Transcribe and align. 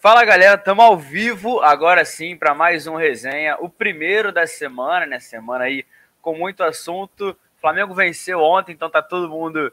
Fala 0.00 0.24
galera, 0.24 0.54
estamos 0.54 0.82
ao 0.82 0.96
vivo 0.96 1.60
agora 1.60 2.06
sim 2.06 2.34
para 2.34 2.54
mais 2.54 2.86
um 2.86 2.96
resenha, 2.96 3.58
o 3.60 3.68
primeiro 3.68 4.32
da 4.32 4.46
semana, 4.46 5.04
né? 5.04 5.20
Semana 5.20 5.64
aí 5.64 5.84
com 6.22 6.34
muito 6.34 6.62
assunto. 6.62 7.36
Flamengo 7.60 7.92
venceu 7.92 8.40
ontem, 8.40 8.72
então 8.72 8.88
tá 8.88 9.02
todo 9.02 9.28
mundo 9.28 9.70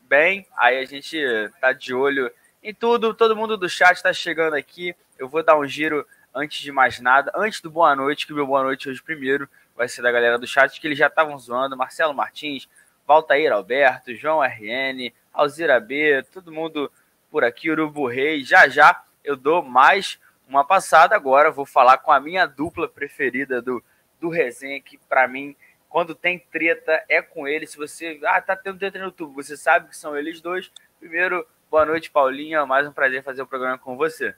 bem. 0.00 0.44
Aí 0.56 0.78
a 0.78 0.84
gente 0.84 1.16
tá 1.60 1.72
de 1.72 1.94
olho 1.94 2.28
em 2.60 2.74
tudo. 2.74 3.14
Todo 3.14 3.36
mundo 3.36 3.56
do 3.56 3.68
chat 3.68 3.94
está 3.94 4.12
chegando 4.12 4.54
aqui. 4.54 4.96
Eu 5.16 5.28
vou 5.28 5.44
dar 5.44 5.56
um 5.56 5.64
giro 5.64 6.04
antes 6.34 6.60
de 6.60 6.72
mais 6.72 6.98
nada, 6.98 7.30
antes 7.36 7.60
do 7.60 7.70
boa 7.70 7.94
noite, 7.94 8.26
que 8.26 8.32
o 8.32 8.36
meu 8.36 8.48
boa 8.48 8.64
noite 8.64 8.88
hoje 8.88 9.00
primeiro 9.00 9.48
vai 9.76 9.86
ser 9.86 10.02
da 10.02 10.10
galera 10.10 10.40
do 10.40 10.46
chat, 10.46 10.80
que 10.80 10.88
eles 10.88 10.98
já 10.98 11.06
estavam 11.06 11.38
zoando. 11.38 11.76
Marcelo 11.76 12.12
Martins, 12.12 12.68
Valtair 13.06 13.52
Alberto, 13.52 14.12
João 14.12 14.42
RN, 14.42 15.12
Alzira 15.32 15.78
B, 15.78 16.24
todo 16.34 16.50
mundo 16.50 16.90
por 17.30 17.44
aqui, 17.44 17.70
Urubu 17.70 18.08
Rei. 18.08 18.42
Já 18.42 18.66
já 18.66 19.04
eu 19.24 19.36
dou 19.36 19.62
mais 19.62 20.18
uma 20.48 20.64
passada. 20.64 21.14
Agora 21.14 21.50
vou 21.50 21.66
falar 21.66 21.98
com 21.98 22.10
a 22.10 22.20
minha 22.20 22.46
dupla 22.46 22.88
preferida 22.88 23.60
do, 23.60 23.82
do 24.20 24.28
resenha, 24.28 24.80
que 24.80 24.98
para 24.98 25.28
mim, 25.28 25.54
quando 25.88 26.14
tem 26.14 26.38
treta, 26.38 27.04
é 27.08 27.22
com 27.22 27.46
ele. 27.46 27.66
Se 27.66 27.76
você. 27.76 28.20
Ah, 28.24 28.40
tá 28.40 28.56
tendo 28.56 28.78
treta 28.78 28.98
no 28.98 29.06
YouTube, 29.06 29.34
você 29.34 29.56
sabe 29.56 29.88
que 29.88 29.96
são 29.96 30.16
eles 30.16 30.40
dois. 30.40 30.70
Primeiro, 30.98 31.46
boa 31.70 31.84
noite, 31.84 32.10
Paulinha. 32.10 32.64
Mais 32.66 32.86
um 32.86 32.92
prazer 32.92 33.22
fazer 33.22 33.42
o 33.42 33.46
programa 33.46 33.78
com 33.78 33.96
você. 33.96 34.34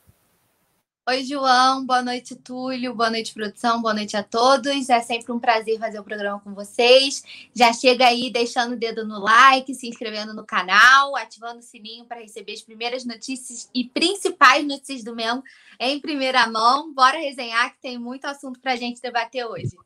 Oi, 1.08 1.24
João. 1.24 1.84
Boa 1.84 2.02
noite, 2.02 2.36
Túlio. 2.36 2.94
Boa 2.94 3.10
noite, 3.10 3.32
produção. 3.32 3.80
Boa 3.80 3.94
noite 3.94 4.16
a 4.16 4.22
todos. 4.22 4.90
É 4.90 5.00
sempre 5.00 5.32
um 5.32 5.40
prazer 5.40 5.78
fazer 5.78 5.98
o 5.98 6.04
programa 6.04 6.38
com 6.40 6.54
vocês. 6.54 7.24
Já 7.54 7.72
chega 7.72 8.06
aí 8.06 8.30
deixando 8.30 8.74
o 8.74 8.76
dedo 8.76 9.04
no 9.04 9.18
like, 9.18 9.74
se 9.74 9.88
inscrevendo 9.88 10.34
no 10.34 10.44
canal, 10.44 11.16
ativando 11.16 11.60
o 11.60 11.62
sininho 11.62 12.04
para 12.04 12.20
receber 12.20 12.52
as 12.52 12.60
primeiras 12.60 13.04
notícias 13.04 13.68
e 13.74 13.84
principais 13.84 14.64
notícias 14.64 15.02
do 15.02 15.16
Memo 15.16 15.42
em 15.80 15.98
primeira 15.98 16.46
mão. 16.46 16.92
Bora 16.92 17.18
resenhar 17.18 17.72
que 17.72 17.80
tem 17.80 17.98
muito 17.98 18.26
assunto 18.26 18.60
para 18.60 18.72
a 18.72 18.76
gente 18.76 19.00
debater 19.00 19.44
hoje. 19.46 19.76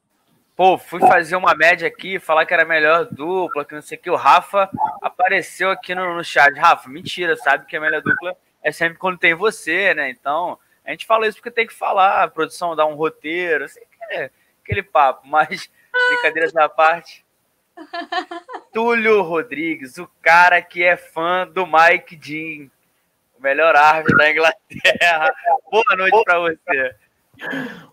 Pô, 0.56 0.76
fui 0.76 1.00
fazer 1.00 1.36
uma 1.36 1.54
média 1.54 1.86
aqui, 1.88 2.18
falar 2.18 2.44
que 2.44 2.52
era 2.52 2.64
melhor 2.64 3.08
dupla, 3.10 3.64
que 3.64 3.74
não 3.74 3.82
sei 3.82 3.96
o 3.96 4.00
que. 4.00 4.10
O 4.10 4.16
Rafa 4.16 4.68
apareceu 5.00 5.70
aqui 5.70 5.94
no, 5.94 6.16
no 6.16 6.24
chat. 6.24 6.52
Rafa, 6.58 6.90
mentira, 6.90 7.36
sabe 7.36 7.66
que 7.66 7.76
a 7.76 7.80
melhor 7.80 8.02
dupla 8.02 8.36
é 8.62 8.72
sempre 8.72 8.98
quando 8.98 9.16
tem 9.16 9.32
você, 9.32 9.94
né? 9.94 10.10
Então 10.10 10.58
a 10.84 10.90
gente 10.90 11.06
fala 11.06 11.26
isso 11.26 11.38
porque 11.38 11.50
tem 11.50 11.66
que 11.66 11.74
falar, 11.74 12.22
a 12.22 12.28
produção 12.28 12.76
dá 12.76 12.84
um 12.84 12.94
roteiro, 12.94 13.64
assim, 13.64 13.80
é 14.10 14.30
aquele 14.62 14.82
papo, 14.82 15.26
mas 15.26 15.70
brincadeiras 16.10 16.54
à 16.56 16.68
parte. 16.68 17.24
Túlio 18.72 19.22
Rodrigues, 19.22 19.98
o 19.98 20.08
cara 20.22 20.62
que 20.62 20.82
é 20.82 20.96
fã 20.96 21.46
do 21.46 21.66
Mike 21.66 22.16
Dean, 22.16 22.68
o 23.38 23.42
melhor 23.42 23.74
árbitro 23.74 24.16
da 24.16 24.30
Inglaterra. 24.30 25.34
Boa 25.70 25.96
noite 25.96 26.24
para 26.24 26.38
você. 26.38 26.94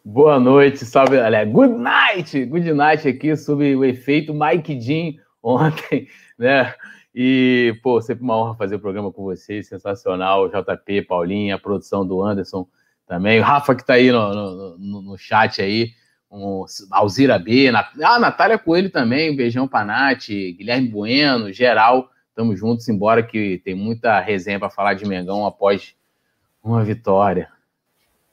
Boa 0.06 0.40
noite, 0.40 0.86
salve, 0.86 1.18
olha, 1.18 1.44
good 1.46 1.74
night, 1.74 2.46
good 2.46 2.74
night 2.74 3.08
aqui 3.08 3.36
sobre 3.36 3.76
o 3.76 3.84
efeito 3.84 4.34
Mike 4.34 4.76
Dean 4.76 5.22
ontem, 5.42 6.08
né? 6.38 6.76
E, 7.14 7.78
pô, 7.84 8.00
sempre 8.02 8.24
uma 8.24 8.38
honra 8.38 8.56
fazer 8.56 8.76
o 8.76 8.80
programa 8.80 9.12
com 9.12 9.24
vocês, 9.24 9.68
sensacional, 9.68 10.48
JP, 10.48 11.02
Paulinha, 11.04 11.56
a 11.56 11.60
produção 11.60 12.08
do 12.08 12.22
Anderson, 12.24 12.68
também. 13.12 13.42
O 13.42 13.44
Rafa 13.44 13.76
que 13.76 13.82
está 13.82 13.96
aí 13.96 14.10
no, 14.10 14.78
no, 14.78 15.02
no, 15.02 15.18
chat 15.18 15.62
aí, 15.62 15.92
um, 16.32 16.64
Alzira 16.90 17.38
B, 17.38 17.70
Nat... 17.70 17.92
ah, 18.02 18.18
Natália 18.18 18.58
Coelho 18.58 18.90
também, 18.90 19.30
um 19.30 19.36
beijão 19.36 19.68
pra 19.68 19.84
Nath, 19.84 20.28
Guilherme 20.30 20.88
Bueno, 20.88 21.52
geral, 21.52 22.10
estamos 22.30 22.58
juntos, 22.58 22.88
embora 22.88 23.22
que 23.22 23.62
tem 23.66 23.76
muita 23.76 24.18
resenha 24.22 24.58
para 24.58 24.70
falar 24.70 24.94
de 24.94 25.06
Mengão 25.06 25.46
após 25.46 25.94
uma 26.64 26.86
vitória. 26.86 27.52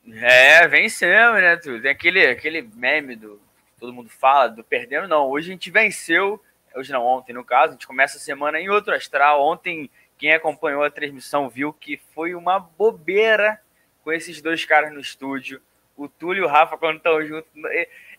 É, 0.09 0.69
vencemos, 0.69 1.41
né, 1.41 1.57
tu? 1.57 1.83
Tem 1.83 1.91
aquele, 1.91 2.25
aquele 2.29 2.63
meme 2.63 3.17
do 3.17 3.41
todo 3.81 3.93
mundo 3.93 4.09
fala, 4.09 4.47
do 4.47 4.63
perdendo, 4.63 5.09
não. 5.09 5.29
Hoje 5.29 5.51
a 5.51 5.53
gente 5.55 5.73
venceu, 5.73 6.41
hoje 6.73 6.93
não, 6.93 7.05
ontem 7.05 7.33
no 7.33 7.45
caso, 7.45 7.71
a 7.71 7.73
gente 7.73 7.87
começa 7.87 8.17
a 8.17 8.21
semana 8.21 8.61
em 8.61 8.69
outro 8.69 8.95
astral. 8.95 9.45
Ontem, 9.45 9.91
quem 10.17 10.33
acompanhou 10.33 10.85
a 10.85 10.91
transmissão 10.91 11.49
viu 11.49 11.73
que 11.73 12.01
foi 12.15 12.33
uma 12.37 12.61
bobeira 12.61 13.61
com 14.09 14.13
esses 14.13 14.41
dois 14.41 14.65
caras 14.65 14.91
no 14.91 15.01
estúdio, 15.01 15.61
o 15.95 16.09
Túlio 16.09 16.43
e 16.43 16.47
o 16.47 16.49
Rafa, 16.49 16.79
quando 16.79 16.97
estão 16.97 17.23
juntos, 17.27 17.51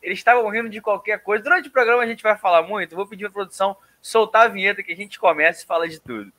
eles 0.04 0.20
estavam 0.20 0.48
rindo 0.48 0.70
de 0.70 0.80
qualquer 0.80 1.18
coisa. 1.24 1.44
Durante 1.44 1.68
o 1.68 1.72
programa 1.72 2.04
a 2.04 2.06
gente 2.06 2.22
vai 2.22 2.38
falar 2.38 2.62
muito. 2.62 2.96
Vou 2.96 3.08
pedir 3.08 3.26
a 3.26 3.32
produção 3.32 3.76
soltar 4.00 4.46
a 4.46 4.50
vinheta 4.50 4.84
que 4.84 4.94
a 4.94 4.96
gente 4.96 5.20
começa 5.20 5.64
e 5.64 5.66
fala 5.66 5.90
de 5.90 6.00
tudo. 6.00 6.32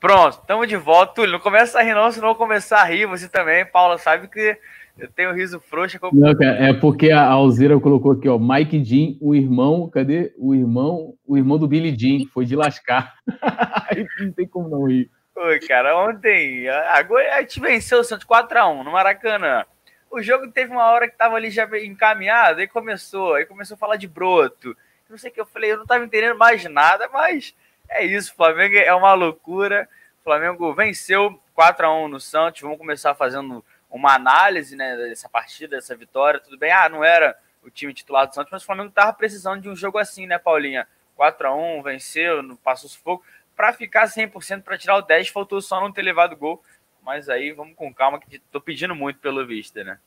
Pronto, 0.00 0.40
estamos 0.40 0.66
de 0.66 0.76
volta. 0.76 1.14
Túlio, 1.14 1.30
não 1.30 1.38
começa 1.38 1.78
a 1.78 1.82
rir 1.82 1.94
não, 1.94 2.10
senão 2.10 2.30
eu 2.30 2.34
começar 2.34 2.80
a 2.80 2.84
rir. 2.84 3.06
Você 3.06 3.28
também, 3.28 3.64
Paula, 3.64 3.96
sabe 3.96 4.26
que 4.26 4.58
eu 4.98 5.08
tenho 5.10 5.32
riso 5.32 5.60
frouxo. 5.60 5.98
Como... 5.98 6.18
Não, 6.18 6.34
cara, 6.36 6.52
é 6.52 6.72
porque 6.72 7.10
a 7.10 7.24
Alzira 7.24 7.78
colocou 7.80 8.12
aqui, 8.12 8.28
ó, 8.28 8.38
Mike 8.38 8.84
Jean, 8.84 9.16
o 9.20 9.34
irmão, 9.34 9.88
cadê? 9.88 10.32
O 10.38 10.54
irmão, 10.54 11.14
o 11.26 11.36
irmão 11.36 11.58
do 11.58 11.66
Billy 11.66 11.96
Jean, 11.96 12.28
foi 12.32 12.44
de 12.44 12.54
lascar. 12.54 13.14
Aí 13.88 14.06
não 14.20 14.32
tem 14.32 14.46
como 14.46 14.68
não 14.68 14.86
rir. 14.86 15.10
Oi, 15.34 15.60
cara, 15.60 15.98
ontem 15.98 16.68
agora 16.68 17.36
a 17.36 17.40
gente 17.40 17.58
venceu 17.58 18.00
o 18.00 18.04
Santos 18.04 18.26
4x1 18.26 18.84
no 18.84 18.92
Maracanã. 18.92 19.64
O 20.10 20.20
jogo 20.20 20.46
teve 20.52 20.70
uma 20.70 20.84
hora 20.90 21.08
que 21.08 21.16
tava 21.16 21.36
ali 21.36 21.50
já 21.50 21.66
encaminhado, 21.82 22.60
aí 22.60 22.68
começou, 22.68 23.34
aí 23.34 23.46
começou 23.46 23.74
a 23.76 23.78
falar 23.78 23.96
de 23.96 24.06
broto. 24.06 24.76
Não 25.08 25.16
sei 25.16 25.30
o 25.30 25.32
que 25.32 25.40
eu 25.40 25.46
falei, 25.46 25.72
eu 25.72 25.78
não 25.78 25.86
tava 25.86 26.04
entendendo 26.04 26.36
mais 26.36 26.62
nada, 26.64 27.08
mas 27.10 27.54
é 27.88 28.04
isso, 28.04 28.34
Flamengo 28.34 28.76
é 28.76 28.94
uma 28.94 29.14
loucura. 29.14 29.88
O 30.20 30.24
Flamengo 30.24 30.72
venceu 30.74 31.40
4 31.54 31.86
x 31.86 31.94
1 31.94 32.08
no 32.08 32.20
Santos. 32.20 32.60
Vamos 32.60 32.78
começar 32.78 33.14
fazendo 33.14 33.64
uma 33.92 34.14
análise 34.14 34.74
né, 34.74 34.96
dessa 34.96 35.28
partida, 35.28 35.76
dessa 35.76 35.94
vitória. 35.94 36.40
Tudo 36.40 36.58
bem, 36.58 36.72
ah, 36.72 36.88
não 36.88 37.04
era 37.04 37.38
o 37.62 37.70
time 37.70 37.92
titular 37.92 38.26
do 38.26 38.34
Santos, 38.34 38.50
mas 38.50 38.62
o 38.62 38.66
Flamengo 38.66 38.88
estava 38.88 39.12
precisando 39.12 39.60
de 39.60 39.68
um 39.68 39.76
jogo 39.76 39.98
assim, 39.98 40.26
né, 40.26 40.38
Paulinha? 40.38 40.88
4 41.14 41.46
a 41.46 41.54
1 41.54 41.82
venceu, 41.82 42.58
passou 42.64 42.88
sufoco. 42.88 43.24
Para 43.54 43.72
ficar 43.72 44.06
100% 44.06 44.62
para 44.62 44.78
tirar 44.78 44.96
o 44.96 45.02
10, 45.02 45.28
faltou 45.28 45.60
só 45.60 45.80
não 45.80 45.92
ter 45.92 46.02
levado 46.02 46.36
gol. 46.36 46.62
Mas 47.04 47.28
aí 47.28 47.52
vamos 47.52 47.76
com 47.76 47.92
calma, 47.92 48.18
que 48.18 48.38
tô 48.38 48.60
pedindo 48.60 48.94
muito 48.94 49.18
pelo 49.20 49.46
visto, 49.46 49.82
né? 49.84 49.98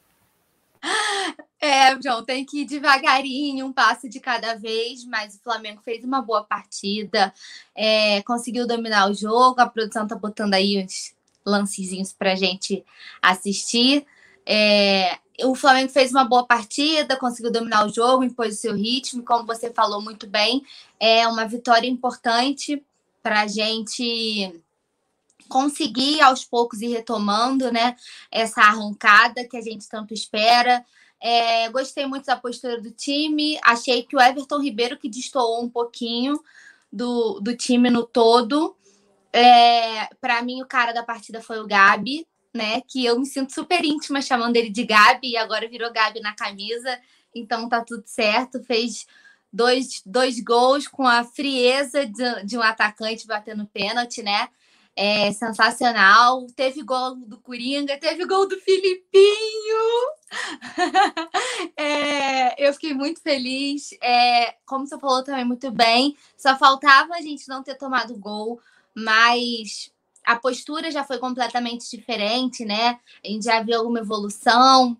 É, 1.59 1.99
João, 2.01 2.23
tem 2.23 2.45
que 2.45 2.61
ir 2.61 2.65
devagarinho, 2.65 3.65
um 3.65 3.73
passo 3.73 4.07
de 4.07 4.19
cada 4.19 4.55
vez, 4.55 5.03
mas 5.05 5.35
o 5.35 5.39
Flamengo 5.41 5.81
fez 5.81 6.03
uma 6.03 6.21
boa 6.21 6.43
partida, 6.43 7.33
é, 7.73 8.21
conseguiu 8.21 8.67
dominar 8.67 9.09
o 9.09 9.15
jogo, 9.15 9.59
a 9.59 9.67
produção 9.67 10.07
tá 10.07 10.15
botando 10.15 10.53
aí 10.53 10.83
uns 10.83 11.14
lancezinhos 11.45 12.11
para 12.11 12.33
a 12.33 12.35
gente 12.35 12.83
assistir. 13.21 14.05
É, 14.45 15.17
o 15.43 15.55
Flamengo 15.55 15.91
fez 15.91 16.11
uma 16.11 16.23
boa 16.23 16.45
partida, 16.45 17.17
conseguiu 17.17 17.51
dominar 17.51 17.85
o 17.85 17.93
jogo, 17.93 18.23
impôs 18.23 18.55
o 18.55 18.61
seu 18.61 18.75
ritmo, 18.75 19.23
como 19.23 19.45
você 19.45 19.71
falou 19.71 20.01
muito 20.01 20.27
bem, 20.27 20.63
é 20.99 21.27
uma 21.27 21.45
vitória 21.45 21.87
importante 21.87 22.81
para 23.21 23.41
a 23.41 23.47
gente 23.47 24.61
conseguir 25.49 26.21
aos 26.21 26.43
poucos 26.43 26.81
ir 26.81 26.87
retomando 26.87 27.71
né, 27.71 27.95
essa 28.31 28.61
arrancada 28.61 29.47
que 29.47 29.57
a 29.57 29.61
gente 29.61 29.87
tanto 29.87 30.13
espera. 30.13 30.85
É, 31.19 31.69
gostei 31.69 32.05
muito 32.05 32.25
da 32.25 32.35
postura 32.35 32.79
do 32.81 32.91
time, 32.91 33.59
achei 33.63 34.03
que 34.03 34.15
o 34.15 34.21
Everton 34.21 34.59
Ribeiro 34.59 34.97
que 34.97 35.09
destoou 35.09 35.63
um 35.63 35.69
pouquinho 35.69 36.39
do, 36.91 37.39
do 37.39 37.55
time 37.55 37.89
no 37.89 38.03
todo. 38.05 38.75
É, 39.35 40.07
para 40.21 40.41
mim, 40.41 40.61
o 40.61 40.65
cara 40.65 40.93
da 40.93 41.03
partida 41.03 41.41
foi 41.41 41.59
o 41.59 41.67
Gabi, 41.67 42.25
né? 42.53 42.81
Que 42.87 43.03
eu 43.03 43.19
me 43.19 43.25
sinto 43.25 43.53
super 43.53 43.83
íntima 43.83 44.21
chamando 44.21 44.55
ele 44.55 44.69
de 44.69 44.85
Gabi 44.85 45.31
e 45.31 45.37
agora 45.37 45.67
virou 45.67 45.91
Gabi 45.91 46.21
na 46.21 46.33
camisa, 46.33 46.97
então 47.35 47.67
tá 47.67 47.83
tudo 47.83 48.03
certo. 48.05 48.63
Fez 48.63 49.05
dois, 49.51 50.01
dois 50.05 50.39
gols 50.39 50.87
com 50.87 51.05
a 51.05 51.25
frieza 51.25 52.05
de, 52.05 52.45
de 52.45 52.57
um 52.57 52.61
atacante 52.61 53.27
batendo 53.27 53.67
pênalti, 53.67 54.23
né? 54.23 54.47
É 54.95 55.33
sensacional. 55.33 56.47
Teve 56.55 56.81
gol 56.81 57.17
do 57.17 57.37
Coringa, 57.37 57.97
teve 57.97 58.25
gol 58.25 58.47
do 58.47 58.57
Filipinho. 58.61 59.81
é, 61.75 62.65
eu 62.65 62.71
fiquei 62.71 62.93
muito 62.93 63.21
feliz. 63.21 63.89
É, 64.01 64.55
como 64.65 64.87
você 64.87 64.97
falou 64.97 65.25
também 65.25 65.43
muito 65.43 65.69
bem, 65.71 66.15
só 66.37 66.57
faltava 66.57 67.15
a 67.15 67.21
gente 67.21 67.49
não 67.49 67.61
ter 67.61 67.75
tomado 67.75 68.17
gol 68.17 68.61
mas 68.95 69.91
a 70.25 70.35
postura 70.35 70.89
já 70.89 71.03
foi 71.03 71.19
completamente 71.19 71.89
diferente, 71.89 72.65
né? 72.65 72.99
A 73.23 73.27
gente 73.27 73.45
já 73.45 73.61
viu 73.61 73.77
alguma 73.77 73.99
evolução, 73.99 74.97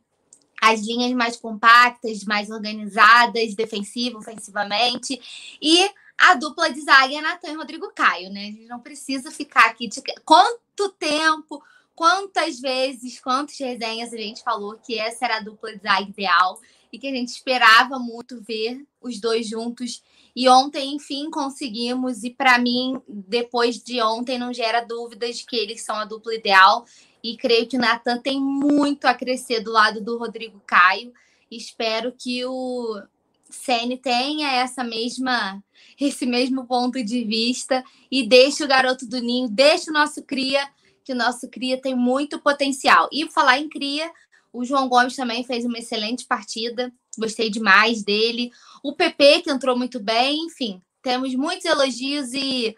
as 0.61 0.81
linhas 0.81 1.11
mais 1.13 1.35
compactas, 1.37 2.23
mais 2.23 2.49
organizadas, 2.49 3.55
defensivo, 3.55 4.19
ofensivamente, 4.19 5.19
e 5.61 5.89
a 6.17 6.33
dupla 6.33 6.71
de 6.71 6.81
zaga 6.81 7.13
é 7.13 7.21
Natan 7.21 7.51
e 7.51 7.55
Rodrigo 7.55 7.91
Caio, 7.93 8.29
né? 8.31 8.41
A 8.41 8.51
gente 8.51 8.65
não 8.67 8.79
precisa 8.79 9.31
ficar 9.31 9.65
aqui 9.65 9.87
de 9.87 10.01
quanto 10.23 10.89
tempo, 10.97 11.61
quantas 11.93 12.59
vezes, 12.59 13.19
quantas 13.19 13.57
resenhas 13.57 14.13
a 14.13 14.17
gente 14.17 14.43
falou 14.43 14.77
que 14.77 14.97
essa 14.97 15.25
era 15.25 15.37
a 15.37 15.41
dupla 15.41 15.75
de 15.75 15.81
zaga 15.81 16.09
ideal 16.09 16.59
e 16.91 16.99
que 16.99 17.07
a 17.07 17.11
gente 17.11 17.29
esperava 17.29 17.99
muito 17.99 18.41
ver 18.41 18.85
os 19.01 19.19
dois 19.19 19.47
juntos 19.47 20.01
E 20.35 20.49
ontem, 20.49 20.95
enfim, 20.95 21.29
conseguimos. 21.29 22.23
E 22.23 22.29
para 22.29 22.59
mim, 22.59 23.01
depois 23.07 23.81
de 23.81 24.01
ontem, 24.01 24.37
não 24.37 24.53
gera 24.53 24.81
dúvidas 24.81 25.37
de 25.37 25.45
que 25.45 25.55
eles 25.55 25.81
são 25.81 25.95
a 25.95 26.05
dupla 26.05 26.35
ideal. 26.35 26.85
E 27.23 27.37
creio 27.37 27.67
que 27.67 27.77
o 27.77 27.79
Natan 27.79 28.19
tem 28.19 28.39
muito 28.41 29.05
a 29.05 29.13
crescer 29.13 29.61
do 29.61 29.71
lado 29.71 30.01
do 30.01 30.17
Rodrigo 30.17 30.61
Caio. 30.67 31.13
Espero 31.49 32.11
que 32.11 32.43
o 32.45 33.01
Sene 33.49 33.97
tenha 33.97 34.51
essa 34.51 34.83
mesma 34.83 35.63
esse 35.99 36.25
mesmo 36.25 36.65
ponto 36.65 37.01
de 37.03 37.23
vista 37.23 37.83
e 38.11 38.27
deixe 38.27 38.63
o 38.63 38.67
garoto 38.67 39.05
do 39.07 39.19
ninho, 39.19 39.47
deixe 39.47 39.89
o 39.89 39.93
nosso 39.93 40.21
cria, 40.23 40.67
que 41.03 41.13
o 41.13 41.15
nosso 41.15 41.47
cria 41.47 41.81
tem 41.81 41.95
muito 41.95 42.39
potencial. 42.39 43.07
E 43.11 43.29
falar 43.31 43.59
em 43.59 43.69
cria, 43.69 44.11
o 44.51 44.65
João 44.65 44.89
Gomes 44.89 45.15
também 45.15 45.43
fez 45.43 45.63
uma 45.63 45.77
excelente 45.77 46.25
partida, 46.25 46.91
gostei 47.17 47.49
demais 47.49 48.03
dele. 48.03 48.51
O 48.83 48.93
PP 48.93 49.41
que 49.41 49.51
entrou 49.51 49.77
muito 49.77 49.99
bem, 49.99 50.45
enfim, 50.45 50.81
temos 51.01 51.33
muitos 51.35 51.65
elogios 51.65 52.33
e 52.33 52.75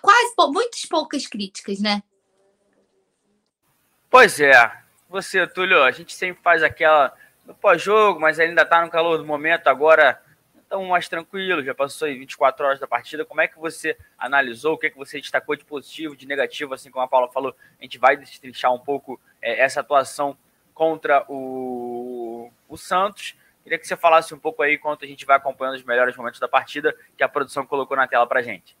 quase 0.00 0.34
muitas 0.52 0.84
poucas 0.84 1.26
críticas, 1.26 1.80
né? 1.80 2.02
Pois 4.10 4.40
é. 4.40 4.82
Você, 5.08 5.46
Túlio, 5.46 5.82
a 5.82 5.90
gente 5.90 6.14
sempre 6.14 6.42
faz 6.42 6.62
aquela 6.62 7.14
no 7.46 7.54
pós-jogo, 7.54 8.20
mas 8.20 8.38
ainda 8.38 8.62
está 8.62 8.82
no 8.82 8.90
calor 8.90 9.16
do 9.16 9.24
momento. 9.24 9.68
Agora 9.68 10.20
estamos 10.54 10.86
mais 10.86 11.08
tranquilo, 11.08 11.64
já 11.64 11.74
passou 11.74 12.06
aí 12.06 12.18
24 12.18 12.66
horas 12.66 12.78
da 12.78 12.86
partida. 12.86 13.24
Como 13.24 13.40
é 13.40 13.48
que 13.48 13.58
você 13.58 13.96
analisou? 14.18 14.74
O 14.74 14.78
que, 14.78 14.88
é 14.88 14.90
que 14.90 14.98
você 14.98 15.18
destacou 15.18 15.56
de 15.56 15.64
positivo, 15.64 16.14
de 16.14 16.26
negativo? 16.26 16.74
Assim 16.74 16.90
como 16.90 17.04
a 17.04 17.08
Paula 17.08 17.32
falou, 17.32 17.56
a 17.80 17.82
gente 17.82 17.96
vai 17.96 18.16
destrinchar 18.18 18.72
um 18.72 18.78
pouco 18.78 19.18
é, 19.40 19.62
essa 19.62 19.80
atuação 19.80 20.36
contra 20.74 21.24
o, 21.26 22.50
o 22.68 22.76
Santos. 22.76 23.34
Queria 23.68 23.78
que 23.78 23.86
você 23.86 23.98
falasse 23.98 24.34
um 24.34 24.38
pouco 24.38 24.62
aí 24.62 24.76
enquanto 24.76 25.04
a 25.04 25.06
gente 25.06 25.26
vai 25.26 25.36
acompanhando 25.36 25.76
os 25.76 25.84
melhores 25.84 26.16
momentos 26.16 26.40
da 26.40 26.48
partida 26.48 26.94
que 27.14 27.22
a 27.22 27.28
produção 27.28 27.66
colocou 27.66 27.94
na 27.98 28.08
tela 28.08 28.26
para 28.26 28.40
gente. 28.40 28.74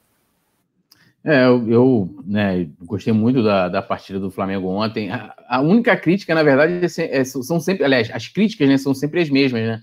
É, 1.22 1.44
eu, 1.44 1.68
eu 1.68 2.24
né, 2.24 2.66
gostei 2.80 3.12
muito 3.12 3.42
da, 3.42 3.68
da 3.68 3.82
partida 3.82 4.18
do 4.18 4.30
Flamengo 4.30 4.66
ontem. 4.66 5.10
A, 5.10 5.34
a 5.46 5.60
única 5.60 5.94
crítica, 5.94 6.34
na 6.34 6.42
verdade, 6.42 6.80
é, 7.02 7.18
é, 7.18 7.22
são 7.22 7.60
sempre, 7.60 7.84
aliás, 7.84 8.10
as 8.10 8.28
críticas 8.28 8.66
né, 8.66 8.78
são 8.78 8.94
sempre 8.94 9.20
as 9.20 9.28
mesmas, 9.28 9.60
né? 9.60 9.82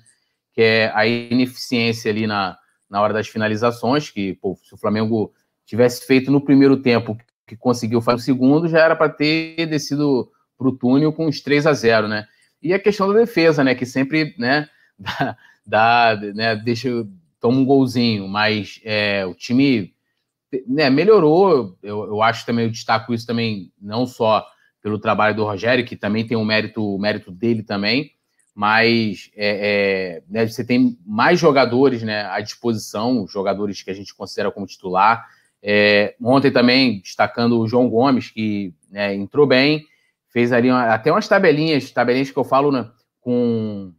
Que 0.56 0.62
é 0.64 0.92
a 0.96 1.06
ineficiência 1.06 2.10
ali 2.10 2.26
na, 2.26 2.58
na 2.90 3.00
hora 3.00 3.14
das 3.14 3.28
finalizações, 3.28 4.10
que 4.10 4.34
pô, 4.34 4.58
se 4.64 4.74
o 4.74 4.78
Flamengo 4.78 5.32
tivesse 5.68 6.04
feito 6.08 6.32
no 6.32 6.42
primeiro 6.42 6.78
tempo 6.78 7.16
que 7.46 7.56
conseguiu 7.56 8.02
fazer 8.02 8.22
o 8.22 8.24
segundo, 8.24 8.68
já 8.68 8.80
era 8.80 8.96
para 8.96 9.10
ter 9.10 9.68
descido 9.68 10.32
para 10.58 10.68
o 10.68 10.76
túnel 10.76 11.14
com 11.14 11.28
os 11.28 11.42
3 11.42 11.68
a 11.68 11.74
0 11.74 12.08
né? 12.08 12.26
E 12.60 12.74
a 12.74 12.80
questão 12.80 13.08
da 13.08 13.20
defesa, 13.20 13.64
né? 13.64 13.76
Que 13.76 13.86
sempre 13.86 14.34
né, 14.40 14.68
dá 15.66 16.18
né, 16.34 16.56
deixa, 16.56 16.90
toma 17.40 17.58
um 17.58 17.66
golzinho, 17.66 18.28
mas 18.28 18.80
é, 18.84 19.26
o 19.26 19.34
time 19.34 19.94
né, 20.68 20.90
melhorou. 20.90 21.78
Eu, 21.82 22.06
eu 22.06 22.22
acho 22.22 22.46
também, 22.46 22.66
eu 22.66 22.72
destaco 22.72 23.14
isso 23.14 23.26
também, 23.26 23.72
não 23.82 24.06
só 24.06 24.46
pelo 24.82 25.00
trabalho 25.00 25.36
do 25.36 25.44
Rogério, 25.44 25.86
que 25.86 25.96
também 25.96 26.26
tem 26.28 26.38
um 26.38 26.46
mérito, 26.46 26.98
mérito 27.00 27.32
dele 27.32 27.64
também, 27.64 28.12
mas 28.54 29.32
é, 29.36 30.20
é, 30.20 30.24
né, 30.30 30.48
você 30.48 30.64
tem 30.64 30.98
mais 31.06 31.40
jogadores 31.40 32.04
né, 32.04 32.26
à 32.26 32.40
disposição, 32.40 33.28
jogadores 33.28 33.82
que 33.82 33.90
a 33.90 33.94
gente 33.94 34.14
considera 34.14 34.52
como 34.52 34.68
titular. 34.68 35.26
É, 35.62 36.16
ontem 36.22 36.52
também, 36.52 37.02
destacando 37.02 37.60
o 37.60 37.68
João 37.68 37.90
Gomes, 37.90 38.30
que 38.30 38.76
né, 38.92 39.16
entrou 39.16 39.48
bem, 39.48 39.84
fez 40.30 40.52
ali 40.52 40.70
uma, 40.70 40.94
até 40.94 41.12
umas 41.12 41.28
tabelinhas, 41.28 41.90
tabelinhas 41.90 42.30
que 42.30 42.38
eu 42.38 42.44
falo 42.44 42.72
né, 42.72 42.88
com 43.20 43.92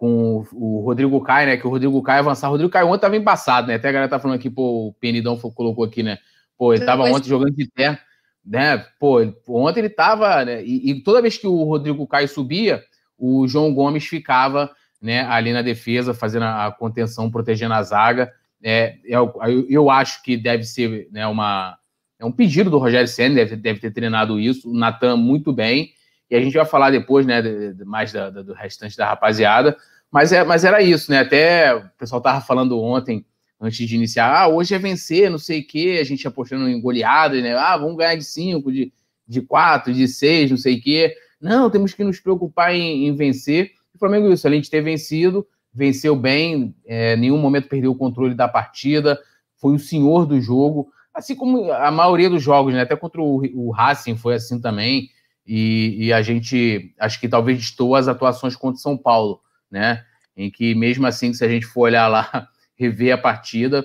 com 0.00 0.46
o 0.54 0.80
Rodrigo 0.80 1.20
Caio, 1.20 1.46
né? 1.46 1.56
Que 1.58 1.66
o 1.66 1.70
Rodrigo 1.70 2.02
Caio 2.02 2.20
avançar. 2.20 2.48
O 2.48 2.52
Rodrigo 2.52 2.72
Caio 2.72 2.86
ontem 2.86 2.96
estava 2.96 3.18
embaçado, 3.18 3.68
né? 3.68 3.74
Até 3.74 3.90
a 3.90 3.92
galera 3.92 4.08
tá 4.10 4.18
falando 4.18 4.38
aqui, 4.38 4.48
pô, 4.48 4.88
o 4.88 4.94
Penidão 4.94 5.36
colocou 5.36 5.84
aqui, 5.84 6.02
né? 6.02 6.16
Pô, 6.56 6.72
ele 6.72 6.82
estava 6.82 7.02
ontem 7.02 7.28
jogando 7.28 7.54
de 7.54 7.70
terra, 7.70 8.00
né? 8.42 8.78
Pô, 8.98 9.20
ontem 9.46 9.80
ele 9.80 9.88
estava, 9.88 10.42
né? 10.42 10.64
E, 10.64 10.90
e, 10.90 11.02
toda 11.02 11.20
vez 11.20 11.36
que 11.36 11.46
o 11.46 11.64
Rodrigo 11.64 12.06
Caio 12.06 12.26
subia, 12.28 12.82
o 13.18 13.46
João 13.46 13.74
Gomes 13.74 14.06
ficava, 14.06 14.70
né? 15.02 15.20
Ali 15.26 15.52
na 15.52 15.60
defesa, 15.60 16.14
fazendo 16.14 16.44
a 16.44 16.74
contenção, 16.78 17.30
protegendo 17.30 17.74
a 17.74 17.82
zaga. 17.82 18.32
É, 18.62 18.96
eu, 19.04 19.34
é 19.42 19.50
eu 19.68 19.90
acho 19.90 20.22
que 20.22 20.34
deve 20.34 20.64
ser, 20.64 21.08
né? 21.12 21.26
Uma 21.26 21.76
é 22.18 22.24
um 22.24 22.32
pedido 22.32 22.70
do 22.70 22.78
Rogério 22.78 23.06
Senna, 23.06 23.34
deve, 23.34 23.54
deve 23.54 23.80
ter 23.80 23.90
treinado 23.90 24.40
isso. 24.40 24.70
O 24.70 24.74
Natan 24.74 25.18
muito 25.18 25.52
bem. 25.52 25.90
E 26.30 26.36
a 26.36 26.40
gente 26.40 26.54
vai 26.54 26.64
falar 26.64 26.90
depois, 26.90 27.26
né, 27.26 27.42
de, 27.42 27.74
de, 27.74 27.84
mais 27.84 28.12
da, 28.12 28.30
do 28.30 28.52
restante 28.54 28.96
da 28.96 29.06
rapaziada. 29.06 29.76
Mas, 30.10 30.32
é, 30.32 30.44
mas 30.44 30.64
era 30.64 30.82
isso, 30.82 31.10
né? 31.10 31.20
Até 31.20 31.74
o 31.74 31.88
pessoal 31.98 32.20
tava 32.20 32.40
falando 32.40 32.80
ontem, 32.80 33.24
antes 33.60 33.86
de 33.86 33.94
iniciar, 33.94 34.34
ah, 34.34 34.48
hoje 34.48 34.74
é 34.74 34.78
vencer, 34.78 35.30
não 35.30 35.38
sei 35.38 35.60
o 35.60 35.66
quê, 35.66 35.98
a 36.00 36.04
gente 36.04 36.26
apostando 36.26 36.68
em 36.68 36.80
goleadas, 36.80 37.42
né? 37.42 37.54
Ah, 37.54 37.76
vamos 37.76 37.96
ganhar 37.96 38.16
de 38.16 38.24
5, 38.24 38.72
de, 38.72 38.92
de 39.26 39.42
4, 39.42 39.92
de 39.92 40.08
6, 40.08 40.50
não 40.50 40.58
sei 40.58 40.76
o 40.76 40.80
quê. 40.80 41.14
Não, 41.40 41.70
temos 41.70 41.94
que 41.94 42.04
nos 42.04 42.20
preocupar 42.20 42.74
em, 42.74 43.06
em 43.06 43.14
vencer. 43.14 43.72
O 43.94 43.98
Flamengo, 43.98 44.32
isso, 44.32 44.46
além 44.46 44.60
de 44.60 44.70
ter 44.70 44.82
vencido, 44.82 45.46
venceu 45.72 46.16
bem, 46.16 46.74
é, 46.86 47.16
nenhum 47.16 47.38
momento 47.38 47.68
perdeu 47.68 47.92
o 47.92 47.96
controle 47.96 48.34
da 48.34 48.48
partida, 48.48 49.18
foi 49.56 49.74
o 49.74 49.78
senhor 49.78 50.26
do 50.26 50.40
jogo, 50.40 50.90
assim 51.14 51.34
como 51.34 51.70
a 51.72 51.90
maioria 51.90 52.30
dos 52.30 52.42
jogos, 52.42 52.72
né? 52.72 52.82
Até 52.82 52.96
contra 52.96 53.20
o, 53.20 53.42
o 53.54 53.70
Racing 53.70 54.16
foi 54.16 54.34
assim 54.34 54.60
também. 54.60 55.10
E, 55.46 56.06
e, 56.06 56.12
a 56.12 56.22
gente 56.22 56.94
acho 56.98 57.18
que 57.18 57.28
talvez 57.28 57.58
estou 57.58 57.96
as 57.96 58.08
atuações 58.08 58.54
contra 58.54 58.80
São 58.80 58.96
Paulo, 58.96 59.40
né? 59.70 60.04
Em 60.36 60.50
que 60.50 60.74
mesmo 60.74 61.06
assim, 61.06 61.32
se 61.32 61.44
a 61.44 61.48
gente 61.48 61.66
for 61.66 61.82
olhar 61.82 62.06
lá, 62.06 62.48
rever 62.76 63.12
a 63.12 63.18
partida, 63.18 63.84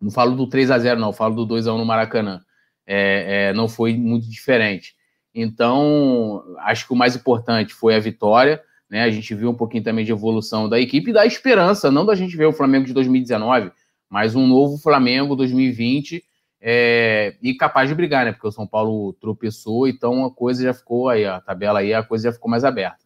não 0.00 0.10
falo 0.10 0.36
do 0.36 0.46
3 0.46 0.70
a 0.70 0.78
0 0.78 1.00
não, 1.00 1.12
falo 1.12 1.34
do 1.34 1.46
2 1.46 1.66
a 1.66 1.74
1 1.74 1.78
no 1.78 1.84
Maracanã. 1.84 2.40
É, 2.86 3.48
é, 3.50 3.52
não 3.52 3.68
foi 3.68 3.94
muito 3.94 4.28
diferente. 4.28 4.94
Então, 5.34 6.42
acho 6.58 6.86
que 6.86 6.92
o 6.92 6.96
mais 6.96 7.16
importante 7.16 7.72
foi 7.72 7.94
a 7.94 8.00
vitória, 8.00 8.62
né? 8.90 9.02
A 9.04 9.10
gente 9.10 9.34
viu 9.34 9.50
um 9.50 9.54
pouquinho 9.54 9.82
também 9.82 10.04
de 10.04 10.12
evolução 10.12 10.68
da 10.68 10.78
equipe 10.78 11.10
e 11.10 11.14
da 11.14 11.24
esperança, 11.24 11.90
não 11.90 12.04
da 12.04 12.14
gente 12.14 12.36
ver 12.36 12.46
o 12.46 12.52
Flamengo 12.52 12.84
de 12.84 12.92
2019, 12.92 13.72
mas 14.10 14.34
um 14.34 14.46
novo 14.46 14.76
Flamengo 14.76 15.34
2020 15.34 16.22
é, 16.64 17.34
e 17.42 17.54
capaz 17.54 17.88
de 17.88 17.94
brigar, 17.94 18.24
né? 18.24 18.30
Porque 18.30 18.46
o 18.46 18.52
São 18.52 18.68
Paulo 18.68 19.12
tropeçou, 19.14 19.88
então 19.88 20.24
a 20.24 20.32
coisa 20.32 20.62
já 20.62 20.72
ficou 20.72 21.08
aí, 21.08 21.26
a 21.26 21.40
tabela 21.40 21.80
aí, 21.80 21.92
a 21.92 22.04
coisa 22.04 22.28
já 22.28 22.32
ficou 22.32 22.48
mais 22.48 22.64
aberta. 22.64 23.02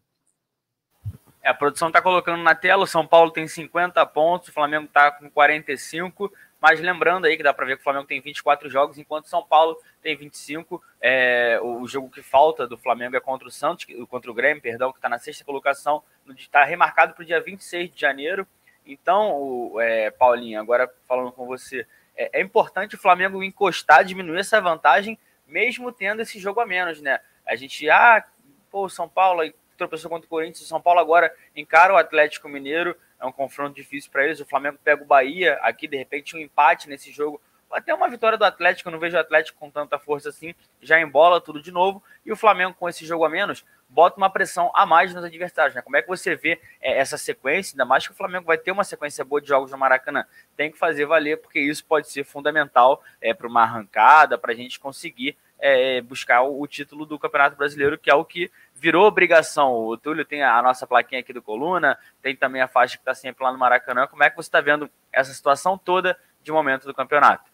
É, 1.42 1.48
a 1.48 1.54
produção 1.54 1.88
está 1.88 2.02
colocando 2.02 2.42
na 2.42 2.54
tela, 2.54 2.84
o 2.84 2.86
São 2.86 3.06
Paulo 3.06 3.30
tem 3.30 3.48
50 3.48 4.04
pontos, 4.06 4.50
o 4.50 4.52
Flamengo 4.52 4.84
está 4.84 5.10
com 5.10 5.30
45, 5.30 6.30
mas 6.60 6.80
lembrando 6.80 7.24
aí 7.24 7.34
que 7.34 7.42
dá 7.42 7.54
para 7.54 7.64
ver 7.64 7.76
que 7.76 7.80
o 7.80 7.84
Flamengo 7.84 8.06
tem 8.06 8.20
24 8.20 8.68
jogos, 8.68 8.98
enquanto 8.98 9.24
o 9.24 9.30
São 9.30 9.42
Paulo 9.42 9.78
tem 10.02 10.14
25. 10.14 10.82
É, 11.00 11.58
o 11.62 11.86
jogo 11.88 12.10
que 12.10 12.20
falta 12.20 12.66
do 12.66 12.76
Flamengo 12.76 13.16
é 13.16 13.20
contra 13.20 13.48
o 13.48 13.50
Santos, 13.50 13.86
contra 14.10 14.30
o 14.30 14.34
Grêmio, 14.34 14.62
perdão, 14.62 14.92
que 14.92 14.98
está 14.98 15.08
na 15.08 15.18
sexta 15.18 15.46
colocação, 15.46 16.02
está 16.36 16.62
remarcado 16.62 17.14
para 17.14 17.22
o 17.22 17.26
dia 17.26 17.40
26 17.40 17.90
de 17.90 17.98
janeiro. 17.98 18.46
Então, 18.84 19.32
o, 19.32 19.80
é, 19.80 20.10
Paulinho, 20.10 20.60
agora 20.60 20.92
falando 21.08 21.32
com 21.32 21.46
você, 21.46 21.86
é, 22.16 22.40
é 22.40 22.42
importante 22.42 22.94
o 22.94 22.98
Flamengo 22.98 23.42
encostar, 23.42 24.04
diminuir 24.04 24.40
essa 24.40 24.60
vantagem, 24.60 25.18
mesmo 25.46 25.92
tendo 25.92 26.22
esse 26.22 26.38
jogo 26.38 26.60
a 26.60 26.66
menos, 26.66 27.00
né? 27.00 27.20
A 27.46 27.54
gente, 27.54 27.88
ah, 27.88 28.24
pô, 28.70 28.88
São 28.88 29.08
Paulo 29.08 29.42
tropeçou 29.76 30.10
contra 30.10 30.26
o 30.26 30.28
Corinthians, 30.28 30.62
o 30.62 30.68
São 30.68 30.80
Paulo 30.80 30.98
agora 30.98 31.32
encara 31.54 31.92
o 31.92 31.96
Atlético 31.96 32.48
Mineiro, 32.48 32.96
é 33.20 33.26
um 33.26 33.32
confronto 33.32 33.74
difícil 33.74 34.10
para 34.10 34.24
eles. 34.24 34.40
O 34.40 34.46
Flamengo 34.46 34.78
pega 34.82 35.02
o 35.02 35.06
Bahia 35.06 35.58
aqui, 35.62 35.86
de 35.86 35.96
repente, 35.96 36.36
um 36.36 36.40
empate 36.40 36.88
nesse 36.88 37.12
jogo. 37.12 37.40
Até 37.70 37.92
uma 37.92 38.08
vitória 38.08 38.38
do 38.38 38.44
Atlético, 38.44 38.88
eu 38.88 38.92
não 38.92 38.98
vejo 38.98 39.16
o 39.16 39.20
Atlético 39.20 39.58
com 39.58 39.70
tanta 39.70 39.98
força 39.98 40.28
assim, 40.28 40.54
já 40.80 41.00
embola 41.00 41.40
tudo 41.40 41.60
de 41.60 41.72
novo. 41.72 42.02
E 42.24 42.32
o 42.32 42.36
Flamengo, 42.36 42.74
com 42.74 42.88
esse 42.88 43.04
jogo 43.04 43.24
a 43.24 43.28
menos, 43.28 43.64
bota 43.88 44.16
uma 44.16 44.30
pressão 44.30 44.70
a 44.74 44.84
mais 44.84 45.14
nos 45.14 45.24
adversários. 45.24 45.74
Né? 45.74 45.82
Como 45.82 45.96
é 45.96 46.02
que 46.02 46.08
você 46.08 46.34
vê 46.34 46.60
é, 46.80 46.98
essa 46.98 47.16
sequência? 47.16 47.74
Ainda 47.74 47.84
mais 47.84 48.06
que 48.06 48.12
o 48.12 48.16
Flamengo 48.16 48.46
vai 48.46 48.58
ter 48.58 48.70
uma 48.70 48.84
sequência 48.84 49.24
boa 49.24 49.40
de 49.40 49.48
jogos 49.48 49.70
no 49.70 49.78
Maracanã. 49.78 50.24
Tem 50.56 50.70
que 50.70 50.78
fazer 50.78 51.06
valer, 51.06 51.40
porque 51.40 51.60
isso 51.60 51.84
pode 51.84 52.10
ser 52.10 52.24
fundamental 52.24 53.02
é, 53.20 53.32
para 53.32 53.46
uma 53.46 53.62
arrancada, 53.62 54.36
para 54.36 54.52
a 54.52 54.56
gente 54.56 54.80
conseguir 54.80 55.36
é, 55.58 56.00
buscar 56.00 56.42
o, 56.42 56.60
o, 56.60 56.66
título 56.66 57.06
do 57.06 57.18
Campeonato 57.18 57.56
Brasileiro, 57.56 57.98
que 57.98 58.10
é 58.10 58.14
o 58.14 58.24
que 58.24 58.50
virou 58.74 59.06
obrigação. 59.06 59.72
O 59.72 59.96
Túlio 59.96 60.24
tem 60.24 60.42
a, 60.42 60.58
a 60.58 60.62
nossa 60.62 60.86
plaquinha 60.86 61.20
aqui 61.20 61.32
do 61.32 61.42
Coluna, 61.42 61.98
tem 62.20 62.36
também 62.36 62.60
a 62.60 62.68
faixa 62.68 62.96
que 62.96 63.02
está 63.02 63.14
sempre 63.14 63.44
lá 63.44 63.52
no 63.52 63.58
Maracanã. 63.58 64.06
Como 64.06 64.22
é 64.22 64.30
que 64.30 64.36
você 64.36 64.48
está 64.48 64.60
vendo 64.60 64.90
essa 65.12 65.32
situação 65.32 65.78
toda 65.78 66.18
de 66.42 66.52
momento 66.52 66.86
do 66.86 66.94
campeonato? 66.94 67.50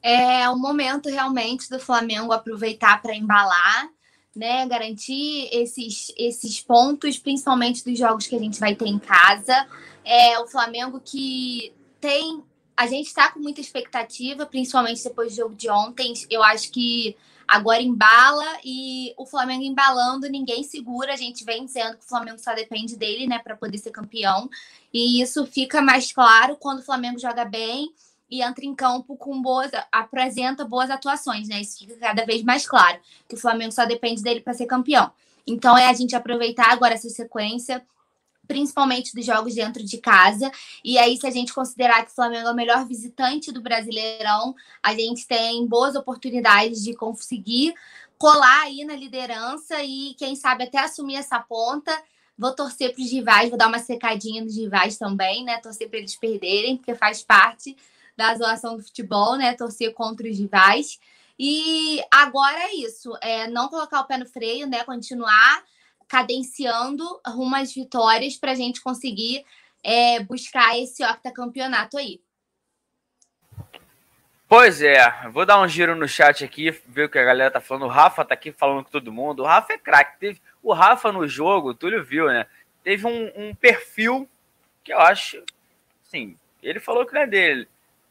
É 0.00 0.48
o 0.48 0.56
momento 0.56 1.08
realmente 1.08 1.68
do 1.68 1.80
Flamengo 1.80 2.32
aproveitar 2.32 3.02
para 3.02 3.14
embalar 3.14 3.88
né, 4.38 4.64
garantir 4.66 5.48
esses, 5.50 6.12
esses 6.16 6.60
pontos, 6.60 7.18
principalmente 7.18 7.84
dos 7.84 7.98
jogos 7.98 8.28
que 8.28 8.36
a 8.36 8.38
gente 8.38 8.60
vai 8.60 8.72
ter 8.72 8.86
em 8.86 8.98
casa. 8.98 9.66
É 10.04 10.38
o 10.38 10.46
Flamengo 10.46 11.00
que 11.04 11.72
tem 12.00 12.44
a 12.76 12.86
gente 12.86 13.08
está 13.08 13.32
com 13.32 13.40
muita 13.40 13.60
expectativa, 13.60 14.46
principalmente 14.46 15.02
depois 15.02 15.32
do 15.32 15.36
jogo 15.36 15.54
de 15.56 15.68
ontem. 15.68 16.14
Eu 16.30 16.44
acho 16.44 16.70
que 16.70 17.16
agora 17.48 17.82
embala 17.82 18.46
e 18.64 19.12
o 19.18 19.26
Flamengo 19.26 19.64
embalando, 19.64 20.28
ninguém 20.28 20.62
segura. 20.62 21.12
A 21.12 21.16
gente 21.16 21.44
vem 21.44 21.64
dizendo 21.64 21.96
que 21.96 22.04
o 22.04 22.08
Flamengo 22.08 22.38
só 22.38 22.54
depende 22.54 22.96
dele, 22.96 23.26
né, 23.26 23.40
para 23.40 23.56
poder 23.56 23.78
ser 23.78 23.90
campeão. 23.90 24.48
E 24.94 25.20
isso 25.20 25.44
fica 25.46 25.82
mais 25.82 26.12
claro 26.12 26.56
quando 26.56 26.78
o 26.78 26.84
Flamengo 26.84 27.18
joga 27.18 27.44
bem 27.44 27.92
e 28.30 28.42
entra 28.42 28.64
em 28.64 28.74
campo 28.74 29.16
com 29.16 29.40
boas, 29.40 29.70
apresenta 29.90 30.64
boas 30.64 30.90
atuações, 30.90 31.48
né? 31.48 31.60
Isso 31.60 31.78
fica 31.78 31.96
cada 31.96 32.24
vez 32.24 32.42
mais 32.42 32.66
claro, 32.66 32.98
que 33.28 33.34
o 33.34 33.38
Flamengo 33.38 33.72
só 33.72 33.84
depende 33.84 34.22
dele 34.22 34.40
para 34.40 34.54
ser 34.54 34.66
campeão. 34.66 35.10
Então 35.46 35.76
é 35.76 35.86
a 35.86 35.92
gente 35.94 36.14
aproveitar 36.14 36.70
agora 36.70 36.94
essa 36.94 37.08
sequência, 37.08 37.84
principalmente 38.46 39.14
dos 39.14 39.24
jogos 39.24 39.54
dentro 39.54 39.82
de 39.82 39.98
casa. 39.98 40.50
E 40.84 40.98
aí, 40.98 41.16
se 41.16 41.26
a 41.26 41.30
gente 41.30 41.54
considerar 41.54 42.04
que 42.04 42.10
o 42.10 42.14
Flamengo 42.14 42.48
é 42.48 42.52
o 42.52 42.56
melhor 42.56 42.86
visitante 42.86 43.52
do 43.52 43.62
Brasileirão, 43.62 44.54
a 44.82 44.94
gente 44.94 45.26
tem 45.26 45.66
boas 45.66 45.94
oportunidades 45.94 46.82
de 46.82 46.94
conseguir 46.94 47.74
colar 48.18 48.62
aí 48.62 48.84
na 48.84 48.94
liderança 48.94 49.82
e, 49.82 50.14
quem 50.18 50.34
sabe, 50.34 50.64
até 50.64 50.78
assumir 50.78 51.16
essa 51.16 51.38
ponta. 51.38 51.96
Vou 52.36 52.54
torcer 52.54 52.94
para 52.94 53.02
os 53.02 53.10
rivais, 53.10 53.48
vou 53.48 53.58
dar 53.58 53.68
uma 53.68 53.78
secadinha 53.78 54.42
nos 54.42 54.56
rivais 54.56 54.96
também, 54.96 55.44
né? 55.44 55.58
Torcer 55.58 55.88
para 55.88 55.98
eles 55.98 56.16
perderem, 56.16 56.76
porque 56.76 56.94
faz 56.94 57.22
parte 57.22 57.76
da 58.18 58.34
zoação 58.34 58.76
do 58.76 58.82
futebol, 58.82 59.36
né? 59.36 59.54
Torcer 59.54 59.94
contra 59.94 60.28
os 60.28 60.36
rivais. 60.36 60.98
E 61.38 62.02
agora 62.10 62.58
é 62.64 62.74
isso, 62.74 63.16
é 63.22 63.46
não 63.46 63.68
colocar 63.68 64.00
o 64.00 64.06
pé 64.06 64.18
no 64.18 64.26
freio, 64.26 64.66
né? 64.66 64.82
Continuar 64.82 65.62
cadenciando 66.08 67.04
rumo 67.24 67.54
às 67.54 67.72
vitórias 67.72 68.36
para 68.36 68.50
a 68.50 68.54
gente 68.56 68.80
conseguir 68.80 69.44
é, 69.84 70.18
buscar 70.18 70.76
esse 70.76 71.04
octacampeonato 71.04 71.96
aí. 71.96 72.20
Pois 74.48 74.82
é, 74.82 74.98
vou 75.30 75.46
dar 75.46 75.60
um 75.60 75.68
giro 75.68 75.94
no 75.94 76.08
chat 76.08 76.42
aqui, 76.42 76.70
ver 76.88 77.04
o 77.04 77.08
que 77.08 77.18
a 77.18 77.24
galera 77.24 77.52
tá 77.52 77.60
falando. 77.60 77.84
O 77.84 77.88
Rafa 77.88 78.24
tá 78.24 78.34
aqui 78.34 78.50
falando 78.50 78.82
com 78.82 78.90
todo 78.90 79.12
mundo. 79.12 79.42
O 79.42 79.46
Rafa 79.46 79.74
é 79.74 79.78
craque. 79.78 80.18
Teve... 80.18 80.42
O 80.60 80.72
Rafa 80.72 81.12
no 81.12 81.28
jogo, 81.28 81.68
o 81.68 81.74
Túlio 81.74 82.02
viu, 82.02 82.26
né? 82.26 82.46
Teve 82.82 83.06
um, 83.06 83.30
um 83.36 83.54
perfil 83.54 84.28
que 84.82 84.92
eu 84.92 84.98
acho, 84.98 85.40
sim, 86.02 86.36
ele 86.62 86.80
falou 86.80 87.06
que 87.06 87.12
não 87.12 87.20
é 87.20 87.26
dele. 87.26 87.68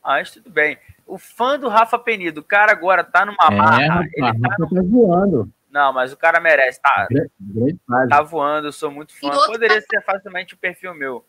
Mas 0.07 0.31
tudo 0.31 0.49
bem. 0.49 0.77
O 1.05 1.17
fã 1.17 1.59
do 1.59 1.67
Rafa 1.67 1.99
Penido, 1.99 2.39
o 2.39 2.43
cara 2.43 2.71
agora 2.71 3.03
tá 3.03 3.25
numa 3.25 3.35
é, 3.51 3.55
marra. 3.55 4.07
Ele 4.13 4.39
tá, 4.39 4.55
tá 4.57 4.81
voando. 4.81 5.51
Não, 5.69 5.91
mas 5.91 6.13
o 6.13 6.17
cara 6.17 6.39
merece. 6.39 6.81
Tá, 6.81 7.05
tá 8.09 8.21
voando, 8.21 8.69
eu 8.69 8.71
sou 8.71 8.89
muito 8.89 9.13
fã. 9.19 9.29
Poderia 9.47 9.81
ser 9.81 10.01
facilmente 10.03 10.53
o 10.53 10.57
perfil 10.57 10.93
meu. 10.93 11.25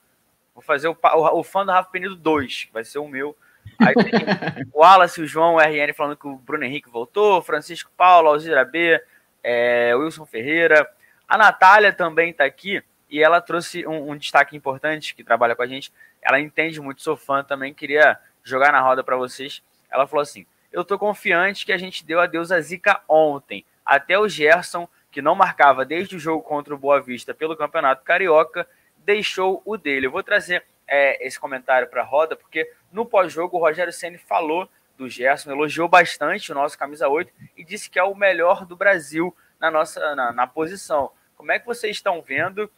Vou 0.54 0.62
fazer 0.62 0.86
o, 0.86 0.96
o, 0.96 1.40
o 1.40 1.42
fã 1.42 1.66
do 1.66 1.72
Rafa 1.72 1.90
Penido 1.90 2.14
2, 2.14 2.68
vai 2.72 2.84
ser 2.84 3.00
o 3.00 3.08
meu. 3.08 3.36
Aí 3.80 3.94
tem 3.94 4.12
o 4.72 4.78
Wallace, 4.80 5.20
o 5.20 5.26
João, 5.26 5.56
o 5.56 5.60
RN 5.60 5.92
falando 5.92 6.16
que 6.16 6.28
o 6.28 6.36
Bruno 6.36 6.62
Henrique 6.62 6.88
voltou, 6.88 7.42
Francisco 7.42 7.90
Paulo, 7.96 8.28
Alzira 8.28 8.64
B, 8.64 9.02
é, 9.42 9.92
Wilson 9.96 10.24
Ferreira. 10.24 10.88
A 11.26 11.36
Natália 11.36 11.92
também 11.92 12.32
tá 12.32 12.44
aqui 12.44 12.80
e 13.10 13.20
ela 13.20 13.40
trouxe 13.40 13.84
um, 13.88 14.12
um 14.12 14.16
destaque 14.16 14.56
importante 14.56 15.16
que 15.16 15.24
trabalha 15.24 15.56
com 15.56 15.62
a 15.62 15.66
gente. 15.66 15.92
Ela 16.22 16.38
entende 16.38 16.80
muito, 16.80 17.02
sou 17.02 17.16
fã 17.16 17.42
também, 17.42 17.74
queria 17.74 18.18
jogar 18.48 18.72
na 18.72 18.80
roda 18.80 19.04
para 19.04 19.16
vocês. 19.16 19.62
Ela 19.90 20.06
falou 20.06 20.22
assim: 20.22 20.46
Eu 20.72 20.84
tô 20.84 20.98
confiante 20.98 21.66
que 21.66 21.72
a 21.72 21.78
gente 21.78 22.04
deu 22.04 22.20
adeus 22.20 22.50
a 22.50 22.60
Zica 22.60 23.00
ontem. 23.08 23.64
Até 23.84 24.18
o 24.18 24.28
Gerson, 24.28 24.88
que 25.10 25.22
não 25.22 25.34
marcava 25.34 25.84
desde 25.84 26.16
o 26.16 26.18
jogo 26.18 26.42
contra 26.42 26.74
o 26.74 26.78
Boa 26.78 27.00
Vista 27.00 27.32
pelo 27.32 27.56
Campeonato 27.56 28.04
Carioca, 28.04 28.68
deixou 28.98 29.62
o 29.64 29.76
dele. 29.76 30.06
Eu 30.06 30.10
vou 30.10 30.22
trazer 30.22 30.64
é, 30.86 31.26
esse 31.26 31.38
comentário 31.38 31.88
para 31.88 32.02
a 32.02 32.04
roda, 32.04 32.36
porque 32.36 32.70
no 32.92 33.06
pós-jogo 33.06 33.56
o 33.56 33.60
Rogério 33.60 33.92
Ceni 33.92 34.18
falou 34.18 34.68
do 34.96 35.08
Gerson, 35.08 35.50
elogiou 35.50 35.88
bastante 35.88 36.50
o 36.50 36.54
nosso 36.54 36.76
camisa 36.76 37.08
8 37.08 37.32
e 37.56 37.64
disse 37.64 37.88
que 37.88 37.98
é 37.98 38.02
o 38.02 38.14
melhor 38.14 38.66
do 38.66 38.76
Brasil 38.76 39.34
na 39.60 39.70
nossa 39.70 40.14
na, 40.14 40.32
na 40.32 40.46
posição. 40.46 41.10
Como 41.36 41.52
é 41.52 41.58
que 41.58 41.66
vocês 41.66 41.96
estão 41.96 42.20
vendo 42.20 42.70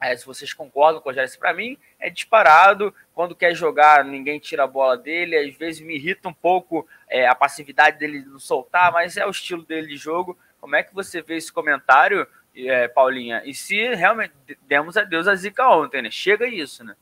é, 0.00 0.16
se 0.16 0.24
vocês 0.24 0.54
concordam 0.54 1.00
com 1.00 1.08
o 1.08 1.12
Rogério, 1.12 1.38
para 1.38 1.52
mim 1.52 1.76
é 1.98 2.08
disparado. 2.08 2.94
Quando 3.14 3.36
quer 3.36 3.54
jogar, 3.54 4.02
ninguém 4.02 4.38
tira 4.38 4.64
a 4.64 4.66
bola 4.66 4.96
dele. 4.96 5.36
Às 5.36 5.54
vezes 5.54 5.82
me 5.82 5.94
irrita 5.94 6.28
um 6.28 6.32
pouco 6.32 6.88
é, 7.06 7.28
a 7.28 7.34
passividade 7.34 7.98
dele 7.98 8.24
não 8.24 8.38
soltar, 8.38 8.90
mas 8.92 9.18
é 9.18 9.26
o 9.26 9.30
estilo 9.30 9.62
dele 9.62 9.88
de 9.88 9.96
jogo. 9.98 10.38
Como 10.58 10.74
é 10.74 10.82
que 10.82 10.94
você 10.94 11.20
vê 11.20 11.36
esse 11.36 11.52
comentário, 11.52 12.26
é, 12.56 12.88
Paulinha? 12.88 13.42
E 13.44 13.54
se 13.54 13.94
realmente 13.94 14.32
demos 14.62 14.96
adeus 14.96 15.28
a 15.28 15.34
Zica 15.34 15.68
ontem, 15.68 16.00
né? 16.00 16.10
Chega 16.10 16.46
isso, 16.46 16.82
né? 16.82 16.96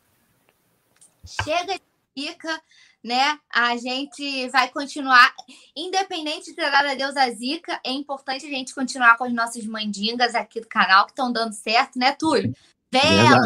Chega 1.24 1.78
Zica, 2.18 2.60
né? 3.04 3.38
A 3.48 3.76
gente 3.76 4.48
vai 4.48 4.68
continuar, 4.70 5.32
independente 5.76 6.50
de 6.50 6.56
dado 6.56 6.88
adeus 6.88 7.16
a 7.16 7.30
Zica, 7.30 7.80
é 7.84 7.92
importante 7.92 8.44
a 8.44 8.48
gente 8.50 8.74
continuar 8.74 9.16
com 9.16 9.24
as 9.24 9.32
nossas 9.32 9.64
mandingas 9.64 10.34
aqui 10.34 10.60
do 10.60 10.66
canal 10.66 11.04
que 11.04 11.12
estão 11.12 11.32
dando 11.32 11.52
certo, 11.52 11.96
né, 11.96 12.10
Túlio? 12.12 12.52
Vela, 12.90 13.40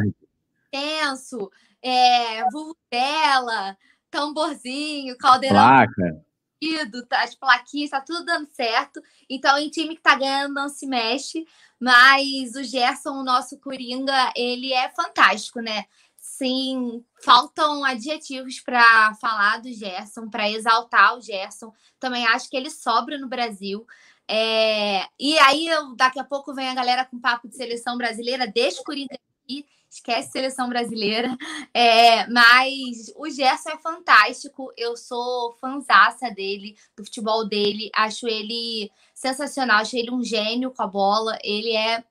tenso, 0.70 1.50
é, 1.82 2.44
vulvela, 2.50 3.76
tamborzinho, 4.10 5.16
caldeirão. 5.18 5.56
Placa. 5.56 6.24
As 7.10 7.34
plaquinhas, 7.34 7.90
tá 7.90 8.00
tudo 8.00 8.24
dando 8.24 8.48
certo. 8.52 9.02
Então, 9.28 9.58
em 9.58 9.68
time 9.68 9.96
que 9.96 10.02
tá 10.02 10.14
ganhando, 10.14 10.54
não 10.54 10.68
se 10.68 10.86
mexe. 10.86 11.44
Mas 11.80 12.54
o 12.54 12.62
Gerson, 12.62 13.10
o 13.10 13.24
nosso 13.24 13.58
Coringa, 13.58 14.32
ele 14.36 14.72
é 14.72 14.88
fantástico, 14.90 15.60
né? 15.60 15.86
Sim, 16.16 17.04
faltam 17.24 17.84
adjetivos 17.84 18.60
para 18.60 19.12
falar 19.14 19.60
do 19.60 19.72
Gerson, 19.72 20.30
para 20.30 20.48
exaltar 20.48 21.16
o 21.16 21.20
Gerson. 21.20 21.72
Também 21.98 22.24
acho 22.28 22.48
que 22.48 22.56
ele 22.56 22.70
sobra 22.70 23.18
no 23.18 23.28
Brasil. 23.28 23.84
É... 24.28 25.08
E 25.18 25.36
aí, 25.40 25.66
daqui 25.96 26.20
a 26.20 26.24
pouco 26.24 26.54
vem 26.54 26.68
a 26.68 26.74
galera 26.74 27.04
com 27.04 27.18
papo 27.18 27.48
de 27.48 27.56
seleção 27.56 27.98
brasileira, 27.98 28.46
deixa 28.46 28.80
o 28.80 28.84
Coringa 28.84 29.18
aqui, 29.52 29.66
esquece 29.90 30.32
seleção 30.32 30.68
brasileira. 30.68 31.36
É, 31.74 32.26
mas 32.28 33.10
o 33.16 33.30
Gerson 33.30 33.70
é 33.70 33.78
fantástico. 33.78 34.70
Eu 34.76 34.94
sou 34.94 35.54
fanzaça 35.58 36.30
dele, 36.30 36.76
do 36.94 37.02
futebol 37.02 37.48
dele. 37.48 37.90
Acho 37.94 38.28
ele 38.28 38.90
sensacional, 39.14 39.80
acho 39.80 39.96
ele 39.96 40.10
um 40.10 40.22
gênio 40.22 40.70
com 40.70 40.82
a 40.82 40.86
bola. 40.86 41.38
Ele 41.42 41.74
é 41.74 42.04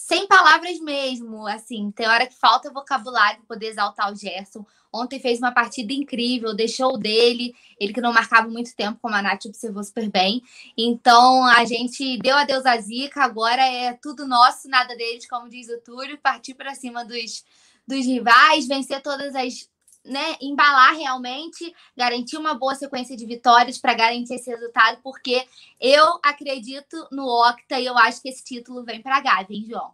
sem 0.00 0.26
palavras 0.26 0.80
mesmo, 0.80 1.46
assim, 1.46 1.90
tem 1.92 2.08
hora 2.08 2.26
que 2.26 2.34
falta 2.34 2.72
vocabulário 2.72 3.38
para 3.40 3.54
poder 3.54 3.66
exaltar 3.66 4.10
o 4.10 4.16
Gerson. 4.16 4.64
Ontem 4.92 5.20
fez 5.20 5.38
uma 5.38 5.52
partida 5.52 5.92
incrível, 5.92 6.54
deixou 6.54 6.94
o 6.94 6.98
dele, 6.98 7.54
ele 7.78 7.92
que 7.92 8.00
não 8.00 8.12
marcava 8.12 8.48
muito 8.48 8.74
tempo, 8.74 8.98
como 9.00 9.14
a 9.14 9.22
Nath 9.22 9.44
observou 9.44 9.84
super 9.84 10.10
bem. 10.10 10.42
Então 10.76 11.44
a 11.44 11.64
gente 11.64 12.18
deu 12.18 12.34
adeus 12.34 12.66
a 12.66 12.76
Zica, 12.80 13.22
agora 13.22 13.62
é 13.62 13.92
tudo 13.92 14.26
nosso, 14.26 14.68
nada 14.68 14.96
deles, 14.96 15.28
como 15.28 15.48
diz 15.48 15.68
o 15.68 15.78
Túlio, 15.80 16.18
partir 16.18 16.54
para 16.54 16.74
cima 16.74 17.04
dos, 17.04 17.44
dos 17.86 18.04
rivais, 18.04 18.66
vencer 18.66 19.02
todas 19.02 19.34
as. 19.36 19.69
Né, 20.02 20.36
embalar 20.40 20.94
realmente, 20.94 21.74
garantir 21.94 22.38
uma 22.38 22.54
boa 22.54 22.74
sequência 22.74 23.14
de 23.14 23.26
vitórias 23.26 23.76
para 23.76 23.92
garantir 23.92 24.34
esse 24.34 24.48
resultado, 24.50 24.98
porque 25.02 25.46
eu 25.78 26.18
acredito 26.24 27.06
no 27.12 27.26
Octa 27.26 27.78
e 27.78 27.84
eu 27.84 27.98
acho 27.98 28.22
que 28.22 28.30
esse 28.30 28.42
título 28.42 28.82
vem 28.82 29.02
para 29.02 29.16
a 29.16 29.46
hein, 29.50 29.66
João? 29.68 29.92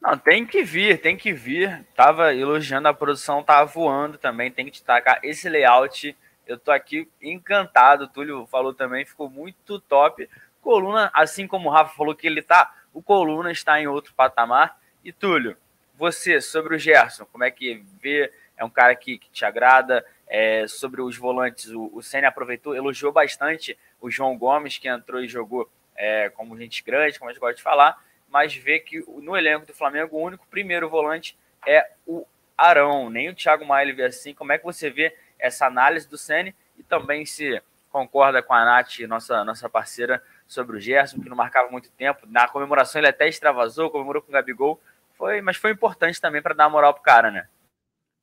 Não, 0.00 0.16
tem 0.16 0.46
que 0.46 0.62
vir, 0.62 1.00
tem 1.00 1.16
que 1.16 1.32
vir. 1.32 1.86
Tava 1.94 2.34
elogiando 2.34 2.88
a 2.88 2.94
produção, 2.94 3.42
tava 3.42 3.70
voando 3.70 4.16
também. 4.16 4.50
Tem 4.50 4.64
que 4.64 4.70
destacar 4.70 5.20
esse 5.22 5.48
layout. 5.48 6.16
Eu 6.46 6.58
tô 6.58 6.72
aqui 6.72 7.06
encantado. 7.20 8.04
O 8.04 8.08
Túlio 8.08 8.46
falou 8.46 8.72
também, 8.72 9.04
ficou 9.04 9.28
muito 9.28 9.78
top. 9.80 10.26
Coluna, 10.62 11.10
assim 11.12 11.46
como 11.46 11.68
o 11.68 11.72
Rafa 11.72 11.94
falou 11.94 12.14
que 12.14 12.26
ele 12.26 12.42
tá, 12.42 12.74
o 12.92 13.02
Coluna 13.02 13.52
está 13.52 13.80
em 13.80 13.86
outro 13.86 14.14
patamar. 14.14 14.78
E 15.04 15.12
Túlio, 15.12 15.56
você 16.00 16.40
sobre 16.40 16.74
o 16.74 16.78
Gerson, 16.78 17.24
como 17.26 17.44
é 17.44 17.50
que 17.50 17.84
vê? 18.00 18.32
É 18.56 18.64
um 18.64 18.70
cara 18.70 18.94
que, 18.96 19.18
que 19.18 19.30
te 19.30 19.44
agrada? 19.44 20.04
É, 20.26 20.66
sobre 20.68 21.00
os 21.00 21.16
volantes, 21.16 21.70
o, 21.70 21.90
o 21.92 22.02
Senna 22.02 22.28
aproveitou, 22.28 22.74
elogiou 22.74 23.12
bastante 23.12 23.76
o 24.00 24.10
João 24.10 24.36
Gomes, 24.38 24.78
que 24.78 24.88
entrou 24.88 25.20
e 25.20 25.28
jogou 25.28 25.68
é, 25.96 26.28
como 26.30 26.56
gente 26.56 26.82
grande, 26.82 27.18
como 27.18 27.30
a 27.30 27.32
gente 27.32 27.40
gosta 27.40 27.56
de 27.56 27.62
falar 27.62 28.00
mas 28.30 28.54
vê 28.54 28.78
que 28.78 29.04
no 29.20 29.36
elenco 29.36 29.66
do 29.66 29.74
Flamengo 29.74 30.16
o 30.16 30.22
único 30.22 30.46
primeiro 30.46 30.88
volante 30.88 31.36
é 31.66 31.90
o 32.06 32.24
Arão, 32.56 33.10
nem 33.10 33.28
o 33.28 33.34
Thiago 33.34 33.66
Maia 33.66 33.94
vê 33.94 34.04
assim. 34.04 34.32
Como 34.32 34.52
é 34.52 34.58
que 34.58 34.64
você 34.64 34.88
vê 34.88 35.14
essa 35.38 35.66
análise 35.66 36.08
do 36.08 36.16
Ceni 36.16 36.54
e 36.78 36.82
também 36.82 37.26
se 37.26 37.60
concorda 37.90 38.40
com 38.42 38.54
a 38.54 38.64
Nath, 38.64 39.00
nossa, 39.00 39.44
nossa 39.44 39.68
parceira, 39.68 40.22
sobre 40.46 40.76
o 40.76 40.80
Gerson, 40.80 41.20
que 41.20 41.28
não 41.28 41.36
marcava 41.36 41.70
muito 41.70 41.90
tempo. 41.92 42.20
Na 42.26 42.46
comemoração 42.46 43.00
ele 43.00 43.08
até 43.08 43.28
extravasou, 43.28 43.90
comemorou 43.90 44.22
com 44.22 44.28
o 44.28 44.32
Gabigol, 44.32 44.80
foi, 45.20 45.42
mas 45.42 45.58
foi 45.58 45.72
importante 45.72 46.18
também 46.18 46.40
para 46.40 46.54
dar 46.54 46.70
moral 46.70 46.94
pro 46.94 47.02
cara, 47.02 47.30
né? 47.30 47.44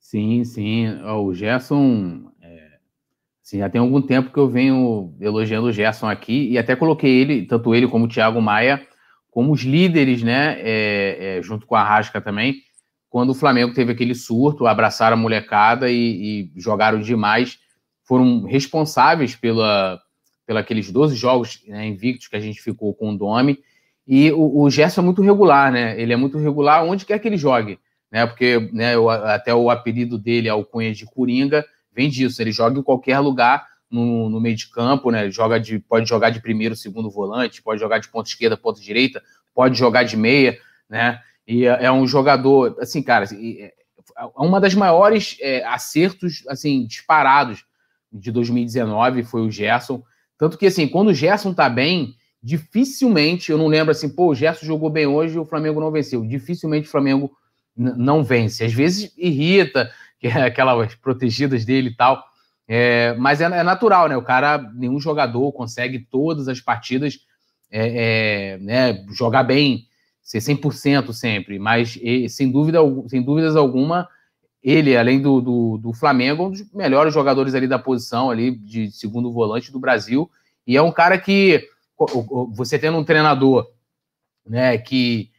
Sim, 0.00 0.42
sim. 0.42 1.00
O 1.04 1.32
Gerson, 1.32 2.32
é, 2.42 2.78
assim, 3.40 3.58
já 3.58 3.70
tem 3.70 3.80
algum 3.80 4.02
tempo 4.02 4.32
que 4.32 4.38
eu 4.38 4.48
venho 4.48 5.14
elogiando 5.20 5.68
o 5.68 5.72
Gerson 5.72 6.08
aqui 6.08 6.50
e 6.50 6.58
até 6.58 6.74
coloquei 6.74 7.20
ele, 7.20 7.46
tanto 7.46 7.72
ele 7.72 7.86
como 7.86 8.06
o 8.06 8.08
Thiago 8.08 8.42
Maia, 8.42 8.84
como 9.30 9.52
os 9.52 9.62
líderes, 9.62 10.24
né, 10.24 10.56
é, 10.58 11.38
é, 11.38 11.42
junto 11.42 11.66
com 11.66 11.76
a 11.76 11.84
Rasca 11.84 12.20
também, 12.20 12.56
quando 13.08 13.30
o 13.30 13.34
Flamengo 13.34 13.72
teve 13.72 13.92
aquele 13.92 14.14
surto, 14.14 14.66
abraçaram 14.66 15.16
a 15.16 15.20
molecada 15.20 15.88
e, 15.88 16.50
e 16.56 16.60
jogaram 16.60 17.00
demais, 17.00 17.60
foram 18.02 18.42
responsáveis 18.42 19.36
pela, 19.36 20.00
pela 20.44 20.60
aqueles 20.60 20.90
12 20.90 21.14
jogos 21.14 21.62
né, 21.68 21.86
invictos 21.86 22.26
que 22.26 22.36
a 22.36 22.40
gente 22.40 22.60
ficou 22.60 22.92
com 22.92 23.10
o 23.10 23.16
Domi. 23.16 23.58
E 24.08 24.32
o, 24.32 24.62
o 24.62 24.70
Gerson 24.70 25.02
é 25.02 25.04
muito 25.04 25.20
regular, 25.20 25.70
né? 25.70 26.00
Ele 26.00 26.14
é 26.14 26.16
muito 26.16 26.38
regular 26.38 26.82
onde 26.82 27.04
quer 27.04 27.18
que 27.18 27.28
ele 27.28 27.36
jogue, 27.36 27.78
né? 28.10 28.26
Porque 28.26 28.70
né, 28.72 28.96
o, 28.96 29.10
até 29.10 29.54
o 29.54 29.68
apelido 29.68 30.16
dele, 30.16 30.48
Alcunha 30.48 30.94
de 30.94 31.04
Coringa, 31.04 31.62
vem 31.92 32.08
disso. 32.08 32.40
Ele 32.40 32.50
joga 32.50 32.80
em 32.80 32.82
qualquer 32.82 33.18
lugar 33.18 33.66
no, 33.90 34.30
no 34.30 34.40
meio 34.40 34.56
de 34.56 34.70
campo, 34.70 35.10
né? 35.10 35.30
Joga 35.30 35.60
de, 35.60 35.78
pode 35.78 36.08
jogar 36.08 36.30
de 36.30 36.40
primeiro, 36.40 36.74
segundo 36.74 37.10
volante, 37.10 37.62
pode 37.62 37.78
jogar 37.78 37.98
de 37.98 38.08
ponta 38.08 38.30
esquerda, 38.30 38.56
ponta 38.56 38.80
direita, 38.80 39.22
pode 39.54 39.78
jogar 39.78 40.04
de 40.04 40.16
meia, 40.16 40.58
né? 40.88 41.20
E 41.46 41.66
é, 41.66 41.84
é 41.84 41.92
um 41.92 42.06
jogador, 42.06 42.78
assim, 42.80 43.02
cara, 43.02 43.26
é, 43.30 43.74
é 44.16 44.24
uma 44.36 44.58
das 44.58 44.74
maiores 44.74 45.36
é, 45.42 45.62
acertos, 45.66 46.44
assim, 46.48 46.86
disparados 46.86 47.62
de 48.10 48.32
2019 48.32 49.22
foi 49.22 49.42
o 49.42 49.50
Gerson. 49.50 50.02
Tanto 50.38 50.56
que, 50.56 50.66
assim, 50.66 50.88
quando 50.88 51.08
o 51.08 51.14
Gerson 51.14 51.52
tá 51.52 51.68
bem, 51.68 52.14
dificilmente, 52.42 53.50
eu 53.50 53.58
não 53.58 53.66
lembro 53.66 53.90
assim, 53.90 54.08
pô, 54.08 54.28
o 54.28 54.34
Gerson 54.34 54.66
jogou 54.66 54.90
bem 54.90 55.06
hoje 55.06 55.36
e 55.36 55.38
o 55.38 55.44
Flamengo 55.44 55.80
não 55.80 55.90
venceu. 55.90 56.24
Dificilmente 56.24 56.88
o 56.88 56.90
Flamengo 56.90 57.30
não 57.76 58.22
vence. 58.22 58.64
Às 58.64 58.72
vezes 58.72 59.12
irrita, 59.16 59.90
que 60.18 60.26
é 60.26 60.42
aquelas 60.42 60.94
protegidas 60.94 61.64
dele 61.64 61.90
e 61.90 61.96
tal. 61.96 62.24
É, 62.66 63.14
mas 63.14 63.40
é, 63.40 63.44
é, 63.44 63.62
natural, 63.62 64.08
né? 64.08 64.16
O 64.16 64.22
cara, 64.22 64.58
nenhum 64.74 65.00
jogador 65.00 65.50
consegue 65.52 65.98
todas 65.98 66.48
as 66.48 66.60
partidas 66.60 67.18
é, 67.70 68.54
é 68.54 68.58
né, 68.58 69.04
jogar 69.10 69.42
bem, 69.42 69.86
ser 70.22 70.38
100% 70.38 71.12
sempre. 71.12 71.58
Mas, 71.58 71.98
sem, 72.28 72.50
dúvida, 72.50 72.78
sem 73.08 73.22
dúvidas 73.22 73.56
alguma, 73.56 74.06
ele, 74.62 74.96
além 74.96 75.20
do, 75.22 75.40
do, 75.40 75.78
do, 75.78 75.92
Flamengo, 75.94 76.42
é 76.42 76.46
um 76.46 76.50
dos 76.50 76.72
melhores 76.72 77.14
jogadores 77.14 77.54
ali 77.54 77.66
da 77.66 77.78
posição, 77.78 78.30
ali 78.30 78.50
de 78.50 78.90
segundo 78.90 79.32
volante 79.32 79.72
do 79.72 79.80
Brasil. 79.80 80.30
E 80.66 80.76
é 80.76 80.82
um 80.82 80.92
cara 80.92 81.16
que, 81.16 81.66
você 82.52 82.78
tendo 82.78 82.98
um 82.98 83.04
treinador 83.04 83.66
né, 84.46 84.78
que, 84.78 85.30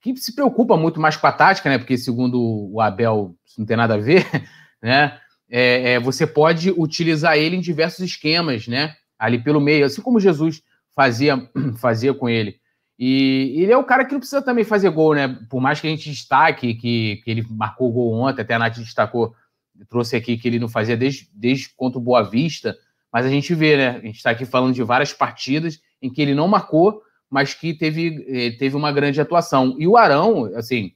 que 0.00 0.16
se 0.16 0.34
preocupa 0.34 0.76
muito 0.76 1.00
mais 1.00 1.16
com 1.16 1.26
a 1.26 1.32
tática, 1.32 1.68
né? 1.68 1.78
Porque, 1.78 1.98
segundo 1.98 2.40
o 2.72 2.80
Abel, 2.80 3.34
isso 3.44 3.60
não 3.60 3.66
tem 3.66 3.76
nada 3.76 3.94
a 3.94 3.98
ver, 3.98 4.24
né? 4.82 5.20
é, 5.56 5.92
é, 5.92 6.00
você 6.00 6.26
pode 6.26 6.70
utilizar 6.70 7.36
ele 7.36 7.56
em 7.56 7.60
diversos 7.60 8.00
esquemas, 8.00 8.66
né? 8.66 8.96
Ali 9.18 9.38
pelo 9.38 9.60
meio, 9.60 9.84
assim 9.84 10.02
como 10.02 10.20
Jesus 10.20 10.62
fazia, 10.94 11.48
fazia 11.78 12.14
com 12.14 12.28
ele. 12.28 12.56
E 12.98 13.54
ele 13.56 13.72
é 13.72 13.76
o 13.76 13.84
cara 13.84 14.04
que 14.04 14.12
não 14.12 14.20
precisa 14.20 14.42
também 14.42 14.64
fazer 14.64 14.90
gol, 14.90 15.14
né? 15.14 15.38
Por 15.48 15.60
mais 15.60 15.80
que 15.80 15.86
a 15.86 15.90
gente 15.90 16.10
destaque 16.10 16.74
que, 16.74 17.20
que 17.24 17.30
ele 17.30 17.46
marcou 17.48 17.92
gol 17.92 18.14
ontem, 18.14 18.42
até 18.42 18.54
a 18.54 18.58
Nath 18.58 18.78
destacou, 18.78 19.34
trouxe 19.88 20.16
aqui 20.16 20.36
que 20.36 20.46
ele 20.48 20.58
não 20.58 20.68
fazia 20.68 20.96
desde, 20.96 21.28
desde 21.32 21.68
contra 21.76 21.98
o 21.98 22.02
Boa 22.02 22.22
Vista, 22.22 22.76
mas 23.12 23.26
a 23.26 23.28
gente 23.28 23.54
vê, 23.54 23.76
né? 23.76 23.88
A 23.90 24.00
gente 24.00 24.16
está 24.16 24.30
aqui 24.30 24.44
falando 24.44 24.74
de 24.74 24.82
várias 24.82 25.12
partidas 25.12 25.80
em 26.04 26.10
que 26.10 26.20
ele 26.20 26.34
não 26.34 26.46
marcou, 26.46 27.02
mas 27.30 27.54
que 27.54 27.72
teve, 27.72 28.26
eh, 28.28 28.50
teve 28.58 28.76
uma 28.76 28.92
grande 28.92 29.20
atuação. 29.20 29.74
E 29.78 29.88
o 29.88 29.96
Arão, 29.96 30.44
assim, 30.54 30.92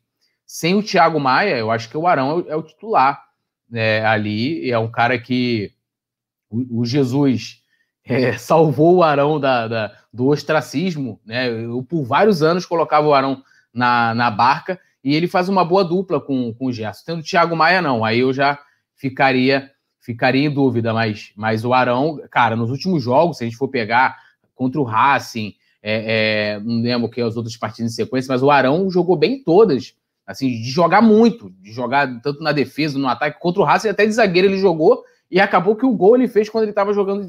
sem 0.46 0.74
o 0.74 0.82
Thiago 0.82 1.18
Maia, 1.18 1.56
eu 1.56 1.70
acho 1.70 1.88
que 1.88 1.96
o 1.96 2.06
Arão 2.06 2.30
é 2.30 2.34
o, 2.34 2.50
é 2.50 2.56
o 2.56 2.62
titular 2.62 3.24
é, 3.72 4.04
ali. 4.04 4.70
É 4.70 4.78
um 4.78 4.90
cara 4.90 5.18
que 5.18 5.72
o, 6.50 6.80
o 6.80 6.84
Jesus 6.84 7.62
é, 8.04 8.32
salvou 8.36 8.96
o 8.96 9.02
Arão 9.02 9.40
da, 9.40 9.66
da, 9.66 9.92
do 10.12 10.26
ostracismo. 10.26 11.18
Né? 11.24 11.48
Eu, 11.48 11.82
por 11.82 12.04
vários 12.04 12.42
anos, 12.42 12.66
colocava 12.66 13.06
o 13.06 13.14
Arão 13.14 13.42
na, 13.72 14.14
na 14.14 14.30
barca 14.30 14.78
e 15.02 15.14
ele 15.14 15.26
faz 15.26 15.48
uma 15.48 15.64
boa 15.64 15.82
dupla 15.82 16.20
com, 16.20 16.52
com 16.52 16.66
o 16.66 16.72
Gerson. 16.72 17.02
Tendo 17.06 17.20
o 17.20 17.24
Thiago 17.24 17.56
Maia, 17.56 17.80
não. 17.80 18.04
Aí 18.04 18.18
eu 18.18 18.32
já 18.32 18.58
ficaria 18.94 19.72
ficaria 20.00 20.46
em 20.46 20.50
dúvida, 20.50 20.94
mas, 20.94 21.32
mas 21.36 21.66
o 21.66 21.74
Arão, 21.74 22.18
cara, 22.30 22.56
nos 22.56 22.70
últimos 22.70 23.02
jogos, 23.02 23.36
se 23.36 23.44
a 23.44 23.46
gente 23.46 23.58
for 23.58 23.68
pegar 23.68 24.16
contra 24.58 24.80
o 24.80 24.84
Racing, 24.84 25.54
é, 25.80 26.56
é, 26.56 26.60
não 26.60 26.82
lembro 26.82 27.08
que 27.08 27.20
as 27.20 27.36
outras 27.36 27.56
partidas 27.56 27.92
em 27.92 27.94
sequência, 27.94 28.30
mas 28.30 28.42
o 28.42 28.50
Arão 28.50 28.90
jogou 28.90 29.16
bem 29.16 29.42
todas 29.42 29.94
assim, 30.26 30.48
de 30.48 30.70
jogar 30.70 31.00
muito, 31.00 31.48
de 31.62 31.72
jogar 31.72 32.20
tanto 32.20 32.42
na 32.42 32.52
defesa, 32.52 32.98
no 32.98 33.08
ataque, 33.08 33.40
contra 33.40 33.62
o 33.62 33.64
Racing, 33.64 33.88
até 33.88 34.04
de 34.04 34.12
zagueiro 34.12 34.48
ele 34.48 34.58
jogou, 34.58 35.02
e 35.30 35.40
acabou 35.40 35.74
que 35.74 35.86
o 35.86 35.92
gol 35.92 36.16
ele 36.16 36.28
fez 36.28 36.50
quando 36.50 36.64
ele 36.64 36.72
estava 36.72 36.92
jogando... 36.92 37.26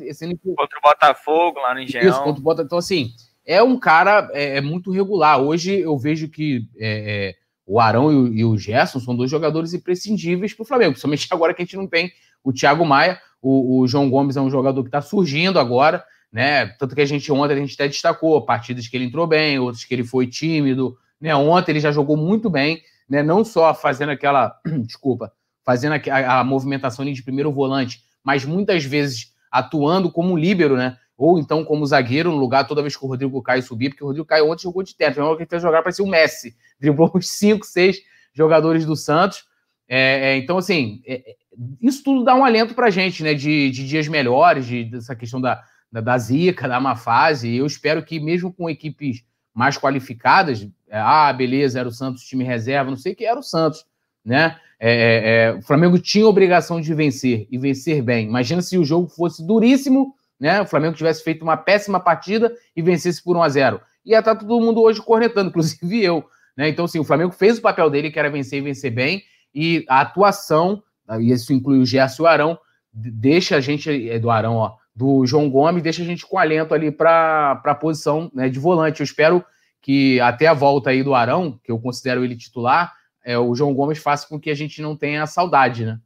Contra 0.53 0.77
o 0.77 0.81
Botafogo, 0.81 1.59
lá 1.61 1.73
no 1.73 1.79
Engenhão. 1.79 2.09
Isso, 2.09 2.21
contra 2.21 2.41
o 2.41 2.43
Botafogo. 2.43 2.65
Então, 2.65 2.77
assim, 2.77 3.11
é 3.45 3.63
um 3.63 3.79
cara 3.79 4.29
é, 4.33 4.57
é 4.57 4.61
muito 4.61 4.91
regular. 4.91 5.41
Hoje 5.41 5.79
eu 5.79 5.97
vejo 5.97 6.27
que 6.27 6.67
é, 6.77 7.29
é, 7.29 7.35
o 7.65 7.79
Arão 7.79 8.11
e 8.11 8.15
o, 8.15 8.33
e 8.33 8.45
o, 8.45 8.57
Gerson 8.57 8.99
são 8.99 9.15
dois 9.15 9.31
jogadores 9.31 9.73
imprescindíveis 9.73 10.53
para 10.53 10.63
o 10.63 10.67
Flamengo, 10.67 10.91
principalmente 10.91 11.27
agora 11.31 11.53
que 11.53 11.61
a 11.61 11.65
gente 11.65 11.77
não 11.77 11.87
tem 11.87 12.11
o 12.43 12.51
Thiago 12.51 12.85
Maia, 12.85 13.17
o, 13.41 13.79
o 13.79 13.87
João 13.87 14.09
Gomes 14.09 14.35
é 14.35 14.41
um 14.41 14.49
jogador 14.49 14.81
que 14.83 14.89
está 14.89 15.01
surgindo 15.01 15.57
agora, 15.57 16.03
né? 16.31 16.67
Tanto 16.67 16.95
que 16.95 17.01
a 17.01 17.05
gente 17.05 17.31
ontem 17.31 17.53
a 17.53 17.57
gente 17.57 17.73
até 17.73 17.87
destacou 17.87 18.45
partidas 18.45 18.87
que 18.87 18.95
ele 18.95 19.05
entrou 19.05 19.25
bem, 19.25 19.59
outras 19.59 19.83
que 19.83 19.93
ele 19.93 20.03
foi 20.03 20.27
tímido, 20.27 20.97
né? 21.19 21.35
Ontem 21.35 21.71
ele 21.71 21.79
já 21.79 21.91
jogou 21.91 22.15
muito 22.15 22.49
bem, 22.49 22.81
né? 23.09 23.23
Não 23.23 23.43
só 23.43 23.73
fazendo 23.73 24.09
aquela, 24.09 24.55
desculpa, 24.85 25.31
fazendo 25.65 25.95
a, 25.95 26.39
a, 26.39 26.43
movimentação 26.43 27.05
de 27.05 27.23
primeiro 27.23 27.51
volante, 27.51 28.03
mas 28.23 28.45
muitas 28.45 28.83
vezes 28.83 29.33
atuando 29.51 30.11
como 30.11 30.37
líbero, 30.37 30.77
né? 30.77 30.97
Ou 31.17 31.37
então 31.37 31.65
como 31.65 31.85
zagueiro 31.85 32.31
no 32.31 32.37
lugar 32.37 32.65
toda 32.65 32.81
vez 32.81 32.95
que 32.95 33.03
o 33.03 33.07
Rodrigo 33.07 33.41
Caio 33.41 33.61
subir, 33.61 33.89
porque 33.89 34.03
o 34.03 34.07
Rodrigo 34.07 34.27
Caio 34.27 34.49
ontem 34.49 34.63
jogou 34.63 34.83
de 34.83 34.95
teto, 34.95 35.13
então 35.13 35.33
ele 35.33 35.45
fez 35.45 35.61
jogar 35.61 35.81
para 35.81 35.91
ser 35.91 36.03
o 36.03 36.07
Messi, 36.07 36.55
driblou 36.79 37.11
uns 37.13 37.27
5, 37.29 37.65
6 37.65 37.97
jogadores 38.33 38.85
do 38.85 38.95
Santos. 38.95 39.43
É, 39.87 40.33
é, 40.33 40.37
então, 40.37 40.57
assim, 40.57 41.01
é, 41.05 41.31
é 41.31 41.35
isso 41.81 42.03
tudo 42.03 42.23
dá 42.23 42.35
um 42.35 42.45
alento 42.45 42.73
para 42.73 42.87
a 42.87 42.91
gente, 42.91 43.23
né? 43.23 43.33
De, 43.33 43.69
de, 43.71 43.85
dias 43.85 44.07
melhores, 44.07 44.65
de, 44.65 44.85
dessa 44.85 45.15
questão 45.15 45.41
da, 45.41 45.61
da, 45.91 46.01
da 46.01 46.17
zica, 46.17 46.67
da 46.67 46.79
má 46.79 46.95
fase. 46.95 47.55
Eu 47.55 47.65
espero 47.65 48.03
que, 48.03 48.19
mesmo 48.19 48.51
com 48.51 48.69
equipes 48.69 49.23
mais 49.53 49.77
qualificadas, 49.77 50.67
é, 50.87 50.99
ah, 50.99 51.31
beleza, 51.33 51.79
era 51.79 51.87
o 51.87 51.91
Santos 51.91 52.23
time 52.23 52.43
reserva, 52.43 52.89
não 52.89 52.97
sei 52.97 53.13
o 53.13 53.15
que 53.15 53.25
era 53.25 53.39
o 53.39 53.43
Santos, 53.43 53.85
né? 54.23 54.57
É, 54.79 54.91
é, 54.91 55.43
é, 55.43 55.53
o 55.53 55.61
Flamengo 55.61 55.99
tinha 55.99 56.25
obrigação 56.25 56.79
de 56.79 56.93
vencer 56.93 57.47
e 57.51 57.57
vencer 57.57 58.01
bem. 58.01 58.27
Imagina 58.27 58.61
se 58.61 58.77
o 58.77 58.85
jogo 58.85 59.07
fosse 59.09 59.45
duríssimo, 59.45 60.15
né? 60.39 60.61
O 60.61 60.65
Flamengo 60.65 60.95
tivesse 60.95 61.21
feito 61.23 61.43
uma 61.43 61.57
péssima 61.57 61.99
partida 61.99 62.55
e 62.75 62.81
vencesse 62.81 63.21
por 63.21 63.35
1 63.35 63.43
a 63.43 63.49
0 63.49 63.81
Ia 64.05 64.19
estar 64.19 64.35
tá 64.35 64.41
todo 64.41 64.61
mundo 64.61 64.81
hoje 64.81 65.01
cornetando, 65.01 65.49
inclusive 65.51 66.01
eu. 66.01 66.23
Né? 66.55 66.69
Então, 66.69 66.85
assim, 66.85 66.99
o 66.99 67.03
Flamengo 67.03 67.31
fez 67.31 67.57
o 67.57 67.61
papel 67.61 67.89
dele, 67.89 68.09
que 68.09 68.17
era 68.17 68.29
vencer 68.29 68.59
e 68.59 68.61
vencer 68.61 68.91
bem, 68.91 69.23
e 69.53 69.85
a 69.89 70.01
atuação, 70.01 70.81
e 71.19 71.31
isso 71.31 71.51
inclui 71.51 71.79
o 71.79 71.85
Gerson 71.85 72.23
e 72.23 72.25
o 72.25 72.27
Arão, 72.27 72.59
deixa 72.93 73.57
a 73.57 73.61
gente, 73.61 74.19
do 74.19 74.29
Arão, 74.29 74.55
ó, 74.55 74.75
do 74.99 75.25
João 75.25 75.49
Gomes, 75.49 75.81
deixa 75.81 76.01
a 76.01 76.05
gente 76.05 76.27
com 76.27 76.37
alento 76.37 76.73
ali 76.73 76.91
para 76.91 77.61
a 77.63 77.73
posição 77.73 78.29
né, 78.33 78.49
de 78.49 78.59
volante. 78.59 78.99
Eu 78.99 79.05
espero 79.05 79.45
que 79.81 80.19
até 80.19 80.45
a 80.45 80.53
volta 80.53 80.89
aí 80.89 81.01
do 81.01 81.15
Arão, 81.15 81.57
que 81.63 81.71
eu 81.71 81.79
considero 81.79 82.21
ele 82.21 82.35
titular, 82.35 82.93
é, 83.23 83.37
o 83.37 83.55
João 83.55 83.73
Gomes 83.73 83.97
faça 83.97 84.27
com 84.27 84.37
que 84.37 84.51
a 84.51 84.53
gente 84.53 84.81
não 84.81 84.97
tenha 84.97 85.25
saudade, 85.25 85.85
né? 85.85 85.97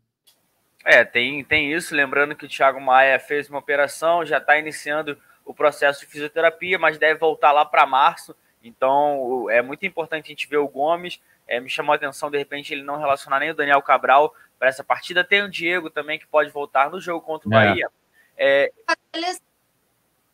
É, 0.86 1.03
tem, 1.03 1.43
tem 1.43 1.73
isso. 1.73 1.95
Lembrando 1.95 2.36
que 2.36 2.45
o 2.45 2.47
Thiago 2.47 2.79
Maia 2.79 3.17
fez 3.17 3.49
uma 3.49 3.58
operação, 3.58 4.23
já 4.23 4.38
está 4.38 4.60
iniciando 4.60 5.17
o 5.43 5.56
processo 5.56 6.01
de 6.01 6.06
fisioterapia, 6.06 6.77
mas 6.77 6.99
deve 6.99 7.19
voltar 7.19 7.51
lá 7.51 7.65
para 7.65 7.88
março. 7.88 8.36
Então 8.63 9.49
é 9.49 9.63
muito 9.63 9.88
importante 9.88 10.25
a 10.25 10.29
gente 10.29 10.47
ver 10.47 10.58
o 10.58 10.67
Gomes. 10.67 11.19
É, 11.47 11.60
me 11.60 11.67
chamou 11.67 11.93
a 11.93 11.95
atenção, 11.95 12.29
de 12.29 12.38
repente, 12.38 12.71
ele 12.71 12.84
não 12.84 12.99
relacionar 12.99 13.39
nem 13.39 13.49
o 13.49 13.56
Daniel 13.56 13.82
Cabral 13.82 14.36
para 14.60 14.67
essa 14.69 14.84
partida. 14.84 15.23
Tem 15.23 15.41
o 15.41 15.49
Diego 15.49 15.89
também, 15.89 16.19
que 16.19 16.27
pode 16.27 16.51
voltar 16.51 16.91
no 16.91 17.01
jogo 17.01 17.25
contra 17.25 17.49
o 17.49 17.53
é. 17.56 17.69
Bahia. 17.69 17.89
É... 18.38 18.72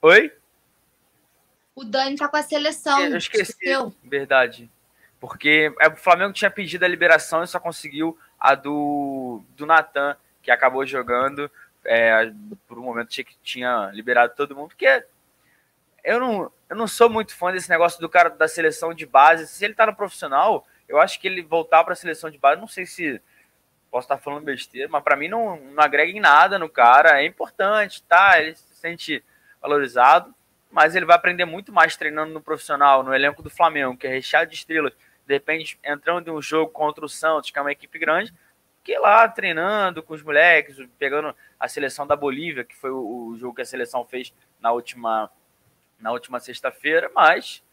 Oi? 0.01 0.33
O 1.75 1.83
Dani 1.83 2.17
tá 2.17 2.27
com 2.27 2.37
a 2.37 2.43
seleção. 2.43 2.99
Eu 2.99 3.17
esqueci. 3.17 3.51
Esqueceu. 3.51 3.93
Verdade. 4.03 4.69
Porque 5.19 5.73
é, 5.79 5.87
o 5.87 5.95
Flamengo 5.95 6.33
tinha 6.33 6.51
pedido 6.51 6.83
a 6.83 6.87
liberação 6.87 7.43
e 7.43 7.47
só 7.47 7.59
conseguiu 7.59 8.17
a 8.39 8.55
do, 8.55 9.41
do 9.55 9.65
Natan, 9.65 10.15
que 10.41 10.51
acabou 10.51 10.85
jogando. 10.85 11.51
É, 11.85 12.31
por 12.67 12.77
um 12.77 12.83
momento 12.83 13.09
tinha 13.09 13.23
que 13.23 13.37
tinha 13.41 13.89
liberado 13.93 14.33
todo 14.35 14.55
mundo, 14.55 14.69
porque 14.69 15.05
eu 16.03 16.19
não, 16.19 16.51
eu 16.69 16.75
não 16.75 16.87
sou 16.87 17.09
muito 17.09 17.35
fã 17.35 17.51
desse 17.51 17.69
negócio 17.69 17.99
do 18.01 18.09
cara 18.09 18.29
da 18.29 18.47
seleção 18.47 18.93
de 18.93 19.05
base. 19.05 19.47
Se 19.47 19.63
ele 19.63 19.73
tá 19.73 19.85
no 19.85 19.95
profissional, 19.95 20.67
eu 20.87 20.99
acho 20.99 21.19
que 21.19 21.27
ele 21.27 21.41
voltar 21.41 21.83
para 21.83 21.93
a 21.93 21.95
seleção 21.95 22.29
de 22.29 22.37
base, 22.37 22.59
não 22.59 22.67
sei 22.67 22.85
se 22.85 23.21
posso 23.89 24.05
estar 24.05 24.17
falando 24.17 24.43
besteira, 24.43 24.87
mas 24.87 25.03
para 25.03 25.15
mim 25.15 25.27
não, 25.27 25.57
não 25.57 25.83
agrega 25.83 26.11
em 26.11 26.19
nada 26.19 26.59
no 26.59 26.69
cara. 26.69 27.21
É 27.21 27.25
importante, 27.25 28.03
tá? 28.03 28.39
Ele 28.39 28.55
se 28.55 28.75
sente 28.75 29.23
valorizado, 29.61 30.33
mas 30.71 30.95
ele 30.95 31.05
vai 31.05 31.15
aprender 31.15 31.45
muito 31.45 31.71
mais 31.71 31.97
treinando 31.97 32.33
no 32.33 32.41
profissional, 32.41 33.03
no 33.03 33.13
elenco 33.13 33.41
do 33.41 33.49
Flamengo, 33.49 33.97
que 33.97 34.07
é 34.07 34.09
recheado 34.09 34.49
de 34.49 34.55
estrelas. 34.55 34.93
De 35.25 35.33
repente, 35.33 35.79
entrando 35.83 36.27
em 36.27 36.31
um 36.31 36.41
jogo 36.41 36.71
contra 36.71 37.05
o 37.05 37.09
Santos, 37.09 37.51
que 37.51 37.59
é 37.59 37.61
uma 37.61 37.71
equipe 37.71 37.99
grande, 37.99 38.33
que 38.83 38.97
lá 38.97 39.27
treinando 39.27 40.01
com 40.01 40.13
os 40.13 40.23
moleques, 40.23 40.77
pegando 40.97 41.35
a 41.59 41.67
seleção 41.67 42.07
da 42.07 42.15
Bolívia, 42.15 42.63
que 42.63 42.75
foi 42.75 42.91
o, 42.91 43.27
o 43.27 43.37
jogo 43.37 43.55
que 43.55 43.61
a 43.61 43.65
seleção 43.65 44.05
fez 44.05 44.33
na 44.59 44.71
última, 44.71 45.29
na 45.99 46.11
última 46.11 46.39
sexta-feira, 46.39 47.11
mas 47.13 47.63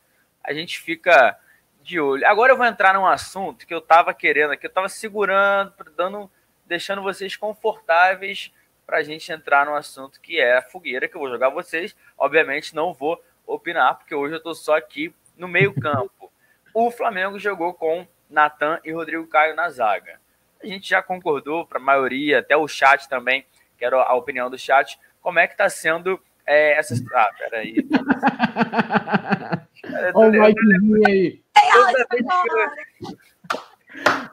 a 0.42 0.52
gente 0.52 0.78
fica 0.80 1.38
de 1.86 2.00
olho. 2.00 2.26
Agora 2.26 2.52
eu 2.52 2.56
vou 2.56 2.66
entrar 2.66 2.94
num 2.94 3.06
assunto 3.06 3.66
que 3.66 3.72
eu 3.72 3.80
tava 3.80 4.12
querendo 4.12 4.50
aqui, 4.50 4.66
eu 4.66 4.72
tava 4.72 4.88
segurando, 4.88 5.72
dando, 5.96 6.30
deixando 6.66 7.00
vocês 7.00 7.36
confortáveis 7.36 8.52
para 8.84 8.98
a 8.98 9.02
gente 9.02 9.30
entrar 9.30 9.64
no 9.64 9.74
assunto 9.74 10.20
que 10.20 10.38
é 10.38 10.58
a 10.58 10.62
fogueira, 10.62 11.08
que 11.08 11.16
eu 11.16 11.20
vou 11.20 11.30
jogar 11.30 11.48
vocês. 11.48 11.96
Obviamente 12.18 12.74
não 12.74 12.92
vou 12.92 13.22
opinar, 13.46 13.94
porque 13.94 14.14
hoje 14.14 14.34
eu 14.34 14.38
estou 14.38 14.54
só 14.54 14.76
aqui 14.76 15.14
no 15.36 15.46
meio-campo. 15.46 16.30
O 16.74 16.90
Flamengo 16.90 17.38
jogou 17.38 17.72
com 17.72 18.06
Natan 18.28 18.80
e 18.84 18.92
Rodrigo 18.92 19.26
Caio 19.28 19.54
na 19.54 19.70
zaga. 19.70 20.20
A 20.60 20.66
gente 20.66 20.88
já 20.88 21.00
concordou 21.00 21.64
para 21.64 21.78
a 21.78 21.82
maioria, 21.82 22.40
até 22.40 22.56
o 22.56 22.66
chat 22.66 23.08
também, 23.08 23.46
quero 23.78 24.00
a 24.00 24.14
opinião 24.14 24.50
do 24.50 24.58
chat, 24.58 24.98
como 25.20 25.38
é 25.38 25.46
que 25.46 25.54
está 25.54 25.68
sendo 25.68 26.20
é, 26.46 26.78
essa. 26.78 26.94
Ah, 27.14 27.28
peraí. 27.38 27.86
Olha 30.14 30.40
o 30.40 30.42
Mikezinho 30.42 31.02
aí. 31.06 31.42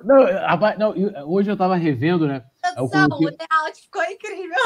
Não, 0.03 0.25
não, 0.77 0.93
hoje 1.31 1.49
eu 1.49 1.57
tava 1.57 1.75
revendo, 1.75 2.27
né? 2.27 2.43
Eu 2.77 2.89
coloquei... 2.89 3.27
O 3.27 3.29
layout 3.29 3.81
ficou 3.81 4.03
incrível. 4.03 4.57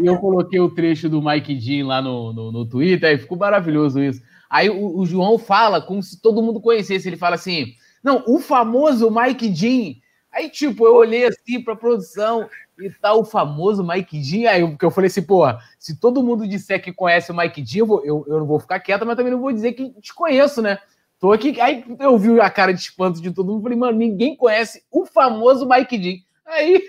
E 0.00 0.06
eu 0.06 0.18
coloquei 0.18 0.60
o 0.60 0.74
trecho 0.74 1.08
do 1.08 1.22
Mike 1.22 1.58
Jean 1.58 1.86
lá 1.86 2.02
no, 2.02 2.32
no, 2.32 2.52
no 2.52 2.68
Twitter, 2.68 3.14
e 3.14 3.18
ficou 3.18 3.38
maravilhoso 3.38 4.02
isso. 4.02 4.22
Aí 4.48 4.70
o, 4.70 4.98
o, 4.98 5.06
João 5.06 5.38
fala 5.38 5.80
como 5.80 6.02
se 6.02 6.20
todo 6.20 6.42
mundo 6.42 6.60
conhecesse. 6.60 7.08
Ele 7.08 7.16
fala 7.16 7.34
assim: 7.34 7.74
não, 8.02 8.22
o 8.26 8.38
famoso 8.38 9.10
Mike 9.10 9.54
Jean. 9.54 9.94
Aí, 10.32 10.50
tipo, 10.50 10.86
eu 10.86 10.94
olhei 10.94 11.24
assim 11.24 11.62
pra 11.62 11.74
produção 11.74 12.48
e 12.78 12.90
tá 12.90 13.14
o 13.14 13.24
famoso 13.24 13.86
Mike 13.86 14.22
Jean. 14.22 14.50
Aí, 14.50 14.66
porque 14.66 14.84
eu 14.84 14.90
falei 14.90 15.08
assim, 15.08 15.22
porra, 15.22 15.58
se 15.78 15.98
todo 15.98 16.22
mundo 16.22 16.46
disser 16.46 16.82
que 16.82 16.92
conhece 16.92 17.32
o 17.32 17.36
Mike 17.36 17.64
Jean, 17.64 17.84
eu, 17.84 18.04
eu, 18.04 18.24
eu 18.28 18.38
não 18.40 18.46
vou 18.46 18.60
ficar 18.60 18.80
quieta, 18.80 19.04
mas 19.04 19.16
também 19.16 19.32
não 19.32 19.40
vou 19.40 19.52
dizer 19.52 19.72
que 19.72 19.90
te 20.00 20.14
conheço, 20.14 20.60
né? 20.60 20.78
Tô 21.18 21.32
aqui. 21.32 21.58
Aí 21.60 21.84
eu 21.98 22.18
vi 22.18 22.38
a 22.40 22.50
cara 22.50 22.72
de 22.72 22.80
espanto 22.80 23.20
de 23.20 23.32
todo 23.32 23.52
mundo. 23.52 23.62
Falei, 23.62 23.78
mano, 23.78 23.98
ninguém 23.98 24.36
conhece 24.36 24.82
o 24.90 25.06
famoso 25.06 25.66
Mike 25.68 26.02
Jean. 26.02 26.18
Aí. 26.46 26.82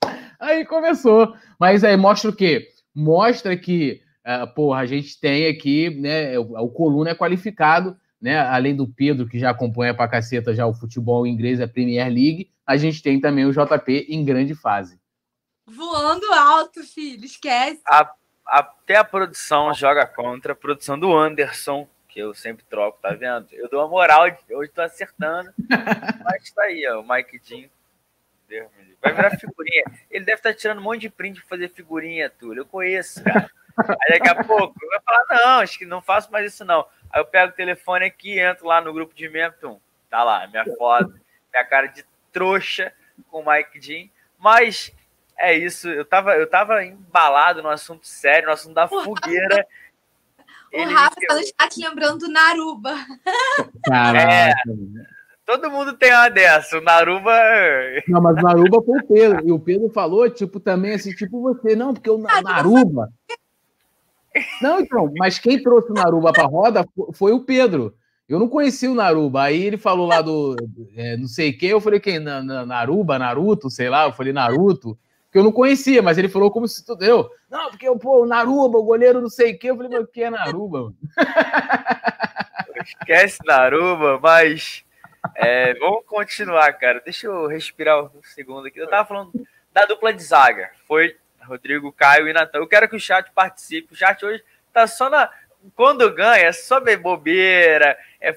aí 0.40 0.64
começou. 0.64 1.34
Mas 1.60 1.84
aí 1.84 1.96
mostra 1.96 2.30
o 2.30 2.34
quê? 2.34 2.68
Mostra 2.94 3.56
que, 3.56 4.00
uh, 4.26 4.52
porra, 4.54 4.80
a 4.80 4.86
gente 4.86 5.20
tem 5.20 5.46
aqui, 5.48 5.90
né? 5.90 6.38
O, 6.38 6.58
o 6.58 6.68
Coluna 6.70 7.10
é 7.10 7.14
qualificado, 7.14 7.96
né? 8.20 8.38
Além 8.38 8.74
do 8.74 8.88
Pedro, 8.88 9.28
que 9.28 9.38
já 9.38 9.50
acompanha 9.50 9.94
pra 9.94 10.08
caceta 10.08 10.54
já 10.54 10.66
o 10.66 10.74
futebol 10.74 11.26
inglês, 11.26 11.60
a 11.60 11.68
Premier 11.68 12.08
League, 12.08 12.51
a 12.72 12.76
gente 12.76 13.02
tem 13.02 13.20
também 13.20 13.44
o 13.44 13.52
JP 13.52 14.06
em 14.08 14.24
grande 14.24 14.54
fase. 14.54 14.98
Voando 15.66 16.32
alto, 16.32 16.82
filho, 16.82 17.24
esquece. 17.24 17.80
A 17.86 18.12
até 18.46 18.96
a 18.96 19.04
produção 19.04 19.72
joga 19.72 20.06
contra, 20.06 20.52
a 20.52 20.56
produção 20.56 20.98
do 20.98 21.16
Anderson, 21.16 21.88
que 22.08 22.20
eu 22.20 22.34
sempre 22.34 22.64
troco, 22.64 22.98
tá 23.00 23.10
vendo? 23.10 23.46
Eu 23.52 23.68
dou 23.68 23.80
uma 23.80 23.88
moral, 23.88 24.24
hoje 24.50 24.70
tô 24.70 24.82
acertando. 24.82 25.52
mas 26.24 26.50
tá 26.50 26.62
aí, 26.64 26.86
ó, 26.88 27.00
o 27.00 27.08
Mike 27.08 27.40
Jean. 27.42 27.68
Vai 29.00 29.14
virar 29.14 29.30
figurinha. 29.38 29.84
Ele 30.10 30.24
deve 30.24 30.38
estar 30.38 30.50
tá 30.50 30.54
tirando 30.54 30.78
um 30.78 30.82
monte 30.82 31.00
de 31.00 31.10
print 31.10 31.40
pra 31.40 31.48
fazer 31.48 31.70
figurinha, 31.70 32.28
Túlio. 32.28 32.60
Eu 32.60 32.66
conheço, 32.66 33.24
cara. 33.24 33.50
Aí 33.78 34.18
daqui 34.18 34.28
a 34.28 34.44
pouco 34.44 34.74
vai 34.86 35.00
falar, 35.00 35.24
não, 35.30 35.60
acho 35.60 35.78
que 35.78 35.86
não 35.86 36.02
faço 36.02 36.30
mais 36.30 36.52
isso, 36.52 36.62
não. 36.64 36.86
Aí 37.10 37.20
eu 37.20 37.24
pego 37.24 37.52
o 37.52 37.56
telefone 37.56 38.04
aqui, 38.04 38.38
entro 38.38 38.66
lá 38.66 38.82
no 38.82 38.92
grupo 38.92 39.14
de 39.14 39.28
membro, 39.30 39.80
tá 40.10 40.22
lá, 40.22 40.46
minha 40.46 40.64
foto, 40.76 41.14
minha 41.50 41.64
cara 41.64 41.86
de 41.86 42.04
trouxa 42.32 42.92
com 43.30 43.40
o 43.40 43.46
Mike 43.50 43.80
Jean. 43.80 44.08
Mas 44.38 44.92
é 45.38 45.56
isso, 45.56 45.88
eu 45.88 46.04
tava, 46.04 46.36
eu 46.36 46.48
tava 46.48 46.84
embalado 46.84 47.62
no 47.62 47.68
assunto 47.68 48.06
sério, 48.06 48.46
no 48.46 48.52
assunto 48.52 48.74
da 48.74 48.86
fogueira. 48.88 49.66
O 50.72 50.76
Ele 50.76 50.92
Rafa 50.92 51.16
tá 51.26 51.34
no 51.34 51.42
chat 51.42 51.80
lembrando 51.80 52.18
do 52.18 52.28
Naruba. 52.28 52.94
Caraca. 53.84 54.32
É, 54.32 54.52
todo 55.44 55.70
mundo 55.70 55.92
tem 55.94 56.12
uma 56.12 56.28
dessa, 56.28 56.78
o 56.78 56.80
Naruba. 56.80 57.32
Não, 58.08 58.22
mas 58.22 58.38
o 58.38 58.42
Naruba 58.42 58.82
foi 58.82 58.98
o 58.98 59.06
Pedro. 59.06 59.46
E 59.46 59.52
o 59.52 59.58
Pedro 59.58 59.90
falou, 59.90 60.30
tipo, 60.30 60.58
também 60.58 60.94
assim, 60.94 61.14
tipo 61.14 61.42
você, 61.42 61.76
não, 61.76 61.92
porque 61.92 62.08
o 62.08 62.18
Naruba. 62.18 63.12
Não, 64.62 64.80
então, 64.80 65.12
mas 65.18 65.38
quem 65.38 65.62
trouxe 65.62 65.90
o 65.90 65.94
Naruba 65.94 66.32
pra 66.32 66.44
roda 66.44 66.86
foi 67.12 67.32
o 67.32 67.44
Pedro. 67.44 67.94
Eu 68.32 68.40
não 68.40 68.48
conhecia 68.48 68.90
o 68.90 68.94
Naruba. 68.94 69.42
Aí 69.42 69.62
ele 69.62 69.76
falou 69.76 70.06
lá 70.06 70.22
do 70.22 70.56
é, 70.96 71.16
não 71.16 71.26
sei 71.26 71.52
quem, 71.52 71.70
eu 71.70 71.80
falei 71.80 72.00
quem? 72.00 72.18
Naruba, 72.18 73.18
Naruto, 73.18 73.70
sei 73.70 73.88
lá, 73.88 74.04
eu 74.06 74.12
falei 74.12 74.32
Naruto 74.32 74.98
que 75.32 75.38
eu 75.38 75.42
não 75.42 75.50
conhecia, 75.50 76.02
mas 76.02 76.18
ele 76.18 76.28
falou 76.28 76.50
como 76.50 76.68
se 76.68 76.84
tudo 76.84 77.02
eu. 77.02 77.30
Não, 77.50 77.70
porque 77.70 77.90
pô, 77.98 78.22
o 78.22 78.26
Naruba, 78.26 78.76
o 78.76 78.84
goleiro 78.84 79.18
não 79.18 79.30
sei 79.30 79.54
quê. 79.54 79.70
Eu 79.70 79.76
falei, 79.76 79.90
mas 79.90 80.04
o 80.04 80.06
que 80.06 80.22
é 80.22 80.28
Naruba? 80.28 80.92
Esquece 82.84 83.38
Naruba, 83.46 84.20
mas 84.20 84.84
é, 85.34 85.72
vamos 85.74 86.04
continuar, 86.04 86.70
cara. 86.74 87.00
Deixa 87.02 87.28
eu 87.28 87.46
respirar 87.46 88.04
um 88.04 88.10
segundo 88.22 88.66
aqui. 88.66 88.78
Eu 88.78 88.88
tava 88.88 89.08
falando 89.08 89.32
da 89.72 89.86
dupla 89.86 90.12
de 90.12 90.22
zaga. 90.22 90.70
Foi 90.86 91.16
Rodrigo, 91.40 91.90
Caio 91.92 92.28
e 92.28 92.32
Natan. 92.34 92.58
Eu 92.58 92.68
quero 92.68 92.86
que 92.86 92.96
o 92.96 93.00
chat 93.00 93.30
participe. 93.32 93.94
O 93.94 93.96
chat 93.96 94.22
hoje 94.22 94.44
tá 94.70 94.86
só 94.86 95.08
na. 95.08 95.30
Quando 95.74 96.12
ganha, 96.12 96.46
é 96.46 96.52
só 96.52 96.80
bem 96.80 96.98
bobeira, 96.98 97.96
é 98.20 98.32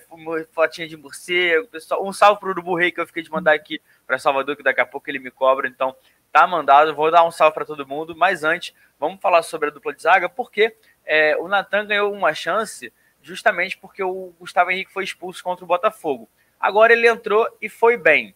fotinha 0.51 0.87
de 0.87 0.95
morcego, 0.95 1.67
pessoal. 1.67 2.05
Um 2.05 2.13
salve 2.13 2.39
pro 2.39 2.49
Urubu 2.49 2.75
Rei 2.75 2.91
que 2.91 3.01
eu 3.01 3.07
fiquei 3.07 3.23
de 3.23 3.31
mandar 3.31 3.53
aqui 3.53 3.81
para 4.05 4.19
Salvador, 4.19 4.55
que 4.55 4.63
daqui 4.63 4.81
a 4.81 4.85
pouco 4.85 5.09
ele 5.09 5.19
me 5.19 5.31
cobra. 5.31 5.67
Então, 5.67 5.95
tá 6.31 6.45
mandado. 6.45 6.93
Vou 6.93 7.09
dar 7.09 7.25
um 7.25 7.31
salve 7.31 7.53
para 7.53 7.65
todo 7.65 7.87
mundo, 7.87 8.15
mas 8.15 8.43
antes, 8.43 8.75
vamos 8.99 9.19
falar 9.21 9.41
sobre 9.41 9.69
a 9.69 9.71
dupla 9.71 9.93
de 9.93 10.01
zaga, 10.01 10.29
porque 10.29 10.75
é, 11.05 11.35
o 11.37 11.47
Natan 11.47 11.85
ganhou 11.85 12.13
uma 12.13 12.33
chance 12.33 12.91
justamente 13.21 13.77
porque 13.77 14.03
o 14.03 14.33
Gustavo 14.39 14.69
Henrique 14.69 14.93
foi 14.93 15.03
expulso 15.03 15.43
contra 15.43 15.65
o 15.65 15.67
Botafogo. 15.67 16.29
Agora 16.59 16.93
ele 16.93 17.07
entrou 17.07 17.47
e 17.61 17.67
foi 17.67 17.97
bem. 17.97 18.35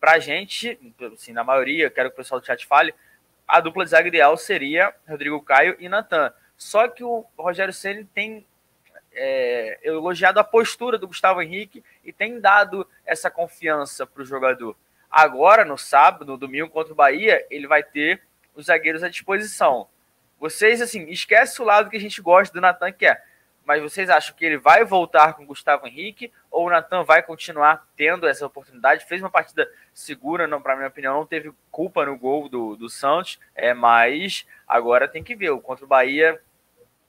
Pra 0.00 0.18
gente, 0.18 0.78
assim, 1.12 1.32
na 1.32 1.44
maioria, 1.44 1.90
quero 1.90 2.10
que 2.10 2.14
o 2.14 2.16
pessoal 2.16 2.40
do 2.40 2.46
chat 2.46 2.66
fale, 2.66 2.94
a 3.46 3.60
dupla 3.60 3.84
de 3.84 3.90
zaga 3.90 4.08
ideal 4.08 4.36
seria 4.36 4.92
Rodrigo 5.08 5.40
Caio 5.42 5.76
e 5.78 5.88
Natan. 5.88 6.32
Só 6.56 6.88
que 6.88 7.04
o 7.04 7.24
Rogério 7.36 7.72
Ceni 7.72 8.04
tem 8.04 8.46
é, 9.12 9.78
elogiado 9.82 10.38
a 10.38 10.44
postura 10.44 10.98
do 10.98 11.08
Gustavo 11.08 11.42
Henrique 11.42 11.82
e 12.04 12.12
tem 12.12 12.40
dado 12.40 12.86
essa 13.04 13.30
confiança 13.30 14.06
para 14.06 14.22
o 14.22 14.26
jogador. 14.26 14.76
Agora, 15.10 15.64
no 15.64 15.78
sábado, 15.78 16.26
no 16.26 16.36
domingo 16.36 16.68
contra 16.68 16.92
o 16.92 16.96
Bahia, 16.96 17.46
ele 17.50 17.66
vai 17.66 17.82
ter 17.82 18.22
os 18.54 18.66
zagueiros 18.66 19.02
à 19.02 19.08
disposição. 19.08 19.88
Vocês, 20.38 20.82
assim, 20.82 21.08
esquece 21.08 21.60
o 21.62 21.64
lado 21.64 21.88
que 21.88 21.96
a 21.96 22.00
gente 22.00 22.20
gosta 22.20 22.52
do 22.52 22.60
Natan, 22.60 22.92
que 22.92 23.06
é. 23.06 23.22
Mas 23.66 23.82
vocês 23.82 24.08
acham 24.08 24.36
que 24.36 24.44
ele 24.44 24.56
vai 24.56 24.84
voltar 24.84 25.34
com 25.34 25.42
o 25.42 25.46
Gustavo 25.46 25.88
Henrique 25.88 26.32
ou 26.52 26.68
o 26.68 26.70
Natan 26.70 27.02
vai 27.02 27.20
continuar 27.20 27.84
tendo 27.96 28.28
essa 28.28 28.46
oportunidade? 28.46 29.04
Fez 29.04 29.20
uma 29.20 29.28
partida 29.28 29.68
segura, 29.92 30.46
não, 30.46 30.62
para 30.62 30.76
minha 30.76 30.86
opinião, 30.86 31.14
não 31.14 31.26
teve 31.26 31.52
culpa 31.68 32.06
no 32.06 32.16
gol 32.16 32.48
do, 32.48 32.76
do 32.76 32.88
Santos, 32.88 33.40
é, 33.56 33.74
mas 33.74 34.46
agora 34.68 35.08
tem 35.08 35.24
que 35.24 35.34
ver. 35.34 35.50
O 35.50 35.60
contra 35.60 35.84
o 35.84 35.88
Bahia 35.88 36.40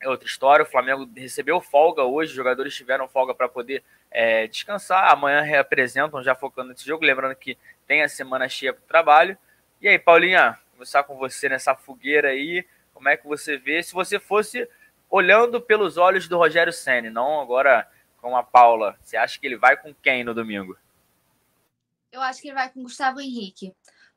é 0.01 0.09
outra 0.09 0.27
história. 0.27 0.63
O 0.63 0.67
Flamengo 0.67 1.07
recebeu 1.15 1.61
folga 1.61 2.01
hoje, 2.01 2.31
os 2.31 2.35
jogadores 2.35 2.75
tiveram 2.75 3.07
folga 3.07 3.35
para 3.35 3.47
poder 3.47 3.83
é, 4.09 4.47
descansar. 4.47 5.11
Amanhã 5.13 5.41
reapresentam, 5.41 6.23
já 6.23 6.33
focando 6.33 6.69
nesse 6.69 6.87
jogo. 6.87 7.05
Lembrando 7.05 7.35
que 7.35 7.55
tem 7.85 8.01
a 8.01 8.09
semana 8.09 8.49
cheia 8.49 8.73
para 8.73 8.83
o 8.83 8.87
trabalho. 8.87 9.37
E 9.79 9.87
aí, 9.87 9.99
Paulinha, 9.99 10.57
começar 10.71 11.03
com 11.03 11.15
você 11.17 11.47
nessa 11.47 11.75
fogueira 11.75 12.29
aí. 12.29 12.65
Como 12.95 13.07
é 13.09 13.15
que 13.15 13.27
você 13.27 13.57
vê? 13.57 13.83
Se 13.83 13.93
você 13.93 14.19
fosse 14.19 14.67
olhando 15.09 15.61
pelos 15.61 15.97
olhos 15.97 16.27
do 16.27 16.37
Rogério 16.37 16.73
Senni, 16.73 17.09
não 17.09 17.39
agora 17.39 17.87
com 18.21 18.35
a 18.35 18.43
Paula, 18.43 18.97
você 19.01 19.15
acha 19.15 19.39
que 19.39 19.45
ele 19.45 19.57
vai 19.57 19.77
com 19.77 19.93
quem 19.93 20.23
no 20.23 20.33
domingo? 20.33 20.77
Eu 22.11 22.21
acho 22.21 22.41
que 22.41 22.47
ele 22.47 22.55
vai 22.55 22.69
com 22.69 22.83
Gustavo 22.83 23.21
Henrique. 23.21 23.73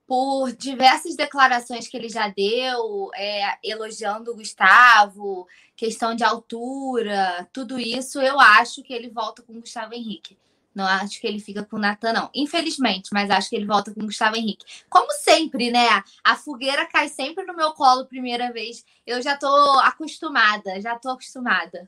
Por 0.07 0.53
diversas 0.53 1.15
declarações 1.15 1.87
que 1.87 1.97
ele 1.97 2.09
já 2.09 2.29
deu, 2.29 3.11
é, 3.15 3.57
elogiando 3.63 4.33
o 4.33 4.35
Gustavo, 4.35 5.47
questão 5.77 6.17
de 6.17 6.25
altura, 6.25 7.49
tudo 7.53 7.79
isso, 7.79 8.21
eu 8.21 8.41
acho 8.41 8.83
que 8.83 8.93
ele 8.93 9.09
volta 9.09 9.43
com 9.43 9.61
Gustavo 9.61 9.95
Henrique. 9.95 10.37
Não 10.81 10.87
acho 10.87 11.21
que 11.21 11.27
ele 11.27 11.39
fica 11.39 11.63
com 11.63 11.77
o 11.77 11.79
Natan, 11.79 12.15
não. 12.15 12.31
Infelizmente, 12.35 13.11
mas 13.13 13.31
acho 13.31 13.51
que 13.51 13.57
ele 13.57 13.67
volta 13.67 13.93
com 13.93 14.01
o 14.01 14.07
Gustavo 14.07 14.35
Henrique. 14.35 14.65
Como 14.89 15.13
sempre, 15.13 15.71
né? 15.71 16.03
A 16.25 16.35
fogueira 16.37 16.87
cai 16.87 17.07
sempre 17.07 17.45
no 17.45 17.55
meu 17.55 17.73
colo 17.73 18.07
primeira 18.07 18.51
vez. 18.51 18.83
Eu 19.07 19.21
já 19.21 19.37
tô 19.37 19.47
acostumada, 19.81 20.81
já 20.81 20.99
tô 20.99 21.11
acostumada. 21.11 21.87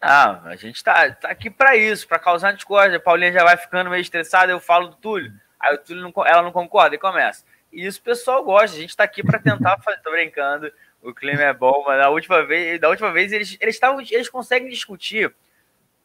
Ah, 0.00 0.40
a 0.46 0.56
gente 0.56 0.82
tá, 0.82 1.08
tá 1.12 1.28
aqui 1.28 1.48
para 1.48 1.76
isso, 1.76 2.08
para 2.08 2.18
causar 2.18 2.50
discórdia. 2.50 2.96
A 2.96 3.00
Paulinha 3.00 3.32
já 3.32 3.44
vai 3.44 3.56
ficando 3.56 3.88
meio 3.88 4.02
estressada, 4.02 4.50
eu 4.50 4.58
falo 4.58 4.88
do 4.88 4.96
Túlio. 4.96 5.32
Aí 5.60 5.72
o 5.76 5.78
Túlio 5.78 6.02
não, 6.02 6.26
ela 6.26 6.42
não 6.42 6.50
concorda 6.50 6.96
e 6.96 6.98
começa. 6.98 7.44
E 7.72 7.86
isso 7.86 8.00
o 8.00 8.02
pessoal 8.02 8.42
gosta. 8.42 8.76
A 8.76 8.80
gente 8.80 8.96
tá 8.96 9.04
aqui 9.04 9.22
para 9.22 9.38
tentar 9.38 9.78
fazer. 9.78 10.02
Tô 10.02 10.10
brincando. 10.10 10.68
O 11.00 11.14
clima 11.14 11.42
é 11.42 11.52
bom, 11.52 11.84
mas 11.86 12.02
da 12.02 12.10
última 12.10 12.44
vez, 12.44 12.80
da 12.80 12.88
última 12.88 13.12
vez 13.12 13.30
eles, 13.30 13.56
eles, 13.60 13.78
tavam, 13.78 14.00
eles 14.00 14.28
conseguem 14.28 14.68
discutir 14.68 15.32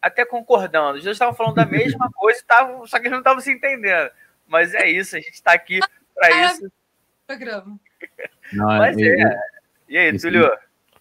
até 0.01 0.25
concordando. 0.25 0.97
Os 0.97 1.03
dois 1.03 1.15
estavam 1.15 1.33
falando 1.33 1.55
da 1.55 1.65
mesma 1.65 2.09
coisa, 2.15 2.43
tavam, 2.47 2.85
só 2.88 2.97
que 2.97 3.03
eles 3.03 3.12
não 3.12 3.19
estavam 3.19 3.41
se 3.41 3.51
entendendo. 3.51 4.09
Mas 4.47 4.73
é 4.73 4.89
isso, 4.89 5.15
a 5.15 5.19
gente 5.19 5.33
está 5.33 5.53
aqui 5.53 5.79
para 6.15 6.45
isso. 6.45 6.71
Programa. 7.27 7.79
Não, 8.51 8.65
Mas 8.65 8.97
é. 8.97 9.39
E 9.88 9.97
aí, 9.97 10.19
Túlio? 10.19 10.51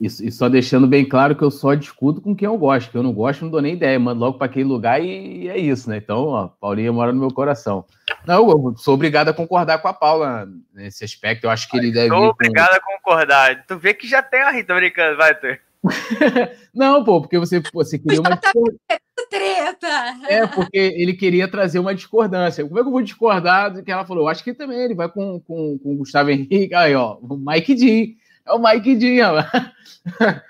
Isso, 0.00 0.24
e 0.24 0.30
só 0.30 0.48
deixando 0.48 0.86
bem 0.86 1.04
claro 1.04 1.34
que 1.34 1.42
eu 1.42 1.50
só 1.50 1.74
discuto 1.74 2.20
com 2.20 2.34
quem 2.34 2.46
eu 2.46 2.56
gosto, 2.56 2.90
que 2.90 2.96
eu 2.96 3.02
não 3.02 3.12
gosto, 3.12 3.42
não 3.42 3.50
dou 3.50 3.60
nem 3.60 3.74
ideia, 3.74 3.98
mando 3.98 4.20
logo 4.20 4.38
para 4.38 4.46
aquele 4.46 4.64
lugar 4.64 5.02
e, 5.02 5.42
e, 5.42 5.48
é 5.48 5.58
isso, 5.58 5.90
né? 5.90 5.96
Então, 5.96 6.26
ó, 6.26 6.46
Paulinha 6.46 6.92
mora 6.92 7.12
no 7.12 7.18
meu 7.18 7.32
coração. 7.32 7.84
Não, 8.24 8.48
eu 8.48 8.74
sou 8.76 8.94
obrigado 8.94 9.28
a 9.28 9.34
concordar 9.34 9.78
com 9.78 9.88
a 9.88 9.94
Paula 9.94 10.48
nesse 10.72 11.04
aspecto. 11.04 11.44
Eu 11.44 11.50
acho 11.50 11.68
que 11.68 11.76
ele 11.76 11.90
deve. 11.90 12.08
Sou 12.08 12.28
obrigado 12.28 12.68
com... 12.68 12.76
a 12.76 12.96
concordar. 12.96 13.64
Tu 13.66 13.76
vê 13.76 13.92
que 13.92 14.06
já 14.06 14.22
tem 14.22 14.40
a 14.40 14.50
Rita 14.50 14.72
brincando, 14.74 15.16
vai, 15.16 15.34
tu. 15.34 15.58
Não, 16.74 17.04
pô, 17.04 17.20
porque 17.20 17.38
você, 17.38 17.62
você 17.72 17.98
queria 17.98 18.20
uma. 18.20 18.38
Treta! 19.30 20.16
É, 20.28 20.46
porque 20.46 20.76
ele 20.76 21.12
queria 21.12 21.48
trazer 21.48 21.78
uma 21.78 21.94
discordância. 21.94 22.64
Como 22.64 22.78
é 22.78 22.82
que 22.82 22.88
eu 22.88 22.92
vou 22.92 23.02
discordar 23.02 23.72
do 23.72 23.82
que 23.82 23.90
ela 23.90 24.06
falou? 24.06 24.24
Eu 24.24 24.28
acho 24.28 24.42
que 24.42 24.54
também 24.54 24.78
ele 24.80 24.94
vai 24.94 25.08
com, 25.08 25.40
com, 25.40 25.78
com 25.78 25.94
o 25.94 25.96
Gustavo 25.98 26.30
Henrique. 26.30 26.74
Aí, 26.74 26.94
ó, 26.94 27.18
o 27.20 27.36
Mike 27.36 27.74
Dean. 27.74 28.14
É 28.46 28.52
o 28.52 28.58
Mike 28.58 28.96
Dean, 28.96 29.44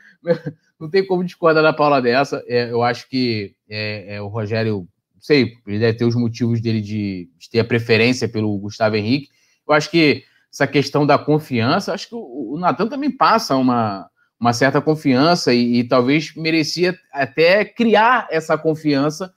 Não 0.78 0.88
tem 0.88 1.04
como 1.04 1.24
discordar 1.24 1.62
da 1.62 1.72
Paula 1.72 2.00
dessa. 2.00 2.42
É, 2.46 2.70
eu 2.70 2.82
acho 2.82 3.08
que 3.08 3.54
é, 3.68 4.16
é, 4.16 4.22
o 4.22 4.28
Rogério, 4.28 4.86
não 5.14 5.20
sei, 5.20 5.54
ele 5.66 5.80
deve 5.80 5.98
ter 5.98 6.04
os 6.04 6.14
motivos 6.14 6.60
dele 6.60 6.80
de, 6.80 7.28
de, 7.36 7.50
ter 7.50 7.58
a 7.58 7.64
preferência 7.64 8.28
pelo 8.28 8.56
Gustavo 8.58 8.94
Henrique. 8.94 9.28
Eu 9.66 9.74
acho 9.74 9.90
que 9.90 10.22
essa 10.52 10.66
questão 10.66 11.04
da 11.04 11.18
confiança, 11.18 11.92
acho 11.92 12.08
que 12.08 12.14
o, 12.14 12.54
o 12.54 12.58
Natan 12.58 12.86
também 12.86 13.10
passa 13.10 13.56
uma, 13.56 14.08
uma 14.40 14.52
certa 14.52 14.80
confiança 14.80 15.52
e, 15.52 15.78
e, 15.78 15.84
talvez 15.84 16.34
merecia 16.36 16.96
até 17.12 17.64
criar 17.64 18.28
essa 18.30 18.56
confiança 18.56 19.32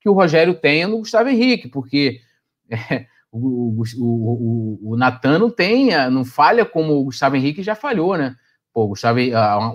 que 0.00 0.08
o 0.08 0.12
Rogério 0.12 0.54
tenha 0.54 0.88
no 0.88 0.98
Gustavo 0.98 1.28
Henrique, 1.28 1.68
porque 1.68 2.20
é, 2.70 3.06
o, 3.30 3.82
o, 3.82 3.84
o, 3.98 4.92
o 4.92 4.96
Natan 4.96 5.38
não 5.38 5.50
tem, 5.50 5.90
não 6.10 6.24
falha 6.24 6.64
como 6.64 6.94
o 6.94 7.04
Gustavo 7.04 7.36
Henrique 7.36 7.62
já 7.62 7.74
falhou, 7.74 8.16
né? 8.16 8.34
Pô, 8.72 8.86
Gustavo, 8.88 9.18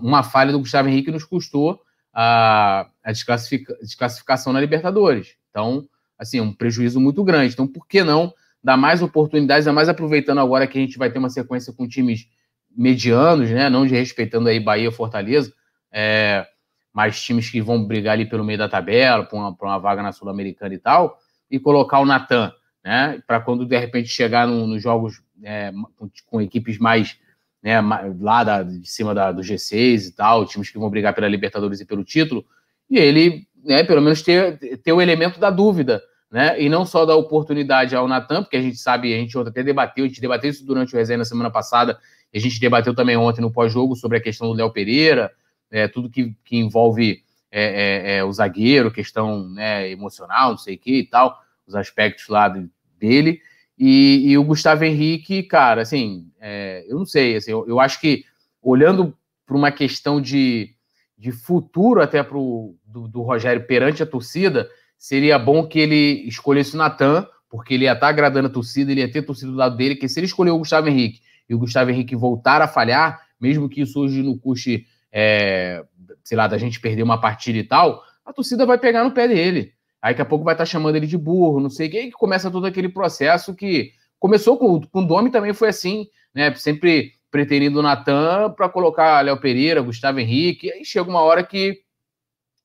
uma 0.02 0.24
falha 0.24 0.52
do 0.52 0.60
Gustavo 0.60 0.90
Henrique 0.90 1.12
nos 1.12 1.24
custou 1.24 1.82
a, 2.14 2.88
a 3.04 3.12
desclassifica, 3.12 3.76
desclassificação 3.82 4.54
na 4.54 4.62
Libertadores. 4.62 5.36
Então, 5.50 5.88
assim, 6.18 6.40
um 6.40 6.54
prejuízo 6.54 7.00
muito 7.00 7.24
grande. 7.24 7.54
Então, 7.54 7.68
por 7.68 7.88
que 7.88 8.04
não 8.04 8.34
dar 8.64 8.78
mais 8.78 9.02
oportunidades, 9.02 9.68
ainda 9.68 9.76
mais 9.76 9.90
aproveitando 9.90 10.40
agora 10.40 10.66
que 10.66 10.78
a 10.78 10.82
gente 10.82 10.98
vai 10.98 11.12
ter 11.12 11.20
uma 11.20 11.30
sequência 11.30 11.74
com 11.74 11.88
times 11.88 12.28
medianos, 12.76 13.50
né? 13.50 13.70
Não 13.70 13.86
de 13.86 13.96
respeitando 13.96 14.50
aí 14.50 14.60
Bahia 14.60 14.92
Fortaleza, 14.92 15.54
é, 15.92 16.46
mas 16.94 17.22
times 17.22 17.50
que 17.50 17.62
vão 17.62 17.84
brigar 17.84 18.14
ali 18.14 18.26
pelo 18.26 18.44
meio 18.44 18.58
da 18.58 18.70
tabela, 18.70 19.26
para 19.26 19.38
uma, 19.38 19.58
uma, 19.60 19.78
vaga 19.78 20.04
na 20.04 20.12
Sul-Americana 20.12 20.74
e 20.74 20.80
tal, 20.80 21.18
e 21.50 21.60
colocar 21.60 22.00
o 22.00 22.06
Natan 22.06 22.52
né? 22.84 23.22
Para 23.26 23.40
quando 23.40 23.66
de 23.66 23.78
repente 23.78 24.10
chegar 24.10 24.46
no, 24.46 24.68
nos 24.68 24.82
jogos 24.82 25.22
é, 25.42 25.72
com, 25.98 26.10
com, 26.26 26.42
equipes 26.42 26.78
mais 26.78 27.18
né, 27.62 27.80
lá 28.20 28.44
da, 28.44 28.62
de 28.62 28.86
cima 28.86 29.16
da, 29.16 29.32
do 29.32 29.42
G6 29.42 30.08
e 30.08 30.12
tal, 30.12 30.46
times 30.46 30.70
que 30.70 30.78
vão 30.78 30.90
brigar 30.90 31.16
pela 31.16 31.28
Libertadores 31.28 31.80
e 31.80 31.86
pelo 31.86 32.04
título, 32.04 32.46
e 32.90 32.98
ele, 32.98 33.48
né, 33.64 33.84
pelo 33.86 34.02
menos 34.02 34.22
ter, 34.22 34.58
ter 34.80 34.92
o 34.92 35.02
elemento 35.02 35.40
da 35.40 35.50
dúvida, 35.50 36.02
né? 36.30 36.62
E 36.62 36.68
não 36.68 36.86
só 36.86 37.06
da 37.06 37.16
oportunidade 37.16 37.96
ao 37.96 38.08
Natan, 38.08 38.44
porque 38.44 38.58
a 38.58 38.62
gente 38.62 38.78
sabe, 38.78 39.14
a 39.14 39.18
gente 39.18 39.38
até 39.38 39.64
debateu, 39.64 40.04
a 40.04 40.08
gente 40.08 40.20
debateu 40.20 40.50
isso 40.50 40.66
durante 40.66 40.94
o 40.94 40.98
resenha 40.98 41.20
na 41.20 41.26
semana 41.26 41.50
passada, 41.50 41.98
a 42.38 42.42
gente 42.42 42.60
debateu 42.60 42.96
também 42.96 43.16
ontem 43.16 43.42
no 43.42 43.52
pós-jogo 43.52 43.96
sobre 43.96 44.18
a 44.18 44.22
questão 44.22 44.48
do 44.48 44.54
Léo 44.54 44.72
Pereira, 44.72 45.32
é, 45.72 45.88
tudo 45.88 46.10
que, 46.10 46.36
que 46.44 46.58
envolve 46.58 47.24
é, 47.52 47.64
é, 47.64 48.18
é, 48.18 48.24
o 48.24 48.34
zagueiro, 48.34 48.92
questão 48.92 49.48
né, 49.50 49.90
emocional, 49.90 50.52
não 50.52 50.58
sei 50.58 50.76
o 50.76 50.80
que 50.80 51.00
e 51.00 51.06
tal 51.06 51.40
os 51.68 51.76
aspectos 51.76 52.28
lá 52.28 52.54
dele. 53.00 53.40
E, 53.78 54.32
e 54.32 54.38
o 54.38 54.44
Gustavo 54.44 54.84
Henrique, 54.84 55.44
cara, 55.44 55.82
assim, 55.82 56.28
é, 56.40 56.86
eu 56.88 56.98
não 56.98 57.06
sei, 57.06 57.36
assim, 57.36 57.52
eu, 57.52 57.66
eu 57.68 57.80
acho 57.80 58.00
que 58.00 58.24
olhando 58.62 59.18
para 59.46 59.58
uma 59.58 59.72
questão 59.72 60.22
de, 60.22 60.76
de 61.18 61.32
futuro 61.32 62.02
até 62.02 62.22
pro, 62.24 62.76
do, 62.86 63.08
do, 63.08 63.22
Rogério 63.22 63.66
perante 63.66 64.04
a 64.04 64.06
torcida, 64.06 64.70
seria 64.98 65.40
bom 65.40 65.68
que 65.68 65.80
ele 65.80 66.28
escolhesse 66.28 66.76
o 66.76 66.78
Natan, 66.78 67.28
porque 67.50 67.74
ele 67.74 67.86
ia 67.86 67.94
estar 67.94 68.08
tá 68.08 68.10
agradando 68.10 68.48
a 68.48 68.52
torcida, 68.52 68.92
ele 68.92 69.02
ia 69.02 69.12
ter 69.12 69.22
torcida 69.24 69.52
do 69.52 69.58
lado 69.58 69.76
dele, 69.76 69.96
que 69.96 70.08
se 70.08 70.20
ele 70.20 70.28
escolher 70.28 70.52
o 70.52 70.58
Gustavo 70.58 70.88
Henrique 70.88 71.22
e 71.50 71.56
o 71.56 71.60
Gustavo 71.60 71.92
Henrique 71.92 72.16
voltar 72.16 72.62
a 72.62 72.68
falhar, 72.68 73.22
mesmo 73.40 73.70
que 73.70 73.82
isso 73.82 74.00
hoje 74.00 74.22
no 74.22 74.38
custe, 74.38 74.86
é, 75.12 75.84
sei 76.24 76.38
lá, 76.38 76.48
da 76.48 76.58
gente 76.58 76.80
perder 76.80 77.04
uma 77.04 77.20
partida 77.20 77.58
e 77.58 77.64
tal, 77.64 78.02
a 78.26 78.32
torcida 78.32 78.66
vai 78.66 78.78
pegar 78.78 79.04
no 79.04 79.12
pé 79.12 79.28
dele. 79.28 79.74
Aí 80.02 80.14
daqui 80.14 80.22
a 80.22 80.26
pouco 80.26 80.44
vai 80.44 80.54
estar 80.54 80.66
tá 80.66 80.70
chamando 80.70 80.96
ele 80.96 81.08
de 81.08 81.18
burro, 81.18 81.60
não 81.60 81.70
sei 81.70 81.88
o 81.88 81.92
que, 81.92 82.02
e 82.02 82.12
começa 82.12 82.52
todo 82.52 82.66
aquele 82.66 82.90
processo 82.90 83.56
que 83.56 83.92
começou 84.20 84.58
com, 84.58 84.82
com 84.82 85.00
o 85.02 85.08
Domi 85.08 85.30
também 85.32 85.54
foi 85.54 85.70
assim, 85.70 86.08
né? 86.34 86.54
Sempre 86.56 87.14
pretendendo 87.30 87.80
o 87.80 87.82
Natan 87.82 88.52
para 88.52 88.70
colocar 88.70 89.22
Léo 89.22 89.40
Pereira, 89.40 89.82
Gustavo 89.82 90.20
Henrique, 90.20 90.72
aí 90.72 90.86
chega 90.86 91.10
uma 91.10 91.22
hora 91.22 91.44
que 91.44 91.82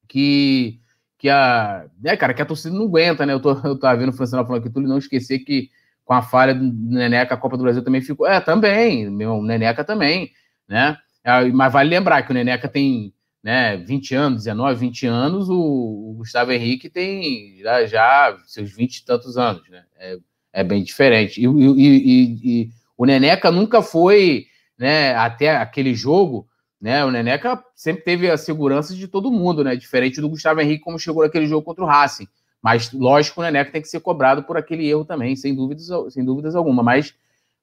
que 0.09 0.81
que 1.19 1.29
a, 1.29 1.87
né, 2.01 2.17
cara, 2.17 2.33
que 2.33 2.41
a 2.41 2.47
torcida 2.47 2.75
não 2.77 2.85
aguenta, 2.87 3.27
né? 3.27 3.33
Eu, 3.33 3.41
tô, 3.41 3.51
eu 3.67 3.79
tava 3.79 3.99
vendo 3.99 4.11
o 4.11 4.13
Francisco 4.13 4.45
falando 4.45 4.61
aqui, 4.61 4.73
tudo 4.73 4.87
não 4.87 4.99
esquecer 4.99 5.41
que 5.41 5.69
com 6.09 6.15
a 6.15 6.23
falha 6.23 6.55
do 6.55 6.65
Neneca, 6.65 7.35
a 7.35 7.37
Copa 7.37 7.55
do 7.59 7.65
Brasil 7.65 7.85
também 7.85 8.01
ficou. 8.01 8.27
É, 8.27 8.41
também, 8.41 9.11
meu, 9.11 9.43
Neneca 9.43 9.85
também, 9.85 10.33
né? 10.67 10.97
É, 11.23 11.45
mas 11.51 11.71
vale 11.71 11.91
lembrar 11.91 12.23
que 12.23 12.31
o 12.31 12.35
Neneca 12.35 12.67
tem 12.67 13.13
né, 13.45 13.77
20 13.77 14.15
anos, 14.15 14.45
19, 14.45 14.81
20 14.81 15.07
anos, 15.07 15.51
o, 15.51 16.15
Gustavo 16.17 16.51
Henrique 16.51 16.89
tem 16.89 17.59
já, 17.61 17.85
já, 17.85 18.39
seus 18.47 18.73
20 18.73 18.97
e 18.97 19.05
tantos 19.05 19.37
anos, 19.37 19.69
né? 19.69 19.85
É, 19.99 20.17
é 20.55 20.65
bem 20.65 20.83
diferente. 20.83 21.43
E, 21.43 21.45
e, 21.45 21.77
e, 21.77 22.63
e, 22.63 22.71
o 22.97 23.05
Neneca 23.05 23.51
nunca 23.51 23.83
foi, 23.83 24.47
né, 24.79 25.15
até 25.15 25.57
aquele 25.57 25.93
jogo, 25.93 26.49
né? 26.81 27.05
O 27.05 27.11
Neneca 27.11 27.63
sempre 27.77 28.03
teve 28.03 28.31
a 28.31 28.39
segurança 28.39 28.95
de 28.95 29.07
todo 29.07 29.31
mundo, 29.31 29.63
né? 29.63 29.77
Diferente 29.77 30.23
do 30.23 30.31
Gustavo 30.31 30.63
Henrique, 30.63 30.85
como 30.85 30.99
chegou 30.99 31.23
naquele 31.23 31.47
jogo 31.47 31.67
contra 31.67 31.85
o 31.85 31.87
Racing. 31.87 32.27
Mas, 32.63 32.93
lógico, 32.93 33.41
o 33.41 33.45
Neneca 33.45 33.71
tem 33.71 33.83
que 33.83 33.89
ser 33.89 34.01
cobrado 34.01 34.43
por 34.43 34.57
aquele 34.57 34.89
erro 34.89 35.05
também, 35.05 35.37
sem 35.37 35.55
dúvidas, 35.55 35.89
sem 36.13 36.25
dúvidas 36.25 36.57
alguma. 36.57 36.83
Mas 36.83 37.15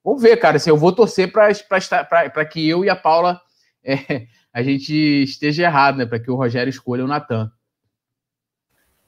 vamos 0.02 0.22
ver, 0.22 0.36
cara. 0.38 0.58
Se 0.58 0.70
eu 0.70 0.76
vou 0.76 0.92
torcer 0.92 1.30
para 1.30 2.44
que 2.44 2.68
eu 2.68 2.84
e 2.84 2.88
a 2.88 2.96
Paula 2.96 3.40
é, 3.84 4.26
a 4.52 4.62
gente 4.62 4.94
esteja 5.22 5.64
errado, 5.64 5.98
né? 5.98 6.06
Para 6.06 6.18
que 6.18 6.30
o 6.30 6.34
Rogério 6.36 6.70
escolha 6.70 7.04
o 7.04 7.08
Natan. 7.08 7.52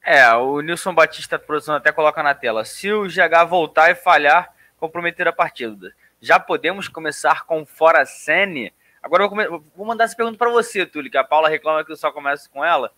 É, 0.02 0.30
o 0.34 0.60
Nilson 0.60 0.94
Batista 0.94 1.38
produção 1.38 1.74
até 1.74 1.92
coloca 1.92 2.22
na 2.22 2.34
tela. 2.34 2.64
Se 2.64 2.92
o 2.92 3.06
GH 3.06 3.46
voltar 3.48 3.90
e 3.90 3.94
falhar, 3.94 4.52
comprometer 4.78 5.26
a 5.26 5.32
partida. 5.32 5.92
Já 6.20 6.38
podemos 6.38 6.88
começar 6.88 7.44
com 7.44 7.64
fora 7.66 8.04
Sene? 8.04 8.72
Agora 9.02 9.24
eu 9.24 9.30
vou, 9.30 9.64
vou 9.76 9.86
mandar 9.86 10.04
essa 10.04 10.16
pergunta 10.16 10.38
para 10.38 10.50
você, 10.50 10.84
Túlio, 10.84 11.10
que 11.10 11.18
a 11.18 11.24
Paula 11.24 11.48
reclama 11.48 11.84
que 11.84 11.92
eu 11.92 11.96
só 11.96 12.10
começo 12.10 12.50
com 12.50 12.64
ela. 12.64 12.90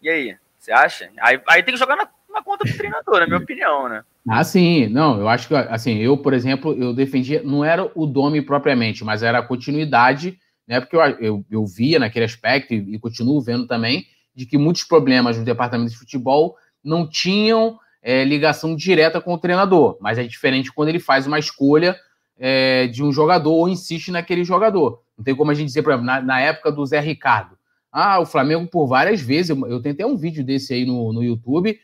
E 0.00 0.08
aí, 0.08 0.38
você 0.58 0.72
acha? 0.72 1.10
Aí, 1.20 1.40
aí 1.48 1.62
tem 1.62 1.74
que 1.74 1.80
jogar 1.80 1.96
na, 1.96 2.08
na 2.38 2.42
conta 2.42 2.64
do 2.64 2.76
treinador, 2.76 3.20
na 3.20 3.26
minha 3.26 3.38
opinião, 3.38 3.88
né? 3.88 4.02
Ah, 4.28 4.44
sim. 4.44 4.88
Não, 4.88 5.18
eu 5.18 5.28
acho 5.28 5.48
que, 5.48 5.54
assim, 5.54 5.98
eu, 5.98 6.16
por 6.16 6.32
exemplo, 6.32 6.74
eu 6.80 6.94
defendia, 6.94 7.42
não 7.42 7.64
era 7.64 7.90
o 7.94 8.06
Domi 8.06 8.42
propriamente, 8.42 9.04
mas 9.04 9.22
era 9.22 9.38
a 9.38 9.42
continuidade 9.42 10.38
né? 10.68 10.80
Porque 10.80 10.94
eu, 10.94 11.00
eu, 11.00 11.44
eu 11.50 11.66
via 11.66 11.98
naquele 11.98 12.26
aspecto, 12.26 12.74
e, 12.74 12.94
e, 12.94 12.98
continuo 12.98 13.40
vendo 13.40 13.66
também, 13.66 14.06
de 14.34 14.44
que 14.44 14.58
muitos 14.58 14.84
problemas 14.84 15.38
no 15.38 15.44
departamento 15.44 15.90
de 15.90 15.96
futebol 15.96 16.56
não 16.84 17.08
tinham 17.08 17.78
é, 18.02 18.22
ligação 18.22 18.76
direta 18.76 19.20
com 19.20 19.32
o 19.32 19.38
treinador, 19.38 19.96
mas 20.00 20.18
é 20.18 20.24
diferente 20.24 20.70
quando 20.70 20.90
ele 20.90 21.00
faz 21.00 21.26
uma 21.26 21.38
escolha 21.38 21.96
é, 22.38 22.86
de 22.86 23.02
um 23.02 23.10
jogador 23.10 23.52
ou 23.52 23.68
insiste 23.68 24.12
naquele 24.12 24.44
jogador. 24.44 25.02
Não 25.16 25.24
tem 25.24 25.34
como 25.34 25.50
a 25.50 25.54
gente 25.54 25.66
dizer, 25.66 25.82
por 25.82 25.90
exemplo, 25.90 26.06
na, 26.06 26.20
na 26.20 26.40
época 26.40 26.70
do 26.70 26.84
Zé 26.84 27.00
Ricardo. 27.00 27.56
Ah, 27.90 28.20
o 28.20 28.26
Flamengo, 28.26 28.68
por 28.68 28.86
várias 28.86 29.20
vezes, 29.20 29.50
eu, 29.50 29.66
eu 29.66 29.80
tentei 29.80 30.04
um 30.04 30.16
vídeo 30.16 30.44
desse 30.44 30.74
aí 30.74 30.84
no, 30.84 31.12
no 31.12 31.24
YouTube, 31.24 31.80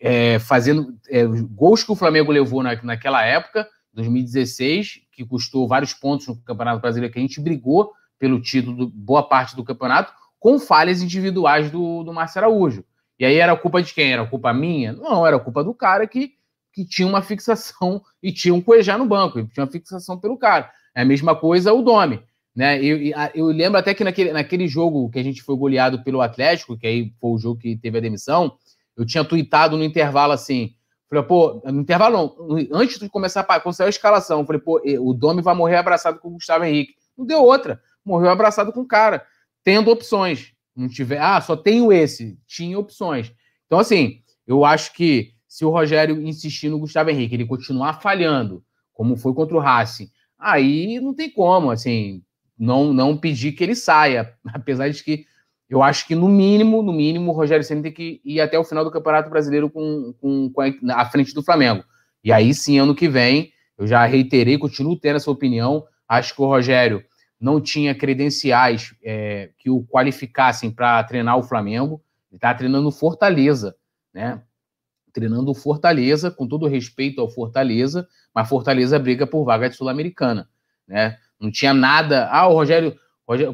é, 0.00 0.38
fazendo 0.38 0.96
é, 1.08 1.24
gols 1.24 1.82
que 1.82 1.92
o 1.92 1.96
Flamengo 1.96 2.32
levou 2.32 2.62
na, 2.62 2.80
naquela 2.82 3.24
época, 3.24 3.68
2016, 3.92 5.02
que 5.12 5.24
custou 5.24 5.68
vários 5.68 5.92
pontos 5.92 6.26
no 6.26 6.36
Campeonato 6.36 6.80
Brasileiro, 6.80 7.12
que 7.12 7.18
a 7.18 7.22
gente 7.22 7.40
brigou 7.40 7.92
pelo 8.18 8.40
título 8.40 8.88
boa 8.94 9.22
parte 9.22 9.56
do 9.56 9.64
campeonato, 9.64 10.12
com 10.38 10.58
falhas 10.58 11.02
individuais 11.02 11.70
do, 11.70 12.02
do 12.02 12.12
Márcio 12.12 12.38
Araújo. 12.38 12.84
E 13.18 13.24
aí 13.24 13.36
era 13.36 13.56
culpa 13.56 13.82
de 13.82 13.92
quem? 13.92 14.12
Era 14.12 14.26
culpa 14.26 14.52
minha? 14.52 14.92
Não, 14.92 15.26
era 15.26 15.38
culpa 15.38 15.62
do 15.62 15.74
cara 15.74 16.06
que, 16.06 16.32
que 16.72 16.84
tinha 16.84 17.06
uma 17.06 17.22
fixação 17.22 18.02
e 18.22 18.32
tinha 18.32 18.54
um 18.54 18.60
Cuejá 18.60 18.96
no 18.96 19.06
banco, 19.06 19.44
tinha 19.48 19.64
uma 19.64 19.70
fixação 19.70 20.18
pelo 20.18 20.36
cara. 20.36 20.70
É 20.94 21.02
a 21.02 21.04
mesma 21.04 21.34
coisa 21.34 21.72
o 21.72 21.82
Domi. 21.82 22.22
Né? 22.54 22.82
Eu, 22.82 22.98
eu 23.34 23.46
lembro 23.46 23.78
até 23.78 23.94
que 23.94 24.04
naquele, 24.04 24.32
naquele 24.32 24.68
jogo 24.68 25.08
que 25.10 25.18
a 25.18 25.22
gente 25.22 25.42
foi 25.42 25.56
goleado 25.56 26.02
pelo 26.02 26.20
Atlético, 26.20 26.76
que 26.76 26.86
aí 26.86 27.12
foi 27.20 27.30
o 27.30 27.38
jogo 27.38 27.60
que 27.60 27.76
teve 27.76 27.98
a 27.98 28.00
demissão, 28.00 28.56
eu 28.96 29.06
tinha 29.06 29.24
tweetado 29.24 29.76
no 29.76 29.84
intervalo 29.84 30.32
assim. 30.32 30.74
Falei, 31.08 31.24
pô, 31.24 31.62
no 31.64 31.80
intervalo 31.80 32.36
não, 32.38 32.56
antes 32.72 32.98
de 32.98 33.08
começar 33.08 33.40
a, 33.46 33.60
quando 33.60 33.74
saiu 33.74 33.86
a 33.86 33.90
escalação, 33.90 34.46
falei, 34.46 34.60
pô, 34.60 34.80
o 35.00 35.12
Domi 35.12 35.42
vai 35.42 35.54
morrer 35.54 35.76
abraçado 35.76 36.18
com 36.18 36.28
o 36.28 36.32
Gustavo 36.32 36.64
Henrique. 36.64 36.94
Não 37.16 37.26
deu 37.26 37.42
outra 37.42 37.80
morreu 38.04 38.30
abraçado 38.30 38.72
com 38.72 38.80
o 38.80 38.86
cara, 38.86 39.24
tendo 39.64 39.90
opções. 39.90 40.52
Não 40.74 40.88
tiver, 40.88 41.20
ah, 41.20 41.40
só 41.40 41.56
tenho 41.56 41.92
esse. 41.92 42.38
Tinha 42.46 42.78
opções. 42.78 43.32
Então, 43.66 43.78
assim, 43.78 44.22
eu 44.46 44.64
acho 44.64 44.92
que 44.94 45.34
se 45.46 45.64
o 45.64 45.70
Rogério 45.70 46.20
insistir 46.22 46.68
no 46.68 46.78
Gustavo 46.78 47.10
Henrique, 47.10 47.34
ele 47.34 47.46
continuar 47.46 48.00
falhando, 48.00 48.64
como 48.92 49.16
foi 49.16 49.34
contra 49.34 49.56
o 49.56 49.60
Racing, 49.60 50.10
aí 50.38 50.98
não 51.00 51.14
tem 51.14 51.30
como, 51.30 51.70
assim, 51.70 52.22
não, 52.58 52.92
não 52.92 53.16
pedir 53.16 53.52
que 53.52 53.62
ele 53.62 53.74
saia, 53.74 54.34
apesar 54.52 54.88
de 54.88 55.02
que 55.02 55.26
eu 55.68 55.82
acho 55.82 56.06
que 56.06 56.14
no 56.14 56.28
mínimo, 56.28 56.82
no 56.82 56.92
mínimo, 56.92 57.30
o 57.30 57.34
Rogério 57.34 57.64
Ceni 57.64 57.82
tem 57.82 57.92
que 57.92 58.20
ir 58.24 58.40
até 58.40 58.58
o 58.58 58.64
final 58.64 58.84
do 58.84 58.90
Campeonato 58.90 59.30
Brasileiro 59.30 59.70
com, 59.70 60.14
com, 60.20 60.50
com 60.50 60.60
a, 60.60 61.00
à 61.00 61.06
frente 61.06 61.32
do 61.34 61.42
Flamengo. 61.42 61.84
E 62.22 62.30
aí 62.30 62.52
sim, 62.52 62.78
ano 62.78 62.94
que 62.94 63.08
vem, 63.08 63.52
eu 63.78 63.86
já 63.86 64.04
reiterei, 64.04 64.58
continuo 64.58 64.98
tendo 64.98 65.16
essa 65.16 65.30
opinião. 65.30 65.84
Acho 66.06 66.34
que 66.34 66.42
o 66.42 66.46
Rogério 66.46 67.02
não 67.40 67.60
tinha 67.60 67.94
credenciais 67.94 68.94
é, 69.02 69.50
que 69.58 69.68
o 69.68 69.84
qualificassem 69.84 70.70
para 70.70 71.02
treinar 71.02 71.36
o 71.36 71.42
Flamengo. 71.42 72.00
Ele 72.30 72.36
está 72.36 72.54
treinando 72.54 72.90
Fortaleza, 72.92 73.74
né? 74.14 74.40
Treinando 75.12 75.52
Fortaleza, 75.52 76.30
com 76.30 76.46
todo 76.46 76.68
respeito 76.68 77.20
ao 77.20 77.28
Fortaleza, 77.28 78.06
mas 78.34 78.48
Fortaleza 78.48 78.98
briga 78.98 79.26
por 79.26 79.44
vaga 79.44 79.68
de 79.68 79.76
Sul-Americana, 79.76 80.48
né? 80.86 81.18
Não 81.40 81.50
tinha 81.50 81.74
nada. 81.74 82.28
Ah, 82.30 82.46
o 82.46 82.54
Rogério, 82.54 82.94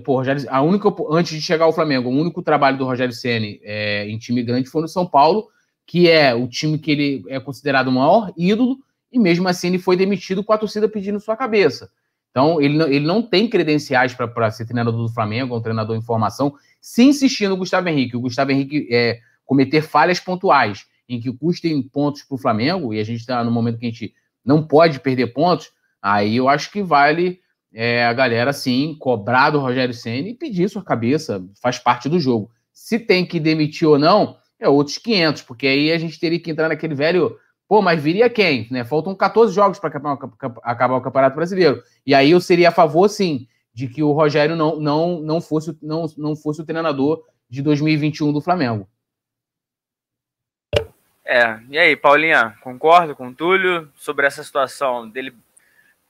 pô, 0.05 0.17
Rogério, 0.17 0.45
a 0.49 0.63
única 0.63 0.89
antes 1.11 1.35
de 1.35 1.43
chegar 1.43 1.65
ao 1.65 1.73
Flamengo, 1.73 2.09
o 2.09 2.13
único 2.13 2.43
trabalho 2.43 2.79
do 2.79 2.85
Rogério 2.85 3.15
Ceni 3.15 3.61
é, 3.63 4.09
em 4.09 4.19
time 4.19 4.43
grande 4.43 4.69
foi 4.69 4.83
no 4.83 4.89
São 4.89 5.07
Paulo, 5.07 5.49
que 5.87 6.09
é 6.09 6.35
o 6.35 6.49
time 6.49 6.79
que 6.79 6.91
ele 6.91 7.25
é 7.29 7.39
considerado 7.41 7.89
o 7.89 7.93
maior 7.93 8.33
ídolo, 8.37 8.79
e 9.11 9.19
mesmo 9.19 9.49
assim 9.49 9.69
ele 9.69 9.79
foi 9.79 9.97
demitido 9.97 10.45
com 10.45 10.53
a 10.53 10.59
torcida 10.59 10.89
pedindo 10.89 11.21
sua 11.21 11.37
cabeça. 11.37 11.91
Então, 12.31 12.61
ele, 12.61 12.81
ele 12.83 13.07
não 13.07 13.23
tem 13.23 13.49
credenciais 13.49 14.15
para 14.15 14.51
ser 14.51 14.67
treinador 14.67 14.93
do 14.93 15.09
Flamengo, 15.09 15.57
um 15.57 15.63
treinador 15.63 15.97
em 15.97 16.03
formação, 16.03 16.55
se 16.81 17.03
insistir 17.03 17.49
no 17.49 17.57
Gustavo 17.57 17.89
Henrique. 17.89 18.17
O 18.17 18.21
Gustavo 18.21 18.53
Henrique 18.53 18.87
é, 18.91 19.19
cometer 19.45 19.83
falhas 19.83 20.21
pontuais 20.21 20.87
em 21.09 21.19
que 21.19 21.33
custem 21.33 21.83
pontos 21.83 22.23
para 22.23 22.35
o 22.35 22.39
Flamengo, 22.39 22.93
e 22.93 23.01
a 23.01 23.05
gente 23.05 23.21
está 23.21 23.43
no 23.43 23.51
momento 23.51 23.79
que 23.79 23.87
a 23.87 23.91
gente 23.91 24.15
não 24.45 24.63
pode 24.63 25.01
perder 25.01 25.29
pontos, 25.29 25.71
aí 26.03 26.37
eu 26.37 26.49
acho 26.49 26.71
que 26.71 26.83
vale 26.83 27.41
é, 27.73 28.05
a 28.05 28.13
galera, 28.13 28.53
sim, 28.53 28.97
cobrar 28.99 29.51
do 29.51 29.59
Rogério 29.59 29.95
Senna 29.95 30.29
e 30.29 30.35
pedir 30.35 30.69
sua 30.69 30.83
cabeça, 30.83 31.45
faz 31.61 31.79
parte 31.79 32.09
do 32.09 32.19
jogo. 32.19 32.51
Se 32.73 32.99
tem 32.99 33.27
que 33.27 33.39
demitir 33.39 33.89
ou 33.89 33.99
não, 33.99 34.37
é 34.59 34.69
outros 34.69 34.99
500, 34.99 35.43
porque 35.43 35.67
aí 35.67 35.93
a 35.93 35.99
gente 35.99 36.19
teria 36.19 36.41
que 36.41 36.51
entrar 36.51 36.69
naquele 36.69 36.95
velho 36.95 37.37
Pô, 37.69 37.83
mas 37.83 38.03
viria 38.03 38.31
quem? 38.31 38.67
Né? 38.71 38.83
Faltam 38.83 39.15
14 39.15 39.55
jogos 39.55 39.79
para 39.79 39.91
acabar 40.63 40.97
o 40.97 41.03
Campeonato 41.03 41.37
Brasileiro. 41.37 41.83
E 42.05 42.15
aí 42.15 42.31
eu 42.31 42.41
seria 42.41 42.71
a 42.71 42.73
favor, 42.73 43.07
sim, 43.11 43.47
de 43.75 43.87
que 43.89 44.03
o 44.03 44.13
Rogério 44.13 44.57
não, 44.57 44.81
não, 44.81 45.21
não, 45.21 45.39
fosse, 45.39 45.77
não, 45.83 46.07
não 46.17 46.35
fosse 46.35 46.63
o 46.63 46.65
treinador 46.65 47.23
de 47.49 47.61
2021 47.61 48.33
do 48.33 48.41
Flamengo. 48.41 48.89
É, 51.23 51.61
e 51.69 51.77
aí, 51.77 51.95
Paulinha, 51.95 52.57
concordo 52.63 53.15
com 53.15 53.29
o 53.29 53.35
Túlio 53.35 53.93
sobre 53.95 54.27
essa 54.27 54.43
situação 54.43 55.07
dele. 55.07 55.37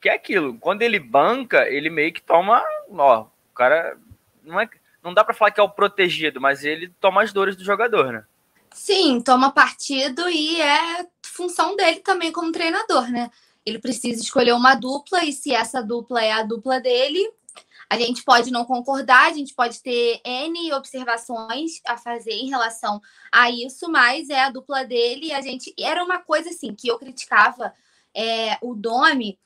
Que 0.00 0.08
é 0.08 0.14
aquilo, 0.14 0.56
quando 0.58 0.82
ele 0.82 0.98
banca, 0.98 1.68
ele 1.68 1.90
meio 1.90 2.12
que 2.12 2.22
toma. 2.22 2.62
Ó, 2.90 3.22
o 3.22 3.54
cara. 3.54 3.98
Não, 4.42 4.60
é, 4.60 4.68
não 5.02 5.12
dá 5.12 5.24
para 5.24 5.34
falar 5.34 5.50
que 5.50 5.60
é 5.60 5.62
o 5.62 5.68
protegido, 5.68 6.40
mas 6.40 6.64
ele 6.64 6.88
toma 7.00 7.22
as 7.22 7.32
dores 7.32 7.56
do 7.56 7.64
jogador, 7.64 8.12
né? 8.12 8.24
Sim, 8.72 9.20
toma 9.20 9.50
partido 9.50 10.28
e 10.28 10.60
é 10.60 11.06
função 11.24 11.74
dele 11.74 12.00
também 12.00 12.30
como 12.30 12.52
treinador, 12.52 13.10
né? 13.10 13.30
Ele 13.64 13.78
precisa 13.78 14.22
escolher 14.22 14.52
uma 14.52 14.74
dupla 14.74 15.24
e 15.24 15.32
se 15.32 15.52
essa 15.52 15.82
dupla 15.82 16.22
é 16.22 16.32
a 16.32 16.42
dupla 16.42 16.80
dele, 16.80 17.28
a 17.90 17.98
gente 17.98 18.22
pode 18.22 18.50
não 18.50 18.64
concordar, 18.64 19.28
a 19.28 19.32
gente 19.32 19.54
pode 19.54 19.82
ter 19.82 20.20
N 20.24 20.72
observações 20.74 21.80
a 21.86 21.96
fazer 21.96 22.32
em 22.32 22.48
relação 22.48 23.00
a 23.32 23.50
isso, 23.50 23.90
mas 23.90 24.28
é 24.28 24.40
a 24.40 24.50
dupla 24.50 24.84
dele 24.84 25.28
e 25.28 25.32
a 25.32 25.40
gente. 25.40 25.74
Era 25.78 26.04
uma 26.04 26.18
coisa 26.18 26.50
assim 26.50 26.74
que 26.74 26.88
eu 26.88 26.98
criticava 26.98 27.72
é, 28.14 28.58
o 28.60 28.74
Domi, 28.74 29.38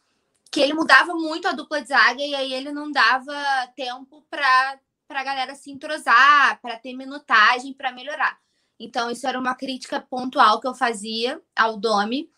que 0.53 0.61
ele 0.61 0.75
mudava 0.75 1.15
muito 1.15 1.49
a 1.49 1.53
dupla 1.53 1.81
de 1.81 1.88
zaga 1.88 2.23
e 2.23 2.35
aí 2.35 2.53
ele 2.53 2.71
não 2.71 2.93
dava 2.93 3.33
tempo 3.75 4.23
para 4.29 4.79
a 5.09 5.25
galera 5.25 5.55
se 5.55 5.71
entrosar, 5.71 6.61
para 6.61 6.79
ter 6.79 6.95
minutagem, 6.95 7.73
para 7.73 7.91
melhorar. 7.91 8.38
Então, 8.79 9.11
isso 9.11 9.27
era 9.27 9.41
uma 9.41 9.55
crítica 9.55 9.99
pontual 9.99 10.61
que 10.61 10.67
eu 10.67 10.75
fazia 10.75 11.41
ao 11.57 11.79
Domi. 11.79 12.31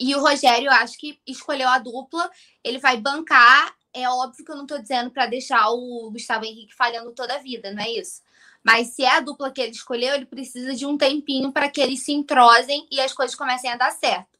E 0.00 0.16
o 0.16 0.20
Rogério, 0.20 0.68
acho 0.72 0.98
que 0.98 1.20
escolheu 1.24 1.68
a 1.68 1.78
dupla, 1.78 2.28
ele 2.64 2.78
vai 2.78 2.96
bancar. 2.96 3.72
É 3.94 4.08
óbvio 4.08 4.44
que 4.44 4.50
eu 4.50 4.56
não 4.56 4.64
estou 4.64 4.80
dizendo 4.80 5.12
para 5.12 5.26
deixar 5.26 5.70
o 5.70 6.10
Gustavo 6.10 6.44
Henrique 6.44 6.74
falhando 6.74 7.12
toda 7.12 7.36
a 7.36 7.38
vida, 7.38 7.70
não 7.72 7.82
é 7.82 7.90
isso? 7.90 8.20
Mas 8.64 8.88
se 8.88 9.04
é 9.04 9.16
a 9.16 9.20
dupla 9.20 9.52
que 9.52 9.60
ele 9.60 9.70
escolheu, 9.70 10.16
ele 10.16 10.26
precisa 10.26 10.74
de 10.74 10.84
um 10.84 10.98
tempinho 10.98 11.52
para 11.52 11.68
que 11.68 11.80
eles 11.80 12.02
se 12.02 12.12
entrosem 12.12 12.88
e 12.90 13.00
as 13.00 13.12
coisas 13.12 13.36
comecem 13.36 13.70
a 13.70 13.76
dar 13.76 13.92
certo. 13.92 14.37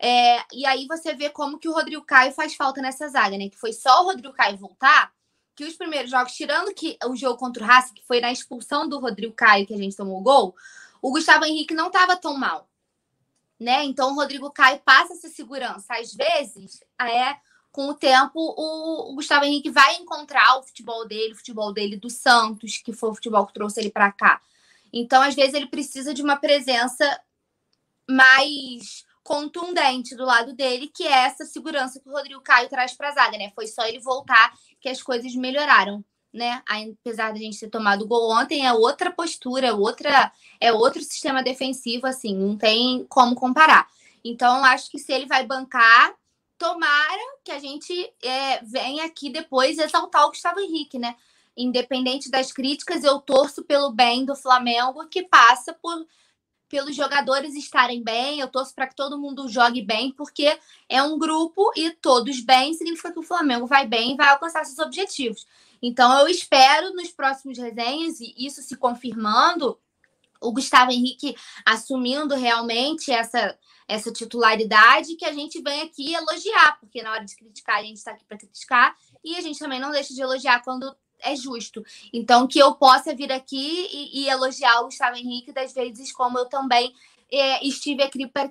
É, 0.00 0.44
e 0.52 0.64
aí 0.64 0.86
você 0.86 1.14
vê 1.14 1.28
como 1.28 1.58
que 1.58 1.68
o 1.68 1.72
Rodrigo 1.72 2.04
Caio 2.04 2.32
faz 2.32 2.54
falta 2.54 2.80
nessa 2.80 3.08
zaga, 3.08 3.36
né? 3.36 3.48
Que 3.48 3.58
foi 3.58 3.72
só 3.72 4.02
o 4.02 4.04
Rodrigo 4.04 4.32
Caio 4.32 4.56
voltar, 4.56 5.12
que 5.56 5.64
os 5.64 5.74
primeiros 5.74 6.10
jogos, 6.10 6.34
tirando 6.34 6.72
que 6.72 6.96
o 7.04 7.16
jogo 7.16 7.36
contra 7.36 7.62
o 7.62 7.66
Racing, 7.66 7.94
que 7.94 8.06
foi 8.06 8.20
na 8.20 8.30
expulsão 8.30 8.88
do 8.88 9.00
Rodrigo 9.00 9.34
Caio 9.34 9.66
que 9.66 9.74
a 9.74 9.78
gente 9.78 9.96
tomou 9.96 10.18
o 10.20 10.22
gol, 10.22 10.54
o 11.02 11.10
Gustavo 11.10 11.44
Henrique 11.44 11.74
não 11.74 11.88
estava 11.88 12.16
tão 12.16 12.36
mal. 12.36 12.68
Né? 13.58 13.84
Então 13.84 14.12
o 14.12 14.14
Rodrigo 14.14 14.52
Caio 14.52 14.78
passa 14.84 15.14
essa 15.14 15.28
segurança. 15.28 15.94
Às 15.94 16.14
vezes, 16.14 16.80
é, 17.00 17.36
com 17.72 17.88
o 17.88 17.94
tempo, 17.94 18.38
o, 18.38 19.10
o 19.10 19.14
Gustavo 19.16 19.44
Henrique 19.44 19.68
vai 19.68 19.96
encontrar 19.96 20.58
o 20.58 20.62
futebol 20.62 21.06
dele, 21.08 21.32
o 21.32 21.36
futebol 21.36 21.72
dele 21.72 21.96
do 21.96 22.08
Santos, 22.08 22.78
que 22.78 22.92
foi 22.92 23.10
o 23.10 23.14
futebol 23.14 23.44
que 23.44 23.52
trouxe 23.52 23.80
ele 23.80 23.90
para 23.90 24.12
cá. 24.12 24.40
Então, 24.92 25.20
às 25.20 25.34
vezes, 25.34 25.54
ele 25.54 25.66
precisa 25.66 26.14
de 26.14 26.22
uma 26.22 26.36
presença 26.36 27.20
mais 28.08 29.04
contundente 29.28 30.16
do 30.16 30.24
lado 30.24 30.54
dele, 30.54 30.88
que 30.88 31.06
é 31.06 31.26
essa 31.26 31.44
segurança 31.44 32.00
que 32.00 32.08
o 32.08 32.12
Rodrigo 32.12 32.40
Caio 32.40 32.66
traz 32.66 32.94
para 32.94 33.10
a 33.10 33.12
zaga, 33.12 33.36
né? 33.36 33.52
Foi 33.54 33.66
só 33.66 33.84
ele 33.84 34.00
voltar 34.00 34.54
que 34.80 34.88
as 34.88 35.02
coisas 35.02 35.34
melhoraram, 35.34 36.02
né? 36.32 36.62
Apesar 36.66 37.34
de 37.34 37.40
a 37.40 37.42
gente 37.42 37.60
ter 37.60 37.68
tomado 37.68 38.06
gol 38.06 38.32
ontem, 38.32 38.66
é 38.66 38.72
outra 38.72 39.10
postura, 39.10 39.66
é 39.66 39.72
outra, 39.72 40.32
é 40.58 40.72
outro 40.72 41.02
sistema 41.02 41.42
defensivo, 41.42 42.06
assim, 42.06 42.34
não 42.34 42.56
tem 42.56 43.04
como 43.06 43.34
comparar. 43.34 43.86
Então, 44.24 44.64
acho 44.64 44.90
que 44.90 44.98
se 44.98 45.12
ele 45.12 45.26
vai 45.26 45.44
bancar, 45.44 46.14
tomara 46.56 47.36
que 47.44 47.52
a 47.52 47.58
gente 47.58 47.92
é, 48.24 48.64
venha 48.64 49.04
aqui 49.04 49.28
depois 49.28 49.78
exaltar 49.78 50.24
o 50.24 50.30
Gustavo 50.30 50.58
Henrique, 50.58 50.98
né? 50.98 51.14
Independente 51.54 52.30
das 52.30 52.50
críticas, 52.50 53.04
eu 53.04 53.20
torço 53.20 53.62
pelo 53.62 53.92
bem 53.92 54.24
do 54.24 54.34
Flamengo, 54.34 55.06
que 55.06 55.22
passa 55.22 55.74
por 55.74 56.06
pelos 56.68 56.94
jogadores 56.94 57.54
estarem 57.54 58.02
bem, 58.02 58.40
eu 58.40 58.48
torço 58.48 58.74
para 58.74 58.86
que 58.86 58.94
todo 58.94 59.18
mundo 59.18 59.48
jogue 59.48 59.82
bem, 59.82 60.12
porque 60.12 60.58
é 60.88 61.02
um 61.02 61.18
grupo 61.18 61.70
e 61.76 61.90
todos 61.90 62.40
bem 62.40 62.74
significa 62.74 63.12
que 63.12 63.18
o 63.18 63.22
Flamengo 63.22 63.66
vai 63.66 63.86
bem 63.86 64.12
e 64.12 64.16
vai 64.16 64.28
alcançar 64.28 64.64
seus 64.64 64.78
objetivos. 64.78 65.46
Então 65.80 66.20
eu 66.20 66.28
espero 66.28 66.92
nos 66.94 67.10
próximos 67.10 67.58
resenhas, 67.58 68.20
e 68.20 68.34
isso 68.36 68.62
se 68.62 68.76
confirmando, 68.76 69.78
o 70.40 70.52
Gustavo 70.52 70.92
Henrique 70.92 71.34
assumindo 71.64 72.34
realmente 72.34 73.10
essa, 73.10 73.58
essa 73.88 74.12
titularidade, 74.12 75.16
que 75.16 75.24
a 75.24 75.32
gente 75.32 75.60
vem 75.60 75.82
aqui 75.82 76.14
elogiar, 76.14 76.78
porque 76.78 77.02
na 77.02 77.12
hora 77.12 77.24
de 77.24 77.34
criticar, 77.34 77.78
a 77.78 77.82
gente 77.82 77.96
está 77.96 78.12
aqui 78.12 78.24
para 78.24 78.38
criticar, 78.38 78.96
e 79.24 79.36
a 79.36 79.40
gente 79.40 79.58
também 79.58 79.80
não 79.80 79.90
deixa 79.90 80.14
de 80.14 80.20
elogiar 80.20 80.62
quando 80.62 80.94
é 81.20 81.34
justo. 81.36 81.84
Então, 82.12 82.46
que 82.46 82.58
eu 82.58 82.74
possa 82.74 83.14
vir 83.14 83.32
aqui 83.32 83.88
e, 83.92 84.22
e 84.22 84.28
elogiar 84.28 84.80
o 84.80 84.84
Gustavo 84.86 85.16
Henrique 85.16 85.52
das 85.52 85.72
vezes 85.72 86.12
como 86.12 86.38
eu 86.38 86.46
também 86.46 86.94
é, 87.30 87.66
estive 87.66 88.02
aqui 88.02 88.26
para, 88.26 88.50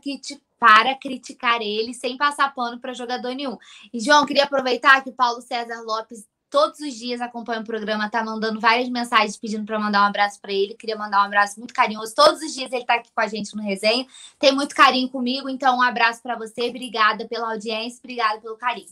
para 0.60 0.96
criticar 0.96 1.62
ele 1.62 1.94
sem 1.94 2.18
passar 2.18 2.54
pano 2.54 2.80
para 2.80 2.94
jogador 2.94 3.34
nenhum. 3.34 3.58
E, 3.94 4.00
João, 4.00 4.26
queria 4.26 4.44
aproveitar 4.44 5.04
que 5.04 5.12
Paulo 5.12 5.42
César 5.42 5.82
Lopes 5.82 6.26
todos 6.50 6.80
os 6.80 6.94
dias 6.94 7.20
acompanha 7.20 7.60
o 7.60 7.66
programa, 7.66 8.10
tá 8.10 8.24
mandando 8.24 8.60
várias 8.60 8.88
mensagens 8.90 9.38
pedindo 9.38 9.66
para 9.66 9.80
mandar 9.80 10.04
um 10.04 10.06
abraço 10.06 10.40
para 10.40 10.52
ele. 10.52 10.76
Queria 10.76 10.96
mandar 10.96 11.22
um 11.22 11.26
abraço 11.26 11.60
muito 11.60 11.74
carinhoso. 11.74 12.16
Todos 12.16 12.42
os 12.42 12.54
dias 12.54 12.72
ele 12.72 12.86
tá 12.86 12.96
aqui 12.96 13.10
com 13.14 13.22
a 13.22 13.28
gente 13.28 13.56
no 13.56 13.62
resenha. 13.62 14.06
Tem 14.40 14.52
muito 14.52 14.76
carinho 14.76 15.10
comigo, 15.10 15.50
então 15.50 15.78
um 15.78 15.82
abraço 15.82 16.22
para 16.22 16.36
você. 16.36 16.70
Obrigada 16.70 17.28
pela 17.28 17.52
audiência, 17.52 18.00
obrigada 18.02 18.40
pelo 18.40 18.56
carinho. 18.56 18.88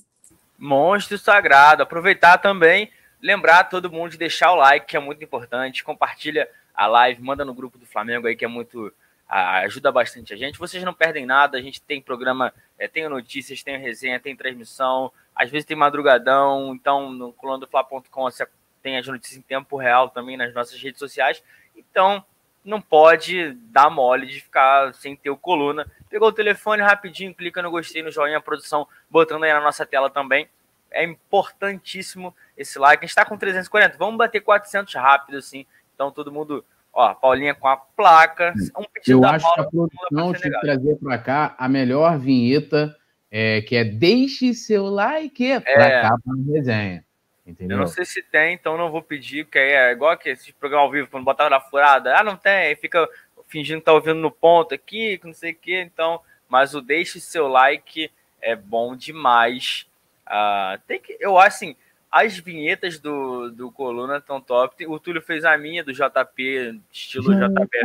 Monstro 0.58 1.18
sagrado. 1.18 1.84
Aproveitar 1.84 2.38
também 2.38 2.90
Lembrar 3.22 3.66
todo 3.66 3.92
mundo 3.92 4.12
de 4.12 4.18
deixar 4.18 4.52
o 4.52 4.56
like, 4.56 4.86
que 4.86 4.98
é 4.98 5.00
muito 5.00 5.24
importante. 5.24 5.84
Compartilha 5.84 6.50
a 6.74 6.88
live, 6.88 7.22
manda 7.22 7.46
no 7.46 7.54
grupo 7.54 7.78
do 7.78 7.86
Flamengo 7.86 8.28
aí, 8.28 8.36
que 8.36 8.46
é 8.46 8.48
muito. 8.48 8.94
ajuda 9.28 9.92
bastante 9.92 10.34
a 10.34 10.38
gente. 10.38 10.60
Vocês 10.60 10.84
não 10.84 10.94
perdem 10.94 11.26
nada, 11.26 11.58
a 11.58 11.62
gente 11.62 11.82
tem 11.82 12.02
programa, 12.02 12.54
é, 12.78 12.88
tem 12.88 13.08
notícias, 13.08 13.64
tem 13.64 13.78
resenha, 13.78 14.20
tem 14.20 14.36
transmissão, 14.36 15.12
às 15.36 15.50
vezes 15.50 15.66
tem 15.66 15.78
madrugadão, 15.78 16.74
então 16.74 17.12
no 17.12 17.34
colunadofla.com 17.34 18.24
você 18.24 18.48
tem 18.82 18.98
as 18.98 19.08
notícias 19.08 19.38
em 19.38 19.42
tempo 19.42 19.78
real 19.78 20.10
também 20.10 20.38
nas 20.38 20.54
nossas 20.54 20.80
redes 20.82 21.00
sociais. 21.00 21.42
Então, 21.76 22.24
não 22.64 22.82
pode 22.82 23.54
dar 23.72 23.90
mole 23.90 24.28
de 24.28 24.42
ficar 24.42 24.94
sem 24.94 25.16
ter 25.16 25.30
o 25.30 25.38
coluna. 25.38 25.90
Pegou 26.10 26.30
o 26.30 26.34
telefone 26.34 26.82
rapidinho, 26.82 27.34
clica 27.34 27.62
no 27.62 27.72
gostei, 27.72 28.04
no 28.04 28.12
joinha, 28.12 28.38
a 28.38 28.42
produção 28.42 28.88
botando 29.10 29.44
aí 29.44 29.54
na 29.54 29.62
nossa 29.62 29.86
tela 29.86 30.10
também 30.10 30.48
é 30.96 31.04
importantíssimo 31.04 32.34
esse 32.58 32.80
like. 32.80 33.04
A 33.04 33.06
gente 33.06 33.10
está 33.10 33.26
com 33.26 33.38
340, 33.38 33.98
vamos 33.98 34.18
bater 34.18 34.40
400 34.40 34.94
rápido, 34.96 35.38
assim. 35.38 35.66
Então, 35.94 36.10
todo 36.10 36.32
mundo, 36.32 36.64
ó, 36.94 37.14
Paulinha 37.14 37.54
com 37.54 37.68
a 37.68 37.78
placa. 37.78 38.54
Um 38.78 38.86
Eu 39.06 39.24
acho 39.26 39.46
Paula, 39.46 39.56
que 39.56 39.62
a 39.62 39.70
produção 39.70 40.34
tinha 40.34 40.54
que 40.54 40.62
trazer 40.62 40.96
para 40.96 41.18
cá 41.18 41.56
a 41.58 41.68
melhor 41.68 42.18
vinheta, 42.18 42.96
é, 43.30 43.62
que 43.62 43.76
é 43.76 43.84
Deixe 43.84 44.54
seu 44.54 44.86
like 44.86 45.52
é. 45.52 45.60
para 45.60 46.02
cá 46.02 46.18
para 46.24 46.34
a 46.34 46.54
resenha. 46.54 47.04
Entendeu? 47.46 47.78
Eu 47.78 47.82
não 47.82 47.88
sei 47.88 48.06
se 48.06 48.24
tem, 48.24 48.56
então 48.56 48.76
não 48.76 48.90
vou 48.90 49.04
pedir, 49.04 49.46
porque 49.46 49.60
aí 49.60 49.72
é 49.72 49.92
igual 49.92 50.18
que 50.18 50.30
esse 50.30 50.52
programa 50.54 50.84
ao 50.86 50.92
vivo, 50.92 51.08
quando 51.12 51.24
botava 51.24 51.50
na 51.50 51.60
furada, 51.60 52.18
ah, 52.18 52.24
não 52.24 52.36
tem, 52.36 52.52
aí 52.52 52.76
fica 52.76 53.08
fingindo 53.48 53.80
que 53.80 53.86
tá 53.86 53.94
ouvindo 53.94 54.20
no 54.20 54.32
ponto 54.32 54.74
aqui, 54.74 55.20
que 55.20 55.28
não 55.28 55.34
sei 55.34 55.52
o 55.52 55.56
que, 55.56 55.80
então, 55.80 56.20
mas 56.50 56.74
o 56.74 56.82
deixe 56.82 57.20
seu 57.20 57.48
like 57.48 58.10
é 58.42 58.56
bom 58.56 58.96
demais. 58.96 59.86
Uh, 60.28 60.82
tem 60.88 61.00
que, 61.00 61.18
eu 61.20 61.38
acho 61.38 61.58
assim, 61.58 61.76
as 62.12 62.38
vinhetas 62.38 63.00
do, 63.00 63.50
do 63.52 63.72
Coluna 63.72 64.18
estão 64.18 64.40
top. 64.40 64.88
O 64.88 65.00
Túlio 65.00 65.22
fez 65.22 65.44
a 65.44 65.58
minha 65.58 65.84
do 65.84 65.92
JP, 65.94 66.82
estilo 66.92 67.34
JP. 67.34 67.78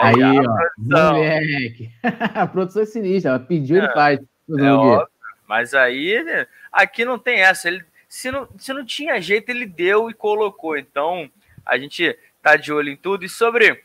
Aí, 0.00 0.22
aí 0.22 0.40
ó, 0.40 1.12
moleque. 1.12 1.90
a 2.34 2.46
produção 2.46 2.82
é 2.82 2.86
sinistra, 2.86 3.30
ela 3.30 3.38
pediu, 3.38 3.76
é, 3.76 3.84
ele 3.84 3.92
faz. 3.92 4.20
É 4.58 4.72
óbvio, 4.72 5.08
mas 5.46 5.74
aí, 5.74 6.24
aqui 6.72 7.04
não 7.04 7.18
tem 7.18 7.40
essa. 7.40 7.68
Ele, 7.68 7.84
se, 8.08 8.30
não, 8.30 8.48
se 8.58 8.72
não 8.72 8.84
tinha 8.84 9.20
jeito, 9.20 9.48
ele 9.50 9.64
deu 9.64 10.10
e 10.10 10.14
colocou. 10.14 10.76
Então, 10.76 11.30
a 11.64 11.78
gente 11.78 12.18
tá 12.42 12.56
de 12.56 12.72
olho 12.72 12.90
em 12.90 12.96
tudo. 12.96 13.24
E 13.24 13.28
sobre 13.28 13.80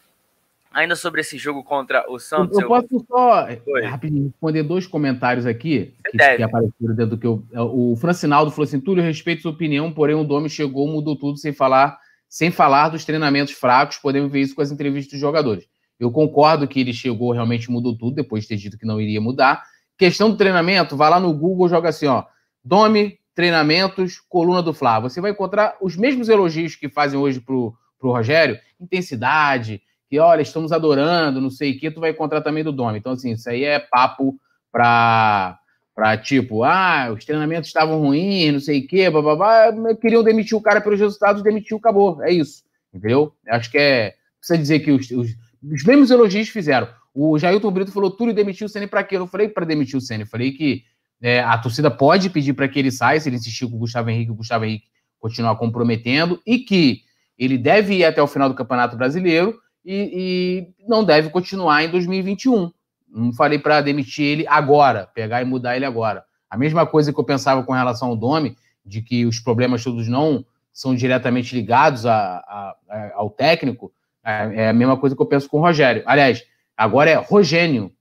Ainda 0.73 0.95
sobre 0.95 1.19
esse 1.19 1.37
jogo 1.37 1.63
contra 1.63 2.09
o 2.09 2.17
Santos. 2.17 2.57
Eu, 2.57 2.61
eu 2.61 2.67
posso 2.67 3.05
só 3.05 3.45
Oi. 3.67 3.85
rapidinho 3.85 4.27
responder 4.27 4.63
dois 4.63 4.87
comentários 4.87 5.45
aqui 5.45 5.93
que, 6.09 6.17
que, 6.17 6.43
apareceram 6.43 6.95
dentro 6.95 7.07
do 7.07 7.17
que 7.17 7.27
eu. 7.27 7.43
O 7.53 7.95
Francinaldo 7.97 8.51
falou 8.51 8.63
assim: 8.63 8.79
Túlio, 8.79 9.03
respeito 9.03 9.41
sua 9.41 9.51
opinião, 9.51 9.91
porém 9.91 10.15
o 10.15 10.23
Domi 10.23 10.49
chegou, 10.49 10.87
mudou 10.87 11.17
tudo 11.17 11.37
sem 11.37 11.51
falar, 11.51 11.99
sem 12.29 12.51
falar 12.51 12.87
dos 12.87 13.03
treinamentos 13.03 13.53
fracos. 13.53 13.97
Podemos 13.97 14.31
ver 14.31 14.41
isso 14.41 14.55
com 14.55 14.61
as 14.61 14.71
entrevistas 14.71 15.11
dos 15.11 15.19
jogadores. 15.19 15.67
Eu 15.99 16.09
concordo 16.09 16.67
que 16.67 16.79
ele 16.79 16.93
chegou, 16.93 17.33
realmente 17.33 17.69
mudou 17.69 17.97
tudo, 17.97 18.15
depois 18.15 18.43
de 18.43 18.49
ter 18.49 18.55
dito 18.55 18.77
que 18.77 18.85
não 18.85 18.99
iria 18.99 19.19
mudar. 19.19 19.63
Questão 19.97 20.31
do 20.31 20.37
treinamento, 20.37 20.95
vai 20.95 21.09
lá 21.09 21.19
no 21.19 21.33
Google, 21.33 21.67
joga 21.67 21.89
assim, 21.89 22.07
ó. 22.07 22.23
Domi, 22.63 23.19
treinamentos, 23.35 24.21
coluna 24.21 24.63
do 24.63 24.73
Flá. 24.73 25.01
Você 25.01 25.19
vai 25.19 25.31
encontrar 25.31 25.75
os 25.81 25.97
mesmos 25.97 26.29
elogios 26.29 26.75
que 26.75 26.87
fazem 26.87 27.19
hoje 27.19 27.41
pro, 27.41 27.75
pro 27.99 28.11
Rogério, 28.11 28.57
intensidade 28.79 29.81
que, 30.11 30.19
olha, 30.19 30.41
estamos 30.41 30.73
adorando, 30.73 31.39
não 31.39 31.49
sei 31.49 31.71
o 31.71 31.79
que, 31.79 31.89
tu 31.89 32.01
vai 32.01 32.09
encontrar 32.09 32.41
também 32.41 32.65
do 32.65 32.73
Dome. 32.73 32.99
Então, 32.99 33.13
assim, 33.13 33.31
isso 33.31 33.49
aí 33.49 33.63
é 33.63 33.79
papo 33.79 34.37
para 34.69 35.57
para 35.93 36.17
tipo, 36.17 36.63
ah, 36.63 37.11
os 37.15 37.25
treinamentos 37.25 37.67
estavam 37.67 37.99
ruins, 37.99 38.53
não 38.53 38.59
sei 38.59 38.79
o 38.79 38.87
quê, 38.87 39.09
bababá, 39.09 39.71
queriam 40.01 40.23
demitir 40.23 40.57
o 40.57 40.61
cara 40.61 40.81
pelos 40.81 40.99
resultados, 40.99 41.43
demitiu, 41.43 41.77
acabou. 41.77 42.21
É 42.23 42.31
isso, 42.31 42.63
entendeu? 42.93 43.33
Acho 43.47 43.71
que 43.71 43.77
é. 43.77 44.15
Precisa 44.39 44.57
dizer 44.57 44.79
que 44.79 44.91
os, 44.91 45.09
os, 45.11 45.29
os 45.63 45.83
mesmos 45.83 46.11
elogios 46.11 46.49
fizeram. 46.49 46.89
O 47.13 47.37
Jailton 47.37 47.71
Brito 47.71 47.91
falou: 47.91 48.11
Túlio 48.11 48.33
demitiu 48.33 48.65
o 48.65 48.69
Ceni 48.69 48.87
para 48.87 49.03
quê? 49.03 49.15
Eu 49.17 49.27
falei 49.27 49.47
para 49.47 49.65
demitir 49.65 49.97
o 49.97 50.01
Ceni. 50.01 50.25
Falei 50.25 50.51
que 50.51 50.83
é, 51.21 51.41
a 51.41 51.57
torcida 51.57 51.91
pode 51.91 52.29
pedir 52.29 52.53
para 52.53 52.67
que 52.67 52.79
ele 52.79 52.91
saia, 52.91 53.19
se 53.19 53.29
ele 53.29 53.35
insistir 53.35 53.67
com 53.67 53.75
o 53.75 53.79
Gustavo 53.79 54.09
Henrique, 54.09 54.31
o 54.31 54.35
Gustavo 54.35 54.65
Henrique 54.65 54.87
continuar 55.19 55.55
comprometendo, 55.55 56.41
e 56.45 56.59
que 56.59 57.01
ele 57.37 57.57
deve 57.57 57.95
ir 57.95 58.05
até 58.05 58.21
o 58.21 58.27
final 58.27 58.49
do 58.49 58.55
Campeonato 58.55 58.97
Brasileiro 58.97 59.57
e, 59.83 60.73
e 60.79 60.87
não 60.87 61.03
deve 61.03 61.29
continuar 61.29 61.83
em 61.83 61.89
2021. 61.89 62.71
Não 63.09 63.33
falei 63.33 63.59
para 63.59 63.81
demitir 63.81 64.25
ele 64.25 64.47
agora, 64.47 65.07
pegar 65.13 65.41
e 65.41 65.45
mudar 65.45 65.75
ele 65.75 65.85
agora. 65.85 66.23
A 66.49 66.57
mesma 66.57 66.85
coisa 66.85 67.13
que 67.13 67.19
eu 67.19 67.23
pensava 67.23 67.63
com 67.63 67.73
relação 67.73 68.09
ao 68.09 68.15
Domi, 68.15 68.57
de 68.85 69.01
que 69.01 69.25
os 69.25 69.39
problemas 69.39 69.83
todos 69.83 70.07
não 70.07 70.45
são 70.73 70.95
diretamente 70.95 71.53
ligados 71.55 72.05
a, 72.05 72.37
a, 72.37 72.75
a, 72.89 73.11
ao 73.15 73.29
técnico, 73.29 73.93
é, 74.23 74.63
é, 74.63 74.69
a 74.69 74.73
mesma 74.73 74.97
coisa 74.97 75.15
que 75.15 75.21
eu 75.21 75.25
penso 75.25 75.49
com 75.49 75.57
o 75.57 75.61
Rogério. 75.61 76.03
Aliás, 76.05 76.45
agora 76.75 77.09
é 77.09 77.15
Rogênio. 77.15 77.93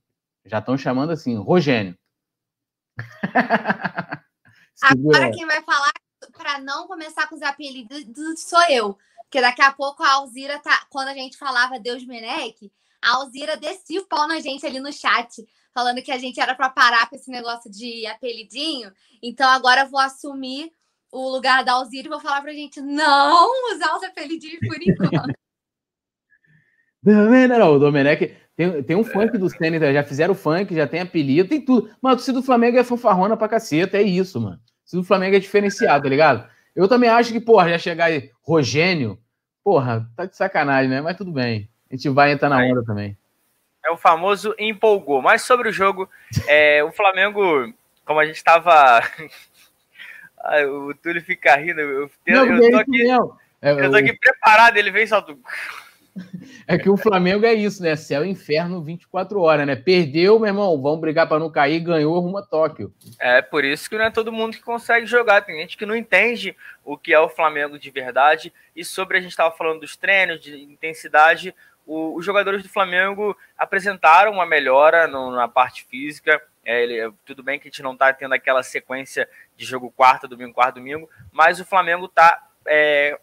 Já 0.44 0.58
estão 0.58 0.76
chamando 0.76 1.10
assim, 1.10 1.36
Rogênio. 1.36 1.96
agora 4.82 5.30
quem 5.30 5.46
vai 5.46 5.62
falar 5.62 5.92
para 6.36 6.58
não 6.60 6.86
começar 6.86 7.28
com 7.28 7.34
os 7.34 7.42
apelidos 7.42 8.04
sou 8.36 8.62
eu. 8.68 8.98
Porque 9.30 9.40
daqui 9.40 9.62
a 9.62 9.70
pouco 9.70 10.02
a 10.02 10.14
Alzira 10.14 10.58
tá. 10.58 10.84
Quando 10.90 11.06
a 11.06 11.14
gente 11.14 11.38
falava 11.38 11.78
Deus 11.78 12.04
Menec, 12.04 12.68
a 13.00 13.14
Alzira 13.14 13.56
descia 13.56 14.00
o 14.00 14.06
pau 14.06 14.26
na 14.26 14.40
gente 14.40 14.66
ali 14.66 14.80
no 14.80 14.92
chat, 14.92 15.46
falando 15.72 16.02
que 16.02 16.10
a 16.10 16.18
gente 16.18 16.40
era 16.40 16.52
para 16.52 16.68
parar 16.68 17.08
com 17.08 17.14
esse 17.14 17.30
negócio 17.30 17.70
de 17.70 18.04
apelidinho. 18.06 18.90
Então 19.22 19.48
agora 19.48 19.82
eu 19.82 19.88
vou 19.88 20.00
assumir 20.00 20.72
o 21.12 21.28
lugar 21.28 21.64
da 21.64 21.74
Alzira 21.74 22.08
e 22.08 22.10
vou 22.10 22.18
falar 22.18 22.42
pra 22.42 22.52
gente 22.52 22.80
não 22.80 23.48
usar 23.72 23.96
os 23.96 24.02
apelidinhos 24.02 24.58
por 24.66 24.76
enquanto. 24.82 25.32
não, 27.04 27.74
o 27.74 27.78
Domenech 27.78 28.36
tem, 28.56 28.82
tem 28.82 28.96
um 28.96 29.04
funk 29.04 29.38
do 29.38 29.48
Senna, 29.48 29.92
já 29.92 30.02
fizeram 30.02 30.34
funk, 30.34 30.74
já 30.74 30.88
tem 30.88 31.02
apelido, 31.02 31.48
tem 31.48 31.64
tudo. 31.64 31.88
Mas 32.02 32.14
o 32.14 32.16
torcida 32.16 32.40
do 32.40 32.44
Flamengo 32.44 32.78
é 32.78 32.82
fanfarrona 32.82 33.36
pra 33.36 33.48
caceta, 33.48 33.96
é 33.96 34.02
isso, 34.02 34.40
mano. 34.40 34.60
O 34.92 34.96
do 34.96 35.04
Flamengo 35.04 35.36
é 35.36 35.38
diferenciado, 35.38 36.02
tá 36.02 36.08
ligado? 36.08 36.50
Eu 36.74 36.88
também 36.88 37.10
acho 37.10 37.32
que, 37.32 37.40
porra, 37.40 37.68
já 37.70 37.78
chegar 37.78 38.06
aí, 38.06 38.30
Rogênio, 38.42 39.18
porra, 39.64 40.08
tá 40.16 40.24
de 40.24 40.36
sacanagem, 40.36 40.90
né? 40.90 41.00
Mas 41.00 41.16
tudo 41.16 41.32
bem. 41.32 41.68
A 41.90 41.94
gente 41.94 42.08
vai 42.08 42.32
entrar 42.32 42.48
na 42.48 42.58
onda 42.58 42.84
também. 42.84 43.16
É 43.84 43.90
o 43.90 43.96
famoso 43.96 44.54
empolgou. 44.58 45.20
Mas 45.22 45.42
sobre 45.42 45.68
o 45.68 45.72
jogo, 45.72 46.08
é, 46.46 46.84
o 46.84 46.92
Flamengo, 46.92 47.72
como 48.04 48.20
a 48.20 48.26
gente 48.26 48.36
estava. 48.36 49.00
o 50.88 50.94
Túlio 50.94 51.22
fica 51.22 51.56
rindo. 51.56 51.80
Eu, 51.80 52.10
eu, 52.26 52.46
eu 52.46 52.70
tô 52.70 52.76
aqui, 52.78 53.10
é, 53.62 53.72
eu 53.72 53.90
tô 53.90 53.96
aqui 53.96 54.12
preparado, 54.12 54.76
ele 54.76 54.90
vem 54.90 55.06
só. 55.06 55.24
É 56.66 56.78
que 56.78 56.88
o 56.88 56.96
Flamengo 56.96 57.44
é 57.44 57.52
isso, 57.52 57.82
né? 57.82 57.96
Céu 57.96 58.24
e 58.24 58.28
inferno 58.28 58.82
24 58.82 59.40
horas, 59.40 59.66
né? 59.66 59.76
Perdeu, 59.76 60.38
meu 60.38 60.48
irmão, 60.48 60.80
vamos 60.80 61.00
brigar 61.00 61.28
para 61.28 61.38
não 61.38 61.50
cair, 61.50 61.80
ganhou, 61.80 62.16
arruma 62.16 62.46
Tóquio. 62.46 62.92
É, 63.18 63.42
por 63.42 63.64
isso 63.64 63.88
que 63.88 63.98
não 63.98 64.04
é 64.04 64.10
todo 64.10 64.32
mundo 64.32 64.56
que 64.56 64.62
consegue 64.62 65.06
jogar. 65.06 65.42
Tem 65.42 65.60
gente 65.60 65.76
que 65.76 65.86
não 65.86 65.96
entende 65.96 66.56
o 66.84 66.96
que 66.96 67.12
é 67.12 67.20
o 67.20 67.28
Flamengo 67.28 67.78
de 67.78 67.90
verdade. 67.90 68.52
E 68.74 68.84
sobre 68.84 69.18
a 69.18 69.20
gente 69.20 69.30
estava 69.30 69.54
falando 69.54 69.80
dos 69.80 69.96
treinos, 69.96 70.40
de 70.40 70.62
intensidade, 70.62 71.54
o, 71.86 72.14
os 72.16 72.24
jogadores 72.24 72.62
do 72.62 72.68
Flamengo 72.68 73.36
apresentaram 73.58 74.32
uma 74.32 74.46
melhora 74.46 75.08
no, 75.08 75.32
na 75.32 75.48
parte 75.48 75.84
física. 75.84 76.40
É, 76.64 76.82
ele, 76.82 77.12
tudo 77.24 77.42
bem 77.42 77.58
que 77.58 77.66
a 77.66 77.70
gente 77.70 77.82
não 77.82 77.94
está 77.94 78.12
tendo 78.12 78.32
aquela 78.34 78.62
sequência 78.62 79.28
de 79.56 79.64
jogo 79.64 79.90
quarta, 79.90 80.28
domingo, 80.28 80.52
quarta, 80.52 80.78
domingo, 80.78 81.08
mas 81.32 81.58
o 81.58 81.64
Flamengo 81.64 82.06
está 82.06 82.46
é, 82.66 83.18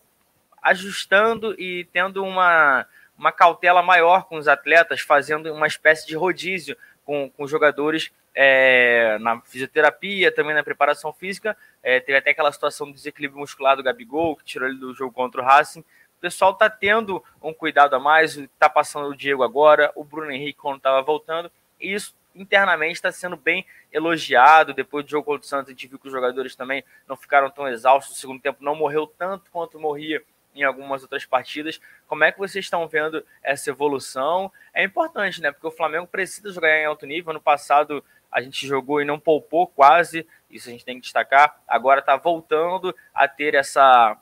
ajustando 0.69 1.59
e 1.59 1.85
tendo 1.91 2.23
uma, 2.23 2.85
uma 3.17 3.31
cautela 3.31 3.81
maior 3.81 4.25
com 4.25 4.37
os 4.37 4.47
atletas, 4.47 5.01
fazendo 5.01 5.51
uma 5.53 5.67
espécie 5.67 6.07
de 6.07 6.15
rodízio 6.15 6.77
com, 7.05 7.29
com 7.29 7.47
jogadores 7.47 8.11
é, 8.35 9.17
na 9.19 9.41
fisioterapia, 9.41 10.31
também 10.31 10.53
na 10.53 10.63
preparação 10.63 11.11
física. 11.11 11.57
É, 11.81 11.99
teve 11.99 12.17
até 12.17 12.31
aquela 12.31 12.51
situação 12.51 12.87
do 12.87 12.93
desequilíbrio 12.93 13.39
muscular 13.39 13.75
do 13.75 13.83
Gabigol, 13.83 14.35
que 14.35 14.45
tirou 14.45 14.67
ele 14.67 14.77
do 14.77 14.93
jogo 14.93 15.13
contra 15.13 15.41
o 15.41 15.43
Racing. 15.43 15.79
O 15.79 16.19
pessoal 16.19 16.51
está 16.51 16.69
tendo 16.69 17.23
um 17.41 17.53
cuidado 17.53 17.95
a 17.95 17.99
mais, 17.99 18.37
está 18.37 18.69
passando 18.69 19.09
o 19.09 19.15
Diego 19.15 19.43
agora, 19.43 19.91
o 19.95 20.03
Bruno 20.03 20.31
Henrique 20.31 20.59
quando 20.59 20.77
estava 20.77 21.01
voltando, 21.01 21.51
e 21.79 21.93
isso 21.93 22.15
internamente 22.35 22.93
está 22.93 23.11
sendo 23.11 23.37
bem 23.37 23.65
elogiado. 23.91 24.73
Depois 24.73 25.05
do 25.05 25.11
jogo 25.11 25.25
contra 25.25 25.45
o 25.45 25.47
Santos, 25.47 25.69
a 25.69 25.71
gente 25.71 25.87
viu 25.87 25.99
que 25.99 26.07
os 26.07 26.13
jogadores 26.13 26.55
também 26.55 26.83
não 27.07 27.15
ficaram 27.15 27.49
tão 27.49 27.67
exaustos. 27.67 28.17
O 28.17 28.19
segundo 28.19 28.41
tempo 28.41 28.63
não 28.63 28.75
morreu 28.75 29.07
tanto 29.07 29.49
quanto 29.51 29.79
morria 29.79 30.23
em 30.55 30.63
algumas 30.63 31.01
outras 31.03 31.25
partidas. 31.25 31.79
Como 32.07 32.23
é 32.23 32.31
que 32.31 32.39
vocês 32.39 32.65
estão 32.65 32.87
vendo 32.87 33.23
essa 33.43 33.69
evolução? 33.69 34.51
É 34.73 34.83
importante, 34.83 35.41
né? 35.41 35.51
Porque 35.51 35.67
o 35.67 35.71
Flamengo 35.71 36.07
precisa 36.07 36.51
jogar 36.51 36.77
em 36.77 36.85
alto 36.85 37.05
nível. 37.05 37.31
Ano 37.31 37.41
passado 37.41 38.03
a 38.31 38.41
gente 38.41 38.67
jogou 38.67 39.01
e 39.01 39.05
não 39.05 39.19
poupou 39.19 39.67
quase, 39.67 40.27
isso 40.49 40.67
a 40.67 40.71
gente 40.71 40.85
tem 40.85 40.95
que 40.95 41.01
destacar. 41.01 41.61
Agora 41.67 41.99
está 41.99 42.15
voltando 42.15 42.95
a 43.13 43.27
ter 43.27 43.55
essa 43.55 44.17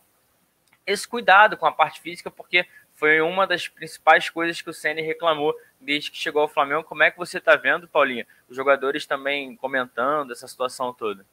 esse 0.85 1.07
cuidado 1.07 1.57
com 1.57 1.65
a 1.65 1.71
parte 1.71 1.99
física, 1.99 2.29
porque 2.29 2.67
foi 2.93 3.19
uma 3.19 3.47
das 3.47 3.67
principais 3.67 4.29
coisas 4.29 4.61
que 4.61 4.69
o 4.69 4.73
Ceni 4.73 5.01
reclamou 5.01 5.53
desde 5.81 6.11
que 6.11 6.17
chegou 6.17 6.43
ao 6.43 6.47
Flamengo. 6.47 6.83
Como 6.83 7.03
é 7.03 7.11
que 7.11 7.17
você 7.17 7.39
está 7.39 7.55
vendo, 7.55 7.87
Paulinha? 7.87 8.25
Os 8.47 8.55
jogadores 8.55 9.05
também 9.05 9.55
comentando 9.55 10.31
essa 10.31 10.47
situação 10.47 10.93
toda. 10.93 11.25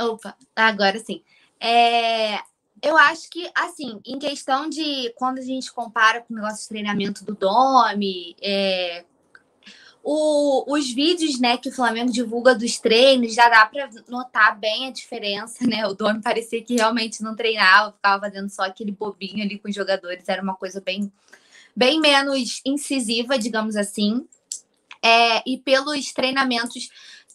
Opa, 0.00 0.36
agora 0.54 0.98
sim. 0.98 1.22
É, 1.60 2.38
eu 2.82 2.96
acho 2.96 3.28
que, 3.28 3.50
assim, 3.54 4.00
em 4.04 4.18
questão 4.18 4.68
de 4.68 5.12
quando 5.16 5.38
a 5.38 5.42
gente 5.42 5.72
compara 5.72 6.20
com 6.20 6.32
o 6.32 6.36
negócio 6.36 6.62
de 6.62 6.68
treinamento 6.68 7.24
do 7.24 7.34
Domi, 7.34 8.36
é, 8.40 9.04
o, 10.02 10.72
os 10.72 10.90
vídeos 10.90 11.38
né, 11.40 11.56
que 11.56 11.68
o 11.68 11.72
Flamengo 11.72 12.10
divulga 12.12 12.54
dos 12.54 12.78
treinos 12.78 13.34
já 13.34 13.48
dá 13.48 13.66
para 13.66 13.90
notar 14.08 14.58
bem 14.58 14.86
a 14.86 14.92
diferença, 14.92 15.66
né? 15.66 15.86
O 15.86 15.94
Domi 15.94 16.22
parecia 16.22 16.62
que 16.62 16.76
realmente 16.76 17.22
não 17.22 17.34
treinava, 17.34 17.92
ficava 17.92 18.20
fazendo 18.20 18.48
só 18.48 18.62
aquele 18.62 18.92
bobinho 18.92 19.42
ali 19.42 19.58
com 19.58 19.68
os 19.68 19.74
jogadores, 19.74 20.28
era 20.28 20.42
uma 20.42 20.54
coisa 20.54 20.80
bem, 20.80 21.12
bem 21.74 22.00
menos 22.00 22.62
incisiva, 22.64 23.38
digamos 23.38 23.76
assim. 23.76 24.26
É, 25.02 25.42
e 25.46 25.58
pelos 25.58 26.12
treinamentos 26.12 26.88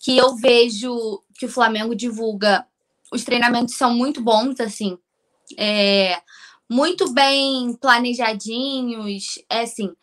que 0.04 0.18
eu 0.18 0.36
vejo 0.36 1.24
que 1.40 1.46
o 1.46 1.50
Flamengo 1.50 1.96
divulga 1.96 2.68
os 3.10 3.24
treinamentos 3.24 3.76
são 3.76 3.94
muito 3.94 4.22
bons, 4.22 4.60
assim, 4.60 4.98
é, 5.58 6.20
muito 6.70 7.14
bem 7.14 7.74
planejadinhos, 7.76 9.40
é 9.50 9.62
assim, 9.62 9.94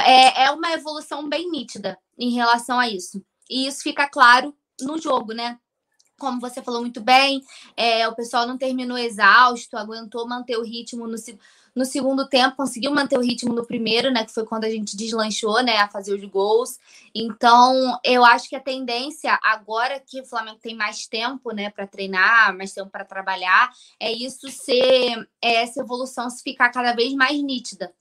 é, 0.00 0.44
é 0.44 0.50
uma 0.50 0.72
evolução 0.72 1.28
bem 1.28 1.50
nítida 1.50 1.96
em 2.18 2.34
relação 2.34 2.78
a 2.78 2.88
isso. 2.88 3.24
E 3.48 3.66
isso 3.66 3.82
fica 3.82 4.08
claro 4.08 4.52
no 4.80 4.98
jogo, 4.98 5.32
né? 5.32 5.58
como 6.18 6.40
você 6.40 6.62
falou 6.62 6.80
muito 6.80 7.00
bem, 7.00 7.42
é, 7.76 8.08
o 8.08 8.14
pessoal 8.14 8.46
não 8.46 8.56
terminou 8.56 8.96
exausto, 8.96 9.76
aguentou 9.76 10.26
manter 10.26 10.56
o 10.56 10.64
ritmo 10.64 11.06
no, 11.06 11.16
no 11.76 11.84
segundo 11.84 12.26
tempo, 12.26 12.56
conseguiu 12.56 12.90
manter 12.90 13.18
o 13.18 13.22
ritmo 13.22 13.54
no 13.54 13.66
primeiro, 13.66 14.10
né? 14.10 14.24
Que 14.24 14.32
foi 14.32 14.46
quando 14.46 14.64
a 14.64 14.70
gente 14.70 14.96
deslanchou, 14.96 15.62
né? 15.62 15.76
A 15.76 15.88
fazer 15.88 16.14
os 16.14 16.24
gols. 16.24 16.78
Então, 17.14 18.00
eu 18.02 18.24
acho 18.24 18.48
que 18.48 18.56
a 18.56 18.60
tendência, 18.60 19.38
agora 19.42 20.00
que 20.00 20.22
o 20.22 20.24
Flamengo 20.24 20.58
tem 20.58 20.74
mais 20.74 21.06
tempo, 21.06 21.52
né, 21.52 21.68
para 21.70 21.86
treinar, 21.86 22.56
mais 22.56 22.72
tempo 22.72 22.90
para 22.90 23.04
trabalhar, 23.04 23.70
é 24.00 24.10
isso 24.10 24.50
ser, 24.50 25.28
é 25.42 25.62
essa 25.62 25.80
evolução 25.80 26.30
se 26.30 26.42
ficar 26.42 26.70
cada 26.70 26.94
vez 26.94 27.12
mais 27.12 27.40
nítida 27.42 27.92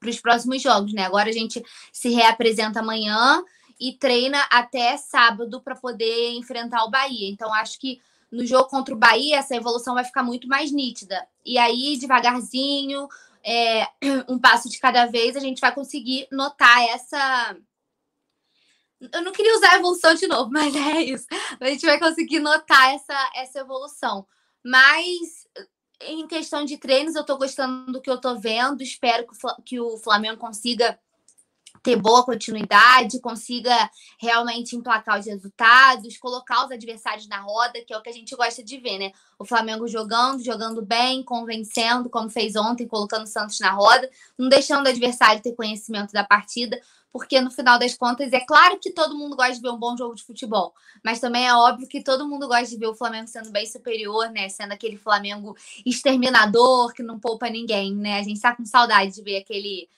para 0.00 0.10
os 0.10 0.20
próximos 0.20 0.60
jogos, 0.60 0.92
né? 0.92 1.04
Agora 1.04 1.28
a 1.28 1.32
gente 1.32 1.62
se 1.92 2.08
reapresenta 2.10 2.80
amanhã 2.80 3.42
e 3.78 3.92
treina 3.92 4.40
até 4.50 4.96
sábado 4.96 5.60
para 5.62 5.76
poder 5.76 6.32
enfrentar 6.32 6.84
o 6.84 6.90
Bahia. 6.90 7.30
Então, 7.30 7.54
acho 7.54 7.78
que 7.78 8.00
no 8.30 8.44
jogo 8.44 8.68
contra 8.68 8.94
o 8.94 8.98
Bahia, 8.98 9.38
essa 9.38 9.54
evolução 9.54 9.94
vai 9.94 10.04
ficar 10.04 10.22
muito 10.22 10.48
mais 10.48 10.72
nítida. 10.72 11.26
E 11.44 11.58
aí, 11.58 11.96
devagarzinho, 11.98 13.08
é, 13.44 13.86
um 14.28 14.38
passo 14.38 14.68
de 14.68 14.78
cada 14.78 15.06
vez, 15.06 15.36
a 15.36 15.40
gente 15.40 15.60
vai 15.60 15.72
conseguir 15.72 16.26
notar 16.30 16.82
essa. 16.88 17.56
Eu 19.12 19.22
não 19.22 19.32
queria 19.32 19.56
usar 19.56 19.76
evolução 19.76 20.14
de 20.14 20.26
novo, 20.26 20.50
mas 20.52 20.74
é 20.74 21.02
isso. 21.02 21.26
A 21.60 21.68
gente 21.68 21.86
vai 21.86 21.98
conseguir 21.98 22.40
notar 22.40 22.94
essa, 22.94 23.32
essa 23.34 23.60
evolução. 23.60 24.26
Mas 24.64 25.46
em 26.00 26.26
questão 26.26 26.64
de 26.64 26.76
treinos, 26.76 27.14
eu 27.14 27.24
tô 27.24 27.36
gostando 27.38 27.92
do 27.92 28.00
que 28.00 28.10
eu 28.10 28.20
tô 28.20 28.38
vendo. 28.38 28.82
Espero 28.82 29.26
que 29.64 29.80
o 29.80 29.96
Flamengo 29.98 30.38
consiga 30.38 30.98
ter 31.86 31.94
boa 31.94 32.24
continuidade, 32.24 33.20
consiga 33.20 33.88
realmente 34.18 34.74
emplacar 34.74 35.20
os 35.20 35.26
resultados, 35.26 36.18
colocar 36.18 36.66
os 36.66 36.72
adversários 36.72 37.28
na 37.28 37.38
roda, 37.38 37.80
que 37.86 37.94
é 37.94 37.96
o 37.96 38.02
que 38.02 38.08
a 38.08 38.12
gente 38.12 38.34
gosta 38.34 38.60
de 38.60 38.76
ver, 38.78 38.98
né? 38.98 39.12
O 39.38 39.44
Flamengo 39.44 39.86
jogando, 39.86 40.42
jogando 40.42 40.84
bem, 40.84 41.22
convencendo, 41.22 42.10
como 42.10 42.28
fez 42.28 42.56
ontem, 42.56 42.88
colocando 42.88 43.22
o 43.22 43.28
Santos 43.28 43.60
na 43.60 43.70
roda, 43.70 44.10
não 44.36 44.48
deixando 44.48 44.86
o 44.86 44.88
adversário 44.88 45.40
ter 45.40 45.54
conhecimento 45.54 46.12
da 46.12 46.24
partida, 46.24 46.80
porque 47.12 47.40
no 47.40 47.52
final 47.52 47.78
das 47.78 47.94
contas 47.94 48.32
é 48.32 48.40
claro 48.40 48.80
que 48.80 48.90
todo 48.90 49.16
mundo 49.16 49.36
gosta 49.36 49.54
de 49.54 49.60
ver 49.60 49.70
um 49.70 49.78
bom 49.78 49.96
jogo 49.96 50.16
de 50.16 50.24
futebol, 50.24 50.74
mas 51.04 51.20
também 51.20 51.46
é 51.46 51.54
óbvio 51.54 51.86
que 51.86 52.02
todo 52.02 52.26
mundo 52.26 52.48
gosta 52.48 52.66
de 52.66 52.76
ver 52.78 52.88
o 52.88 52.96
Flamengo 52.96 53.28
sendo 53.28 53.50
bem 53.52 53.64
superior, 53.64 54.28
né? 54.30 54.48
Sendo 54.48 54.72
aquele 54.72 54.96
Flamengo 54.96 55.56
exterminador 55.86 56.92
que 56.92 57.04
não 57.04 57.20
poupa 57.20 57.48
ninguém, 57.48 57.94
né? 57.94 58.18
A 58.18 58.24
gente 58.24 58.40
tá 58.40 58.56
com 58.56 58.64
saudade 58.64 59.14
de 59.14 59.22
ver 59.22 59.36
aquele 59.36 59.88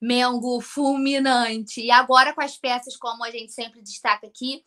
Mengo 0.00 0.60
fulminante. 0.60 1.80
E 1.80 1.90
agora 1.90 2.32
com 2.32 2.40
as 2.40 2.56
peças, 2.56 2.96
como 2.96 3.24
a 3.24 3.30
gente 3.30 3.52
sempre 3.52 3.82
destaca 3.82 4.26
aqui, 4.26 4.64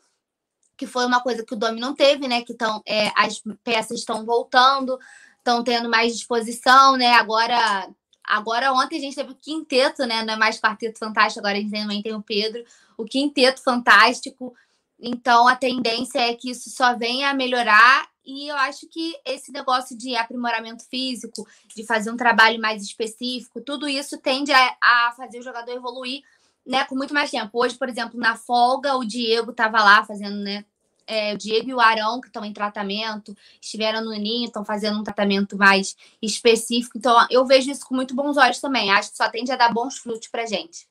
que 0.78 0.86
foi 0.86 1.06
uma 1.06 1.22
coisa 1.22 1.46
que 1.46 1.54
o 1.54 1.58
Domi 1.58 1.80
não 1.80 1.96
teve, 1.96 2.28
né? 2.28 2.44
Que 2.44 2.54
tão, 2.54 2.82
é, 2.86 3.12
as 3.16 3.42
peças 3.64 4.00
estão 4.00 4.26
voltando, 4.26 5.00
estão 5.38 5.64
tendo 5.64 5.90
mais 5.90 6.14
disposição, 6.14 6.96
né? 6.96 7.14
Agora, 7.14 7.90
agora 8.24 8.74
ontem 8.74 8.98
a 8.98 9.02
gente 9.02 9.16
teve 9.16 9.32
o 9.32 9.36
quinteto, 9.36 10.06
né? 10.06 10.24
Não 10.24 10.34
é 10.34 10.38
mais 10.38 10.60
quarteto 10.60 11.00
fantástico, 11.00 11.40
agora 11.40 11.58
a 11.58 11.62
gente 11.62 11.72
também 11.72 12.02
tem 12.02 12.14
o 12.14 12.22
Pedro, 12.22 12.64
o 12.98 13.06
quinteto 13.06 13.62
fantástico. 13.62 14.54
Então 15.00 15.48
a 15.48 15.56
tendência 15.56 16.20
é 16.20 16.34
que 16.34 16.52
isso 16.52 16.70
só 16.70 16.96
venha 16.96 17.30
a 17.30 17.34
melhorar 17.34 18.13
e 18.26 18.48
eu 18.48 18.56
acho 18.58 18.88
que 18.88 19.16
esse 19.26 19.52
negócio 19.52 19.98
de 19.98 20.16
aprimoramento 20.16 20.86
físico, 20.90 21.48
de 21.76 21.86
fazer 21.86 22.12
um 22.12 22.18
trabalho 22.18 22.60
mais 22.60 22.84
específico, 22.84 23.62
tudo 23.62 23.88
isso 23.88 24.18
tende 24.18 24.52
a, 24.52 24.78
a 24.82 25.14
fazer 25.16 25.40
o 25.40 25.44
jogador 25.44 25.72
evoluir 25.72 26.24
né, 26.66 26.86
com 26.86 26.96
muito 26.96 27.14
mais 27.14 27.30
tempo. 27.30 27.50
Hoje, 27.54 27.76
por 27.76 27.90
exemplo, 27.90 28.20
na 28.20 28.36
folga, 28.36 28.96
o 28.96 29.04
Diego 29.04 29.52
estava 29.52 29.84
lá 29.84 30.04
fazendo, 30.04 30.38
né? 30.38 30.66
É, 31.06 31.34
o 31.34 31.38
Diego 31.38 31.70
e 31.70 31.74
o 31.74 31.82
Arão, 31.82 32.22
que 32.22 32.28
estão 32.28 32.46
em 32.46 32.54
tratamento, 32.54 33.36
estiveram 33.62 34.02
no 34.02 34.12
Ninho, 34.12 34.46
estão 34.46 34.64
fazendo 34.64 34.98
um 34.98 35.04
tratamento 35.04 35.58
mais 35.58 35.98
específico. 36.22 36.98
Então, 36.98 37.28
eu 37.30 37.46
vejo 37.46 37.70
isso 37.70 37.86
com 37.86 37.94
muito 37.94 38.16
bons 38.16 38.38
olhos 38.38 38.60
também. 38.60 38.90
Acho 38.90 39.12
que 39.12 39.18
só 39.18 39.30
tende 39.30 39.52
a 39.52 39.58
dar 39.58 39.74
bons 39.74 39.98
frutos 39.98 40.30
para 40.30 40.46
gente. 40.46 40.88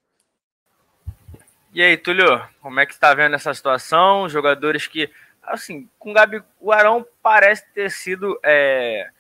E 1.73 1.81
aí, 1.81 1.97
Túlio, 1.97 2.47
como 2.61 2.79
é 2.79 2.85
que 2.85 2.93
está 2.93 3.15
vendo 3.15 3.35
essa 3.35 3.55
situação? 3.55 4.29
Jogadores 4.29 4.87
que 4.87 5.11
assim, 5.43 5.89
com 5.99 6.11
o 6.11 6.15
Gabi, 6.15 6.43
o 6.61 6.73
Arão 6.73 7.07
parece 7.23 7.67
ter 7.73 7.91
sido 7.91 8.39
é, 8.43 9.11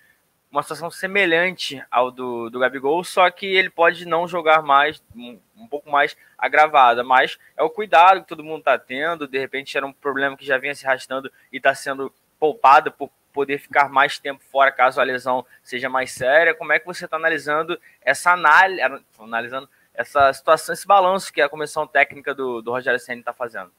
uma 0.50 0.62
situação 0.62 0.90
semelhante 0.90 1.82
ao 1.90 2.10
do, 2.10 2.50
do 2.50 2.58
Gabigol, 2.58 3.02
só 3.02 3.30
que 3.30 3.46
ele 3.46 3.70
pode 3.70 4.06
não 4.06 4.28
jogar 4.28 4.62
mais, 4.62 5.02
um, 5.16 5.38
um 5.56 5.66
pouco 5.66 5.90
mais 5.90 6.16
agravada, 6.36 7.02
mas 7.02 7.38
é 7.56 7.62
o 7.62 7.70
cuidado 7.70 8.20
que 8.22 8.28
todo 8.28 8.44
mundo 8.44 8.58
está 8.58 8.78
tendo, 8.78 9.26
de 9.26 9.38
repente 9.38 9.76
era 9.76 9.86
um 9.86 9.92
problema 9.92 10.36
que 10.36 10.44
já 10.44 10.58
vinha 10.58 10.74
se 10.74 10.86
arrastando 10.86 11.32
e 11.52 11.56
está 11.56 11.74
sendo 11.74 12.12
poupado 12.38 12.92
por 12.92 13.10
poder 13.32 13.58
ficar 13.58 13.88
mais 13.88 14.18
tempo 14.18 14.42
fora 14.50 14.70
caso 14.70 15.00
a 15.00 15.04
lesão 15.04 15.44
seja 15.62 15.88
mais 15.88 16.12
séria. 16.12 16.54
Como 16.54 16.72
é 16.72 16.78
que 16.78 16.84
você 16.84 17.06
está 17.06 17.16
analisando 17.16 17.80
essa 18.02 18.32
análise, 18.32 18.82
analisando 19.18 19.68
essa 19.94 20.30
situação, 20.32 20.74
esse 20.74 20.86
balanço 20.86 21.32
que 21.32 21.40
a 21.40 21.48
comissão 21.48 21.86
técnica 21.86 22.34
do, 22.34 22.60
do 22.60 22.70
Rogério 22.70 23.00
Senna 23.00 23.20
está 23.20 23.32
fazendo? 23.32 23.72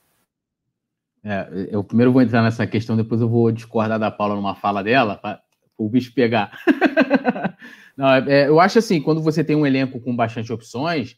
É, 1.23 1.67
eu 1.71 1.83
primeiro 1.83 2.11
vou 2.11 2.21
entrar 2.21 2.41
nessa 2.41 2.67
questão, 2.67 2.97
depois 2.97 3.21
eu 3.21 3.29
vou 3.29 3.51
discordar 3.51 3.97
da 3.97 4.11
Paula 4.11 4.35
numa 4.35 4.55
fala 4.55 4.83
dela, 4.83 5.15
para 5.15 5.41
o 5.77 5.87
bicho 5.87 6.13
pegar. 6.13 6.51
Não, 7.95 8.09
é, 8.13 8.47
eu 8.47 8.59
acho 8.59 8.79
assim, 8.79 9.01
quando 9.01 9.21
você 9.21 9.43
tem 9.43 9.55
um 9.55 9.65
elenco 9.65 10.01
com 10.01 10.15
bastante 10.15 10.51
opções, 10.51 11.15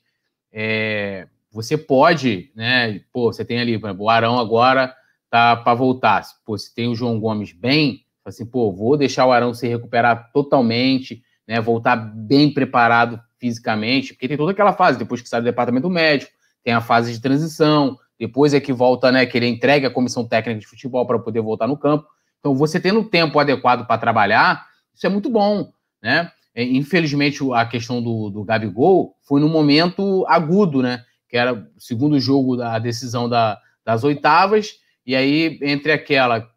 é, 0.51 1.27
você 1.51 1.77
pode, 1.77 2.51
né? 2.55 3.01
Pô, 3.11 3.31
você 3.31 3.43
tem 3.43 3.59
ali, 3.59 3.77
o 3.77 4.09
Arão 4.09 4.37
agora 4.37 4.93
tá 5.29 5.55
para 5.55 5.73
voltar. 5.73 6.23
Pô, 6.45 6.57
se 6.57 6.73
tem 6.75 6.87
o 6.87 6.95
João 6.95 7.19
Gomes 7.19 7.51
bem, 7.53 8.01
assim, 8.23 8.45
pô, 8.45 8.71
vou 8.71 8.97
deixar 8.97 9.25
o 9.25 9.31
Arão 9.31 9.53
se 9.53 9.67
recuperar 9.67 10.31
totalmente, 10.31 11.23
né? 11.47 11.59
Voltar 11.59 11.95
bem 11.95 12.53
preparado 12.53 13.19
fisicamente, 13.39 14.13
porque 14.13 14.27
tem 14.27 14.37
toda 14.37 14.51
aquela 14.51 14.73
fase, 14.73 14.99
depois 14.99 15.21
que 15.21 15.29
sai 15.29 15.41
do 15.41 15.45
departamento 15.45 15.89
médico, 15.89 16.31
tem 16.63 16.73
a 16.73 16.81
fase 16.81 17.13
de 17.13 17.21
transição, 17.21 17.97
depois 18.19 18.53
é 18.53 18.59
que 18.59 18.73
volta, 18.73 19.11
né? 19.11 19.25
Que 19.25 19.37
ele 19.37 19.47
entrega 19.47 19.87
a 19.87 19.91
comissão 19.91 20.27
técnica 20.27 20.59
de 20.59 20.67
futebol 20.67 21.05
para 21.05 21.19
poder 21.19 21.41
voltar 21.41 21.67
no 21.67 21.77
campo. 21.77 22.07
Então, 22.39 22.55
você 22.55 22.79
tendo 22.79 22.99
o 23.01 23.09
tempo 23.09 23.39
adequado 23.39 23.85
para 23.85 23.97
trabalhar, 23.97 24.65
isso 24.93 25.05
é 25.05 25.09
muito 25.09 25.29
bom, 25.29 25.71
né? 26.01 26.31
É, 26.53 26.63
infelizmente, 26.63 27.39
a 27.53 27.65
questão 27.65 28.01
do, 28.01 28.29
do 28.29 28.43
Gabigol 28.43 29.15
foi 29.21 29.41
no 29.41 29.49
momento 29.49 30.25
agudo, 30.27 30.81
né? 30.81 31.03
Que 31.27 31.37
era 31.37 31.53
o 31.53 31.79
segundo 31.79 32.19
jogo 32.19 32.55
da 32.55 32.79
decisão 32.79 33.27
da, 33.27 33.59
das 33.83 34.03
oitavas, 34.03 34.75
e 35.05 35.15
aí, 35.15 35.59
entre 35.61 35.91
aquela, 35.91 36.49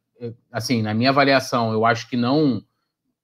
assim, 0.51 0.81
na 0.81 0.95
minha 0.95 1.11
avaliação, 1.11 1.73
eu 1.73 1.85
acho 1.85 2.09
que 2.09 2.17
não 2.17 2.63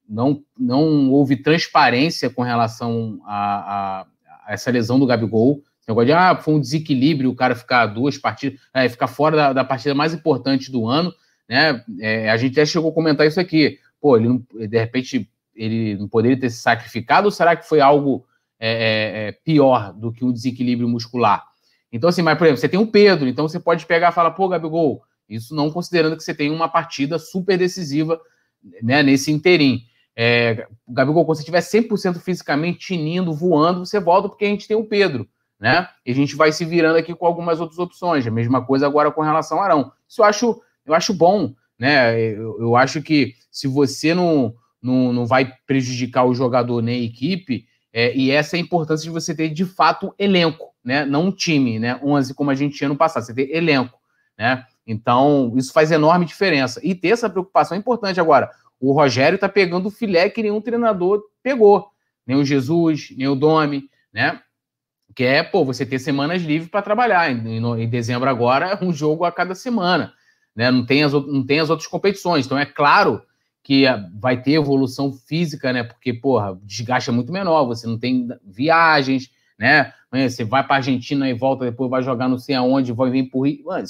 não, 0.07 0.43
não 0.57 1.11
houve 1.11 1.35
transparência 1.35 2.29
com 2.29 2.43
relação 2.43 3.19
a, 3.25 3.35
a, 3.35 4.07
a 4.45 4.53
essa 4.53 4.71
lesão 4.71 4.99
do 4.99 5.05
Gabigol. 5.05 5.61
Negócio 5.87 6.07
de, 6.07 6.13
ah, 6.13 6.35
foi 6.35 6.55
um 6.55 6.59
desequilíbrio 6.59 7.29
o 7.29 7.35
cara 7.35 7.53
ficar 7.53 7.85
duas 7.85 8.17
partidas, 8.17 8.59
é, 8.73 8.89
ficar 8.89 9.07
fora 9.07 9.35
da, 9.35 9.53
da, 9.53 9.63
partida 9.63 9.93
mais 9.93 10.13
importante 10.13 10.71
do 10.71 10.87
ano, 10.87 11.13
né? 11.47 11.83
É, 11.99 12.29
a 12.29 12.37
gente 12.37 12.53
até 12.53 12.65
chegou 12.65 12.89
a 12.89 12.93
comentar 12.93 13.27
isso 13.27 13.39
aqui. 13.39 13.77
Pô, 14.01 14.17
ele 14.17 14.27
não, 14.27 14.43
de 14.67 14.77
repente 14.77 15.29
ele 15.55 15.95
não 15.97 16.07
poderia 16.07 16.39
ter 16.39 16.49
se 16.49 16.57
sacrificado 16.57 17.25
ou 17.25 17.31
será 17.31 17.55
que 17.55 17.67
foi 17.67 17.81
algo 17.81 18.25
é, 18.59 18.71
é, 18.71 19.27
é, 19.27 19.31
pior 19.31 19.93
do 19.93 20.11
que 20.11 20.25
um 20.25 20.33
desequilíbrio 20.33 20.89
muscular? 20.89 21.45
Então, 21.91 22.09
assim, 22.09 22.23
mas, 22.23 22.37
por 22.37 22.45
exemplo, 22.45 22.61
você 22.61 22.67
tem 22.67 22.79
o 22.79 22.87
Pedro, 22.87 23.27
então 23.27 23.47
você 23.47 23.59
pode 23.59 23.85
pegar 23.85 24.09
e 24.09 24.13
falar, 24.13 24.31
pô, 24.31 24.49
Gabigol, 24.49 25.03
isso 25.29 25.55
não 25.55 25.69
considerando 25.71 26.17
que 26.17 26.23
você 26.23 26.33
tem 26.33 26.49
uma 26.49 26.67
partida 26.67 27.19
super 27.19 27.57
decisiva 27.57 28.19
né, 28.81 29.03
nesse 29.03 29.31
interim. 29.31 29.83
É, 30.15 30.67
Gabigol, 30.87 31.25
quando 31.25 31.37
você 31.37 31.41
estiver 31.41 31.59
100% 31.61 32.19
fisicamente 32.19 32.79
tinindo, 32.79 33.31
voando, 33.33 33.85
você 33.85 33.99
volta 33.99 34.27
porque 34.27 34.45
a 34.45 34.49
gente 34.49 34.67
tem 34.67 34.75
o 34.75 34.83
Pedro 34.83 35.29
né? 35.65 35.89
E 36.05 36.11
a 36.11 36.13
gente 36.13 36.35
vai 36.35 36.51
se 36.51 36.63
virando 36.63 36.95
aqui 36.99 37.15
com 37.15 37.25
algumas 37.25 37.59
outras 37.59 37.79
opções. 37.79 38.27
A 38.27 38.29
mesma 38.29 38.63
coisa 38.63 38.85
agora 38.85 39.09
com 39.09 39.23
relação 39.23 39.57
ao 39.57 39.63
Arão. 39.63 39.91
Isso 40.07 40.21
eu 40.21 40.25
acho, 40.25 40.61
eu 40.85 40.93
acho 40.93 41.11
bom, 41.11 41.55
né? 41.79 42.21
Eu, 42.21 42.61
eu 42.61 42.75
acho 42.75 43.01
que 43.01 43.33
se 43.49 43.67
você 43.67 44.13
não, 44.13 44.53
não, 44.79 45.11
não 45.11 45.25
vai 45.25 45.51
prejudicar 45.65 46.23
o 46.23 46.35
jogador 46.35 46.83
nem 46.83 47.01
a 47.01 47.03
equipe, 47.03 47.65
é, 47.91 48.15
e 48.15 48.29
essa 48.29 48.55
é 48.55 48.59
a 48.59 48.61
importância 48.61 49.05
de 49.05 49.09
você 49.09 49.33
ter 49.33 49.49
de 49.49 49.65
fato 49.65 50.13
elenco, 50.19 50.67
né? 50.83 51.03
Não 51.03 51.23
um 51.25 51.31
time, 51.31 51.79
né? 51.79 51.99
11 52.03 52.35
como 52.35 52.51
a 52.51 52.55
gente 52.55 52.77
tinha 52.77 52.87
no 52.87 52.95
passado, 52.95 53.23
você 53.23 53.33
ter 53.33 53.49
elenco, 53.49 53.97
né? 54.37 54.67
Então, 54.85 55.51
isso 55.55 55.73
faz 55.73 55.89
enorme 55.89 56.27
diferença. 56.27 56.79
E 56.83 56.93
ter 56.93 57.07
essa 57.07 57.27
preocupação 57.27 57.75
é 57.75 57.79
importante 57.79 58.19
agora. 58.19 58.51
O 58.79 58.93
Rogério 58.93 59.39
tá 59.39 59.49
pegando 59.49 59.87
o 59.87 59.91
filé 59.91 60.29
que 60.29 60.43
nenhum 60.43 60.61
treinador 60.61 61.23
pegou. 61.41 61.87
Nem 62.23 62.37
o 62.37 62.45
Jesus, 62.45 63.07
nem 63.17 63.27
o 63.27 63.33
Domi, 63.33 63.89
né? 64.13 64.41
Que 65.15 65.23
é, 65.23 65.41
pô, 65.41 65.63
você 65.63 65.85
ter 65.85 65.97
semanas 65.97 66.41
livres 66.41 66.69
para 66.69 66.81
trabalhar. 66.81 67.31
Em, 67.31 67.57
em, 67.57 67.89
dezembro 67.89 68.29
agora, 68.29 68.77
um 68.81 68.91
jogo 68.91 69.23
a 69.23 69.31
cada 69.31 69.55
semana, 69.55 70.13
né? 70.53 70.69
Não 70.69 70.85
tem 70.85 71.03
as, 71.03 71.13
não 71.13 71.45
tem 71.45 71.59
as 71.59 71.69
outras 71.69 71.87
competições. 71.87 72.45
Então, 72.45 72.59
é 72.59 72.65
claro 72.65 73.23
que 73.63 73.85
vai 74.13 74.41
ter 74.41 74.51
evolução 74.51 75.13
física, 75.13 75.71
né? 75.71 75.83
Porque, 75.83 76.13
porra, 76.13 76.59
desgaste 76.63 77.09
é 77.09 77.13
muito 77.13 77.31
menor, 77.31 77.65
você 77.65 77.87
não 77.87 77.97
tem 77.97 78.27
viagens, 78.43 79.31
né? 79.57 79.93
Você 80.11 80.43
vai 80.43 80.65
para 80.65 80.75
Argentina 80.75 81.29
e 81.29 81.33
volta, 81.33 81.65
depois 81.65 81.89
vai 81.89 82.03
jogar 82.03 82.27
não 82.27 82.37
sei 82.37 82.55
aonde, 82.55 82.91
vai 82.91 83.09
vir 83.09 83.23
por 83.23 83.47
Rio. 83.47 83.71
A 83.71 83.81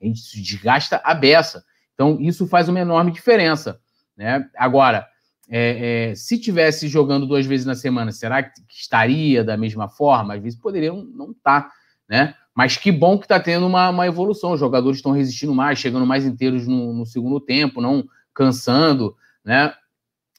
gente 0.00 0.40
desgasta 0.40 1.00
a 1.04 1.14
beça. 1.14 1.64
Então, 1.94 2.18
isso 2.20 2.46
faz 2.46 2.68
uma 2.68 2.80
enorme 2.80 3.12
diferença. 3.12 3.78
Né? 4.16 4.44
Agora, 4.56 5.06
é, 5.54 6.10
é, 6.10 6.14
se 6.14 6.38
tivesse 6.38 6.88
jogando 6.88 7.26
duas 7.26 7.44
vezes 7.44 7.66
na 7.66 7.74
semana, 7.74 8.10
será 8.10 8.42
que 8.42 8.58
estaria 8.70 9.44
da 9.44 9.54
mesma 9.54 9.86
forma? 9.86 10.32
Às 10.32 10.42
vezes 10.42 10.58
poderia 10.58 10.90
não 10.90 11.32
estar, 11.32 11.64
tá, 11.64 11.72
né? 12.08 12.34
Mas 12.54 12.78
que 12.78 12.90
bom 12.90 13.18
que 13.18 13.26
está 13.26 13.38
tendo 13.38 13.66
uma, 13.66 13.90
uma, 13.90 14.06
evolução. 14.06 14.52
Os 14.52 14.60
jogadores 14.60 14.96
estão 14.96 15.12
resistindo 15.12 15.54
mais, 15.54 15.78
chegando 15.78 16.06
mais 16.06 16.24
inteiros 16.24 16.66
no, 16.66 16.94
no, 16.94 17.04
segundo 17.04 17.38
tempo, 17.38 17.82
não 17.82 18.02
cansando, 18.32 19.14
né? 19.44 19.74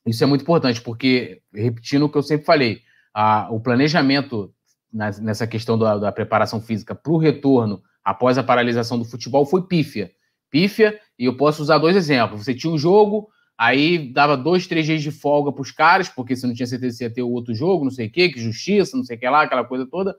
Isso 0.03 0.23
é 0.23 0.27
muito 0.27 0.41
importante, 0.41 0.81
porque, 0.81 1.43
repetindo 1.53 2.05
o 2.05 2.09
que 2.09 2.17
eu 2.17 2.23
sempre 2.23 2.47
falei, 2.47 2.81
a, 3.13 3.47
o 3.51 3.59
planejamento 3.59 4.51
nessa 4.91 5.45
questão 5.45 5.77
da, 5.77 5.95
da 5.97 6.11
preparação 6.11 6.59
física 6.59 6.95
para 6.95 7.11
o 7.11 7.17
retorno 7.17 7.83
após 8.03 8.39
a 8.39 8.43
paralisação 8.43 8.97
do 8.97 9.05
futebol 9.05 9.45
foi 9.45 9.61
pífia. 9.61 10.11
Pífia, 10.49 10.99
e 11.19 11.25
eu 11.25 11.37
posso 11.37 11.61
usar 11.61 11.77
dois 11.77 11.95
exemplos. 11.95 12.43
Você 12.43 12.53
tinha 12.53 12.73
um 12.73 12.77
jogo, 12.79 13.29
aí 13.57 14.11
dava 14.11 14.35
dois, 14.35 14.67
três 14.67 14.85
dias 14.85 15.01
de 15.01 15.11
folga 15.11 15.51
para 15.51 15.61
os 15.61 15.71
caras, 15.71 16.09
porque 16.09 16.35
você 16.35 16.47
não 16.47 16.53
tinha 16.53 16.67
certeza 16.67 16.97
se 16.97 17.03
ia 17.03 17.13
ter 17.13 17.21
o 17.21 17.31
outro 17.31 17.53
jogo, 17.53 17.83
não 17.83 17.91
sei 17.91 18.07
o 18.07 18.11
quê, 18.11 18.29
que 18.29 18.39
justiça, 18.39 18.97
não 18.97 19.03
sei 19.03 19.17
o 19.17 19.19
que 19.19 19.29
lá, 19.29 19.43
aquela 19.43 19.63
coisa 19.63 19.85
toda. 19.85 20.15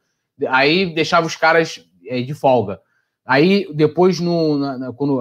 Aí 0.49 0.95
deixava 0.95 1.27
os 1.27 1.37
caras 1.37 1.85
é, 2.07 2.21
de 2.23 2.35
folga. 2.35 2.81
Aí, 3.25 3.67
depois, 3.75 4.21
no, 4.21 4.59
na, 4.59 4.79
na, 4.79 4.93
quando 4.93 5.21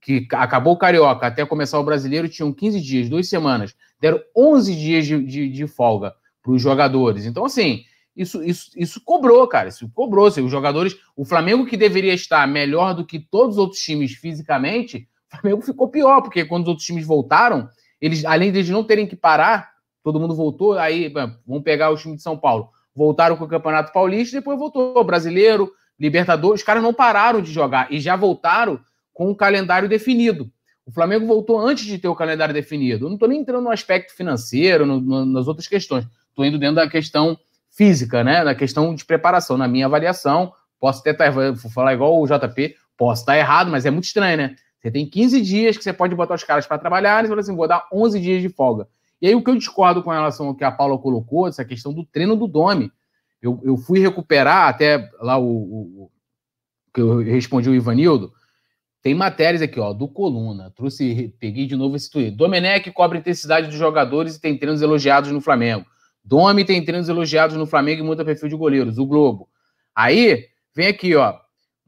que 0.00 0.26
acabou 0.32 0.74
o 0.74 0.78
Carioca 0.78 1.26
até 1.26 1.44
começar 1.44 1.78
o 1.78 1.84
Brasileiro, 1.84 2.28
tinham 2.28 2.52
15 2.52 2.80
dias, 2.80 3.08
duas 3.08 3.28
semanas. 3.28 3.74
Deram 4.00 4.20
11 4.36 4.76
dias 4.76 5.06
de, 5.06 5.22
de, 5.24 5.48
de 5.48 5.66
folga 5.66 6.14
para 6.42 6.52
os 6.52 6.62
jogadores. 6.62 7.26
Então, 7.26 7.44
assim, 7.44 7.84
isso, 8.16 8.42
isso, 8.42 8.70
isso 8.76 9.00
cobrou, 9.04 9.46
cara. 9.46 9.68
Isso 9.68 9.88
cobrou. 9.92 10.26
Assim, 10.26 10.42
os 10.42 10.50
jogadores. 10.50 10.96
O 11.16 11.24
Flamengo, 11.24 11.66
que 11.66 11.76
deveria 11.76 12.14
estar 12.14 12.46
melhor 12.46 12.94
do 12.94 13.06
que 13.06 13.18
todos 13.18 13.56
os 13.56 13.58
outros 13.58 13.80
times 13.80 14.12
fisicamente, 14.12 15.07
o 15.32 15.36
Flamengo 15.40 15.62
ficou 15.62 15.88
pior, 15.88 16.22
porque 16.22 16.44
quando 16.44 16.62
os 16.62 16.68
outros 16.68 16.86
times 16.86 17.06
voltaram, 17.06 17.68
eles, 18.00 18.24
além 18.24 18.52
de 18.52 18.58
eles 18.58 18.70
não 18.70 18.84
terem 18.84 19.06
que 19.06 19.16
parar, 19.16 19.70
todo 20.02 20.20
mundo 20.20 20.34
voltou. 20.34 20.78
Aí, 20.78 21.08
vamos 21.08 21.62
pegar 21.62 21.90
o 21.90 21.96
time 21.96 22.16
de 22.16 22.22
São 22.22 22.36
Paulo. 22.36 22.70
Voltaram 22.94 23.36
com 23.36 23.44
o 23.44 23.48
Campeonato 23.48 23.92
Paulista, 23.92 24.36
depois 24.36 24.58
voltou 24.58 24.96
o 24.96 25.04
Brasileiro, 25.04 25.70
Libertadores. 25.98 26.60
Os 26.60 26.66
caras 26.66 26.82
não 26.82 26.94
pararam 26.94 27.40
de 27.40 27.52
jogar 27.52 27.92
e 27.92 28.00
já 28.00 28.16
voltaram 28.16 28.80
com 29.12 29.30
o 29.30 29.36
calendário 29.36 29.88
definido. 29.88 30.50
O 30.86 30.92
Flamengo 30.92 31.26
voltou 31.26 31.58
antes 31.58 31.84
de 31.84 31.98
ter 31.98 32.08
o 32.08 32.14
calendário 32.14 32.54
definido. 32.54 33.04
Eu 33.04 33.08
não 33.08 33.16
estou 33.16 33.28
nem 33.28 33.40
entrando 33.40 33.64
no 33.64 33.70
aspecto 33.70 34.14
financeiro, 34.14 34.86
no, 34.86 35.00
no, 35.00 35.26
nas 35.26 35.46
outras 35.46 35.66
questões. 35.66 36.06
Estou 36.30 36.44
indo 36.46 36.58
dentro 36.58 36.76
da 36.76 36.88
questão 36.88 37.38
física, 37.70 38.24
né? 38.24 38.42
Na 38.42 38.54
questão 38.54 38.94
de 38.94 39.04
preparação. 39.04 39.58
Na 39.58 39.68
minha 39.68 39.86
avaliação, 39.86 40.52
posso 40.80 41.00
até 41.00 41.10
estar, 41.10 41.26
tá, 41.26 41.30
vou 41.30 41.70
falar 41.70 41.92
igual 41.92 42.18
o 42.18 42.26
JP, 42.26 42.74
posso 42.96 43.22
estar 43.22 43.36
errado, 43.36 43.70
mas 43.70 43.84
é 43.84 43.90
muito 43.90 44.04
estranho, 44.04 44.36
né? 44.36 44.56
Você 44.88 44.92
tem 44.92 45.06
15 45.06 45.42
dias 45.42 45.76
que 45.76 45.84
você 45.84 45.92
pode 45.92 46.14
botar 46.14 46.34
os 46.34 46.44
caras 46.44 46.66
para 46.66 46.78
trabalhar, 46.78 47.22
e 47.22 47.28
fala 47.28 47.40
assim, 47.40 47.54
vou 47.54 47.68
dar 47.68 47.86
11 47.92 48.18
dias 48.18 48.40
de 48.40 48.48
folga. 48.48 48.88
E 49.20 49.28
aí 49.28 49.34
o 49.34 49.42
que 49.42 49.50
eu 49.50 49.56
discordo 49.56 50.02
com 50.02 50.10
relação 50.10 50.48
ao 50.48 50.54
que 50.54 50.64
a 50.64 50.72
Paula 50.72 50.96
colocou, 50.98 51.46
essa 51.46 51.64
questão 51.64 51.92
do 51.92 52.06
treino 52.06 52.34
do 52.34 52.46
Domi. 52.46 52.90
Eu, 53.42 53.60
eu 53.62 53.76
fui 53.76 54.00
recuperar 54.00 54.68
até 54.68 55.10
lá 55.20 55.38
o, 55.38 55.46
o, 55.46 56.10
que 56.94 57.00
eu 57.00 57.18
respondi 57.18 57.68
o 57.68 57.74
Ivanildo. 57.74 58.32
Tem 59.02 59.14
matérias 59.14 59.60
aqui, 59.60 59.78
ó, 59.78 59.92
do 59.92 60.08
Coluna. 60.08 60.72
Trouxe, 60.74 61.34
peguei 61.38 61.66
de 61.66 61.76
novo 61.76 61.94
esse 61.94 62.10
tweet. 62.10 62.34
Domenech 62.34 62.90
cobra 62.92 63.18
intensidade 63.18 63.68
dos 63.68 63.76
jogadores 63.76 64.36
e 64.36 64.40
tem 64.40 64.56
treinos 64.56 64.80
elogiados 64.80 65.30
no 65.30 65.40
Flamengo. 65.40 65.84
Domi 66.24 66.64
tem 66.64 66.82
treinos 66.84 67.08
elogiados 67.08 67.56
no 67.56 67.66
Flamengo 67.66 68.02
e 68.02 68.04
muda 68.04 68.24
perfil 68.24 68.48
de 68.48 68.56
goleiros, 68.56 68.98
o 68.98 69.06
Globo. 69.06 69.48
Aí, 69.94 70.46
vem 70.74 70.88
aqui, 70.88 71.14
ó, 71.14 71.38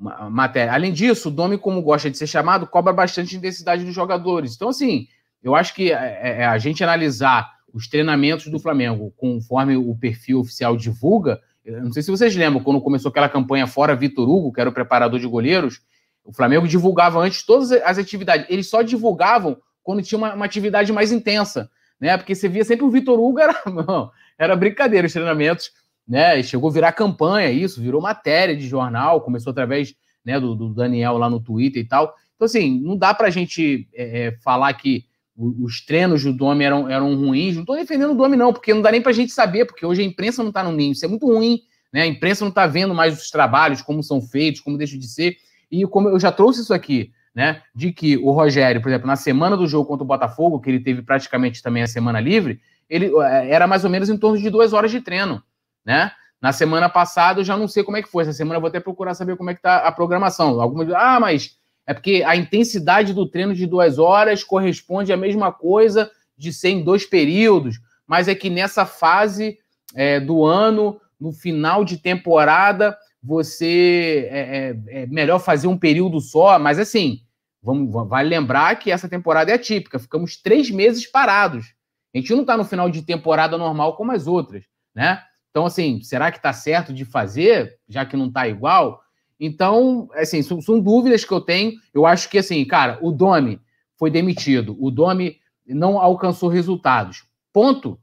matéria. 0.01 0.73
Além 0.73 0.93
disso, 0.93 1.29
o 1.29 1.31
Domi, 1.31 1.59
como 1.59 1.83
gosta 1.83 2.11
de 2.11 2.17
ser 2.17 2.27
chamado, 2.27 2.67
cobra 2.67 2.93
bastante 2.93 3.37
intensidade 3.37 3.85
dos 3.85 3.95
jogadores. 3.95 4.55
Então, 4.55 4.71
assim, 4.71 5.07
eu 5.43 5.55
acho 5.55 5.75
que 5.75 5.93
é, 5.93 6.19
é, 6.23 6.41
é 6.41 6.47
a 6.47 6.57
gente 6.59 6.83
analisar 6.83 7.53
os 7.73 7.87
treinamentos 7.87 8.47
do 8.47 8.59
Flamengo 8.59 9.13
conforme 9.17 9.77
o 9.77 9.95
perfil 9.95 10.41
oficial 10.41 10.77
divulga. 10.77 11.41
Não 11.65 11.93
sei 11.93 12.03
se 12.03 12.11
vocês 12.11 12.35
lembram, 12.35 12.63
quando 12.63 12.81
começou 12.81 13.11
aquela 13.11 13.29
campanha 13.29 13.67
fora 13.67 13.95
Vitor 13.95 14.29
Hugo, 14.29 14.53
que 14.53 14.61
era 14.61 14.71
o 14.71 14.73
preparador 14.73 15.21
de 15.21 15.27
goleiros, 15.27 15.81
o 16.25 16.33
Flamengo 16.33 16.67
divulgava 16.67 17.21
antes 17.21 17.45
todas 17.45 17.71
as 17.71 17.99
atividades. 17.99 18.47
Eles 18.49 18.69
só 18.69 18.83
divulgavam 18.83 19.57
quando 19.83 20.03
tinha 20.03 20.19
uma, 20.19 20.35
uma 20.35 20.45
atividade 20.45 20.93
mais 20.93 21.13
intensa, 21.13 21.71
né? 22.01 22.17
Porque 22.17 22.35
você 22.35 22.49
via 22.49 22.65
sempre 22.65 22.85
o 22.85 22.91
Vitor 22.91 23.19
Hugo, 23.19 23.39
era, 23.39 23.55
não, 23.67 24.11
era 24.39 24.57
brincadeira 24.57 25.07
os 25.07 25.13
treinamentos, 25.13 25.71
né? 26.11 26.43
Chegou 26.43 26.69
a 26.69 26.73
virar 26.73 26.91
campanha, 26.91 27.53
isso, 27.53 27.81
virou 27.81 28.03
matéria 28.03 28.57
de 28.57 28.67
jornal, 28.67 29.21
começou 29.21 29.53
através 29.53 29.95
né, 30.25 30.41
do, 30.41 30.57
do 30.57 30.75
Daniel 30.75 31.17
lá 31.17 31.31
no 31.31 31.39
Twitter 31.39 31.81
e 31.81 31.87
tal. 31.87 32.13
Então, 32.35 32.47
assim, 32.47 32.81
não 32.81 32.97
dá 32.97 33.15
pra 33.15 33.31
gente 33.31 33.89
é, 33.95 34.27
é 34.27 34.33
falar 34.43 34.73
que 34.75 35.05
os 35.37 35.87
treinos 35.87 36.25
do 36.25 36.33
Domi 36.33 36.65
eram, 36.65 36.89
eram 36.91 37.15
ruins. 37.15 37.55
Não 37.55 37.63
estou 37.63 37.77
defendendo 37.77 38.11
o 38.11 38.17
Domi, 38.17 38.37
não, 38.37 38.53
porque 38.53 38.75
não 38.75 38.83
dá 38.83 38.91
nem 38.91 39.01
pra 39.01 39.13
gente 39.13 39.31
saber, 39.31 39.67
porque 39.67 39.87
hoje 39.87 40.03
a 40.03 40.05
imprensa 40.05 40.43
não 40.43 40.51
está 40.51 40.65
no 40.65 40.73
ninho. 40.73 40.93
Isso 40.93 41.05
é 41.05 41.09
muito 41.09 41.27
ruim, 41.27 41.61
né? 41.93 42.03
A 42.03 42.07
imprensa 42.07 42.45
não 42.45 42.51
está 42.51 42.67
vendo 42.67 42.93
mais 42.93 43.17
os 43.17 43.31
trabalhos, 43.31 43.81
como 43.81 44.03
são 44.03 44.21
feitos, 44.21 44.61
como 44.61 44.77
deixam 44.77 44.99
de 44.99 45.07
ser. 45.07 45.37
E 45.71 45.87
como 45.87 46.09
eu 46.09 46.19
já 46.19 46.33
trouxe 46.33 46.61
isso 46.61 46.75
aqui, 46.75 47.13
né? 47.33 47.63
De 47.73 47.93
que 47.93 48.17
o 48.19 48.33
Rogério, 48.33 48.83
por 48.83 48.89
exemplo, 48.89 49.07
na 49.07 49.17
semana 49.17 49.57
do 49.57 49.67
jogo 49.69 49.87
contra 49.87 50.03
o 50.03 50.09
Botafogo, 50.09 50.59
que 50.61 50.69
ele 50.69 50.81
teve 50.81 51.03
praticamente 51.03 51.63
também 51.63 51.85
a 51.85 51.87
semana 51.87 52.21
livre, 52.21 52.61
ele 52.89 53.13
é, 53.23 53.51
era 53.51 53.69
mais 53.69 53.85
ou 53.85 53.91
menos 53.91 54.11
em 54.11 54.19
torno 54.19 54.39
de 54.39 54.51
duas 54.51 54.73
horas 54.73 54.91
de 54.91 55.01
treino, 55.01 55.41
né? 55.85 56.13
Na 56.41 56.53
semana 56.53 56.89
passada 56.89 57.41
eu 57.41 57.45
já 57.45 57.57
não 57.57 57.69
sei 57.69 57.85
como 57.85 57.97
é 57.97 58.03
que 58.03 58.09
foi. 58.09 58.23
Essa 58.23 58.33
semana 58.33 58.57
eu 58.57 58.61
vou 58.61 58.69
até 58.69 58.81
procurar 58.81 59.15
saber 59.15 59.37
como 59.37 59.51
é 59.51 59.55
que 59.55 59.63
tá 59.63 59.79
a 59.79 59.93
programação. 59.93 60.61
Algumas 60.61 60.91
ah, 60.93 61.21
mas 61.21 61.59
é 61.87 61.93
porque 61.93 62.23
a 62.25 62.37
intensidade 62.37 63.13
do 63.13 63.27
treino 63.27 63.55
de 63.55 63.67
duas 63.67 63.99
horas 63.99 64.45
corresponde 64.45 65.13
à 65.13 65.17
mesma 65.17 65.53
coisa 65.53 66.11
de 66.37 66.53
ser 66.53 66.71
em 66.71 66.83
dois 66.83 67.05
períodos, 67.05 67.79
mas 68.07 68.29
é 68.29 68.35
que 68.35 68.49
nessa 68.49 68.87
fase 68.87 69.59
é, 69.95 70.19
do 70.19 70.45
ano, 70.45 71.01
no 71.21 71.33
final 71.33 71.85
de 71.85 71.99
temporada, 71.99 72.97
você 73.23 74.29
é, 74.31 74.41
é, 74.41 75.03
é, 75.03 75.07
melhor 75.07 75.39
fazer 75.39 75.67
um 75.67 75.77
período 75.77 76.21
só, 76.21 76.59
mas 76.59 76.79
assim, 76.79 77.21
vamos, 77.63 77.91
vale 78.09 78.29
lembrar 78.29 78.79
que 78.79 78.91
essa 78.91 79.09
temporada 79.09 79.51
é 79.51 79.55
atípica, 79.55 79.99
ficamos 79.99 80.37
três 80.37 80.71
meses 80.71 81.07
parados. 81.07 81.75
A 82.15 82.19
gente 82.19 82.33
não 82.33 82.41
está 82.41 82.57
no 82.57 82.65
final 82.65 82.89
de 82.91 83.03
temporada 83.03 83.59
normal 83.59 83.97
como 83.97 84.13
as 84.13 84.27
outras, 84.27 84.65
né? 84.95 85.23
Então, 85.51 85.67
assim, 85.67 86.01
será 86.03 86.31
que 86.31 86.39
está 86.39 86.53
certo 86.53 86.93
de 86.93 87.05
fazer, 87.05 87.79
já 87.89 88.07
que 88.07 88.17
não 88.17 88.29
está 88.29 88.49
igual? 88.49 89.03
Então, 89.39 90.09
assim, 90.15 90.43
são, 90.43 90.61
são, 90.61 90.79
dúvidas 90.79 91.25
que 91.25 91.33
eu 91.33 91.41
tenho. 91.41 91.73
Eu 91.93 92.07
acho 92.07 92.29
que, 92.29 92.39
assim, 92.39 92.65
cara, 92.65 92.99
o 93.03 93.11
Domi 93.11 93.61
foi 93.97 94.11
demitido. 94.11 94.77
O 94.79 94.91
Domi 94.91 95.39
não 95.67 95.99
alcançou 95.99 96.49
resultados. 96.49 97.25
Ponto. 97.53 97.99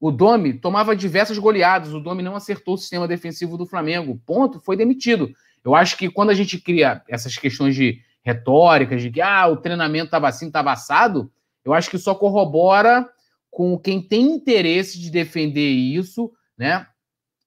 O 0.00 0.10
Domi 0.10 0.54
tomava 0.54 0.96
diversas 0.96 1.38
goleadas. 1.38 1.94
O 1.94 2.00
Domi 2.00 2.22
não 2.22 2.34
acertou 2.34 2.74
o 2.74 2.78
sistema 2.78 3.08
defensivo 3.08 3.56
do 3.56 3.66
Flamengo. 3.66 4.20
Ponto. 4.26 4.60
Foi 4.60 4.76
demitido. 4.76 5.30
Eu 5.64 5.74
acho 5.74 5.96
que 5.96 6.10
quando 6.10 6.30
a 6.30 6.34
gente 6.34 6.58
cria 6.58 7.02
essas 7.08 7.36
questões 7.36 7.74
de 7.74 8.00
retóricas, 8.22 9.00
de 9.00 9.10
que 9.10 9.20
ah, 9.20 9.46
o 9.46 9.56
treinamento 9.56 10.06
estava 10.06 10.28
assim, 10.28 10.48
estava 10.48 10.72
assado, 10.72 11.30
eu 11.64 11.72
acho 11.72 11.90
que 11.90 11.98
só 11.98 12.14
corrobora 12.14 13.08
com 13.50 13.78
quem 13.78 14.00
tem 14.00 14.30
interesse 14.30 14.98
de 14.98 15.10
defender 15.10 15.70
isso, 15.70 16.30
né? 16.56 16.86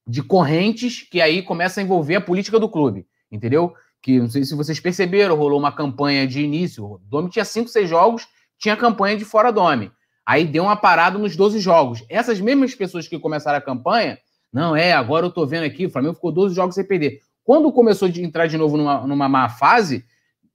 De 0.06 0.22
correntes 0.22 1.08
que 1.10 1.22
aí 1.22 1.42
começa 1.42 1.80
a 1.80 1.84
envolver 1.84 2.16
a 2.16 2.22
política 2.22 2.60
do 2.60 2.70
clube, 2.70 3.06
entendeu? 3.32 3.74
Que 4.02 4.20
não 4.20 4.30
sei 4.30 4.44
se 4.44 4.56
vocês 4.56 4.80
perceberam, 4.80 5.36
rolou 5.36 5.60
uma 5.60 5.72
campanha 5.72 6.28
de 6.28 6.42
início. 6.42 6.86
O 6.86 7.02
Domi 7.06 7.30
tinha 7.30 7.46
cinco, 7.46 7.70
seis 7.70 7.90
jogos, 7.90 8.28
tinha 8.58 8.76
campanha 8.76 9.18
de 9.18 9.24
fora 9.24 9.52
Domi. 9.52 9.92
Aí 10.26 10.46
deu 10.46 10.64
uma 10.64 10.76
parada 10.76 11.18
nos 11.18 11.36
12 11.36 11.60
jogos. 11.60 12.04
Essas 12.10 12.40
mesmas 12.40 12.74
pessoas 12.74 13.08
que 13.08 13.20
começaram 13.20 13.58
a 13.58 13.62
campanha, 13.62 14.18
não, 14.52 14.76
é, 14.76 14.94
agora 14.94 15.26
eu 15.26 15.32
tô 15.32 15.46
vendo 15.46 15.64
aqui, 15.64 15.86
o 15.86 15.90
Flamengo 15.90 16.16
ficou 16.16 16.32
12 16.32 16.56
jogos 16.56 16.76
sem 16.76 16.86
perder. 16.86 17.20
Quando 17.44 17.72
começou 17.72 18.08
a 18.08 18.12
entrar 18.12 18.48
de 18.48 18.58
novo 18.58 18.78
numa, 18.78 19.06
numa 19.06 19.28
má 19.28 19.50
fase, 19.50 20.06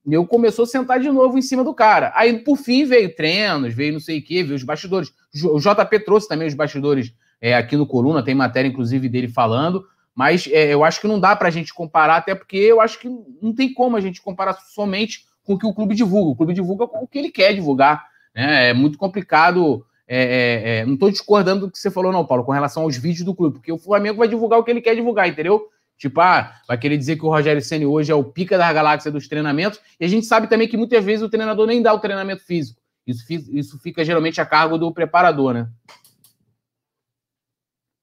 eu 0.07 0.27
começou 0.27 0.63
a 0.63 0.67
sentar 0.67 1.01
de 1.01 1.11
novo 1.11 1.37
em 1.37 1.43
cima 1.43 1.63
do 1.63 1.75
cara. 1.75 2.13
Aí, 2.15 2.39
por 2.39 2.57
fim, 2.57 2.85
veio 2.85 3.15
treinos, 3.15 3.75
veio 3.75 3.93
não 3.93 4.01
sei 4.01 4.21
o 4.21 4.25
quê, 4.25 4.43
veio 4.43 4.57
os 4.57 4.63
bastidores. 4.63 5.13
O 5.45 5.59
JP 5.59 6.01
trouxe 6.05 6.29
também 6.29 6.49
os 6.49 6.55
bastidores 6.55 7.13
é, 7.41 7.55
aqui 7.55 7.77
no 7.77 7.87
Coluna, 7.87 8.23
tem 8.23 8.35
matéria, 8.35 8.69
inclusive, 8.69 9.09
dele 9.09 9.29
falando. 9.29 9.85
Mas 10.15 10.49
é, 10.49 10.73
eu 10.75 10.85
acho 10.85 11.01
que 11.01 11.07
não 11.07 11.21
dá 11.21 11.37
para 11.37 11.49
a 11.49 11.51
gente 11.51 11.73
comparar, 11.73 12.17
até 12.17 12.35
porque 12.35 12.57
eu 12.57 12.81
acho 12.81 12.99
que 12.99 13.09
não 13.41 13.55
tem 13.55 13.73
como 13.73 13.97
a 13.97 14.01
gente 14.01 14.21
comparar 14.21 14.55
somente 14.55 15.27
com 15.45 15.55
o 15.55 15.59
que 15.59 15.67
o 15.67 15.73
clube 15.73 15.95
divulga. 15.95 16.33
O 16.33 16.37
clube 16.37 16.53
divulga 16.53 16.85
o 16.85 17.07
que 17.07 17.19
ele 17.19 17.31
quer 17.31 17.55
divulgar. 17.55 18.05
Né? 18.35 18.71
É 18.71 18.75
muito 18.75 18.99
complicado. 18.99 19.87
É, 20.07 20.23
é, 20.23 20.79
é 20.79 20.87
não 20.87 20.95
estou 20.95 21.11
discordando 21.11 21.67
do 21.67 21.71
que 21.71 21.79
você 21.79 21.91
falou, 21.91 22.13
não, 22.13 22.25
Paulo, 22.25 22.45
com 22.45 22.53
relação 22.53 22.83
aos 22.83 22.97
vídeos 22.97 23.25
do 23.25 23.35
clube, 23.35 23.59
porque 23.59 23.71
o 23.71 23.79
Flamengo 23.79 24.19
vai 24.19 24.27
divulgar 24.27 24.59
o 24.59 24.65
que 24.65 24.71
ele 24.71 24.81
quer 24.81 24.95
divulgar, 24.95 25.29
entendeu? 25.29 25.69
Tipo, 25.99 26.21
ah, 26.21 26.55
vai 26.67 26.79
querer 26.79 26.97
dizer 26.97 27.17
que 27.17 27.27
o 27.27 27.29
Rogério 27.29 27.61
Senna 27.61 27.87
hoje 27.87 28.13
é 28.13 28.15
o 28.15 28.23
pica 28.23 28.57
da 28.57 28.73
galáxia 28.73 29.11
dos 29.11 29.27
treinamentos. 29.27 29.81
E 29.99 30.05
a 30.05 30.09
gente 30.09 30.27
sabe 30.27 30.47
também 30.47 30.69
que 30.69 30.77
muitas 30.77 31.05
vezes 31.05 31.23
o 31.23 31.29
treinador 31.29 31.67
nem 31.67 31.83
dá 31.83 31.93
o 31.93 31.99
treinamento 31.99 32.45
físico. 32.45 32.81
Isso, 33.07 33.25
isso 33.29 33.79
fica 33.79 34.05
geralmente 34.05 34.41
a 34.41 34.47
cargo 34.47 34.79
do 34.79 34.93
preparador, 34.93 35.55
né? 35.55 35.69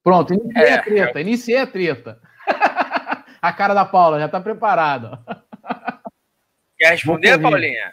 Pronto, 0.06 0.36
iniciei 0.36 0.68
é, 0.68 0.74
a 0.76 0.84
treta, 0.84 1.20
iniciei 1.20 1.58
a 1.58 1.66
treta. 1.66 2.22
a 3.42 3.52
cara 3.52 3.74
da 3.74 3.84
Paula 3.84 4.20
já 4.20 4.30
tá 4.30 4.40
preparada. 4.40 5.20
Quer 6.78 6.92
responder, 6.92 7.42
Paulinha? 7.42 7.92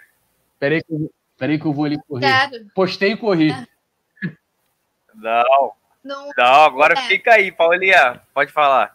Peraí 0.58 0.82
que, 0.82 1.10
peraí 1.38 1.58
que 1.58 1.64
eu 1.64 1.72
vou 1.72 1.86
ali 1.86 1.98
correr. 2.06 2.50
Quero. 2.50 2.66
Postei 2.74 3.12
e 3.12 3.16
corri. 3.16 3.48
Não. 5.14 5.72
Não, 6.04 6.30
não 6.36 6.62
agora 6.64 6.92
é. 6.98 7.02
fica 7.08 7.32
aí, 7.32 7.50
Paulinha. 7.50 8.20
Pode 8.34 8.52
falar. 8.52 8.94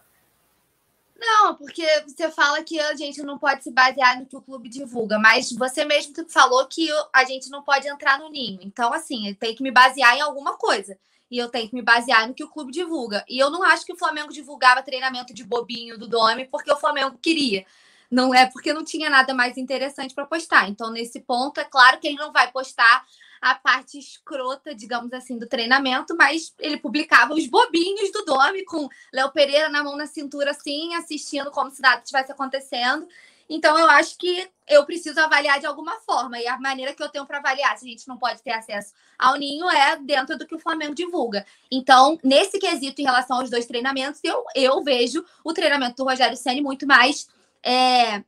Não, 1.20 1.56
porque 1.56 1.84
você 2.06 2.30
fala 2.30 2.62
que 2.62 2.80
a 2.80 2.96
gente 2.96 3.24
não 3.24 3.40
pode 3.40 3.64
se 3.64 3.72
basear 3.72 4.20
no 4.20 4.28
que 4.28 4.36
o 4.36 4.42
clube 4.42 4.70
divulga, 4.70 5.18
mas 5.18 5.52
você 5.52 5.84
mesmo 5.84 6.14
falou 6.30 6.68
que 6.68 6.88
a 7.12 7.24
gente 7.24 7.50
não 7.50 7.64
pode 7.64 7.88
entrar 7.88 8.20
no 8.20 8.30
ninho. 8.30 8.60
Então, 8.62 8.94
assim, 8.94 9.34
tem 9.40 9.56
que 9.56 9.64
me 9.64 9.72
basear 9.72 10.16
em 10.16 10.22
alguma 10.22 10.56
coisa. 10.56 10.96
E 11.30 11.38
eu 11.38 11.50
tenho 11.50 11.70
que 11.70 11.76
me 11.76 11.82
basear 11.82 12.28
no 12.28 12.34
que 12.34 12.44
o 12.44 12.50
clube 12.50 12.72
divulga. 12.72 13.24
E 13.28 13.38
eu 13.38 13.50
não 13.50 13.64
acho 13.64 13.86
que 13.86 13.94
o 13.94 13.98
Flamengo 13.98 14.32
divulgava 14.32 14.82
treinamento 14.82 15.34
de 15.34 15.44
bobinho 15.44 15.98
do 15.98 16.08
Domi 16.08 16.46
porque 16.46 16.72
o 16.72 16.78
Flamengo 16.78 17.18
queria. 17.22 17.66
Não 18.10 18.34
é 18.34 18.46
porque 18.46 18.72
não 18.72 18.86
tinha 18.86 19.10
nada 19.10 19.34
mais 19.34 19.58
interessante 19.58 20.16
para 20.16 20.26
postar. 20.26 20.70
Então, 20.70 20.90
nesse 20.90 21.20
ponto, 21.20 21.60
é 21.60 21.66
claro 21.66 22.00
que 22.00 22.08
ele 22.08 22.16
não 22.16 22.32
vai 22.32 22.50
postar 22.52 23.06
a 23.42 23.54
parte 23.54 24.00
escrota, 24.00 24.74
digamos 24.74 25.14
assim, 25.14 25.38
do 25.38 25.48
treinamento, 25.48 26.16
mas 26.16 26.54
ele 26.60 26.78
publicava 26.78 27.34
os 27.34 27.46
bobinhos 27.48 28.12
do 28.12 28.26
Domi 28.26 28.64
com 28.66 28.88
Léo 29.14 29.32
Pereira 29.32 29.70
na 29.70 29.84
mão 29.84 29.96
na 29.96 30.08
cintura, 30.08 30.52
assim, 30.52 30.96
assistindo 30.96 31.52
como 31.52 31.70
se 31.70 31.82
nada 31.82 32.02
estivesse 32.02 32.32
acontecendo. 32.32 33.08
Então, 33.50 33.78
eu 33.78 33.90
acho 33.90 34.18
que 34.18 34.48
eu 34.68 34.86
preciso 34.86 35.20
avaliar 35.20 35.60
de 35.60 35.66
alguma 35.66 36.00
forma. 36.02 36.40
E 36.40 36.48
a 36.48 36.60
maneira 36.60 36.94
que 36.94 37.02
eu 37.02 37.10
tenho 37.10 37.26
para 37.26 37.38
avaliar 37.38 37.78
se 37.78 37.86
a 37.86 37.90
gente 37.90 38.08
não 38.08 38.18
pode 38.18 38.42
ter 38.42 38.52
acesso 38.52 38.94
ao 39.18 39.36
ninho 39.36 39.70
é 39.70 39.98
dentro 39.98 40.38
do 40.38 40.46
que 40.46 40.56
o 40.56 40.60
Flamengo 40.60 40.94
divulga. 40.94 41.46
Então, 41.72 42.20
nesse 42.24 42.60
quesito, 42.60 43.02
em 43.02 43.06
relação 43.06 43.40
aos 43.40 43.50
dois 43.50 43.66
treinamentos, 43.66 44.20
eu, 44.24 44.44
eu 44.54 44.84
vejo 44.84 45.24
o 45.44 45.54
treinamento 45.54 45.96
do 45.96 46.04
Rogério 46.04 46.36
Senni 46.36 46.62
muito 46.62 46.86
mais. 46.86 47.28
É, 47.64 48.24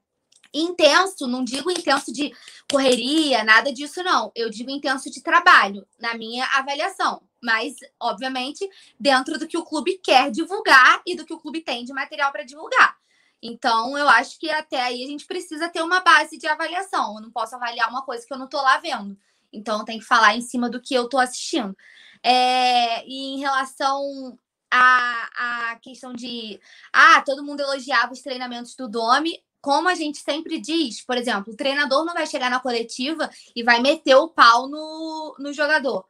intenso, 0.53 1.28
não 1.28 1.43
digo 1.43 1.70
intenso 1.70 2.11
de 2.11 2.34
correria, 2.72 3.43
nada 3.43 3.72
disso, 3.72 4.03
não. 4.03 4.32
Eu 4.36 4.49
digo 4.49 4.72
intenso 4.72 5.09
de 5.11 5.22
trabalho, 5.22 5.86
na 5.99 6.15
minha 6.15 6.45
avaliação. 6.45 7.22
Mas, 7.41 7.76
obviamente, 7.99 8.67
dentro 8.99 9.38
do 9.38 9.47
que 9.47 9.57
o 9.57 9.63
clube 9.63 9.99
quer 10.03 10.30
divulgar 10.32 11.01
e 11.05 11.15
do 11.15 11.26
que 11.26 11.34
o 11.34 11.39
clube 11.39 11.61
tem 11.61 11.86
de 11.86 11.93
material 11.93 12.32
para 12.32 12.43
divulgar. 12.43 12.99
Então, 13.41 13.97
eu 13.97 14.07
acho 14.09 14.39
que 14.39 14.49
até 14.49 14.81
aí 14.81 15.03
a 15.03 15.07
gente 15.07 15.25
precisa 15.25 15.69
ter 15.69 15.81
uma 15.81 16.01
base 16.01 16.37
de 16.37 16.47
avaliação. 16.47 17.15
Eu 17.15 17.21
não 17.21 17.31
posso 17.31 17.55
avaliar 17.55 17.89
uma 17.89 18.03
coisa 18.03 18.25
que 18.25 18.33
eu 18.33 18.37
não 18.37 18.45
estou 18.45 18.61
lá 18.61 18.77
vendo. 18.77 19.17
Então, 19.51 19.85
tem 19.85 19.99
que 19.99 20.05
falar 20.05 20.35
em 20.35 20.41
cima 20.41 20.69
do 20.69 20.81
que 20.81 20.93
eu 20.93 21.05
estou 21.05 21.19
assistindo. 21.19 21.75
É, 22.21 23.05
e 23.07 23.35
em 23.35 23.39
relação 23.39 24.37
à, 24.69 25.71
à 25.71 25.75
questão 25.77 26.13
de. 26.13 26.59
Ah, 26.91 27.21
todo 27.21 27.43
mundo 27.43 27.61
elogiava 27.61 28.13
os 28.13 28.21
treinamentos 28.21 28.75
do 28.75 28.89
Domi 28.89 29.41
como 29.61 29.89
a 29.89 29.95
gente 29.95 30.19
sempre 30.19 30.59
diz, 30.59 31.01
por 31.01 31.17
exemplo, 31.17 31.53
o 31.53 31.55
treinador 31.55 32.05
não 32.05 32.13
vai 32.13 32.25
chegar 32.25 32.49
na 32.49 32.61
coletiva 32.61 33.29
e 33.53 33.61
vai 33.61 33.81
meter 33.81 34.15
o 34.15 34.29
pau 34.29 34.69
no, 34.69 35.35
no 35.37 35.51
jogador 35.51 36.05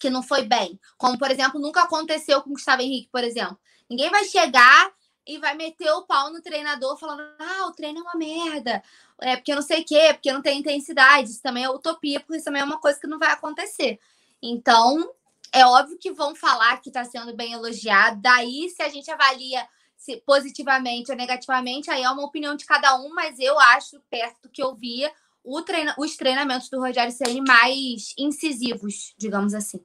que 0.00 0.08
não 0.08 0.22
foi 0.22 0.42
bem. 0.42 0.80
Como, 0.96 1.18
por 1.18 1.30
exemplo, 1.30 1.60
nunca 1.60 1.82
aconteceu 1.82 2.40
com 2.42 2.50
o 2.50 2.52
Gustavo 2.54 2.80
Henrique, 2.80 3.10
por 3.12 3.22
exemplo. 3.22 3.58
Ninguém 3.88 4.08
vai 4.08 4.24
chegar 4.24 4.90
e 5.26 5.38
vai 5.38 5.54
meter 5.54 5.90
o 5.92 6.02
pau 6.02 6.32
no 6.32 6.40
treinador 6.40 6.98
falando: 6.98 7.22
ah, 7.38 7.66
o 7.66 7.72
treino 7.72 8.00
é 8.00 8.02
uma 8.02 8.14
merda, 8.14 8.82
é 9.20 9.36
porque 9.36 9.54
não 9.54 9.62
sei 9.62 9.82
o 9.82 9.84
quê, 9.84 10.10
porque 10.12 10.32
não 10.32 10.42
tem 10.42 10.58
intensidade. 10.58 11.30
Isso 11.30 11.42
também 11.42 11.64
é 11.64 11.70
utopia, 11.70 12.20
porque 12.20 12.36
isso 12.36 12.44
também 12.44 12.62
é 12.62 12.64
uma 12.64 12.80
coisa 12.80 12.98
que 12.98 13.06
não 13.06 13.18
vai 13.18 13.32
acontecer. 13.32 13.98
Então, 14.42 15.12
é 15.52 15.64
óbvio 15.66 15.98
que 15.98 16.12
vão 16.12 16.34
falar 16.34 16.80
que 16.80 16.88
está 16.88 17.04
sendo 17.04 17.34
bem 17.34 17.52
elogiado. 17.52 18.20
Daí, 18.20 18.68
se 18.70 18.82
a 18.82 18.88
gente 18.88 19.10
avalia 19.10 19.66
se 19.96 20.16
positivamente 20.24 21.10
ou 21.10 21.16
negativamente, 21.16 21.90
aí 21.90 22.02
é 22.02 22.10
uma 22.10 22.24
opinião 22.24 22.56
de 22.56 22.64
cada 22.64 22.96
um, 22.98 23.12
mas 23.12 23.38
eu 23.38 23.58
acho, 23.60 24.00
perto 24.08 24.42
do 24.44 24.48
que 24.48 24.62
eu 24.62 24.74
via, 24.74 25.12
treina, 25.66 25.94
os 25.98 26.16
treinamentos 26.16 26.70
do 26.70 26.80
Rogério 26.80 27.12
Ceni 27.12 27.42
mais 27.42 28.14
incisivos, 28.18 29.14
digamos 29.18 29.52
assim. 29.52 29.84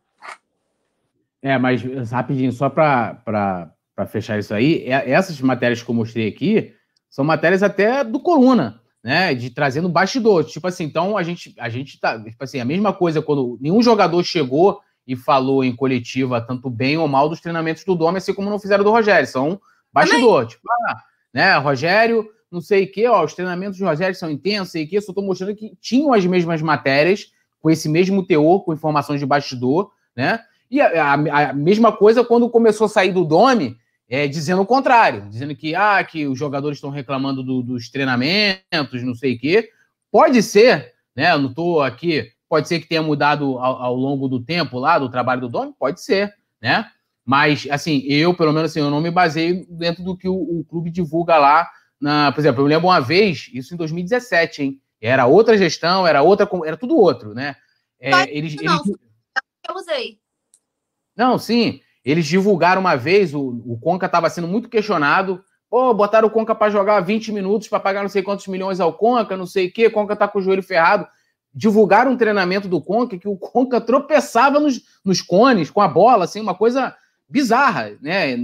É, 1.41 1.57
mas 1.57 1.81
rapidinho, 2.11 2.51
só 2.51 2.69
para 2.69 3.74
fechar 4.05 4.37
isso 4.39 4.53
aí, 4.53 4.83
é, 4.83 5.09
essas 5.11 5.39
matérias 5.39 5.81
que 5.81 5.89
eu 5.89 5.95
mostrei 5.95 6.27
aqui 6.27 6.73
são 7.09 7.23
matérias 7.23 7.63
até 7.63 8.03
do 8.03 8.19
Coluna, 8.19 8.81
né? 9.03 9.33
De 9.33 9.49
trazendo 9.49 9.87
bastidor. 9.87 10.43
Tipo 10.43 10.67
assim, 10.67 10.83
então 10.83 11.15
a 11.15 11.23
gente, 11.23 11.53
a 11.57 11.69
gente 11.69 11.99
tá. 11.99 12.21
Tipo 12.21 12.43
assim, 12.43 12.59
a 12.59 12.65
mesma 12.65 12.91
coisa 12.91 13.21
quando 13.21 13.57
nenhum 13.61 13.81
jogador 13.81 14.21
chegou 14.23 14.81
e 15.07 15.15
falou 15.15 15.63
em 15.63 15.75
coletiva 15.75 16.41
tanto 16.41 16.69
bem 16.69 16.97
ou 16.97 17.07
mal 17.07 17.29
dos 17.29 17.39
treinamentos 17.39 17.83
do 17.85 17.95
Dome, 17.95 18.17
assim 18.17 18.33
como 18.33 18.49
não 18.49 18.59
fizeram 18.59 18.83
do 18.83 18.91
Rogério. 18.91 19.27
São 19.27 19.61
Bastidor, 19.95 20.45
tipo, 20.45 20.61
ah, 20.89 20.97
né, 21.33 21.57
Rogério, 21.57 22.29
não 22.51 22.59
sei 22.59 22.83
o 22.83 22.91
quê, 22.91 23.07
ó, 23.07 23.23
os 23.23 23.33
treinamentos 23.33 23.77
de 23.77 23.85
Rogério 23.85 24.13
são 24.13 24.29
intensos, 24.29 24.73
sei 24.73 24.83
o 24.83 24.89
quê, 24.89 24.99
só 24.99 25.13
tô 25.13 25.21
mostrando 25.21 25.55
que 25.55 25.73
tinham 25.79 26.11
as 26.11 26.25
mesmas 26.25 26.61
matérias, 26.61 27.31
com 27.61 27.69
esse 27.69 27.87
mesmo 27.87 28.27
teor, 28.27 28.65
com 28.65 28.73
informações 28.73 29.21
de 29.21 29.25
bastidor, 29.25 29.89
né? 30.13 30.41
E 30.69 30.81
a, 30.81 31.13
a, 31.13 31.13
a 31.13 31.53
mesma 31.53 31.93
coisa 31.93 32.25
quando 32.25 32.49
começou 32.49 32.85
a 32.85 32.89
sair 32.89 33.13
do 33.13 33.23
Dome, 33.23 33.77
é, 34.07 34.27
dizendo 34.27 34.61
o 34.61 34.65
contrário, 34.65 35.27
dizendo 35.29 35.55
que, 35.55 35.73
ah, 35.75 36.03
que 36.03 36.27
os 36.27 36.37
jogadores 36.37 36.77
estão 36.77 36.89
reclamando 36.89 37.43
do, 37.43 37.61
dos 37.63 37.89
treinamentos, 37.89 39.03
não 39.03 39.15
sei 39.15 39.35
o 39.35 39.39
quê. 39.39 39.69
Pode 40.11 40.41
ser, 40.43 40.93
né? 41.15 41.33
Eu 41.33 41.39
não 41.39 41.49
estou 41.49 41.81
aqui, 41.81 42.31
pode 42.47 42.67
ser 42.67 42.79
que 42.79 42.87
tenha 42.87 43.01
mudado 43.01 43.57
ao, 43.57 43.81
ao, 43.81 43.95
longo 43.95 44.27
do 44.27 44.39
tempo 44.39 44.77
lá, 44.77 44.99
do 44.99 45.09
trabalho 45.09 45.41
do 45.41 45.49
Dome, 45.49 45.73
pode 45.77 46.01
ser, 46.01 46.33
né? 46.61 46.89
Mas, 47.25 47.67
assim, 47.71 48.03
eu, 48.07 48.35
pelo 48.35 48.53
menos, 48.53 48.69
assim, 48.69 48.79
eu 48.79 48.91
não 48.91 49.01
me 49.01 49.09
baseio 49.09 49.65
dentro 49.69 50.03
do 50.03 50.15
que 50.15 50.29
o, 50.29 50.35
o 50.35 50.63
clube 50.63 50.91
divulga 50.91 51.37
lá. 51.37 51.67
Na, 51.99 52.31
por 52.31 52.39
exemplo, 52.39 52.61
eu 52.61 52.67
lembro 52.67 52.87
uma 52.87 52.99
vez, 52.99 53.49
isso 53.51 53.73
em 53.73 53.77
2017, 53.77 54.61
hein? 54.61 54.81
Era 55.01 55.25
outra 55.25 55.57
gestão, 55.57 56.05
era 56.05 56.21
outra, 56.21 56.47
era 56.65 56.77
tudo 56.77 56.95
outro, 56.95 57.33
né? 57.33 57.55
É, 57.99 58.35
eles, 58.35 58.55
não, 58.55 58.75
eles... 58.75 58.97
eu 59.67 59.75
usei. 59.75 60.19
Não, 61.15 61.39
sim. 61.39 61.81
Eles 62.05 62.27
divulgaram 62.27 62.79
uma 62.79 62.95
vez, 62.95 63.33
o, 63.33 63.63
o 63.65 63.79
Conca 63.81 64.05
estava 64.05 64.29
sendo 64.29 64.47
muito 64.47 64.69
questionado. 64.69 65.43
Pô, 65.67 65.91
botaram 65.91 66.27
o 66.27 66.31
Conca 66.31 66.53
para 66.53 66.71
jogar 66.71 66.99
20 66.99 67.31
minutos 67.31 67.67
para 67.67 67.79
pagar 67.79 68.03
não 68.03 68.09
sei 68.09 68.21
quantos 68.21 68.45
milhões 68.47 68.79
ao 68.79 68.93
Conca, 68.93 69.35
não 69.35 69.47
sei 69.47 69.67
o 69.67 69.73
quê, 69.73 69.89
Conca 69.89 70.15
tá 70.15 70.27
com 70.27 70.37
o 70.37 70.41
joelho 70.41 70.61
ferrado. 70.61 71.07
Divulgaram 71.51 72.11
um 72.11 72.17
treinamento 72.17 72.67
do 72.67 72.79
Conca 72.79 73.17
que 73.17 73.27
o 73.27 73.35
Conca 73.35 73.81
tropeçava 73.81 74.59
nos, 74.59 74.83
nos 75.03 75.21
cones 75.21 75.71
com 75.71 75.81
a 75.81 75.87
bola, 75.87 76.25
assim, 76.25 76.39
uma 76.39 76.53
coisa 76.53 76.95
bizarra, 77.27 77.97
né? 78.01 78.37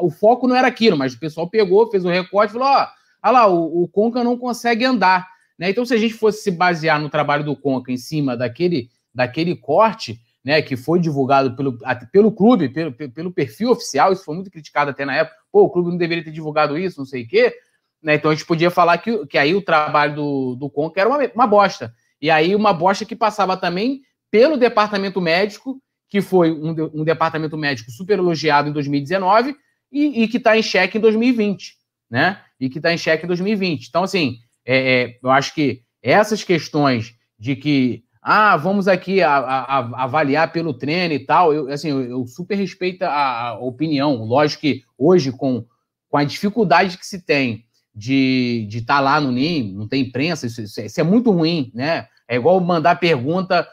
O 0.00 0.10
foco 0.10 0.46
não 0.46 0.54
era 0.54 0.68
aquilo, 0.68 0.96
mas 0.96 1.12
o 1.12 1.18
pessoal 1.18 1.48
pegou, 1.48 1.90
fez 1.90 2.04
um 2.04 2.10
recorte 2.10 2.50
e 2.50 2.52
falou: 2.52 2.68
ó, 2.68 2.86
olha 3.24 3.32
lá, 3.32 3.46
o, 3.48 3.82
o, 3.82 3.88
Conca 3.88 4.22
não 4.22 4.38
consegue 4.38 4.84
andar. 4.84 5.26
Né? 5.58 5.70
Então, 5.70 5.84
se 5.84 5.92
a 5.92 5.96
gente 5.98 6.14
fosse 6.14 6.42
se 6.42 6.50
basear 6.52 7.00
no 7.00 7.10
trabalho 7.10 7.42
do 7.42 7.56
Conca 7.56 7.90
em 7.90 7.96
cima 7.96 8.36
daquele, 8.36 8.88
daquele 9.12 9.56
corte, 9.56 10.20
né, 10.48 10.62
que 10.62 10.78
foi 10.78 10.98
divulgado 10.98 11.54
pelo, 11.54 11.76
pelo 12.10 12.32
clube, 12.32 12.70
pelo, 12.70 12.90
pelo 12.90 13.30
perfil 13.30 13.70
oficial, 13.70 14.14
isso 14.14 14.24
foi 14.24 14.34
muito 14.34 14.50
criticado 14.50 14.90
até 14.90 15.04
na 15.04 15.14
época. 15.14 15.36
Pô, 15.52 15.64
o 15.64 15.68
clube 15.68 15.90
não 15.90 15.98
deveria 15.98 16.24
ter 16.24 16.30
divulgado 16.30 16.78
isso, 16.78 16.98
não 16.98 17.04
sei 17.04 17.24
o 17.24 17.28
quê. 17.28 17.54
Né? 18.02 18.14
Então 18.14 18.30
a 18.30 18.34
gente 18.34 18.46
podia 18.46 18.70
falar 18.70 18.96
que, 18.96 19.26
que 19.26 19.36
aí 19.36 19.54
o 19.54 19.60
trabalho 19.60 20.14
do, 20.14 20.56
do 20.56 20.70
Conca 20.70 21.02
era 21.02 21.10
uma, 21.10 21.18
uma 21.34 21.46
bosta. 21.46 21.92
E 22.18 22.30
aí 22.30 22.56
uma 22.56 22.72
bosta 22.72 23.04
que 23.04 23.14
passava 23.14 23.58
também 23.58 24.00
pelo 24.30 24.56
departamento 24.56 25.20
médico 25.20 25.82
que 26.08 26.22
foi 26.22 26.50
um, 26.50 26.70
um 26.94 27.04
departamento 27.04 27.58
médico 27.58 27.90
super 27.90 28.16
elogiado 28.18 28.70
em 28.70 28.72
2019 28.72 29.54
e, 29.92 30.22
e 30.22 30.28
que 30.28 30.38
está 30.38 30.56
em 30.56 30.62
xeque 30.62 30.96
em 30.96 31.00
2020, 31.02 31.74
né? 32.10 32.40
E 32.58 32.70
que 32.70 32.78
está 32.78 32.90
em 32.90 32.96
xeque 32.96 33.26
em 33.26 33.28
2020. 33.28 33.86
Então, 33.86 34.02
assim, 34.02 34.38
é, 34.64 35.02
é, 35.02 35.18
eu 35.22 35.28
acho 35.28 35.54
que 35.54 35.82
essas 36.02 36.42
questões 36.42 37.14
de 37.38 37.54
que, 37.54 38.02
ah, 38.22 38.56
vamos 38.56 38.88
aqui 38.88 39.22
a, 39.22 39.36
a, 39.36 39.78
a 39.78 40.04
avaliar 40.04 40.52
pelo 40.52 40.74
treino 40.74 41.14
e 41.14 41.18
tal, 41.18 41.52
eu, 41.52 41.68
assim, 41.68 41.88
eu, 41.88 42.02
eu 42.02 42.26
super 42.26 42.56
respeito 42.56 43.02
a, 43.02 43.48
a, 43.48 43.58
opinião. 43.58 44.24
Lógico 44.24 44.62
que 44.62 44.82
hoje, 44.96 45.32
com, 45.32 45.64
com 46.08 46.16
a 46.16 46.24
dificuldade 46.24 46.98
que 46.98 47.06
se 47.06 47.20
tem 47.20 47.64
de 47.94 48.66
estar 48.68 48.78
de 48.78 48.86
tá 48.86 49.00
lá 49.00 49.20
no 49.20 49.32
NIM, 49.32 49.72
não 49.72 49.88
tem 49.88 50.02
imprensa, 50.02 50.46
isso, 50.46 50.62
isso, 50.62 51.00
é 51.00 51.04
muito 51.04 51.30
ruim, 51.30 51.70
né? 51.74 52.06
É 52.28 52.36
igual 52.36 52.60
mandar 52.60 52.96
pergunta 52.96 53.66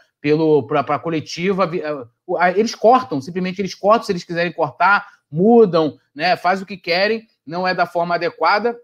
para 0.68 0.96
a 0.96 1.00
coletiva, 1.00 1.70
eles 2.56 2.74
cortam, 2.74 3.22
simplesmente 3.22 3.62
eles 3.62 3.76
cortam 3.76 4.04
se 4.04 4.12
eles 4.12 4.24
quiserem 4.24 4.52
cortar, 4.52 5.06
mudam, 5.30 5.98
né? 6.14 6.36
Faz 6.36 6.62
o 6.62 6.66
que 6.66 6.78
querem, 6.78 7.28
não 7.46 7.68
é 7.68 7.74
da 7.74 7.86
forma 7.86 8.16
adequada. 8.16 8.76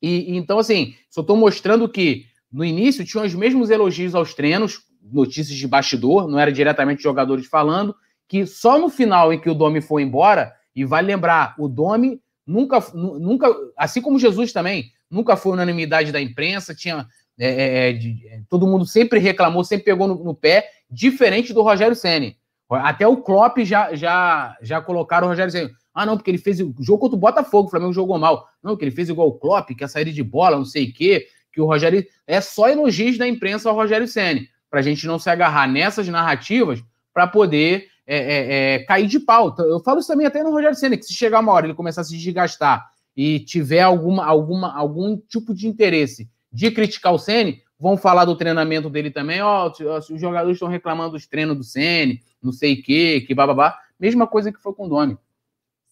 E, 0.00 0.32
e 0.32 0.36
então, 0.36 0.58
assim, 0.58 0.94
só 1.10 1.20
estou 1.20 1.36
mostrando 1.36 1.88
que 1.88 2.26
no 2.50 2.64
início 2.64 3.04
tinham 3.04 3.24
os 3.24 3.34
mesmos 3.34 3.70
elogios 3.70 4.14
aos 4.14 4.34
treinos, 4.34 4.80
notícias 5.02 5.56
de 5.56 5.66
bastidor, 5.66 6.28
não 6.28 6.38
era 6.38 6.52
diretamente 6.52 7.02
jogadores 7.02 7.46
falando, 7.46 7.94
que 8.28 8.46
só 8.46 8.78
no 8.78 8.88
final 8.88 9.32
em 9.32 9.40
que 9.40 9.50
o 9.50 9.54
Domi 9.54 9.80
foi 9.80 10.02
embora, 10.02 10.52
e 10.74 10.84
vai 10.84 11.02
lembrar, 11.02 11.54
o 11.58 11.68
Domi 11.68 12.20
nunca, 12.46 12.78
nunca, 12.94 13.48
assim 13.76 14.00
como 14.00 14.18
Jesus 14.18 14.52
também, 14.52 14.92
nunca 15.10 15.36
foi 15.36 15.52
unanimidade 15.52 16.12
da 16.12 16.20
imprensa, 16.20 16.74
tinha 16.74 17.06
é, 17.38 17.48
é, 17.48 17.88
é, 17.88 17.92
de, 17.94 18.28
é, 18.28 18.40
todo 18.50 18.66
mundo 18.66 18.84
sempre 18.84 19.18
reclamou, 19.18 19.64
sempre 19.64 19.86
pegou 19.86 20.06
no, 20.06 20.22
no 20.22 20.34
pé, 20.34 20.68
diferente 20.90 21.54
do 21.54 21.62
Rogério 21.62 21.96
Ceni. 21.96 22.36
Até 22.68 23.06
o 23.06 23.16
Klopp 23.16 23.58
já, 23.60 23.94
já, 23.94 24.56
já 24.62 24.80
colocaram 24.80 25.26
o 25.26 25.30
Rogério 25.30 25.50
Ceni. 25.50 25.70
Ah, 25.92 26.04
não, 26.04 26.16
porque 26.16 26.30
ele 26.30 26.38
fez 26.38 26.60
o 26.60 26.74
jogo 26.80 27.00
contra 27.00 27.16
o 27.16 27.20
Botafogo, 27.20 27.66
o 27.66 27.70
Flamengo 27.70 27.92
jogou 27.92 28.18
mal. 28.18 28.46
Não, 28.62 28.76
que 28.76 28.84
ele 28.84 28.90
fez 28.90 29.08
igual 29.08 29.28
o 29.28 29.38
Klopp, 29.38 29.70
que 29.70 29.82
é 29.82 29.86
a 29.86 29.88
saída 29.88 30.12
de 30.12 30.22
bola, 30.22 30.56
não 30.56 30.64
sei 30.66 30.84
o 30.84 30.92
quê, 30.92 31.26
que 31.52 31.60
o 31.60 31.66
Rogério. 31.66 32.04
É 32.26 32.40
só 32.40 32.68
elogios 32.68 33.16
da 33.18 33.26
imprensa 33.26 33.68
ao 33.68 33.74
Rogério 33.74 34.06
Senni, 34.06 34.48
para 34.70 34.80
a 34.80 34.82
gente 34.82 35.06
não 35.06 35.18
se 35.18 35.28
agarrar 35.28 35.66
nessas 35.66 36.08
narrativas 36.08 36.82
para 37.12 37.26
poder 37.26 37.88
é, 38.06 38.16
é, 38.16 38.74
é, 38.74 38.78
cair 38.80 39.06
de 39.06 39.20
pau. 39.20 39.50
Então, 39.50 39.66
eu 39.66 39.80
falo 39.80 39.98
isso 39.98 40.08
também 40.08 40.26
até 40.26 40.42
no 40.42 40.50
Rogério 40.50 40.76
Senna, 40.76 40.96
que 40.96 41.04
se 41.04 41.14
chegar 41.14 41.40
uma 41.40 41.52
hora 41.52 41.66
ele 41.66 41.74
começar 41.74 42.00
a 42.00 42.04
se 42.04 42.16
desgastar 42.16 42.90
e 43.16 43.40
tiver 43.40 43.82
alguma, 43.82 44.24
alguma, 44.24 44.76
algum 44.76 45.16
tipo 45.16 45.52
de 45.52 45.66
interesse 45.66 46.30
de 46.52 46.70
criticar 46.70 47.12
o 47.12 47.18
Ceni, 47.18 47.62
vão 47.78 47.96
falar 47.96 48.24
do 48.24 48.36
treinamento 48.36 48.90
dele 48.90 49.10
também. 49.10 49.40
Ó, 49.40 49.68
oh, 49.68 49.98
os 49.98 50.20
jogadores 50.20 50.56
estão 50.56 50.68
reclamando 50.68 51.12
dos 51.12 51.26
treinos 51.26 51.56
do 51.56 51.64
Ceni, 51.64 52.22
não 52.42 52.52
sei 52.52 52.74
o 52.74 52.82
quê, 52.82 53.24
que 53.26 53.34
bababá. 53.34 53.78
Mesma 53.98 54.26
coisa 54.26 54.52
que 54.52 54.60
foi 54.60 54.72
com 54.74 54.86
o 54.86 54.88
Domi. 54.88 55.16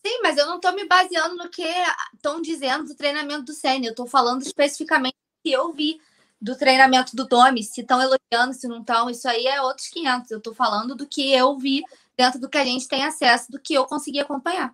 Sim, 0.04 0.20
mas 0.22 0.36
eu 0.38 0.46
não 0.46 0.56
estou 0.56 0.72
me 0.74 0.86
baseando 0.86 1.36
no 1.36 1.48
que 1.48 1.64
estão 2.14 2.40
dizendo 2.40 2.86
do 2.86 2.96
treinamento 2.96 3.44
do 3.44 3.52
Ceni. 3.52 3.86
Eu 3.86 3.90
estou 3.90 4.06
falando 4.06 4.42
especificamente 4.42 5.16
que 5.42 5.52
eu 5.52 5.72
vi 5.72 6.00
do 6.40 6.56
treinamento 6.56 7.14
do 7.16 7.26
Domi. 7.26 7.62
Se 7.62 7.80
estão 7.80 8.00
elogiando, 8.00 8.54
se 8.54 8.68
não 8.68 8.80
estão, 8.80 9.10
isso 9.10 9.28
aí 9.28 9.46
é 9.46 9.60
outros 9.60 9.88
500. 9.88 10.30
Eu 10.30 10.38
estou 10.38 10.54
falando 10.54 10.94
do 10.94 11.06
que 11.06 11.32
eu 11.32 11.56
vi 11.58 11.82
dentro 12.16 12.40
do 12.40 12.48
que 12.48 12.58
a 12.58 12.64
gente 12.64 12.88
tem 12.88 13.04
acesso, 13.04 13.50
do 13.50 13.60
que 13.60 13.74
eu 13.74 13.84
consegui 13.84 14.20
acompanhar. 14.20 14.72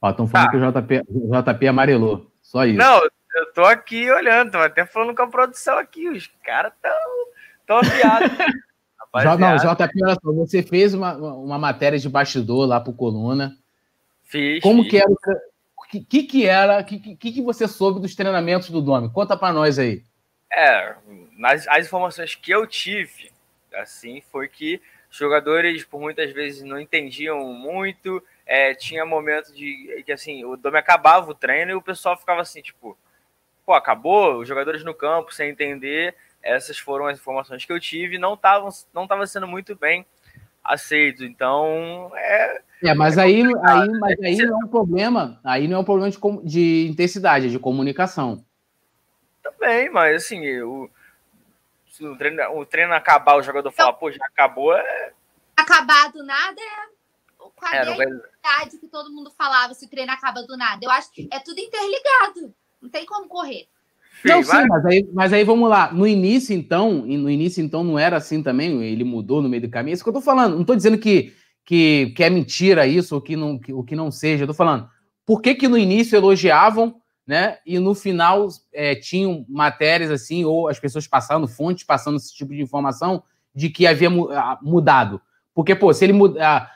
Ó, 0.00 0.10
estão 0.10 0.26
falando 0.26 0.48
ah. 0.48 0.50
que 0.50 0.56
o 0.56 0.82
JP, 0.82 1.02
o 1.08 1.42
JP 1.42 1.68
amarelou. 1.68 2.30
Só 2.42 2.64
isso. 2.64 2.78
Não, 2.78 3.00
eu 3.34 3.52
tô 3.54 3.64
aqui 3.64 4.10
olhando, 4.10 4.52
tô 4.52 4.58
até 4.58 4.84
falando 4.84 5.14
com 5.14 5.22
a 5.22 5.28
produção 5.28 5.78
aqui. 5.78 6.08
Os 6.08 6.26
caras 6.44 6.72
tão, 6.82 7.26
tão 7.66 7.78
afiados. 7.78 8.30
não, 9.38 9.56
JP, 9.56 10.04
olha 10.04 10.14
só, 10.14 10.32
você 10.32 10.62
fez 10.62 10.92
uma, 10.94 11.14
uma 11.14 11.58
matéria 11.58 11.98
de 11.98 12.08
bastidor 12.08 12.66
lá 12.66 12.80
pro 12.80 12.92
Coluna. 12.92 13.56
Fiz. 14.24 14.62
Como 14.62 14.82
fiz. 14.82 14.90
que 14.90 14.96
era 14.96 15.10
o 15.10 15.16
que, 15.92 16.00
que, 16.00 16.22
que 16.22 16.46
era, 16.46 16.80
o 16.80 16.84
que, 16.84 17.16
que, 17.16 17.32
que 17.32 17.42
você 17.42 17.68
soube 17.68 18.00
dos 18.00 18.14
treinamentos 18.14 18.70
do 18.70 18.80
Domi? 18.80 19.12
Conta 19.12 19.36
para 19.36 19.52
nós 19.52 19.78
aí. 19.78 20.02
É, 20.50 20.94
nas, 21.36 21.68
as 21.68 21.86
informações 21.86 22.34
que 22.34 22.50
eu 22.50 22.66
tive, 22.66 23.30
assim, 23.74 24.22
foi 24.32 24.48
que 24.48 24.80
os 25.10 25.16
jogadores, 25.18 25.84
por 25.84 26.00
muitas 26.00 26.32
vezes, 26.32 26.62
não 26.62 26.80
entendiam 26.80 27.44
muito. 27.52 28.22
É, 28.46 28.74
tinha 28.74 29.04
momentos 29.04 29.54
de 29.54 30.02
que 30.06 30.12
assim, 30.12 30.44
o 30.46 30.56
Dome 30.56 30.78
acabava 30.78 31.30
o 31.30 31.34
treino 31.34 31.72
e 31.72 31.74
o 31.74 31.82
pessoal 31.82 32.16
ficava 32.16 32.40
assim, 32.40 32.62
tipo, 32.62 32.96
pô, 33.66 33.74
acabou, 33.74 34.38
os 34.38 34.48
jogadores 34.48 34.82
no 34.82 34.94
campo 34.94 35.34
sem 35.34 35.50
entender. 35.50 36.14
Essas 36.42 36.78
foram 36.78 37.06
as 37.06 37.18
informações 37.18 37.66
que 37.66 37.72
eu 37.72 37.78
tive, 37.78 38.18
não 38.18 38.32
estavam 38.32 38.70
não 38.94 39.06
tava 39.06 39.26
sendo 39.26 39.46
muito 39.46 39.76
bem 39.76 40.06
aceito. 40.62 41.24
Então, 41.24 42.10
é. 42.14 42.62
É, 42.82 42.94
mas 42.94 43.16
é 43.16 43.22
aí, 43.22 43.42
aí, 43.42 43.88
mas 43.90 44.20
aí 44.20 44.36
não 44.36 44.60
é 44.60 44.64
um 44.64 44.68
problema. 44.68 45.40
Aí 45.44 45.68
não 45.68 45.76
é 45.76 45.80
um 45.80 45.84
problema 45.84 46.10
de, 46.10 46.18
de 46.44 46.88
intensidade, 46.90 47.46
é 47.46 47.50
de 47.50 47.58
comunicação. 47.58 48.44
Também, 49.42 49.88
mas 49.90 50.24
assim, 50.24 50.60
o, 50.62 50.90
se 51.90 52.04
o 52.04 52.16
treino, 52.16 52.42
o 52.58 52.66
treino 52.66 52.92
acabar, 52.92 53.36
o 53.36 53.42
jogador 53.42 53.70
então, 53.70 53.84
fala, 53.84 53.96
pô, 53.96 54.10
já 54.10 54.24
acabou, 54.26 54.74
é. 54.74 55.12
Acabar 55.56 56.10
do 56.10 56.24
nada 56.24 56.60
é. 56.60 56.92
Cadê 57.62 57.76
é, 57.76 57.92
a 57.92 57.96
vai... 57.96 58.68
que 58.68 58.88
todo 58.88 59.12
mundo 59.12 59.30
falava 59.30 59.72
se 59.74 59.86
o 59.86 59.88
treino 59.88 60.10
acaba 60.10 60.42
do 60.42 60.56
nada? 60.56 60.84
Eu 60.84 60.90
acho 60.90 61.12
que 61.12 61.28
é 61.32 61.38
tudo 61.38 61.60
interligado. 61.60 62.52
Não 62.80 62.90
tem 62.90 63.06
como 63.06 63.28
correr. 63.28 63.68
Não, 64.24 64.42
sim, 64.42 64.66
mas 64.68 64.86
aí, 64.86 65.08
mas 65.12 65.32
aí 65.32 65.44
vamos 65.44 65.68
lá. 65.68 65.92
No 65.92 66.06
início, 66.06 66.54
então, 66.54 66.92
no 67.06 67.30
início, 67.30 67.62
então, 67.62 67.82
não 67.82 67.98
era 67.98 68.16
assim 68.16 68.42
também, 68.42 68.82
ele 68.84 69.04
mudou 69.04 69.42
no 69.42 69.48
meio 69.48 69.62
do 69.62 69.70
caminho. 69.70 69.92
É 69.92 69.94
isso 69.94 70.02
que 70.04 70.08
eu 70.08 70.14
tô 70.14 70.20
falando. 70.20 70.56
Não 70.56 70.64
tô 70.64 70.74
dizendo 70.74 70.98
que, 70.98 71.32
que, 71.64 72.12
que 72.16 72.22
é 72.22 72.30
mentira 72.30 72.86
isso, 72.86 73.14
ou 73.14 73.20
que 73.20 73.36
não, 73.36 73.58
que, 73.58 73.72
ou 73.72 73.82
que 73.82 73.96
não 73.96 74.10
seja. 74.10 74.44
Eu 74.44 74.48
tô 74.48 74.54
falando, 74.54 74.88
por 75.26 75.40
que, 75.40 75.54
que 75.54 75.68
no 75.68 75.78
início 75.78 76.16
elogiavam 76.16 77.02
né? 77.26 77.58
E 77.64 77.78
no 77.78 77.94
final 77.94 78.48
é, 78.72 78.94
tinham 78.94 79.46
matérias 79.48 80.10
assim, 80.10 80.44
ou 80.44 80.68
as 80.68 80.78
pessoas 80.78 81.06
passando, 81.06 81.46
fontes 81.46 81.84
passando 81.84 82.16
esse 82.16 82.34
tipo 82.34 82.52
de 82.52 82.60
informação 82.60 83.22
de 83.54 83.68
que 83.68 83.86
havia 83.86 84.10
mudado. 84.60 85.20
Porque, 85.54 85.74
pô, 85.74 85.92
se 85.92 86.04
ele 86.04 86.12
mudar, 86.12 86.72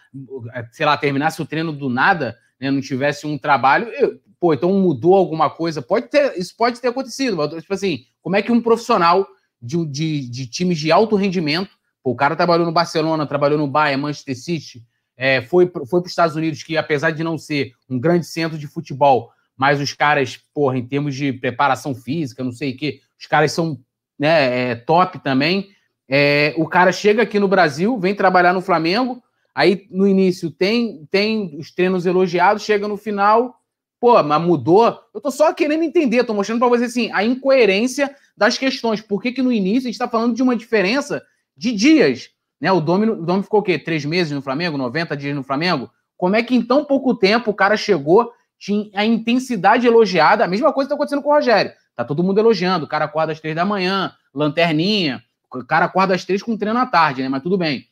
sei 0.72 0.86
lá, 0.86 0.96
terminasse 0.96 1.40
o 1.40 1.46
treino 1.46 1.72
do 1.72 1.88
nada, 1.88 2.36
né, 2.60 2.70
não 2.70 2.80
tivesse 2.80 3.26
um 3.26 3.38
trabalho, 3.38 3.88
eu, 3.88 4.20
pô, 4.40 4.54
então 4.54 4.72
mudou 4.72 5.14
alguma 5.14 5.50
coisa. 5.50 5.80
Pode 5.80 6.08
ter, 6.08 6.38
isso 6.38 6.54
pode 6.56 6.80
ter 6.80 6.88
acontecido, 6.88 7.36
mas, 7.36 7.50
tipo 7.62 7.74
assim, 7.74 8.04
como 8.20 8.36
é 8.36 8.42
que 8.42 8.52
um 8.52 8.60
profissional 8.60 9.26
de, 9.60 9.84
de, 9.86 10.28
de 10.28 10.46
times 10.46 10.78
de 10.78 10.92
alto 10.92 11.16
rendimento, 11.16 11.70
pô, 12.02 12.10
o 12.12 12.16
cara 12.16 12.36
trabalhou 12.36 12.66
no 12.66 12.72
Barcelona, 12.72 13.26
trabalhou 13.26 13.58
no 13.58 13.66
Bayern, 13.66 14.02
Manchester 14.02 14.36
City, 14.36 14.82
é, 15.16 15.40
foi, 15.40 15.66
foi 15.88 16.00
para 16.00 16.06
os 16.06 16.12
Estados 16.12 16.36
Unidos, 16.36 16.62
que 16.62 16.76
apesar 16.76 17.10
de 17.10 17.24
não 17.24 17.38
ser 17.38 17.72
um 17.88 17.98
grande 17.98 18.26
centro 18.26 18.58
de 18.58 18.66
futebol, 18.66 19.30
mas 19.56 19.80
os 19.80 19.94
caras, 19.94 20.38
porra, 20.52 20.76
em 20.76 20.86
termos 20.86 21.14
de 21.14 21.32
preparação 21.32 21.94
física, 21.94 22.44
não 22.44 22.52
sei 22.52 22.72
o 22.72 22.76
quê, 22.76 23.00
os 23.18 23.26
caras 23.26 23.52
são 23.52 23.80
né, 24.18 24.70
é, 24.70 24.74
top 24.74 25.18
também. 25.20 25.70
É, 26.08 26.54
o 26.58 26.68
cara 26.68 26.92
chega 26.92 27.22
aqui 27.22 27.38
no 27.38 27.48
Brasil, 27.48 27.98
vem 27.98 28.14
trabalhar 28.14 28.52
no 28.52 28.60
Flamengo, 28.60 29.22
aí 29.54 29.86
no 29.90 30.06
início 30.06 30.50
tem, 30.50 31.06
tem 31.10 31.56
os 31.58 31.70
treinos 31.72 32.04
elogiados, 32.04 32.62
chega 32.62 32.86
no 32.86 32.96
final, 32.96 33.56
pô, 34.00 34.22
mas 34.22 34.42
mudou. 34.42 34.98
Eu 35.14 35.20
tô 35.20 35.30
só 35.30 35.52
querendo 35.52 35.82
entender, 35.82 36.24
tô 36.24 36.34
mostrando 36.34 36.58
para 36.58 36.68
você 36.68 36.84
assim, 36.84 37.10
a 37.12 37.24
incoerência 37.24 38.14
das 38.36 38.58
questões. 38.58 39.00
Por 39.00 39.22
que, 39.22 39.32
que 39.32 39.42
no 39.42 39.52
início 39.52 39.88
a 39.88 39.90
gente 39.90 39.98
tá 39.98 40.08
falando 40.08 40.34
de 40.34 40.42
uma 40.42 40.56
diferença 40.56 41.22
de 41.56 41.72
dias? 41.72 42.30
Né? 42.60 42.70
O 42.72 42.80
Domi, 42.80 43.08
o 43.08 43.42
ficou 43.42 43.60
o 43.60 43.62
quê? 43.62 43.78
Três 43.78 44.04
meses 44.04 44.32
no 44.32 44.42
Flamengo? 44.42 44.78
90 44.78 45.16
dias 45.16 45.34
no 45.34 45.42
Flamengo? 45.42 45.90
Como 46.16 46.36
é 46.36 46.42
que 46.42 46.54
em 46.54 46.62
tão 46.62 46.84
pouco 46.84 47.14
tempo 47.14 47.50
o 47.50 47.54
cara 47.54 47.76
chegou 47.76 48.32
tinha 48.58 48.88
a 48.94 49.04
intensidade 49.04 49.86
elogiada, 49.86 50.44
a 50.44 50.48
mesma 50.48 50.72
coisa 50.72 50.86
está 50.86 50.94
acontecendo 50.94 51.22
com 51.22 51.28
o 51.28 51.34
Rogério. 51.34 51.72
Tá 51.94 52.04
todo 52.04 52.22
mundo 52.22 52.38
elogiando, 52.38 52.84
o 52.84 52.88
cara 52.88 53.04
acorda 53.04 53.32
às 53.32 53.40
três 53.40 53.54
da 53.54 53.64
manhã, 53.64 54.12
lanterninha, 54.34 55.22
o 55.52 55.64
cara 55.64 55.86
acorda 55.86 56.14
às 56.14 56.24
três 56.24 56.42
com 56.42 56.56
treino 56.56 56.78
à 56.78 56.86
tarde, 56.86 57.22
né? 57.22 57.28
Mas 57.28 57.42
tudo 57.42 57.56
bem. 57.56 57.86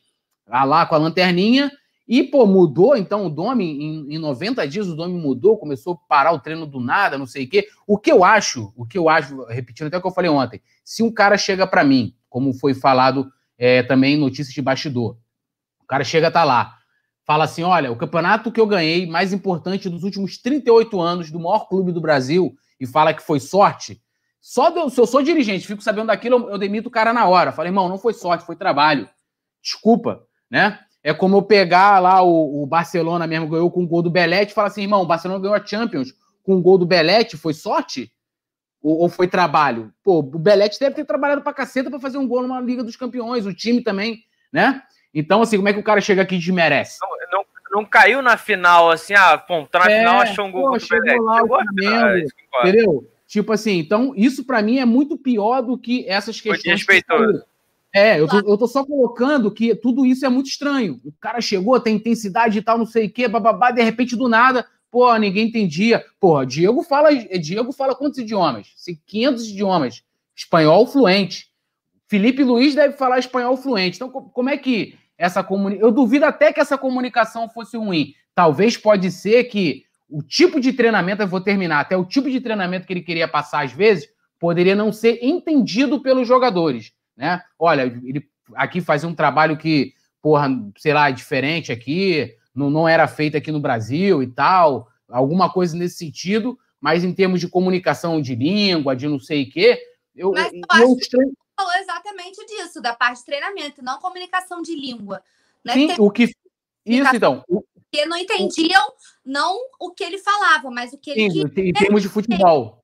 Lá, 0.47 0.63
lá 0.63 0.85
com 0.85 0.95
a 0.95 0.97
lanterninha, 0.97 1.71
e, 2.07 2.23
pô, 2.23 2.45
mudou, 2.45 2.95
então, 2.95 3.25
o 3.25 3.29
Domi, 3.29 3.65
em, 3.65 4.15
em 4.15 4.17
90 4.19 4.67
dias, 4.67 4.87
o 4.87 4.95
Domi 4.95 5.19
mudou, 5.19 5.57
começou 5.57 5.93
a 5.93 6.07
parar 6.07 6.31
o 6.33 6.39
treino 6.39 6.65
do 6.65 6.79
nada, 6.79 7.17
não 7.17 7.25
sei 7.25 7.45
o 7.45 7.49
quê. 7.49 7.67
O 7.87 7.97
que 7.97 8.11
eu 8.11 8.23
acho, 8.23 8.71
o 8.75 8.85
que 8.85 8.97
eu 8.97 9.09
acho, 9.09 9.43
repetindo 9.45 9.87
até 9.87 9.97
o 9.97 10.01
que 10.01 10.07
eu 10.07 10.11
falei 10.11 10.29
ontem, 10.29 10.61
se 10.83 11.01
um 11.01 11.11
cara 11.11 11.37
chega 11.37 11.65
para 11.65 11.83
mim, 11.83 12.15
como 12.29 12.53
foi 12.53 12.73
falado 12.73 13.31
é, 13.57 13.81
também 13.81 14.15
em 14.15 14.19
notícias 14.19 14.53
de 14.53 14.61
bastidor, 14.61 15.17
o 15.81 15.87
cara 15.87 16.03
chega, 16.03 16.29
tá 16.29 16.43
lá, 16.43 16.75
fala 17.25 17.45
assim: 17.45 17.63
olha, 17.63 17.91
o 17.91 17.95
campeonato 17.95 18.51
que 18.51 18.59
eu 18.59 18.67
ganhei 18.67 19.07
mais 19.07 19.33
importante 19.33 19.89
dos 19.89 20.03
últimos 20.03 20.37
38 20.37 21.01
anos 21.01 21.31
do 21.31 21.39
maior 21.39 21.67
clube 21.67 21.91
do 21.91 22.01
Brasil, 22.01 22.55
e 22.79 22.85
fala 22.85 23.13
que 23.13 23.21
foi 23.21 23.39
sorte. 23.39 24.01
Só 24.39 24.89
se 24.89 25.01
eu 25.01 25.07
sou 25.07 25.23
dirigente, 25.23 25.65
fico 25.65 25.81
sabendo 25.81 26.07
daquilo, 26.07 26.49
eu 26.49 26.57
demito 26.57 26.89
o 26.89 26.91
cara 26.91 27.11
na 27.11 27.27
hora. 27.27 27.51
Falei, 27.51 27.69
irmão, 27.69 27.89
não 27.89 27.97
foi 27.97 28.13
sorte, 28.13 28.45
foi 28.45 28.55
trabalho. 28.55 29.09
Desculpa, 29.61 30.23
né? 30.49 30.79
É 31.05 31.13
como 31.13 31.37
eu 31.37 31.43
pegar 31.43 31.99
lá 31.99 32.23
o, 32.23 32.63
o 32.63 32.65
Barcelona 32.65 33.27
mesmo, 33.27 33.47
ganhou 33.47 33.69
com 33.69 33.83
o 33.83 33.87
gol 33.87 34.01
do 34.01 34.09
Belete, 34.09 34.51
e 34.51 34.55
falar 34.55 34.69
assim, 34.69 34.81
irmão, 34.81 35.03
o 35.03 35.05
Barcelona 35.05 35.39
ganhou 35.39 35.55
a 35.55 35.63
Champions 35.63 36.15
com 36.41 36.55
o 36.55 36.61
gol 36.63 36.79
do 36.79 36.85
Belete, 36.87 37.37
foi 37.37 37.53
sorte? 37.53 38.11
Ou, 38.81 39.01
ou 39.01 39.07
foi 39.07 39.27
trabalho? 39.27 39.93
Pô, 40.03 40.17
o 40.17 40.23
Belete 40.23 40.79
deve 40.79 40.95
ter 40.95 41.05
trabalhado 41.05 41.43
pra 41.43 41.53
caceta 41.53 41.91
pra 41.91 41.99
fazer 41.99 42.17
um 42.17 42.27
gol 42.27 42.41
numa 42.41 42.59
Liga 42.59 42.83
dos 42.83 42.95
Campeões, 42.95 43.45
o 43.45 43.53
time 43.53 43.83
também, 43.83 44.23
né? 44.51 44.81
Então, 45.13 45.43
assim, 45.43 45.57
como 45.57 45.69
é 45.69 45.73
que 45.73 45.79
o 45.79 45.83
cara 45.83 46.01
chega 46.01 46.23
aqui 46.23 46.37
e 46.37 46.39
desmerece? 46.39 46.97
Não, 46.99 47.09
não, 47.31 47.45
não 47.71 47.85
caiu 47.85 48.23
na 48.23 48.35
final, 48.35 48.89
assim, 48.89 49.13
ah, 49.13 49.37
pô, 49.37 49.63
tá 49.67 49.77
na 49.77 49.91
é, 49.91 49.99
final, 49.99 50.21
achou 50.21 50.45
um 50.45 50.51
gol 50.51 50.71
pô, 50.71 50.79
chegou 50.79 51.21
lá 51.21 51.37
chegou 51.37 51.55
o 51.55 51.61
Flamengo, 51.61 52.07
é 52.07 52.25
entendeu? 52.61 53.11
Tipo 53.27 53.53
assim, 53.53 53.77
então, 53.77 54.11
isso 54.17 54.43
para 54.43 54.59
mim 54.63 54.79
é 54.79 54.85
muito 54.85 55.19
pior 55.19 55.61
do 55.61 55.77
que 55.77 56.03
essas 56.07 56.41
questões. 56.41 56.81
Foi 56.81 57.03
é, 57.95 58.19
eu 58.19 58.27
tô, 58.27 58.37
eu 58.39 58.57
tô 58.57 58.67
só 58.67 58.83
colocando 58.83 59.49
que 59.49 59.73
tudo 59.73 60.05
isso 60.05 60.25
é 60.25 60.29
muito 60.29 60.47
estranho. 60.47 60.99
O 61.05 61.13
cara 61.13 61.39
chegou, 61.39 61.79
tem 61.79 61.95
intensidade 61.95 62.57
e 62.57 62.61
tal, 62.61 62.77
não 62.77 62.85
sei 62.85 63.05
o 63.05 63.09
quê, 63.09 63.27
bababá, 63.27 63.71
de 63.71 63.81
repente, 63.81 64.15
do 64.15 64.27
nada, 64.27 64.67
pô, 64.91 65.15
ninguém 65.15 65.47
entendia. 65.47 66.03
Porra, 66.19 66.45
Diego 66.45 66.83
fala, 66.83 67.13
Diego 67.13 67.71
fala 67.71 67.95
quantos 67.95 68.19
idiomas? 68.19 68.67
500 69.07 69.49
idiomas. 69.49 70.03
Espanhol 70.35 70.85
fluente. 70.85 71.47
Felipe 72.07 72.43
Luiz 72.43 72.75
deve 72.75 72.97
falar 72.97 73.17
espanhol 73.17 73.55
fluente. 73.55 73.95
Então, 73.95 74.09
como 74.09 74.49
é 74.49 74.57
que 74.57 74.97
essa 75.17 75.43
comunicação. 75.43 75.87
Eu 75.87 75.93
duvido 75.93 76.25
até 76.25 76.51
que 76.51 76.59
essa 76.59 76.77
comunicação 76.77 77.49
fosse 77.49 77.77
ruim. 77.77 78.13
Talvez 78.33 78.77
pode 78.77 79.11
ser 79.11 79.45
que 79.45 79.83
o 80.09 80.21
tipo 80.21 80.59
de 80.59 80.73
treinamento, 80.73 81.23
eu 81.23 81.27
vou 81.27 81.41
terminar, 81.41 81.79
até 81.79 81.95
o 81.95 82.05
tipo 82.05 82.29
de 82.29 82.41
treinamento 82.41 82.85
que 82.85 82.93
ele 82.93 83.01
queria 83.01 83.27
passar, 83.27 83.63
às 83.63 83.71
vezes, 83.71 84.07
poderia 84.39 84.75
não 84.75 84.91
ser 84.91 85.19
entendido 85.23 86.01
pelos 86.01 86.27
jogadores. 86.27 86.91
Né? 87.15 87.41
Olha, 87.57 87.83
ele 87.83 88.27
aqui 88.53 88.81
fazia 88.81 89.09
um 89.09 89.15
trabalho 89.15 89.57
que, 89.57 89.93
porra, 90.21 90.49
sei 90.77 90.93
lá, 90.93 91.09
diferente 91.09 91.71
aqui, 91.71 92.35
não, 92.53 92.69
não 92.69 92.87
era 92.87 93.07
feito 93.07 93.37
aqui 93.37 93.51
no 93.51 93.59
Brasil 93.59 94.21
e 94.21 94.27
tal, 94.27 94.89
alguma 95.09 95.51
coisa 95.51 95.75
nesse 95.75 95.97
sentido, 95.97 96.57
mas 96.79 97.03
em 97.03 97.13
termos 97.13 97.39
de 97.39 97.47
comunicação 97.47 98.21
de 98.21 98.35
língua, 98.35 98.95
de 98.95 99.07
não 99.07 99.19
sei 99.19 99.43
o 99.43 99.49
quê, 99.49 99.81
eu, 100.15 100.31
mas 100.31 100.51
eu, 100.53 100.59
eu 100.59 100.65
acho, 100.69 100.97
estranho 100.99 101.33
falou 101.55 101.73
exatamente 101.75 102.45
disso, 102.45 102.81
da 102.81 102.93
parte 102.93 103.19
de 103.19 103.25
treinamento, 103.25 103.83
não 103.83 103.99
comunicação 103.99 104.61
de 104.61 104.75
língua. 104.75 105.23
Né? 105.63 105.73
Sim, 105.73 105.95
o 105.97 106.11
que. 106.11 106.29
Isso, 106.85 107.15
então. 107.15 107.43
Porque 107.47 108.05
não 108.05 108.17
entendiam 108.17 108.83
não 109.25 109.57
o 109.79 109.91
que 109.91 110.03
ele 110.03 110.17
falava, 110.17 110.69
mas 110.69 110.93
o 110.93 110.97
que 110.97 111.11
ele. 111.11 111.31
Sim, 111.31 111.43
em 111.57 111.73
termos 111.73 112.01
de 112.01 112.09
futebol. 112.09 112.83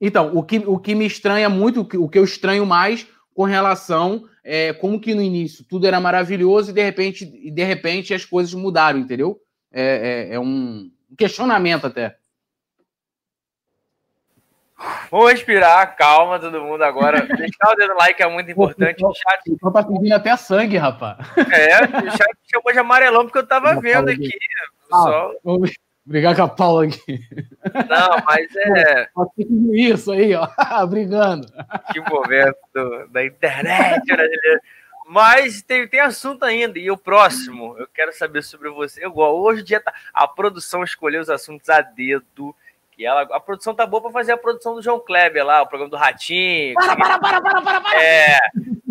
Então, 0.00 0.36
o 0.36 0.42
que, 0.42 0.58
o 0.58 0.78
que 0.78 0.94
me 0.94 1.06
estranha 1.06 1.48
muito, 1.48 1.80
o 1.80 1.84
que, 1.84 1.96
o 1.96 2.08
que 2.08 2.18
eu 2.18 2.24
estranho 2.24 2.66
mais 2.66 3.06
com 3.36 3.44
relação 3.44 4.26
é, 4.42 4.72
como 4.72 4.98
que 4.98 5.14
no 5.14 5.20
início 5.20 5.62
tudo 5.68 5.86
era 5.86 6.00
maravilhoso 6.00 6.70
e 6.70 6.72
de 6.72 6.82
repente, 6.82 7.24
e 7.24 7.50
de 7.50 7.62
repente 7.62 8.14
as 8.14 8.24
coisas 8.24 8.54
mudaram, 8.54 8.98
entendeu? 8.98 9.38
É, 9.70 10.28
é, 10.30 10.34
é 10.36 10.40
um 10.40 10.90
questionamento 11.18 11.86
até. 11.86 12.16
Vamos 15.10 15.32
respirar, 15.32 15.96
calma 15.96 16.38
todo 16.38 16.62
mundo 16.62 16.82
agora. 16.82 17.20
Deixar 17.36 17.72
o 17.72 17.74
dedo 17.76 17.94
like 17.94 18.22
é 18.22 18.26
muito 18.26 18.50
importante. 18.50 19.04
O 19.04 19.12
chat. 19.12 19.58
Eu 19.62 19.70
tá 19.70 19.82
pedindo 19.82 20.14
até 20.14 20.34
sangue, 20.36 20.78
rapaz. 20.78 21.18
É, 21.36 21.82
o 21.84 22.10
chat 22.10 22.36
chamou 22.50 22.72
de 22.72 22.78
amarelão 22.78 23.24
porque 23.24 23.38
eu 23.38 23.46
tava 23.46 23.78
vendo 23.80 24.08
aqui. 24.08 24.30
Ah, 24.90 25.30
Brigar 26.06 26.36
com 26.36 26.42
a 26.42 26.48
Paula 26.48 26.84
aqui. 26.84 27.20
Não, 27.88 28.24
mas 28.24 28.54
é. 28.54 29.08
Isso 29.74 30.12
aí, 30.12 30.34
ó. 30.36 30.46
Brigando. 30.86 31.48
Que 31.92 31.98
momento 31.98 33.08
da 33.10 33.24
internet 33.24 34.06
brasileira. 34.06 34.60
Mas 35.08 35.62
tem, 35.62 35.88
tem 35.88 35.98
assunto 35.98 36.44
ainda. 36.44 36.78
E 36.78 36.88
o 36.92 36.96
próximo, 36.96 37.76
eu 37.76 37.88
quero 37.88 38.12
saber 38.12 38.42
sobre 38.42 38.70
você. 38.70 39.04
Eu, 39.04 39.16
hoje 39.16 39.62
em 39.62 39.64
dia 39.64 39.80
tá, 39.80 39.92
a 40.14 40.28
produção 40.28 40.84
escolheu 40.84 41.20
os 41.20 41.28
assuntos 41.28 41.68
a 41.68 41.80
dedo. 41.80 42.54
Que 42.92 43.04
ela, 43.04 43.22
a 43.22 43.40
produção 43.40 43.74
tá 43.74 43.84
boa 43.84 44.00
para 44.00 44.12
fazer 44.12 44.30
a 44.30 44.38
produção 44.38 44.76
do 44.76 44.82
João 44.82 45.00
Kleber 45.00 45.44
lá, 45.44 45.62
o 45.62 45.66
programa 45.66 45.90
do 45.90 45.96
Ratinho. 45.96 46.74
Para, 46.74 46.96
para, 46.96 47.18
para, 47.18 47.40
para, 47.40 47.62
para, 47.62 47.80
para. 47.80 48.02
É, 48.02 48.38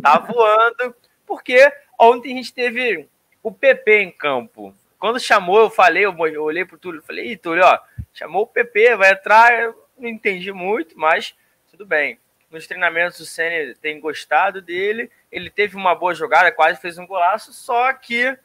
tá 0.01 0.19
voando. 0.19 0.93
Porque 1.25 1.71
ontem 1.97 2.33
a 2.33 2.35
gente 2.35 2.53
teve 2.53 3.07
o 3.41 3.51
PP 3.53 4.01
em 4.01 4.11
campo. 4.11 4.75
Quando 5.05 5.19
chamou, 5.19 5.59
eu 5.59 5.69
falei, 5.69 6.03
eu 6.03 6.15
olhei 6.41 6.65
pro 6.65 6.79
Túlio, 6.79 6.99
falei, 6.99 7.33
Ih, 7.33 7.37
Túlio, 7.37 7.63
ó, 7.63 7.79
chamou 8.11 8.41
o 8.41 8.47
PP, 8.47 8.95
vai 8.95 9.11
entrar. 9.11 9.53
Eu 9.53 9.87
não 9.95 10.09
entendi 10.09 10.51
muito, 10.51 10.97
mas 10.97 11.35
tudo 11.69 11.85
bem. 11.85 12.17
Nos 12.49 12.65
treinamentos 12.65 13.19
o 13.19 13.25
Senna 13.27 13.75
tem 13.79 13.99
gostado 13.99 14.63
dele. 14.63 15.11
Ele 15.31 15.51
teve 15.51 15.75
uma 15.75 15.93
boa 15.93 16.15
jogada, 16.15 16.51
quase 16.51 16.81
fez 16.81 16.97
um 16.97 17.05
golaço, 17.05 17.53
só 17.53 17.93
que 17.93 18.35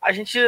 a 0.00 0.10
gente 0.10 0.40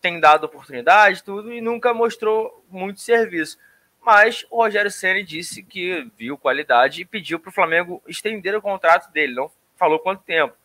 tem 0.00 0.18
dado 0.18 0.44
oportunidade, 0.44 1.22
tudo, 1.22 1.52
e 1.52 1.60
nunca 1.60 1.92
mostrou 1.92 2.64
muito 2.70 2.98
serviço. 2.98 3.58
Mas 4.00 4.46
o 4.50 4.56
Rogério 4.56 4.90
Ceni 4.90 5.22
disse 5.22 5.62
que 5.62 6.10
viu 6.16 6.38
qualidade 6.38 7.02
e 7.02 7.04
pediu 7.04 7.38
para 7.38 7.50
o 7.50 7.54
Flamengo 7.54 8.02
estender 8.08 8.56
o 8.56 8.62
contrato 8.62 9.12
dele. 9.12 9.34
Não 9.34 9.50
falou 9.76 9.98
quanto 9.98 10.22
tempo, 10.22 10.56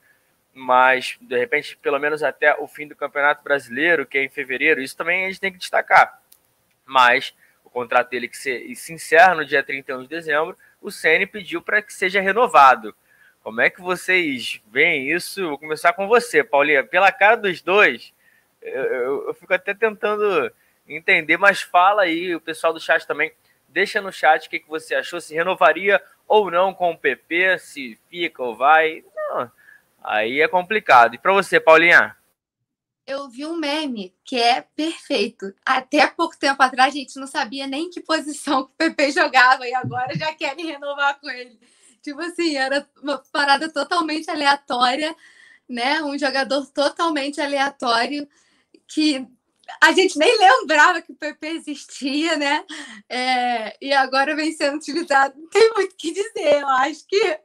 mas 0.53 1.17
de 1.21 1.37
repente, 1.37 1.77
pelo 1.77 1.99
menos 1.99 2.23
até 2.23 2.55
o 2.55 2.67
fim 2.67 2.87
do 2.87 2.95
Campeonato 2.95 3.43
Brasileiro, 3.43 4.05
que 4.05 4.17
é 4.17 4.23
em 4.23 4.29
fevereiro, 4.29 4.81
isso 4.81 4.97
também 4.97 5.25
a 5.25 5.27
gente 5.27 5.39
tem 5.39 5.51
que 5.51 5.59
destacar. 5.59 6.21
Mas 6.85 7.33
o 7.63 7.69
contrato 7.69 8.09
dele 8.09 8.27
que 8.27 8.37
se, 8.37 8.75
se 8.75 8.93
encerra 8.93 9.35
no 9.35 9.45
dia 9.45 9.63
31 9.63 10.03
de 10.03 10.07
dezembro, 10.07 10.57
o 10.81 10.91
Ceni 10.91 11.25
pediu 11.25 11.61
para 11.61 11.81
que 11.81 11.93
seja 11.93 12.19
renovado. 12.19 12.95
Como 13.43 13.61
é 13.61 13.69
que 13.69 13.81
vocês 13.81 14.61
veem 14.71 15.11
isso? 15.11 15.47
Vou 15.47 15.57
começar 15.57 15.93
com 15.93 16.07
você, 16.07 16.43
Paulinha. 16.43 16.83
Pela 16.83 17.11
cara 17.11 17.35
dos 17.35 17.61
dois, 17.61 18.13
eu, 18.61 18.83
eu, 18.83 19.27
eu 19.27 19.33
fico 19.33 19.53
até 19.53 19.73
tentando 19.73 20.51
entender, 20.87 21.37
mas 21.37 21.61
fala 21.61 22.03
aí, 22.03 22.35
o 22.35 22.41
pessoal 22.41 22.73
do 22.73 22.79
chat 22.79 23.05
também, 23.05 23.31
deixa 23.67 24.01
no 24.01 24.11
chat 24.11 24.47
o 24.47 24.49
que, 24.49 24.59
que 24.59 24.67
você 24.67 24.95
achou, 24.95 25.21
se 25.21 25.33
renovaria 25.33 26.01
ou 26.27 26.51
não 26.51 26.73
com 26.73 26.91
o 26.91 26.97
PP, 26.97 27.59
se 27.59 27.99
fica 28.09 28.43
ou 28.43 28.55
vai. 28.55 29.03
Não, 29.15 29.51
aí 30.09 30.41
é 30.41 30.47
complicado. 30.47 31.13
E 31.13 31.19
para 31.19 31.31
você, 31.31 31.59
Paulinha? 31.59 32.15
Eu 33.05 33.29
vi 33.29 33.45
um 33.45 33.55
meme 33.55 34.15
que 34.25 34.37
é 34.37 34.61
perfeito. 34.75 35.53
Até 35.65 36.07
pouco 36.07 36.37
tempo 36.37 36.61
atrás 36.61 36.93
a 36.93 36.97
gente 36.97 37.19
não 37.19 37.27
sabia 37.27 37.67
nem 37.67 37.89
que 37.89 38.01
posição 38.01 38.65
que 38.65 38.71
o 38.71 38.75
PP 38.75 39.11
jogava 39.11 39.67
e 39.67 39.73
agora 39.73 40.17
já 40.17 40.33
querem 40.33 40.65
renovar 40.65 41.19
com 41.19 41.29
ele. 41.29 41.59
Tipo 42.01 42.21
assim, 42.21 42.55
era 42.55 42.87
uma 43.01 43.21
parada 43.31 43.71
totalmente 43.71 44.29
aleatória, 44.29 45.15
né? 45.67 46.01
Um 46.03 46.17
jogador 46.17 46.65
totalmente 46.67 47.39
aleatório 47.39 48.27
que 48.87 49.27
a 49.81 49.91
gente 49.91 50.17
nem 50.17 50.37
lembrava 50.37 51.01
que 51.01 51.11
o 51.11 51.15
PP 51.15 51.47
existia, 51.47 52.35
né? 52.37 52.65
É, 53.07 53.77
e 53.79 53.93
agora 53.93 54.35
vem 54.35 54.51
sendo 54.51 54.77
utilizado. 54.77 55.39
Não 55.39 55.49
tem 55.49 55.71
muito 55.73 55.93
o 55.93 55.97
que 55.97 56.11
dizer. 56.11 56.61
Eu 56.61 56.67
acho 56.69 57.05
que 57.07 57.39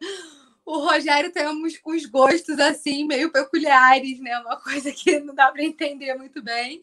o 0.65 0.79
Rogério 0.79 1.31
tem 1.33 1.47
uns, 1.49 1.79
uns, 1.87 2.07
gostos 2.07 2.59
assim 2.59 3.07
meio 3.07 3.31
peculiares, 3.31 4.19
né? 4.21 4.39
Uma 4.41 4.57
coisa 4.57 4.93
que 4.93 5.19
não 5.21 5.35
dá 5.35 5.51
para 5.51 5.65
entender 5.65 6.15
muito 6.15 6.43
bem. 6.43 6.81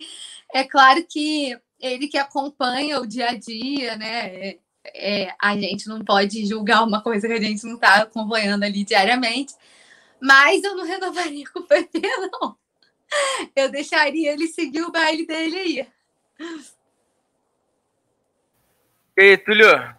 É 0.53 0.63
claro 0.63 1.03
que 1.07 1.57
ele 1.79 2.07
que 2.07 2.17
acompanha 2.17 2.99
o 2.99 3.07
dia 3.07 3.29
a 3.29 3.37
dia, 3.37 3.95
né? 3.97 4.55
É, 4.95 5.33
a 5.39 5.55
gente 5.55 5.87
não 5.87 6.03
pode 6.03 6.45
julgar 6.45 6.83
uma 6.83 7.01
coisa 7.01 7.27
que 7.27 7.33
a 7.33 7.41
gente 7.41 7.63
não 7.65 7.75
está 7.75 8.01
acompanhando 8.01 8.63
ali 8.63 8.83
diariamente. 8.83 9.53
Mas 10.21 10.63
eu 10.63 10.75
não 10.75 10.85
renovaria 10.85 11.45
com 11.51 11.59
o 11.59 11.63
PP, 11.63 11.99
não 12.31 12.61
eu 13.55 13.69
deixaria 13.69 14.31
ele 14.31 14.47
seguir 14.47 14.81
o 14.81 14.91
baile 14.91 15.25
dele 15.25 15.57
aí. 15.57 15.87
E 19.17 19.37
Túlio, 19.37 19.95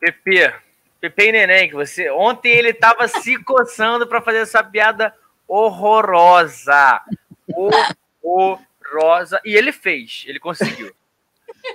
Pepe, 0.00 0.52
Pepe 1.10 1.28
e 1.28 1.32
Neném, 1.32 1.68
que 1.68 1.74
você. 1.74 2.10
Ontem 2.10 2.50
ele 2.50 2.72
tava 2.72 3.06
se 3.08 3.42
coçando 3.42 4.06
para 4.06 4.20
fazer 4.20 4.38
essa 4.38 4.62
piada 4.62 5.14
horrorosa. 5.46 7.00
Horrorosa. 8.22 9.40
E 9.44 9.54
ele 9.54 9.72
fez, 9.72 10.24
ele 10.26 10.40
conseguiu. 10.40 10.92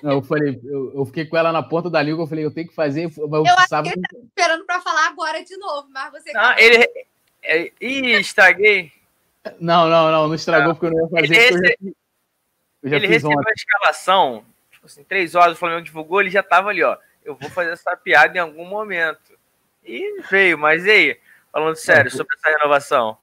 Não, 0.02 0.14
eu 0.14 0.22
falei, 0.22 0.60
eu, 0.64 0.94
eu, 0.96 1.06
fiquei 1.06 1.26
com 1.26 1.38
ela 1.38 1.52
na 1.52 1.62
ponta 1.62 1.90
da 1.90 2.02
língua, 2.02 2.24
eu 2.24 2.28
falei, 2.28 2.46
eu 2.46 2.52
tenho 2.52 2.68
que 2.68 2.76
fazer. 2.76 3.06
Eu, 3.06 3.12
eu 3.18 3.46
acho 3.46 3.84
que 3.84 3.90
ele 3.90 4.02
tá 4.02 4.18
esperando 4.24 4.66
para 4.66 4.82
falar 4.82 5.08
agora 5.08 5.44
de 5.44 5.58
novo, 5.58 5.88
mas 5.92 6.12
você. 6.12 6.32
Não, 6.32 6.58
ele. 6.58 6.88
É, 7.44 7.72
ih, 7.82 8.20
estraguei. 8.20 8.92
Não, 9.60 9.90
não, 9.90 10.12
não, 10.12 10.28
não 10.28 10.36
estragou 10.36 10.76
porque 10.76 10.86
eu 10.88 10.92
não 10.92 11.04
ia 11.04 11.10
fazer. 11.10 11.26
Ele, 11.26 11.36
rece... 11.36 11.54
eu 11.54 11.62
já, 11.64 11.94
eu 12.84 12.90
já 12.90 12.96
ele 12.98 13.08
recebeu 13.08 13.38
ontem. 13.38 13.50
a 13.50 13.54
escalação, 13.54 14.46
tipo 14.72 14.86
assim, 14.86 15.04
três 15.04 15.36
horas 15.36 15.56
o 15.56 15.60
Flamengo 15.60 15.82
divulgou, 15.82 16.22
ele 16.22 16.30
já 16.30 16.44
tava 16.44 16.70
ali, 16.70 16.84
ó. 16.84 16.98
Eu 17.24 17.36
vou 17.36 17.50
fazer 17.50 17.72
essa 17.72 17.96
piada 17.96 18.38
em 18.38 18.42
algum 18.42 18.66
momento. 18.66 19.34
E 19.84 20.22
veio, 20.30 20.58
mas 20.58 20.86
e 20.86 20.90
aí? 20.90 21.18
Falando 21.52 21.76
sério, 21.76 22.10
sobre 22.12 22.36
essa 22.38 22.58
renovação. 22.58 23.18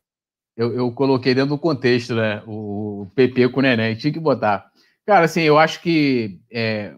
Eu, 0.57 0.75
eu 0.75 0.93
coloquei 0.93 1.35
dentro 1.35 1.51
do 1.51 1.59
contexto, 1.59 2.15
né? 2.15 2.43
O 2.47 3.09
PP 3.15 3.49
com 3.51 3.61
o 3.61 3.63
Neném, 3.63 3.95
tinha 3.95 4.13
que 4.13 4.21
botar. 4.21 4.71
Cara, 5.07 5.25
assim, 5.25 5.43
eu 5.43 5.59
acho 5.59 5.81
que 5.81 6.41
é, 6.51 6.95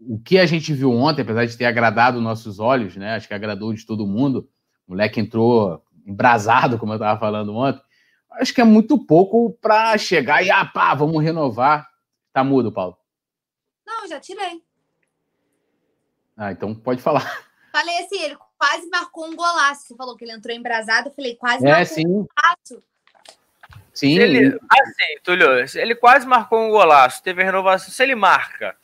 o 0.00 0.18
que 0.18 0.38
a 0.38 0.46
gente 0.46 0.72
viu 0.72 0.90
ontem, 0.90 1.22
apesar 1.22 1.46
de 1.46 1.56
ter 1.56 1.64
agradado 1.64 2.20
nossos 2.20 2.58
olhos, 2.58 2.96
né? 2.96 3.14
Acho 3.14 3.28
que 3.28 3.34
agradou 3.34 3.72
de 3.72 3.86
todo 3.86 4.06
mundo. 4.06 4.48
O 4.86 4.92
moleque 4.92 5.20
entrou 5.20 5.82
embrasado, 6.06 6.78
como 6.78 6.92
eu 6.92 6.96
estava 6.96 7.18
falando 7.18 7.54
ontem 7.54 7.82
acho 8.40 8.54
que 8.54 8.60
é 8.60 8.64
muito 8.64 8.98
pouco 8.98 9.52
para 9.60 9.96
chegar 9.98 10.44
e, 10.44 10.50
ah, 10.50 10.64
pá, 10.64 10.94
vamos 10.94 11.22
renovar. 11.22 11.88
Tá 12.32 12.42
mudo, 12.42 12.72
Paulo? 12.72 12.96
Não, 13.86 14.08
já 14.08 14.18
tirei. 14.18 14.63
Ah, 16.36 16.52
então 16.52 16.74
pode 16.74 17.00
falar. 17.00 17.44
Falei 17.72 17.98
assim, 17.98 18.22
ele 18.22 18.36
quase 18.56 18.88
marcou 18.88 19.26
um 19.26 19.36
golaço. 19.36 19.88
Você 19.88 19.96
falou 19.96 20.16
que 20.16 20.24
ele 20.24 20.32
entrou 20.32 20.54
embrasado, 20.54 21.08
eu 21.08 21.12
falei, 21.12 21.34
quase 21.36 21.66
é, 21.66 21.70
marcou 21.70 21.86
sim. 21.86 22.06
um 22.06 22.26
golaço. 22.26 22.82
Sim. 23.92 24.18
Ele, 24.18 24.46
assim, 24.48 25.20
Túlio, 25.22 25.48
ele 25.74 25.94
quase 25.94 26.26
marcou 26.26 26.60
um 26.60 26.70
golaço, 26.70 27.22
teve 27.22 27.42
a 27.42 27.44
renovação. 27.44 27.90
Se 27.90 28.02
ele 28.02 28.14
marca, 28.14 28.76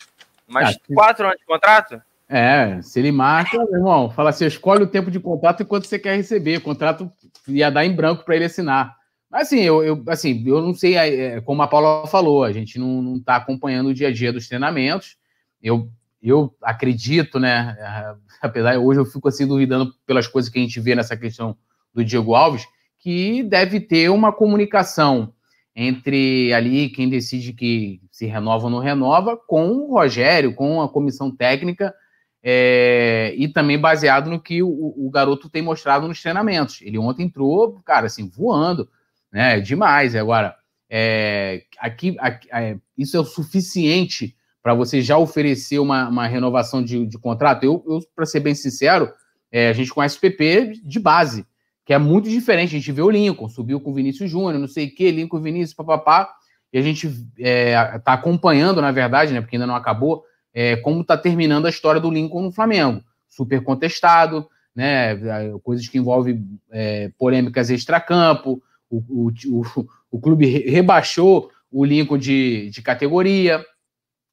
mais 0.46 0.76
ah, 0.76 0.94
quatro 0.94 1.26
anos 1.26 1.38
de 1.38 1.44
contrato? 1.44 2.01
É, 2.28 2.80
se 2.80 3.01
ele 3.01 3.11
marca, 3.11 3.59
meu 3.59 3.74
irmão, 3.74 4.11
fala 4.11 4.30
assim: 4.30 4.46
escolhe 4.46 4.84
o 4.84 4.86
tempo 4.86 5.11
de 5.11 5.18
contrato 5.18 5.62
e 5.62 5.66
quanto 5.66 5.88
você 5.88 5.98
quer 5.98 6.14
receber. 6.14 6.59
O 6.59 6.62
contrato 6.62 7.11
ia 7.48 7.70
dar 7.70 7.84
em 7.84 7.94
branco 7.94 8.24
para 8.24 8.36
ele 8.36 8.44
assinar. 8.44 8.96
Assim, 9.32 9.61
eu, 9.61 9.82
eu, 9.82 10.03
assim, 10.09 10.44
eu 10.46 10.61
não 10.61 10.74
sei, 10.74 10.96
é, 10.96 11.40
como 11.40 11.62
a 11.62 11.68
Paula 11.68 12.07
falou, 12.07 12.44
a 12.44 12.53
gente 12.53 12.78
não 12.78 13.16
está 13.16 13.36
acompanhando 13.36 13.88
o 13.88 13.94
dia 13.94 14.09
a 14.09 14.12
dia 14.12 14.32
dos 14.32 14.46
treinamentos. 14.46 15.16
Eu, 15.61 15.88
eu 16.23 16.55
acredito, 16.62 17.39
né? 17.39 17.77
Apesar 18.41 18.79
hoje 18.79 19.01
eu 19.01 19.05
fico 19.05 19.29
assim 19.29 19.47
duvidando 19.47 19.93
pelas 20.07 20.27
coisas 20.27 20.51
que 20.51 20.59
a 20.59 20.62
gente 20.62 20.81
vê 20.81 20.95
nessa 20.95 21.16
questão 21.16 21.57
do 21.93 22.05
Diego 22.05 22.35
Alves, 22.35 22.66
que 22.99 23.43
deve 23.43 23.81
ter 23.81 24.11
uma 24.11 24.33
comunicação 24.33 25.33
entre 25.75 26.53
ali 26.53 26.89
quem 26.89 27.09
decide 27.09 27.53
que 27.53 28.01
se 28.11 28.27
renova 28.27 28.64
ou 28.64 28.71
não 28.71 28.79
renova, 28.79 29.37
com 29.37 29.68
o 29.68 29.95
Rogério, 29.95 30.55
com 30.55 30.83
a 30.83 30.89
comissão 30.89 31.35
técnica, 31.35 31.95
é, 32.43 33.35
e 33.37 33.49
também 33.49 33.79
baseado 33.79 34.31
no 34.31 34.41
que 34.41 34.62
o, 34.62 34.68
o, 34.68 35.11
garoto 35.11 35.49
tem 35.49 35.62
mostrado 35.62 36.09
nos 36.09 36.21
treinamentos. 36.21 36.81
Ele 36.83 36.99
ontem 36.99 37.25
entrou, 37.25 37.81
cara, 37.85 38.07
assim, 38.07 38.29
voando 38.29 38.89
né? 39.33 39.61
Demais. 39.61 40.14
Agora, 40.16 40.57
é, 40.89 41.64
aqui, 41.79 42.16
aqui 42.18 42.49
é, 42.53 42.77
isso 42.97 43.16
é 43.16 43.21
o 43.21 43.25
suficiente 43.25 44.37
para 44.62 44.74
você 44.74 45.00
já 45.00 45.16
oferecer 45.16 45.78
uma, 45.78 46.08
uma 46.08 46.26
renovação 46.26 46.82
de, 46.82 47.06
de 47.06 47.18
contrato? 47.18 47.64
Eu, 47.64 47.82
eu 47.86 48.00
para 48.14 48.26
ser 48.26 48.40
bem 48.40 48.54
sincero, 48.54 49.11
é, 49.50 49.68
a 49.68 49.72
gente 49.72 49.92
conhece 49.92 50.16
o 50.16 50.20
PP 50.20 50.80
de 50.84 51.00
base, 51.00 51.46
que 51.84 51.92
é 51.92 51.98
muito 51.98 52.28
diferente. 52.28 52.76
A 52.76 52.78
gente 52.78 52.92
vê 52.92 53.02
o 53.02 53.11
Lincoln, 53.11 53.48
subiu 53.48 53.80
com 53.80 53.90
o 53.90 53.94
Vinícius 53.94 54.30
Júnior, 54.30 54.58
não 54.58 54.68
sei 54.68 54.86
o 54.86 54.94
que, 54.94 55.11
Lincoln, 55.11 55.40
Vinícius, 55.40 55.74
papapá, 55.74 56.30
e 56.72 56.78
a 56.78 56.82
gente 56.82 57.06
está 57.06 58.12
é, 58.12 58.14
acompanhando, 58.14 58.80
na 58.80 58.92
verdade, 58.92 59.32
né, 59.32 59.40
porque 59.40 59.56
ainda 59.56 59.66
não 59.66 59.74
acabou, 59.74 60.24
é, 60.54 60.76
como 60.76 61.00
está 61.00 61.16
terminando 61.16 61.66
a 61.66 61.70
história 61.70 62.00
do 62.00 62.11
Lincoln 62.11 62.42
no 62.42 62.52
Flamengo. 62.52 63.02
super 63.28 63.62
contestado, 63.62 64.48
né? 64.74 65.16
Coisas 65.62 65.86
que 65.88 65.98
envolvem 65.98 66.44
é, 66.70 67.11
polêmicas 67.18 67.70
extracampo. 67.70 68.62
O, 68.88 68.98
o, 69.08 69.32
o, 69.46 69.86
o 70.11 70.20
clube 70.20 70.46
rebaixou 70.68 71.50
o 71.70 71.84
Lincoln 71.84 72.18
de, 72.18 72.70
de 72.70 72.82
categoria. 72.82 73.64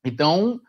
Então, 0.08 0.60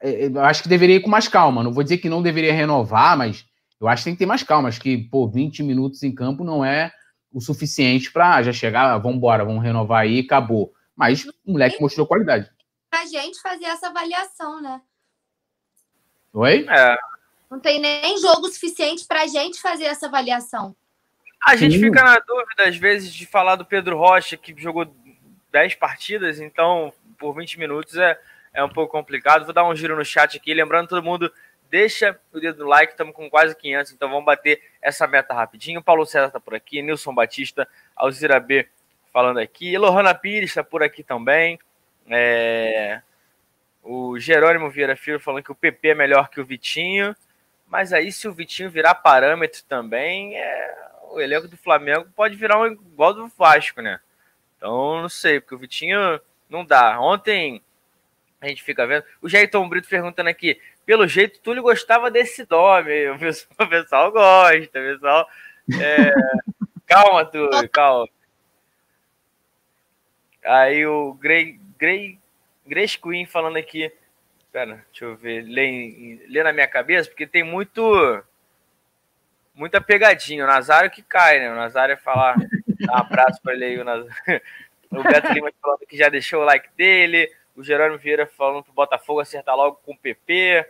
é, 0.00 0.10
é, 0.10 0.26
eu 0.26 0.40
acho 0.40 0.62
que 0.62 0.68
deveria 0.68 0.96
ir 0.96 1.00
com 1.00 1.10
mais 1.10 1.28
calma. 1.28 1.62
Não 1.62 1.72
vou 1.72 1.82
dizer 1.82 1.98
que 1.98 2.08
não 2.08 2.22
deveria 2.22 2.52
renovar, 2.52 3.16
mas 3.16 3.44
eu 3.80 3.88
acho 3.88 4.02
que 4.02 4.04
tem 4.04 4.14
que 4.14 4.20
ter 4.20 4.26
mais 4.26 4.42
calma. 4.42 4.68
Acho 4.68 4.80
que, 4.80 4.96
pô, 4.96 5.28
20 5.28 5.62
minutos 5.62 6.02
em 6.02 6.14
campo 6.14 6.44
não 6.44 6.64
é 6.64 6.92
o 7.32 7.40
suficiente 7.40 8.10
para 8.10 8.42
já 8.42 8.52
chegar, 8.52 8.96
vamos 8.98 9.18
embora, 9.18 9.44
vamos 9.44 9.62
renovar 9.62 10.02
aí, 10.02 10.20
acabou. 10.20 10.72
Mas 10.96 11.26
o 11.26 11.52
moleque 11.52 11.80
mostrou 11.80 12.06
qualidade. 12.06 12.50
Pra 12.90 13.04
gente 13.04 13.40
fazer 13.40 13.66
essa 13.66 13.88
avaliação, 13.88 14.62
né? 14.62 14.80
Oi? 16.32 16.66
É. 16.68 16.96
Não 17.50 17.60
tem 17.60 17.80
nem 17.80 18.18
jogo 18.18 18.48
suficiente 18.48 19.06
pra 19.06 19.26
gente 19.26 19.60
fazer 19.60 19.84
essa 19.84 20.06
avaliação. 20.06 20.74
A 21.44 21.54
gente 21.54 21.76
Sim. 21.76 21.84
fica 21.84 22.02
na 22.02 22.18
dúvida, 22.18 22.64
às 22.68 22.76
vezes, 22.76 23.12
de 23.12 23.26
falar 23.26 23.56
do 23.56 23.64
Pedro 23.64 23.96
Rocha, 23.96 24.36
que 24.36 24.54
jogou 24.60 24.92
10 25.52 25.74
partidas, 25.76 26.40
então 26.40 26.92
por 27.18 27.34
20 27.34 27.58
minutos 27.58 27.96
é, 27.96 28.18
é 28.58 28.64
um 28.64 28.68
pouco 28.68 28.90
complicado. 28.90 29.44
Vou 29.44 29.54
dar 29.54 29.64
um 29.64 29.74
giro 29.74 29.96
no 29.96 30.04
chat 30.04 30.36
aqui, 30.36 30.52
lembrando 30.52 30.88
todo 30.88 31.02
mundo, 31.02 31.32
deixa 31.70 32.18
o 32.32 32.40
dedo 32.40 32.64
no 32.64 32.68
like, 32.68 32.92
estamos 32.92 33.14
com 33.14 33.30
quase 33.30 33.54
500, 33.54 33.92
então 33.92 34.08
vamos 34.08 34.24
bater 34.24 34.60
essa 34.82 35.06
meta 35.06 35.32
rapidinho. 35.32 35.82
Paulo 35.82 36.04
César 36.04 36.26
está 36.26 36.40
por 36.40 36.56
aqui, 36.56 36.82
Nilson 36.82 37.14
Batista, 37.14 37.68
Alzira 37.94 38.40
B 38.40 38.68
falando 39.12 39.38
aqui, 39.38 39.78
Lohana 39.78 40.12
Pires 40.12 40.50
está 40.50 40.64
por 40.64 40.82
aqui 40.82 41.04
também. 41.04 41.58
É... 42.10 43.00
O 43.82 44.18
Jerônimo 44.18 44.68
Vieira 44.70 44.96
Filho 44.96 45.20
falando 45.20 45.44
que 45.44 45.52
o 45.52 45.54
PP 45.54 45.90
é 45.90 45.94
melhor 45.94 46.28
que 46.28 46.40
o 46.40 46.44
Vitinho. 46.44 47.14
Mas 47.68 47.92
aí, 47.92 48.10
se 48.10 48.26
o 48.26 48.32
Vitinho 48.32 48.70
virar 48.70 48.96
parâmetro 48.96 49.62
também, 49.68 50.36
é... 50.36 50.76
o 51.12 51.20
elenco 51.20 51.46
do 51.46 51.56
Flamengo 51.56 52.08
pode 52.14 52.34
virar 52.34 52.60
um 52.60 52.66
igual 52.66 53.14
do 53.14 53.28
Vasco, 53.28 53.80
né? 53.80 54.00
Então, 54.56 55.00
não 55.00 55.08
sei, 55.08 55.40
porque 55.40 55.54
o 55.54 55.58
Vitinho 55.58 56.20
não 56.50 56.64
dá. 56.64 57.00
Ontem 57.00 57.62
a 58.40 58.48
gente 58.48 58.62
fica 58.62 58.86
vendo. 58.86 59.04
O 59.20 59.28
Jairton 59.28 59.68
Brito 59.68 59.88
perguntando 59.88 60.28
aqui: 60.28 60.60
pelo 60.86 61.06
jeito, 61.06 61.40
Túlio 61.40 61.62
gostava 61.62 62.10
desse 62.10 62.46
nome. 62.48 63.10
O 63.10 63.18
pessoal, 63.18 63.56
o 63.60 63.68
pessoal 63.68 64.12
gosta, 64.12 64.78
o 64.78 64.82
pessoal. 64.82 65.28
É... 65.80 66.12
calma, 66.86 67.24
Túlio, 67.24 67.68
calma. 67.68 68.08
Aí 70.44 70.86
o 70.86 71.14
Grey, 71.14 71.60
Grey, 71.78 72.18
Grace 72.66 72.98
Queen 72.98 73.26
falando 73.26 73.56
aqui. 73.56 73.92
Pera, 74.52 74.84
deixa 74.90 75.04
eu 75.04 75.16
ver. 75.16 75.42
Lê, 75.42 76.20
lê 76.28 76.42
na 76.42 76.52
minha 76.52 76.68
cabeça, 76.68 77.08
porque 77.08 77.26
tem 77.26 77.42
muito. 77.42 78.24
Muita 79.54 79.80
pegadinha. 79.80 80.44
O 80.44 80.46
Nazário 80.46 80.90
que 80.90 81.02
cai, 81.02 81.40
né? 81.40 81.50
O 81.50 81.56
Nazário 81.56 81.94
é 81.94 81.96
falar. 81.96 82.36
Dá 82.80 82.92
um 82.92 82.96
abraço 82.96 83.42
para 83.42 83.54
ele 83.54 83.64
aí. 83.64 83.78
O, 83.78 83.84
Nazário. 83.84 84.12
o 84.90 85.02
Beto 85.02 85.32
Lima 85.32 85.52
falando 85.60 85.86
que 85.86 85.96
já 85.96 86.08
deixou 86.08 86.42
o 86.42 86.44
like 86.44 86.68
dele. 86.76 87.30
O 87.58 87.64
Jerônimo 87.64 87.98
Vieira 87.98 88.24
falando 88.24 88.62
pro 88.62 88.72
Botafogo 88.72 89.18
acertar 89.18 89.56
logo 89.56 89.80
com 89.84 89.90
o 89.90 89.98
PP. 89.98 90.64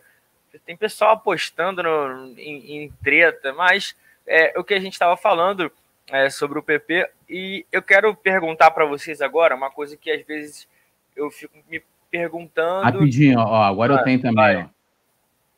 Tem 0.65 0.75
pessoal 0.75 1.13
apostando 1.13 1.83
no, 1.83 2.35
em, 2.39 2.85
em 2.85 2.91
treta, 3.05 3.53
mas 3.53 3.95
é, 4.27 4.59
o 4.59 4.65
que 4.65 4.73
a 4.73 4.81
gente 4.81 4.95
estava 4.95 5.15
falando 5.15 5.71
é, 6.11 6.31
sobre 6.31 6.59
o 6.59 6.63
PP. 6.63 7.07
E 7.29 7.67
eu 7.71 7.83
quero 7.83 8.17
perguntar 8.17 8.71
para 8.71 8.87
vocês 8.87 9.21
agora 9.21 9.55
uma 9.55 9.71
coisa 9.71 9.99
que 9.99 10.11
às 10.11 10.25
vezes 10.27 10.67
eu 11.15 11.31
fico 11.31 11.55
me 11.69 11.83
perguntando. 12.11 12.85
Rapidinho, 12.85 13.39
ó, 13.39 13.63
agora 13.65 13.95
ah, 13.95 13.99
eu 13.99 14.05
tenho 14.05 14.23
também, 14.23 14.35
vai. 14.35 14.57
ó. 14.63 14.69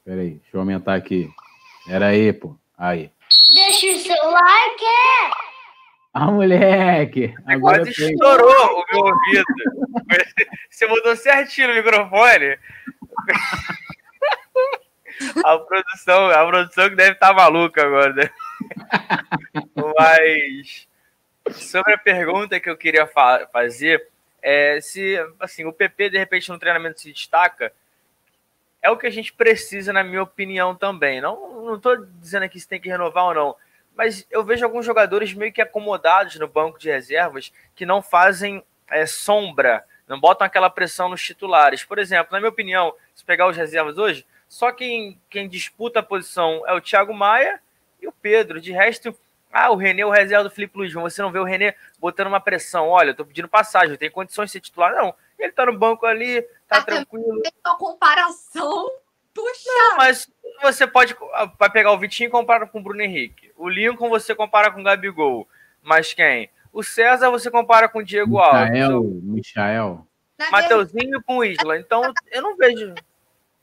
Peraí, 0.04 0.30
deixa 0.30 0.56
eu 0.56 0.60
aumentar 0.60 0.96
aqui. 0.96 1.30
Era 1.88 2.08
aí, 2.08 2.32
pô. 2.32 2.56
Aí. 2.76 3.08
Deixa 3.52 3.86
o 3.86 3.94
seu 3.98 4.30
like! 4.30 5.49
Ah, 6.12 6.30
moleque! 6.30 7.34
Agora 7.46 7.84
Quase 7.84 7.90
estourou 7.90 8.80
o 8.80 8.84
meu 8.92 9.00
ouvido. 9.04 9.44
Você 10.68 10.86
mudou 10.86 11.14
certinho 11.14 11.70
o 11.70 11.74
microfone. 11.74 12.58
A 15.44 15.58
produção, 15.58 16.30
a 16.30 16.46
produção 16.46 16.88
que 16.88 16.96
deve 16.96 17.12
estar 17.12 17.28
tá 17.28 17.34
maluca 17.34 17.82
agora. 17.82 18.14
Né? 18.14 18.30
Mas 19.98 20.88
sobre 21.52 21.92
a 21.92 21.98
pergunta 21.98 22.58
que 22.58 22.70
eu 22.70 22.76
queria 22.76 23.06
fa 23.06 23.46
fazer, 23.52 24.08
é, 24.42 24.80
se 24.80 25.16
assim, 25.38 25.66
o 25.66 25.72
PP 25.74 26.10
de 26.10 26.18
repente 26.18 26.48
no 26.48 26.58
treinamento 26.58 27.02
se 27.02 27.12
destaca, 27.12 27.70
é 28.82 28.90
o 28.90 28.96
que 28.96 29.06
a 29.06 29.10
gente 29.10 29.32
precisa, 29.32 29.92
na 29.92 30.02
minha 30.02 30.22
opinião, 30.22 30.74
também. 30.74 31.20
Não, 31.20 31.64
não 31.64 31.78
tô 31.78 31.96
dizendo 31.96 32.44
aqui 32.44 32.58
se 32.58 32.66
tem 32.66 32.80
que 32.80 32.88
renovar 32.88 33.24
ou 33.24 33.34
não, 33.34 33.56
mas 33.96 34.26
eu 34.30 34.44
vejo 34.44 34.64
alguns 34.64 34.86
jogadores 34.86 35.34
meio 35.34 35.52
que 35.52 35.60
acomodados 35.60 36.36
no 36.36 36.48
banco 36.48 36.78
de 36.78 36.90
reservas 36.90 37.52
que 37.74 37.84
não 37.84 38.00
fazem 38.00 38.64
é, 38.88 39.06
sombra, 39.06 39.84
não 40.08 40.18
botam 40.18 40.46
aquela 40.46 40.70
pressão 40.70 41.08
nos 41.08 41.22
titulares. 41.22 41.84
Por 41.84 41.98
exemplo, 41.98 42.32
na 42.32 42.40
minha 42.40 42.50
opinião, 42.50 42.94
se 43.14 43.24
pegar 43.24 43.48
os 43.48 43.56
reservas 43.56 43.98
hoje, 43.98 44.26
só 44.48 44.72
quem, 44.72 45.20
quem 45.28 45.48
disputa 45.48 46.00
a 46.00 46.02
posição 46.02 46.66
é 46.66 46.72
o 46.72 46.80
Thiago 46.80 47.14
Maia 47.14 47.60
e 48.00 48.08
o 48.08 48.12
Pedro. 48.12 48.60
De 48.60 48.72
resto, 48.72 49.16
ah, 49.52 49.70
o 49.70 49.76
René, 49.76 50.04
o 50.04 50.10
reserva 50.10 50.44
do 50.44 50.50
Felipe 50.50 50.78
Luiz. 50.78 50.92
Você 50.92 51.22
não 51.22 51.30
vê 51.30 51.38
o 51.38 51.44
René 51.44 51.76
botando 51.98 52.26
uma 52.26 52.40
pressão. 52.40 52.88
Olha, 52.88 53.10
eu 53.10 53.14
tô 53.14 53.24
pedindo 53.24 53.48
passagem, 53.48 53.90
eu 53.90 53.98
tenho 53.98 54.10
condições 54.10 54.46
de 54.46 54.52
ser 54.52 54.60
titular. 54.60 54.92
Não, 54.92 55.14
ele 55.38 55.52
tá 55.52 55.66
no 55.66 55.78
banco 55.78 56.04
ali, 56.06 56.42
tá 56.66 56.78
ah, 56.78 56.82
tranquilo. 56.82 57.40
Tem 57.42 57.52
uma 57.64 57.76
comparação 57.76 58.90
puxa. 59.34 59.68
Não, 59.68 59.96
mas 59.96 60.30
você 60.62 60.86
pode 60.86 61.16
vai 61.58 61.70
pegar 61.70 61.92
o 61.92 61.98
Vitinho 61.98 62.28
e 62.28 62.30
comparar 62.30 62.66
com 62.66 62.78
o 62.78 62.82
Bruno 62.82 63.02
Henrique. 63.02 63.49
O 63.60 63.68
Lincoln 63.68 64.08
você 64.08 64.34
compara 64.34 64.70
com 64.70 64.80
o 64.80 64.82
Gabigol. 64.82 65.46
Mas 65.82 66.14
quem? 66.14 66.48
O 66.72 66.82
César 66.82 67.28
você 67.28 67.50
compara 67.50 67.90
com 67.90 67.98
o 67.98 68.02
Diego 68.02 68.38
Alves. 68.38 68.70
Michael, 68.70 69.02
Michael. 69.22 70.06
Mateuzinho 70.50 71.22
com 71.22 71.38
o 71.38 71.44
Isla. 71.44 71.78
Então, 71.78 72.10
eu 72.30 72.40
não 72.40 72.56
vejo. 72.56 72.94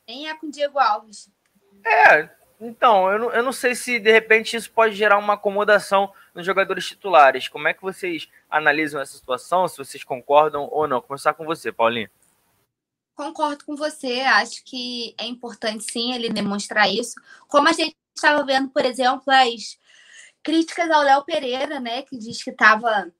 Nem 0.07 0.29
é 0.29 0.35
com 0.35 0.45
o 0.45 0.51
Diego 0.51 0.77
Alves. 0.77 1.31
É, 1.83 2.29
então, 2.61 3.11
eu 3.11 3.17
não, 3.17 3.31
eu 3.31 3.41
não 3.41 3.51
sei 3.51 3.73
se 3.73 3.99
de 3.99 4.11
repente 4.11 4.55
isso 4.55 4.69
pode 4.69 4.93
gerar 4.93 5.17
uma 5.17 5.33
acomodação 5.33 6.13
nos 6.35 6.45
jogadores 6.45 6.87
titulares. 6.87 7.47
Como 7.47 7.67
é 7.67 7.73
que 7.73 7.81
vocês 7.81 8.29
analisam 8.47 9.01
essa 9.01 9.17
situação? 9.17 9.67
Se 9.67 9.79
vocês 9.79 10.03
concordam 10.03 10.69
ou 10.71 10.87
não? 10.87 11.01
Começar 11.01 11.33
com 11.33 11.43
você, 11.43 11.71
Paulinho. 11.71 12.09
Concordo 13.15 13.65
com 13.65 13.75
você. 13.75 14.21
Acho 14.21 14.63
que 14.63 15.15
é 15.17 15.25
importante 15.25 15.91
sim 15.91 16.13
ele 16.13 16.29
demonstrar 16.29 16.87
isso. 16.87 17.15
Como 17.47 17.67
a 17.67 17.71
gente 17.73 17.95
estava 18.15 18.45
vendo, 18.45 18.69
por 18.69 18.85
exemplo, 18.85 19.23
as 19.33 19.79
críticas 20.47 20.89
ao 20.89 21.01
Léo 21.01 21.25
Pereira, 21.25 21.77
né, 21.77 22.03
que 22.03 22.17
diz 22.17 22.41
que 22.41 22.51
estava 22.51 23.11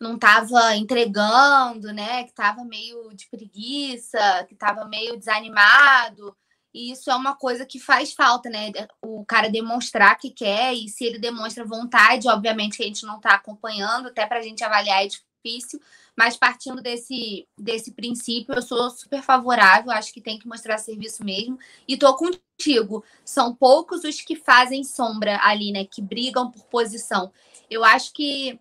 não 0.00 0.16
estava 0.16 0.74
entregando, 0.74 1.92
né, 1.92 2.24
que 2.24 2.30
estava 2.30 2.64
meio 2.64 3.14
de 3.14 3.28
preguiça, 3.30 4.44
que 4.48 4.52
estava 4.52 4.84
meio 4.86 5.16
desanimado. 5.16 6.36
E 6.74 6.90
isso 6.90 7.10
é 7.10 7.14
uma 7.14 7.34
coisa 7.34 7.64
que 7.64 7.78
faz 7.78 8.12
falta, 8.12 8.50
né? 8.50 8.70
O 9.00 9.24
cara 9.24 9.48
demonstrar 9.48 10.18
que 10.18 10.30
quer, 10.30 10.74
e 10.74 10.88
se 10.90 11.04
ele 11.06 11.18
demonstra 11.18 11.64
vontade, 11.64 12.28
obviamente 12.28 12.76
que 12.76 12.82
a 12.82 12.86
gente 12.86 13.06
não 13.06 13.16
está 13.16 13.30
acompanhando, 13.30 14.08
até 14.08 14.26
para 14.26 14.40
a 14.40 14.42
gente 14.42 14.62
avaliar 14.62 15.02
é 15.02 15.08
difícil, 15.08 15.80
mas 16.16 16.36
partindo 16.36 16.80
desse, 16.80 17.46
desse 17.58 17.92
princípio, 17.92 18.54
eu 18.54 18.62
sou 18.62 18.88
super 18.90 19.22
favorável, 19.22 19.92
acho 19.92 20.12
que 20.12 20.20
tem 20.20 20.38
que 20.38 20.48
mostrar 20.48 20.78
serviço 20.78 21.22
mesmo. 21.22 21.58
E 21.86 21.96
tô 21.96 22.16
contigo. 22.16 23.04
São 23.22 23.54
poucos 23.54 24.02
os 24.02 24.22
que 24.22 24.34
fazem 24.34 24.82
sombra 24.82 25.38
ali, 25.42 25.70
né? 25.70 25.84
Que 25.84 26.00
brigam 26.00 26.50
por 26.50 26.64
posição. 26.64 27.30
Eu 27.68 27.84
acho 27.84 28.14
que 28.14 28.58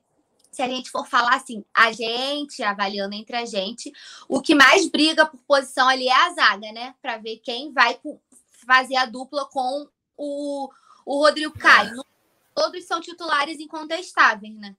se 0.51 0.61
a 0.61 0.67
gente 0.67 0.89
for 0.89 1.07
falar 1.07 1.35
assim, 1.35 1.63
a 1.73 1.91
gente, 1.93 2.61
avaliando 2.61 3.15
entre 3.15 3.35
a 3.37 3.45
gente, 3.45 3.91
o 4.27 4.41
que 4.41 4.53
mais 4.53 4.89
briga 4.89 5.25
por 5.25 5.39
posição 5.41 5.87
ali 5.87 6.07
é 6.07 6.13
a 6.13 6.33
zaga, 6.33 6.71
né? 6.73 6.93
Para 7.01 7.17
ver 7.17 7.37
quem 7.37 7.71
vai 7.71 7.97
fazer 8.65 8.97
a 8.97 9.05
dupla 9.05 9.45
com 9.45 9.87
o, 10.17 10.69
o 11.05 11.19
Rodrigo 11.19 11.57
Caio. 11.57 12.03
Todos 12.53 12.85
são 12.85 12.99
titulares 12.99 13.59
incontestáveis, 13.59 14.55
né? 14.57 14.75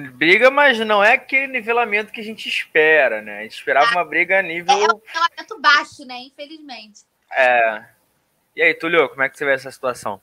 Briga, 0.00 0.50
mas 0.50 0.78
não 0.80 1.02
é 1.02 1.14
aquele 1.14 1.46
nivelamento 1.46 2.12
que 2.12 2.20
a 2.20 2.24
gente 2.24 2.48
espera, 2.48 3.22
né? 3.22 3.38
A 3.38 3.42
gente 3.42 3.54
esperava 3.54 3.92
uma 3.92 4.04
briga 4.04 4.40
a 4.40 4.42
nível. 4.42 4.72
É 4.72 4.76
um 4.76 5.00
nivelamento 5.00 5.60
baixo, 5.60 6.04
né? 6.04 6.18
Infelizmente. 6.20 7.02
É. 7.30 7.84
E 8.56 8.62
aí, 8.62 8.74
Tulio, 8.74 9.08
como 9.08 9.22
é 9.22 9.28
que 9.28 9.38
você 9.38 9.44
vê 9.44 9.52
essa 9.52 9.70
situação? 9.70 10.20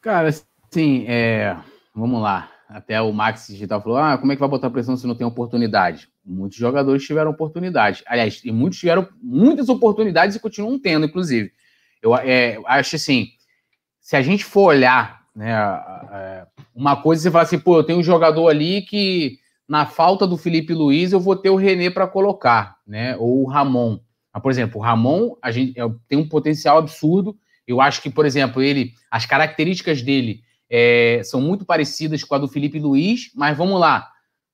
Cara, 0.00 0.28
assim, 0.28 1.04
é... 1.08 1.56
vamos 1.94 2.22
lá. 2.22 2.52
Até 2.68 3.00
o 3.00 3.12
Max 3.12 3.48
Digital 3.48 3.82
falou: 3.82 3.98
ah, 3.98 4.18
como 4.18 4.30
é 4.30 4.36
que 4.36 4.40
vai 4.40 4.48
botar 4.48 4.70
pressão 4.70 4.96
se 4.96 5.06
não 5.06 5.16
tem 5.16 5.26
oportunidade? 5.26 6.08
Muitos 6.24 6.58
jogadores 6.58 7.04
tiveram 7.04 7.30
oportunidade. 7.30 8.04
Aliás, 8.06 8.40
e 8.44 8.52
muitos 8.52 8.78
tiveram 8.78 9.08
muitas 9.20 9.68
oportunidades 9.68 10.36
e 10.36 10.40
continuam 10.40 10.78
tendo, 10.78 11.06
inclusive. 11.06 11.52
Eu 12.02 12.14
é, 12.14 12.60
acho 12.66 12.96
assim: 12.96 13.28
se 14.00 14.16
a 14.16 14.22
gente 14.22 14.44
for 14.44 14.66
olhar, 14.66 15.26
né, 15.34 15.56
uma 16.78 16.94
coisa, 16.94 17.22
você 17.22 17.30
fala 17.30 17.42
assim, 17.42 17.58
pô, 17.58 17.76
eu 17.76 17.82
tenho 17.82 17.98
um 17.98 18.04
jogador 18.04 18.48
ali 18.48 18.82
que, 18.82 19.38
na 19.68 19.84
falta 19.84 20.24
do 20.28 20.36
Felipe 20.36 20.72
Luiz, 20.72 21.12
eu 21.12 21.18
vou 21.18 21.34
ter 21.34 21.50
o 21.50 21.56
René 21.56 21.90
para 21.90 22.06
colocar, 22.06 22.76
né? 22.86 23.16
Ou 23.16 23.42
o 23.42 23.48
Ramon. 23.48 23.98
Mas, 24.32 24.40
por 24.40 24.52
exemplo, 24.52 24.78
o 24.78 24.82
Ramon, 24.82 25.34
a 25.42 25.50
gente 25.50 25.78
é, 25.78 25.82
tem 26.08 26.16
um 26.16 26.28
potencial 26.28 26.78
absurdo. 26.78 27.36
Eu 27.66 27.80
acho 27.80 28.00
que, 28.00 28.08
por 28.08 28.24
exemplo, 28.24 28.62
ele, 28.62 28.92
as 29.10 29.26
características 29.26 30.02
dele 30.02 30.42
é, 30.70 31.20
são 31.24 31.40
muito 31.40 31.64
parecidas 31.64 32.22
com 32.22 32.36
a 32.36 32.38
do 32.38 32.46
Felipe 32.46 32.78
Luiz, 32.78 33.32
mas 33.34 33.58
vamos 33.58 33.80
lá. 33.80 34.08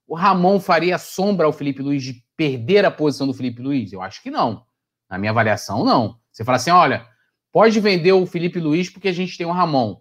O 0.06 0.14
Ramon 0.14 0.58
faria 0.58 0.96
sombra 0.96 1.44
ao 1.44 1.52
Felipe 1.52 1.82
Luiz 1.82 2.02
de 2.02 2.24
perder 2.38 2.86
a 2.86 2.90
posição 2.90 3.26
do 3.26 3.34
Felipe 3.34 3.60
Luiz? 3.60 3.92
Eu 3.92 4.00
acho 4.00 4.22
que 4.22 4.30
não. 4.30 4.64
Na 5.10 5.18
minha 5.18 5.30
avaliação, 5.30 5.84
não. 5.84 6.18
Você 6.32 6.42
fala 6.42 6.56
assim: 6.56 6.70
olha, 6.70 7.06
pode 7.52 7.78
vender 7.80 8.12
o 8.12 8.24
Felipe 8.24 8.58
Luiz 8.58 8.88
porque 8.88 9.08
a 9.08 9.12
gente 9.12 9.36
tem 9.36 9.46
o 9.46 9.52
Ramon, 9.52 10.00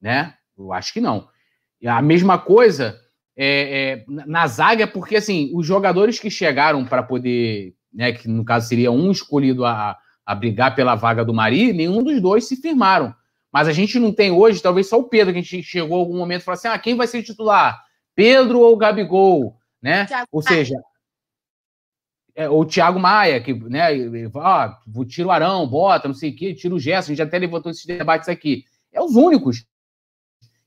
né? 0.00 0.34
Eu 0.56 0.72
acho 0.72 0.92
que 0.94 1.02
não. 1.02 1.28
A 1.86 2.02
mesma 2.02 2.38
coisa 2.38 2.98
é, 3.36 4.02
é, 4.02 4.04
na 4.08 4.46
zaga, 4.46 4.86
porque 4.86 5.16
assim, 5.16 5.50
os 5.54 5.66
jogadores 5.66 6.18
que 6.18 6.30
chegaram 6.30 6.84
para 6.84 7.02
poder, 7.02 7.74
né, 7.92 8.12
que 8.12 8.28
no 8.28 8.44
caso 8.44 8.68
seria 8.68 8.90
um 8.90 9.10
escolhido 9.10 9.64
a, 9.64 9.96
a 10.26 10.34
brigar 10.34 10.74
pela 10.74 10.94
vaga 10.94 11.24
do 11.24 11.32
Mari, 11.32 11.72
nenhum 11.72 12.02
dos 12.02 12.20
dois 12.20 12.46
se 12.46 12.56
firmaram. 12.56 13.14
Mas 13.52 13.66
a 13.66 13.72
gente 13.72 13.98
não 13.98 14.12
tem 14.12 14.30
hoje, 14.30 14.62
talvez 14.62 14.88
só 14.88 14.98
o 14.98 15.08
Pedro, 15.08 15.32
que 15.32 15.38
a 15.38 15.42
gente 15.42 15.62
chegou 15.62 15.98
algum 15.98 16.16
momento 16.16 16.42
e 16.42 16.44
falou 16.44 16.56
assim: 16.56 16.68
ah, 16.68 16.78
quem 16.78 16.94
vai 16.94 17.06
ser 17.06 17.22
titular? 17.22 17.82
Pedro 18.14 18.60
ou 18.60 18.76
Gabigol? 18.76 19.56
Né? 19.82 20.06
Ou 20.30 20.42
seja, 20.42 20.76
é, 22.34 22.48
o 22.48 22.64
Thiago 22.64 23.00
Maia, 23.00 23.40
que, 23.40 23.54
né, 23.54 23.88
ah, 24.36 24.78
tira 25.08 25.28
o 25.28 25.30
Arão, 25.30 25.66
bota, 25.66 26.06
não 26.06 26.14
sei 26.14 26.30
o 26.30 26.36
quê, 26.36 26.54
tira 26.54 26.74
o 26.74 26.78
Gerson, 26.78 27.12
a 27.12 27.14
gente 27.14 27.26
até 27.26 27.38
levantou 27.38 27.70
esses 27.70 27.86
debates 27.86 28.28
aqui. 28.28 28.64
É 28.92 29.00
os 29.00 29.16
únicos 29.16 29.64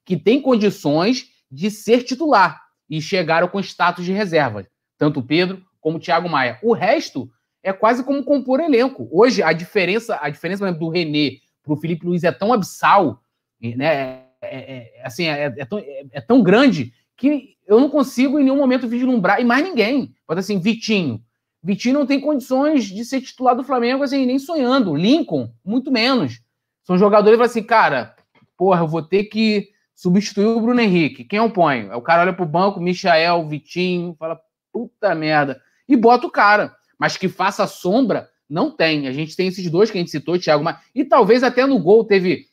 que 0.05 0.17
têm 0.17 0.41
condições 0.41 1.29
de 1.49 1.69
ser 1.69 2.03
titular 2.03 2.61
e 2.89 3.01
chegaram 3.01 3.47
com 3.47 3.59
status 3.59 4.05
de 4.05 4.11
reserva, 4.11 4.67
tanto 4.97 5.19
o 5.19 5.23
Pedro 5.23 5.63
como 5.79 5.97
o 5.97 5.99
Thiago 5.99 6.29
Maia. 6.29 6.59
O 6.61 6.73
resto 6.73 7.29
é 7.61 7.71
quase 7.71 8.03
como 8.03 8.23
compor 8.23 8.59
elenco. 8.59 9.07
Hoje, 9.11 9.41
a 9.41 9.53
diferença, 9.53 10.19
a 10.21 10.29
diferença 10.29 10.71
do 10.71 10.89
René 10.89 11.37
para 11.63 11.73
o 11.73 11.77
Felipe 11.77 12.05
Luiz 12.05 12.23
é 12.23 12.31
tão 12.31 12.51
abissal, 12.51 13.21
né? 13.61 14.23
É, 14.41 14.93
é, 14.97 15.01
assim, 15.05 15.25
é, 15.25 15.53
é, 15.57 15.65
tão, 15.65 15.79
é, 15.79 16.05
é, 16.11 16.21
tão, 16.21 16.43
grande 16.43 16.93
que 17.15 17.55
eu 17.65 17.79
não 17.79 17.89
consigo 17.89 18.37
em 18.37 18.43
nenhum 18.43 18.57
momento 18.57 18.89
vislumbrar, 18.89 19.39
e 19.39 19.45
mais 19.45 19.63
ninguém. 19.63 20.13
Pode 20.27 20.41
assim, 20.41 20.59
Vitinho. 20.59 21.23
Vitinho 21.63 21.99
não 21.99 22.05
tem 22.05 22.19
condições 22.19 22.83
de 22.83 23.05
ser 23.05 23.21
titular 23.21 23.55
do 23.55 23.63
Flamengo, 23.63 24.03
assim, 24.03 24.25
nem 24.25 24.37
sonhando. 24.37 24.95
Lincoln, 24.95 25.49
muito 25.63 25.89
menos. 25.89 26.41
São 26.83 26.97
jogadores 26.97 27.39
que 27.39 27.45
assim, 27.45 27.63
cara, 27.63 28.13
porra, 28.57 28.81
eu 28.81 28.87
vou 28.87 29.01
ter 29.01 29.25
que 29.25 29.69
substituir 29.95 30.45
o 30.45 30.61
Bruno 30.61 30.81
Henrique. 30.81 31.23
Quem 31.23 31.39
eu 31.39 31.49
ponho? 31.49 31.91
É 31.91 31.95
o 31.95 32.01
cara 32.01 32.21
olha 32.21 32.33
pro 32.33 32.45
banco, 32.45 32.79
Michael, 32.79 33.47
Vitinho, 33.47 34.15
fala, 34.17 34.39
puta 34.71 35.13
merda. 35.13 35.61
E 35.87 35.95
bota 35.95 36.27
o 36.27 36.31
cara. 36.31 36.75
Mas 36.97 37.17
que 37.17 37.27
faça 37.27 37.67
sombra, 37.67 38.29
não 38.49 38.71
tem. 38.71 39.07
A 39.07 39.11
gente 39.11 39.35
tem 39.35 39.47
esses 39.47 39.69
dois 39.69 39.91
que 39.91 39.97
a 39.97 40.01
gente 40.01 40.11
citou, 40.11 40.39
Thiago, 40.39 40.63
mas... 40.63 40.77
e 40.93 41.03
talvez 41.03 41.43
até 41.43 41.65
no 41.65 41.79
gol 41.79 42.05
teve 42.05 42.47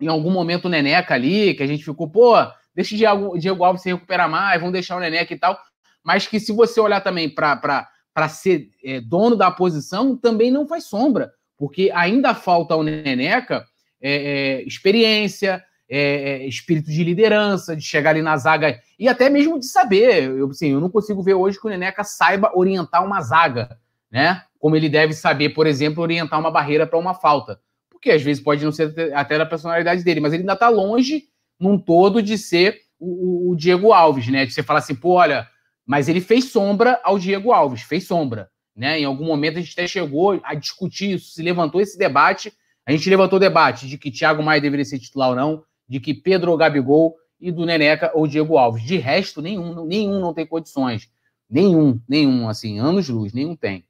em 0.00 0.06
algum 0.06 0.30
momento 0.30 0.66
o 0.66 0.68
Neneca 0.68 1.14
ali, 1.14 1.54
que 1.54 1.62
a 1.62 1.66
gente 1.66 1.84
ficou, 1.84 2.08
pô, 2.08 2.34
deixa 2.74 2.94
o 2.94 2.98
Diego, 2.98 3.38
Diego 3.38 3.64
Alves 3.64 3.82
se 3.82 3.92
recuperar 3.92 4.30
mais, 4.30 4.60
vamos 4.60 4.72
deixar 4.72 4.96
o 4.96 5.00
Neneca 5.00 5.34
e 5.34 5.38
tal. 5.38 5.58
Mas 6.04 6.26
que 6.26 6.38
se 6.38 6.52
você 6.52 6.80
olhar 6.80 7.00
também 7.00 7.28
para 7.28 7.88
ser 8.28 8.70
é, 8.84 9.00
dono 9.00 9.36
da 9.36 9.50
posição, 9.50 10.16
também 10.16 10.50
não 10.50 10.66
faz 10.66 10.84
sombra, 10.84 11.32
porque 11.56 11.90
ainda 11.92 12.34
falta 12.34 12.74
ao 12.74 12.82
Neneca 12.82 13.66
é, 14.00 14.12
é, 14.12 14.62
experiência, 14.62 15.62
é, 15.88 16.42
é, 16.42 16.46
espírito 16.46 16.90
de 16.90 17.02
liderança, 17.02 17.74
de 17.74 17.82
chegar 17.82 18.10
ali 18.10 18.20
na 18.20 18.36
zaga 18.36 18.78
e 18.98 19.08
até 19.08 19.30
mesmo 19.30 19.58
de 19.58 19.66
saber. 19.66 20.24
Eu, 20.24 20.50
assim, 20.50 20.72
eu 20.72 20.80
não 20.80 20.90
consigo 20.90 21.22
ver 21.22 21.34
hoje 21.34 21.58
que 21.58 21.66
o 21.66 21.70
Neneca 21.70 22.04
saiba 22.04 22.52
orientar 22.54 23.04
uma 23.04 23.20
zaga, 23.22 23.78
né? 24.10 24.42
Como 24.58 24.76
ele 24.76 24.88
deve 24.88 25.14
saber, 25.14 25.50
por 25.50 25.66
exemplo, 25.66 26.02
orientar 26.02 26.38
uma 26.38 26.50
barreira 26.50 26.86
para 26.86 26.98
uma 26.98 27.14
falta. 27.14 27.58
Porque 27.88 28.10
às 28.10 28.22
vezes 28.22 28.42
pode 28.42 28.64
não 28.64 28.72
ser 28.72 29.12
até 29.14 29.38
da 29.38 29.46
personalidade 29.46 30.04
dele, 30.04 30.20
mas 30.20 30.32
ele 30.32 30.42
ainda 30.42 30.52
está 30.52 30.68
longe, 30.68 31.24
num 31.58 31.78
todo, 31.78 32.22
de 32.22 32.36
ser 32.36 32.80
o, 33.00 33.50
o, 33.50 33.56
Diego 33.56 33.92
Alves, 33.92 34.28
né? 34.28 34.44
De 34.44 34.52
você 34.52 34.62
falar 34.62 34.80
assim, 34.80 34.94
pô, 34.94 35.14
olha, 35.14 35.48
mas 35.86 36.08
ele 36.08 36.20
fez 36.20 36.46
sombra 36.46 37.00
ao 37.02 37.18
Diego 37.18 37.50
Alves, 37.50 37.82
fez 37.82 38.06
sombra. 38.06 38.50
Né? 38.76 39.00
Em 39.00 39.04
algum 39.04 39.24
momento 39.24 39.58
a 39.58 39.60
gente 39.60 39.72
até 39.72 39.88
chegou 39.88 40.38
a 40.44 40.54
discutir 40.54 41.14
isso, 41.14 41.32
se 41.32 41.42
levantou 41.42 41.80
esse 41.80 41.98
debate. 41.98 42.52
A 42.86 42.92
gente 42.92 43.10
levantou 43.10 43.38
o 43.38 43.40
debate 43.40 43.88
de 43.88 43.98
que 43.98 44.10
Thiago 44.10 44.42
Maia 44.42 44.60
deveria 44.60 44.84
ser 44.84 44.98
titular 44.98 45.30
ou 45.30 45.34
não 45.34 45.64
de 45.88 45.98
que 45.98 46.12
Pedro 46.12 46.50
ou 46.50 46.56
Gabigol 46.56 47.16
e 47.40 47.50
do 47.50 47.64
Neneca 47.64 48.10
ou 48.14 48.26
Diego 48.26 48.58
Alves. 48.58 48.82
De 48.82 48.96
resto, 48.96 49.40
nenhum, 49.40 49.84
nenhum 49.84 50.20
não 50.20 50.34
tem 50.34 50.46
condições. 50.46 51.10
Nenhum, 51.48 52.00
nenhum, 52.08 52.48
assim, 52.48 52.78
anos 52.78 53.08
luz, 53.08 53.32
nenhum 53.32 53.56
tem. 53.56 53.84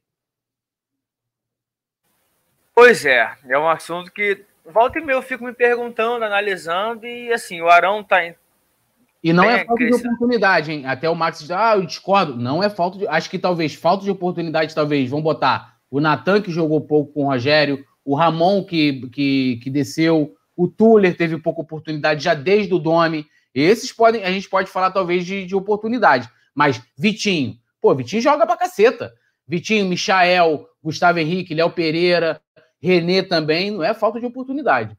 Pois 2.75 3.05
é, 3.05 3.29
é 3.49 3.59
um 3.59 3.69
assunto 3.69 4.13
que 4.13 4.45
volta 4.65 5.01
e 5.01 5.05
meia 5.05 5.17
eu 5.17 5.23
fico 5.23 5.45
me 5.45 5.53
perguntando, 5.53 6.25
analisando, 6.25 7.05
e 7.05 7.33
assim, 7.33 7.61
o 7.61 7.69
Arão 7.69 8.05
tá 8.05 8.25
em. 8.25 8.37
E 9.25 9.33
não 9.33 9.51
é 9.51 9.65
falta 9.65 9.85
de 9.85 9.95
oportunidade, 9.95 10.71
hein? 10.71 10.87
Até 10.87 11.11
o 11.11 11.15
Max 11.17 11.41
diz, 11.41 11.51
ah, 11.51 11.75
eu 11.75 11.85
discordo. 11.85 12.37
Não 12.37 12.63
é 12.63 12.71
falta 12.71 12.99
de. 12.99 13.09
Acho 13.09 13.29
que 13.29 13.39
talvez 13.39 13.75
falta 13.75 14.05
de 14.05 14.11
oportunidade, 14.13 14.75
talvez, 14.75 15.11
vamos 15.11 15.25
botar 15.25 15.77
o 15.91 16.01
Natan, 16.01 16.41
que 16.41 16.53
jogou 16.53 16.81
pouco 16.81 17.13
com 17.13 17.25
o 17.25 17.27
Rogério, 17.27 17.85
o 18.05 18.15
Ramon, 18.15 18.63
que, 18.63 19.09
que, 19.09 19.59
que 19.61 19.71
desceu, 19.71 20.37
o 20.59 20.67
Tuller 20.67 21.17
teve 21.17 21.39
pouca 21.39 21.61
oportunidade 21.61 22.25
já 22.25 22.35
desde 22.35 22.75
o 22.75 22.81
Domi. 22.81 23.25
Esses 23.55 23.93
podem, 23.93 24.25
a 24.25 24.31
gente 24.33 24.49
pode 24.51 24.69
falar 24.69 24.91
talvez 24.91 25.25
de, 25.25 25.47
de 25.47 25.55
oportunidade. 25.55 26.29
Mas 26.53 26.83
Vitinho, 26.99 27.57
pô, 27.81 27.95
Vitinho 27.95 28.21
joga 28.21 28.45
pra 28.45 28.57
caceta. 28.57 29.15
Vitinho, 29.47 29.89
Michael, 29.89 30.69
Gustavo 30.83 31.21
Henrique, 31.21 31.55
Léo 31.55 31.71
Pereira, 31.71 32.43
Renê 32.83 33.23
também, 33.23 33.71
não 33.71 33.85
é 33.85 33.95
falta 33.95 34.19
de 34.19 34.27
oportunidade. 34.27 34.99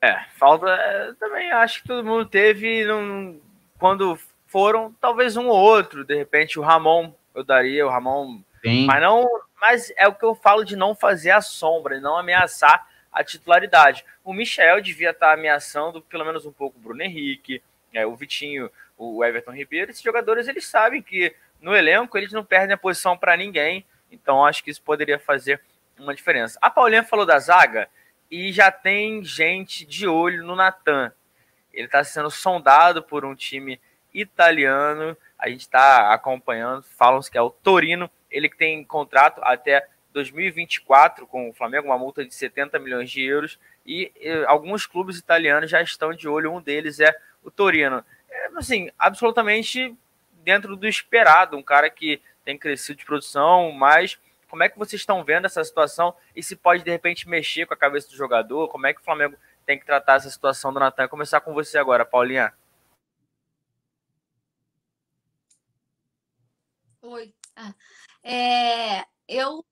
É, 0.00 0.24
falta. 0.38 0.66
É, 0.66 1.12
também 1.20 1.52
acho 1.52 1.82
que 1.82 1.88
todo 1.88 2.04
mundo 2.04 2.24
teve. 2.24 2.86
Num, 2.86 3.38
quando 3.78 4.18
foram, 4.46 4.94
talvez 5.00 5.36
um 5.36 5.48
ou 5.48 5.58
outro. 5.58 6.02
De 6.02 6.16
repente, 6.16 6.58
o 6.58 6.62
Ramon, 6.62 7.12
eu 7.34 7.44
daria, 7.44 7.86
o 7.86 7.90
Ramon. 7.90 8.40
Sim. 8.64 8.86
Mas 8.86 9.02
não 9.02 9.26
mas 9.60 9.92
é 9.96 10.06
o 10.06 10.14
que 10.14 10.24
eu 10.24 10.34
falo 10.34 10.64
de 10.64 10.76
não 10.76 10.94
fazer 10.94 11.30
a 11.30 11.40
sombra 11.40 12.00
não 12.00 12.16
ameaçar 12.16 12.86
a 13.12 13.24
titularidade. 13.24 14.04
O 14.22 14.34
Michel 14.34 14.82
devia 14.82 15.10
estar 15.10 15.32
ameaçando 15.32 16.02
pelo 16.02 16.24
menos 16.24 16.44
um 16.44 16.52
pouco 16.52 16.78
o 16.78 16.80
Bruno 16.80 17.02
Henrique, 17.02 17.62
é, 17.92 18.06
o 18.06 18.14
Vitinho, 18.14 18.70
o 18.98 19.24
Everton 19.24 19.52
Ribeiro. 19.52 19.90
Esses 19.90 20.02
jogadores 20.02 20.46
eles 20.48 20.66
sabem 20.66 21.00
que 21.00 21.34
no 21.60 21.74
elenco 21.74 22.18
eles 22.18 22.32
não 22.32 22.44
perdem 22.44 22.74
a 22.74 22.78
posição 22.78 23.16
para 23.16 23.36
ninguém, 23.36 23.86
então 24.12 24.44
acho 24.44 24.62
que 24.62 24.70
isso 24.70 24.82
poderia 24.82 25.18
fazer 25.18 25.62
uma 25.98 26.14
diferença. 26.14 26.58
A 26.60 26.68
Paulinha 26.68 27.02
falou 27.02 27.24
da 27.24 27.38
zaga 27.38 27.88
e 28.30 28.52
já 28.52 28.70
tem 28.70 29.24
gente 29.24 29.86
de 29.86 30.06
olho 30.06 30.44
no 30.44 30.54
Natan. 30.54 31.10
Ele 31.72 31.86
está 31.86 32.04
sendo 32.04 32.30
sondado 32.30 33.02
por 33.02 33.24
um 33.24 33.34
time 33.34 33.80
italiano. 34.12 35.16
A 35.38 35.48
gente 35.48 35.60
está 35.60 36.12
acompanhando, 36.12 36.82
falam 36.82 37.20
que 37.20 37.38
é 37.38 37.42
o 37.42 37.50
Torino 37.50 38.10
ele 38.30 38.48
que 38.48 38.56
tem 38.56 38.84
contrato 38.84 39.40
até 39.42 39.86
2024 40.12 41.26
com 41.26 41.50
o 41.50 41.52
Flamengo, 41.52 41.88
uma 41.88 41.98
multa 41.98 42.24
de 42.24 42.34
70 42.34 42.78
milhões 42.78 43.10
de 43.10 43.22
euros, 43.22 43.58
e, 43.84 44.10
e 44.16 44.44
alguns 44.46 44.86
clubes 44.86 45.18
italianos 45.18 45.70
já 45.70 45.82
estão 45.82 46.12
de 46.12 46.26
olho, 46.26 46.52
um 46.52 46.60
deles 46.60 47.00
é 47.00 47.14
o 47.44 47.50
Torino. 47.50 48.04
É, 48.30 48.48
assim, 48.56 48.90
absolutamente 48.98 49.94
dentro 50.42 50.76
do 50.76 50.86
esperado, 50.86 51.56
um 51.56 51.62
cara 51.62 51.90
que 51.90 52.20
tem 52.44 52.56
crescido 52.56 52.98
de 52.98 53.04
produção, 53.04 53.72
mas 53.72 54.18
como 54.48 54.62
é 54.62 54.68
que 54.68 54.78
vocês 54.78 55.02
estão 55.02 55.24
vendo 55.24 55.46
essa 55.46 55.62
situação 55.62 56.14
e 56.34 56.42
se 56.42 56.56
pode 56.56 56.82
de 56.82 56.90
repente 56.90 57.28
mexer 57.28 57.66
com 57.66 57.74
a 57.74 57.76
cabeça 57.76 58.08
do 58.08 58.16
jogador? 58.16 58.68
Como 58.68 58.86
é 58.86 58.94
que 58.94 59.00
o 59.00 59.04
Flamengo 59.04 59.36
tem 59.66 59.78
que 59.78 59.84
tratar 59.84 60.14
essa 60.14 60.30
situação 60.30 60.72
do 60.72 60.80
Natan? 60.80 61.08
Começar 61.08 61.40
com 61.40 61.52
você 61.52 61.76
agora, 61.76 62.04
Paulinha. 62.04 62.52
Oi. 67.02 67.34
Ah, 67.54 67.74
é, 68.28 69.04
eu, 69.28 69.64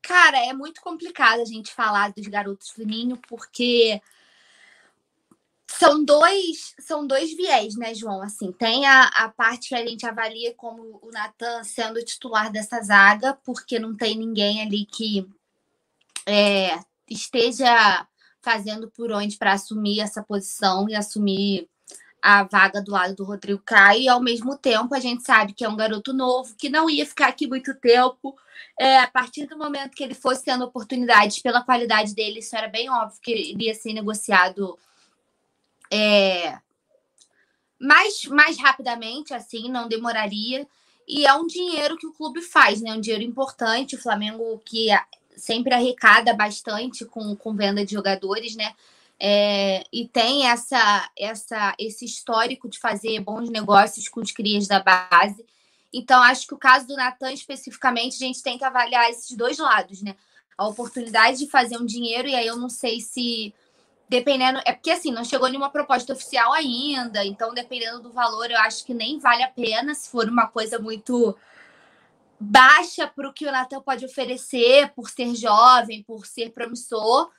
cara, 0.00 0.38
é 0.38 0.54
muito 0.54 0.80
complicado 0.80 1.40
a 1.40 1.44
gente 1.44 1.70
falar 1.70 2.10
dos 2.12 2.26
garotos 2.26 2.72
do 2.74 2.86
Ninho, 2.86 3.18
porque 3.28 4.00
são 5.68 6.02
dois, 6.02 6.74
são 6.80 7.06
dois 7.06 7.36
viés, 7.36 7.76
né, 7.76 7.94
João? 7.94 8.22
Assim, 8.22 8.50
tem 8.50 8.86
a, 8.86 9.04
a 9.08 9.28
parte 9.28 9.68
que 9.68 9.74
a 9.74 9.86
gente 9.86 10.06
avalia 10.06 10.54
como 10.54 11.00
o 11.02 11.10
Natan 11.10 11.62
sendo 11.64 12.02
titular 12.02 12.50
dessa 12.50 12.80
zaga, 12.80 13.34
porque 13.44 13.78
não 13.78 13.94
tem 13.94 14.16
ninguém 14.16 14.62
ali 14.62 14.86
que 14.86 15.28
é, 16.26 16.78
esteja 17.06 18.08
fazendo 18.40 18.90
por 18.90 19.12
onde 19.12 19.36
para 19.36 19.52
assumir 19.52 20.00
essa 20.00 20.22
posição 20.22 20.88
e 20.88 20.94
assumir 20.94 21.68
a 22.22 22.44
vaga 22.44 22.80
do 22.80 22.92
lado 22.92 23.16
do 23.16 23.24
Rodrigo 23.24 23.60
Caio, 23.64 24.02
e 24.02 24.08
ao 24.08 24.22
mesmo 24.22 24.56
tempo 24.56 24.94
a 24.94 25.00
gente 25.00 25.24
sabe 25.24 25.52
que 25.52 25.64
é 25.64 25.68
um 25.68 25.76
garoto 25.76 26.12
novo, 26.12 26.54
que 26.56 26.68
não 26.68 26.88
ia 26.88 27.04
ficar 27.04 27.26
aqui 27.26 27.48
muito 27.48 27.74
tempo. 27.74 28.36
É, 28.78 29.00
a 29.00 29.08
partir 29.08 29.46
do 29.46 29.58
momento 29.58 29.94
que 29.94 30.04
ele 30.04 30.14
fosse 30.14 30.44
tendo 30.44 30.64
oportunidades 30.64 31.40
pela 31.40 31.64
qualidade 31.64 32.14
dele, 32.14 32.38
isso 32.38 32.56
era 32.56 32.68
bem 32.68 32.88
óbvio 32.88 33.20
que 33.20 33.32
ele 33.32 33.64
ia 33.64 33.74
ser 33.74 33.92
negociado 33.92 34.78
é, 35.92 36.58
mais, 37.78 38.24
mais 38.26 38.58
rapidamente, 38.58 39.34
assim, 39.34 39.68
não 39.68 39.88
demoraria. 39.88 40.66
E 41.06 41.26
é 41.26 41.34
um 41.34 41.46
dinheiro 41.46 41.98
que 41.98 42.06
o 42.06 42.12
clube 42.12 42.40
faz, 42.40 42.80
né? 42.80 42.92
Um 42.92 43.00
dinheiro 43.00 43.24
importante. 43.24 43.96
O 43.96 44.00
Flamengo, 44.00 44.62
que 44.64 44.88
sempre 45.36 45.74
arrecada 45.74 46.32
bastante 46.32 47.04
com, 47.04 47.34
com 47.34 47.56
venda 47.56 47.84
de 47.84 47.92
jogadores, 47.92 48.54
né? 48.54 48.74
É, 49.24 49.84
e 49.92 50.08
tem 50.08 50.48
essa, 50.48 51.08
essa, 51.16 51.76
esse 51.78 52.04
histórico 52.04 52.68
de 52.68 52.76
fazer 52.80 53.20
bons 53.20 53.48
negócios 53.48 54.08
com 54.08 54.18
os 54.20 54.32
crias 54.32 54.66
da 54.66 54.82
base. 54.82 55.46
Então, 55.92 56.20
acho 56.20 56.44
que 56.44 56.54
o 56.54 56.58
caso 56.58 56.88
do 56.88 56.96
Natan, 56.96 57.30
especificamente, 57.32 58.16
a 58.16 58.26
gente 58.26 58.42
tem 58.42 58.58
que 58.58 58.64
avaliar 58.64 59.08
esses 59.08 59.36
dois 59.36 59.58
lados, 59.58 60.02
né? 60.02 60.16
A 60.58 60.66
oportunidade 60.66 61.38
de 61.38 61.46
fazer 61.46 61.76
um 61.78 61.86
dinheiro, 61.86 62.26
e 62.26 62.34
aí 62.34 62.48
eu 62.48 62.56
não 62.56 62.68
sei 62.68 63.00
se, 63.00 63.54
dependendo. 64.08 64.60
É 64.66 64.72
porque 64.72 64.90
assim, 64.90 65.12
não 65.12 65.24
chegou 65.24 65.46
nenhuma 65.46 65.70
proposta 65.70 66.12
oficial 66.12 66.52
ainda, 66.52 67.24
então, 67.24 67.54
dependendo 67.54 68.00
do 68.00 68.10
valor, 68.10 68.50
eu 68.50 68.58
acho 68.58 68.84
que 68.84 68.92
nem 68.92 69.20
vale 69.20 69.44
a 69.44 69.48
pena 69.48 69.94
se 69.94 70.08
for 70.10 70.28
uma 70.28 70.48
coisa 70.48 70.80
muito 70.80 71.38
baixa 72.40 73.06
para 73.06 73.28
o 73.28 73.32
que 73.32 73.46
o 73.46 73.52
Natan 73.52 73.82
pode 73.82 74.04
oferecer, 74.04 74.90
por 74.96 75.08
ser 75.08 75.32
jovem, 75.36 76.02
por 76.02 76.26
ser 76.26 76.50
promissor 76.50 77.30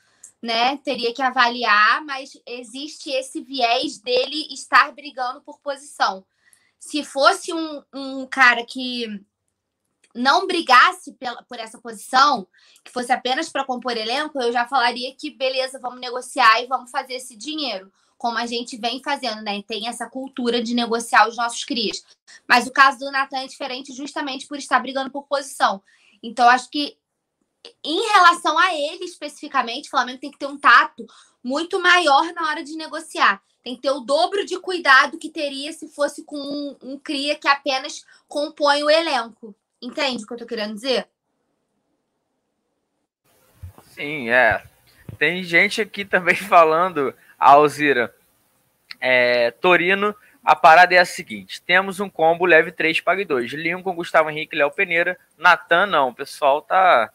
né? 0.43 0.75
Teria 0.75 1.13
que 1.13 1.21
avaliar, 1.21 2.03
mas 2.03 2.37
existe 2.45 3.09
esse 3.09 3.41
viés 3.41 3.97
dele 3.97 4.53
estar 4.53 4.91
brigando 4.91 5.41
por 5.41 5.57
posição. 5.61 6.25
Se 6.77 7.01
fosse 7.01 7.53
um, 7.53 7.81
um 7.93 8.27
cara 8.27 8.65
que 8.65 9.25
não 10.13 10.45
brigasse 10.45 11.13
pela, 11.13 11.41
por 11.43 11.57
essa 11.57 11.79
posição, 11.79 12.45
que 12.83 12.91
fosse 12.91 13.09
apenas 13.13 13.47
para 13.47 13.63
compor 13.63 13.95
elenco, 13.95 14.39
eu 14.41 14.51
já 14.51 14.67
falaria 14.67 15.15
que 15.15 15.31
beleza, 15.31 15.79
vamos 15.79 16.01
negociar 16.01 16.61
e 16.61 16.67
vamos 16.67 16.91
fazer 16.91 17.13
esse 17.13 17.37
dinheiro, 17.37 17.89
como 18.17 18.37
a 18.37 18.45
gente 18.45 18.75
vem 18.75 19.01
fazendo, 19.01 19.41
né? 19.41 19.63
Tem 19.63 19.87
essa 19.87 20.09
cultura 20.09 20.61
de 20.61 20.73
negociar 20.73 21.25
os 21.25 21.37
nossos 21.37 21.63
crias. 21.63 22.03
Mas 22.45 22.67
o 22.67 22.71
caso 22.71 22.99
do 22.99 23.11
Natan 23.11 23.39
é 23.39 23.47
diferente 23.47 23.93
justamente 23.93 24.45
por 24.45 24.57
estar 24.57 24.81
brigando 24.81 25.09
por 25.09 25.23
posição. 25.23 25.81
Então, 26.21 26.49
acho 26.49 26.69
que 26.69 26.97
em 27.83 28.11
relação 28.11 28.57
a 28.57 28.73
ele 28.73 29.05
especificamente, 29.05 29.87
o 29.87 29.91
Flamengo 29.91 30.19
tem 30.19 30.31
que 30.31 30.37
ter 30.37 30.45
um 30.45 30.57
tato 30.57 31.05
muito 31.43 31.79
maior 31.79 32.33
na 32.33 32.47
hora 32.47 32.63
de 32.63 32.75
negociar. 32.75 33.41
Tem 33.63 33.75
que 33.75 33.81
ter 33.81 33.91
o 33.91 34.01
dobro 34.01 34.45
de 34.45 34.59
cuidado 34.59 35.17
que 35.17 35.29
teria 35.29 35.71
se 35.71 35.87
fosse 35.87 36.23
com 36.25 36.37
um, 36.37 36.77
um 36.81 36.99
cria 36.99 37.35
que 37.35 37.47
apenas 37.47 38.05
compõe 38.27 38.83
o 38.83 38.89
elenco. 38.89 39.55
Entende 39.81 40.23
o 40.23 40.27
que 40.27 40.33
eu 40.33 40.37
tô 40.37 40.45
querendo 40.45 40.73
dizer? 40.73 41.07
Sim, 43.91 44.29
é. 44.29 44.63
Tem 45.17 45.43
gente 45.43 45.81
aqui 45.81 46.03
também 46.03 46.35
falando, 46.47 47.13
Alzira, 47.39 48.13
é, 48.99 49.51
Torino, 49.51 50.15
a 50.43 50.55
parada 50.55 50.93
é 50.93 50.97
a 50.97 51.05
seguinte: 51.05 51.61
temos 51.61 51.99
um 51.99 52.09
combo 52.09 52.45
leve 52.45 52.71
3, 52.71 52.99
pague 52.99 53.23
2. 53.23 53.51
Lincoln, 53.53 53.95
Gustavo 53.95 54.29
Henrique, 54.29 54.55
Léo 54.55 54.71
Peneira. 54.71 55.17
Natan, 55.37 55.85
não. 55.85 56.09
O 56.09 56.15
pessoal 56.15 56.61
tá 56.61 57.11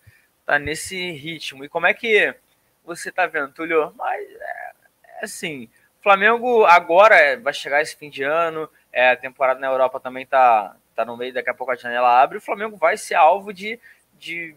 tá 0.48 0.58
nesse 0.58 1.12
ritmo. 1.12 1.62
E 1.62 1.68
como 1.68 1.86
é 1.86 1.92
que 1.92 2.34
você 2.82 3.12
tá 3.12 3.26
vendo, 3.26 3.52
Túlio? 3.52 3.92
Mas, 3.98 4.26
é, 4.26 4.72
é 5.20 5.24
assim, 5.24 5.68
Flamengo 6.02 6.64
agora 6.64 7.38
vai 7.38 7.52
chegar 7.52 7.82
esse 7.82 7.94
fim 7.94 8.08
de 8.08 8.22
ano, 8.22 8.66
é, 8.90 9.10
a 9.10 9.16
temporada 9.16 9.60
na 9.60 9.66
Europa 9.66 10.00
também 10.00 10.24
tá, 10.24 10.74
tá 10.96 11.04
no 11.04 11.18
meio, 11.18 11.34
daqui 11.34 11.50
a 11.50 11.54
pouco 11.54 11.70
a 11.70 11.76
janela 11.76 12.22
abre, 12.22 12.38
o 12.38 12.40
Flamengo 12.40 12.78
vai 12.78 12.96
ser 12.96 13.14
alvo 13.14 13.52
de, 13.52 13.78
de 14.18 14.56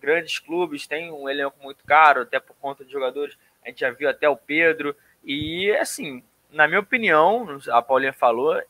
grandes 0.00 0.38
clubes, 0.38 0.86
tem 0.86 1.10
um 1.10 1.28
elenco 1.28 1.56
muito 1.60 1.84
caro, 1.84 2.22
até 2.22 2.38
por 2.38 2.54
conta 2.60 2.84
de 2.84 2.92
jogadores, 2.92 3.36
a 3.64 3.68
gente 3.68 3.80
já 3.80 3.90
viu 3.90 4.08
até 4.08 4.28
o 4.28 4.36
Pedro, 4.36 4.94
e 5.24 5.72
assim, 5.72 6.22
na 6.52 6.68
minha 6.68 6.78
opinião, 6.78 7.58
a 7.72 7.82
Paulinha 7.82 8.12
falou, 8.12 8.62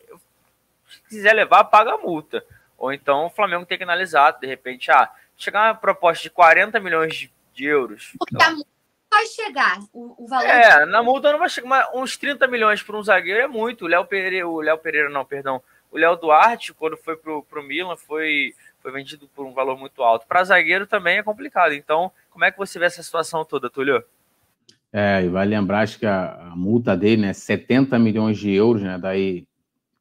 se 0.89 1.03
quiser 1.07 1.35
levar, 1.35 1.65
paga 1.65 1.93
a 1.93 1.99
multa. 1.99 2.43
Ou 2.79 2.93
então 2.93 3.27
o 3.27 3.31
Flamengo 3.31 3.67
tem 3.67 3.77
que 3.77 3.85
analisar, 3.85 4.33
de 4.33 4.47
repente, 4.47 4.91
ah, 4.91 5.11
chegar 5.37 5.69
uma 5.69 5.75
proposta 5.75 6.23
de 6.23 6.31
40 6.31 6.81
milhões 6.81 7.15
de, 7.15 7.33
de 7.53 7.65
euros. 7.65 8.13
Porque 8.19 8.43
a 8.43 8.51
multa 8.51 8.69
vai 9.11 9.27
chegar, 9.27 9.79
o, 9.93 10.25
o 10.25 10.27
valor. 10.27 10.47
É, 10.47 10.87
na 10.87 11.03
multa 11.03 11.33
não 11.33 11.39
vai 11.39 11.49
chegar, 11.49 11.69
mas 11.69 11.87
uns 11.95 12.17
30 12.17 12.47
milhões 12.49 12.83
para 12.83 12.97
um 12.97 13.03
zagueiro 13.03 13.41
é 13.41 13.47
muito. 13.47 13.85
O 13.85 13.89
Léo 13.89 14.05
Pereira, 14.07 14.49
o 14.49 14.61
Léo 14.61 14.79
Pereira 14.79 15.09
não, 15.09 15.25
perdão. 15.25 15.63
O 15.91 15.99
Léo 15.99 16.17
Duarte, 16.17 16.75
quando 16.75 16.97
foi 16.97 17.17
pro, 17.17 17.43
pro 17.43 17.63
Milan, 17.63 17.97
foi, 17.97 18.55
foi 18.81 18.91
vendido 18.91 19.29
por 19.35 19.47
um 19.47 19.53
valor 19.53 19.79
muito 19.79 20.03
alto. 20.03 20.27
Para 20.27 20.45
zagueiro 20.45 20.87
também 20.87 21.19
é 21.19 21.23
complicado. 21.23 21.73
Então, 21.73 22.11
como 22.31 22.45
é 22.45 22.51
que 22.51 22.59
você 22.59 22.79
vê 22.79 22.87
essa 22.87 23.03
situação 23.03 23.45
toda, 23.45 23.71
Túlio? 23.71 24.05
É, 24.93 25.23
e 25.23 25.29
vai 25.29 25.47
lembrar, 25.47 25.81
acho 25.81 25.99
que 25.99 26.07
a, 26.07 26.35
a 26.35 26.57
multa 26.57 26.97
dele, 26.97 27.23
né, 27.23 27.33
70 27.33 27.99
milhões 27.99 28.39
de 28.39 28.53
euros, 28.53 28.83
né, 28.83 28.99
daí 28.99 29.47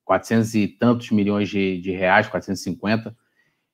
400 0.06 0.56
e 0.56 0.68
tantos 0.68 1.12
milhões 1.12 1.50
de, 1.50 1.82
de 1.82 1.92
reais, 1.92 2.28
450 2.28 3.16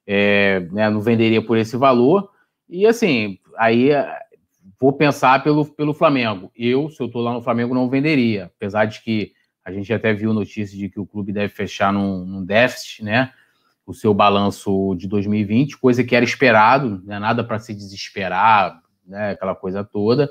é, 0.06 0.60
né, 0.72 0.90
não 0.90 1.02
venderia 1.02 1.42
por 1.42 1.58
esse 1.58 1.78
valor. 1.78 2.30
E 2.70 2.86
assim, 2.86 3.40
aí 3.58 3.92
é, 3.92 4.18
vou 4.80 4.94
pensar 4.94 5.44
pelo, 5.44 5.66
pelo 5.66 5.94
Flamengo. 5.94 6.52
Eu, 6.56 6.90
se 6.90 7.02
eu 7.02 7.08
estou 7.08 7.22
lá 7.22 7.34
no 7.34 7.42
Flamengo, 7.42 7.74
não 7.74 7.90
venderia, 7.90 8.46
apesar 8.46 8.86
de 8.86 9.02
que 9.02 9.34
a 9.64 9.72
gente 9.72 9.94
até 9.94 10.12
viu 10.14 10.34
notícia 10.34 10.78
de 10.78 10.90
que 10.90 11.00
o 11.00 11.06
clube 11.06 11.32
deve 11.32 11.54
fechar 11.54 11.94
num, 11.94 12.26
num 12.26 12.44
déficit, 12.44 13.04
né? 13.04 13.32
O 13.86 13.94
seu 13.94 14.14
balanço 14.14 14.96
de 14.96 15.08
2020, 15.08 15.78
coisa 15.78 16.04
que 16.04 16.16
era 16.16 16.26
esperado, 16.26 17.02
né, 17.04 17.20
nada 17.20 17.44
para 17.44 17.60
se 17.60 17.74
desesperar, 17.74 18.82
né, 19.06 19.32
aquela 19.32 19.56
coisa 19.56 19.84
toda. 19.84 20.30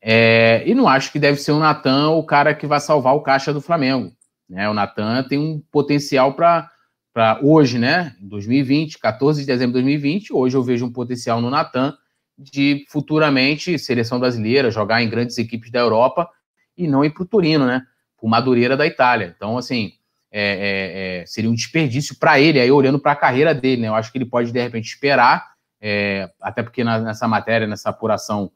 É, 0.00 0.62
e 0.66 0.74
não 0.74 0.88
acho 0.88 1.12
que 1.12 1.18
deve 1.18 1.38
ser 1.38 1.52
o 1.52 1.58
Natan 1.58 2.10
o 2.10 2.24
cara 2.24 2.54
que 2.54 2.66
vai 2.66 2.80
salvar 2.80 3.14
o 3.14 3.22
caixa 3.22 3.52
do 3.52 3.60
Flamengo. 3.60 4.12
Né? 4.48 4.68
O 4.68 4.74
Natan 4.74 5.22
tem 5.24 5.38
um 5.38 5.62
potencial 5.70 6.34
para 6.34 6.70
para 7.12 7.38
hoje, 7.42 7.78
né, 7.78 8.16
2020, 8.20 8.98
14 8.98 9.40
de 9.40 9.46
dezembro 9.46 9.74
de 9.78 9.84
2020, 9.84 10.32
hoje 10.32 10.56
eu 10.56 10.62
vejo 10.62 10.86
um 10.86 10.92
potencial 10.92 11.40
no 11.40 11.50
Natan 11.50 11.94
de 12.38 12.86
futuramente 12.88 13.78
seleção 13.78 14.18
brasileira, 14.18 14.70
jogar 14.70 15.02
em 15.02 15.10
grandes 15.10 15.36
equipes 15.36 15.70
da 15.70 15.78
Europa 15.78 16.28
e 16.76 16.88
não 16.88 17.04
ir 17.04 17.10
para 17.10 17.22
o 17.22 17.26
Turino, 17.26 17.66
né, 17.66 17.82
para 18.18 18.26
o 18.26 18.30
Madureira 18.30 18.76
da 18.76 18.86
Itália. 18.86 19.34
Então, 19.36 19.58
assim, 19.58 19.92
é, 20.30 21.20
é, 21.20 21.20
é, 21.20 21.26
seria 21.26 21.50
um 21.50 21.54
desperdício 21.54 22.18
para 22.18 22.40
ele, 22.40 22.58
aí 22.58 22.70
olhando 22.70 22.98
para 22.98 23.12
a 23.12 23.16
carreira 23.16 23.54
dele, 23.54 23.82
né, 23.82 23.88
eu 23.88 23.94
acho 23.94 24.10
que 24.10 24.16
ele 24.16 24.24
pode, 24.24 24.50
de 24.50 24.62
repente, 24.62 24.86
esperar, 24.86 25.52
é, 25.80 26.30
até 26.40 26.62
porque 26.62 26.82
na, 26.82 26.98
nessa 26.98 27.28
matéria, 27.28 27.66
nessa 27.66 27.90
apuração, 27.90 28.50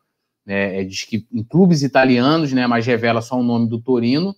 né, 0.46 0.82
diz 0.84 1.04
que 1.04 1.26
em 1.30 1.42
clubes 1.42 1.82
italianos, 1.82 2.52
né, 2.52 2.66
mas 2.66 2.86
revela 2.86 3.20
só 3.20 3.38
o 3.38 3.42
nome 3.42 3.68
do 3.68 3.78
Torino, 3.78 4.34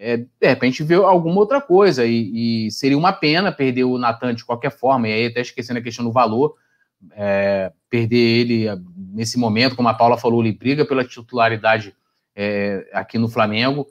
é, 0.00 0.16
de 0.16 0.26
repente 0.40 0.82
ver 0.82 0.96
alguma 0.96 1.38
outra 1.38 1.60
coisa. 1.60 2.06
E, 2.06 2.66
e, 2.66 2.70
seria 2.70 2.96
uma 2.96 3.12
pena 3.12 3.52
perder 3.52 3.84
o 3.84 3.98
Natan 3.98 4.34
de 4.34 4.44
qualquer 4.44 4.70
forma, 4.70 5.06
e 5.08 5.12
aí 5.12 5.26
até 5.26 5.42
esquecendo 5.42 5.78
a 5.78 5.82
questão 5.82 6.04
do 6.04 6.10
valor, 6.10 6.54
é, 7.12 7.70
perder 7.88 8.16
ele 8.16 8.68
ah, 8.68 8.78
nesse 8.96 9.38
momento, 9.38 9.76
como 9.76 9.88
a 9.88 9.94
Paula 9.94 10.16
falou, 10.16 10.42
ele 10.42 10.56
briga 10.56 10.86
pela 10.86 11.04
titularidade 11.04 11.94
é, 12.34 12.88
aqui 12.94 13.18
no 13.18 13.28
Flamengo. 13.28 13.86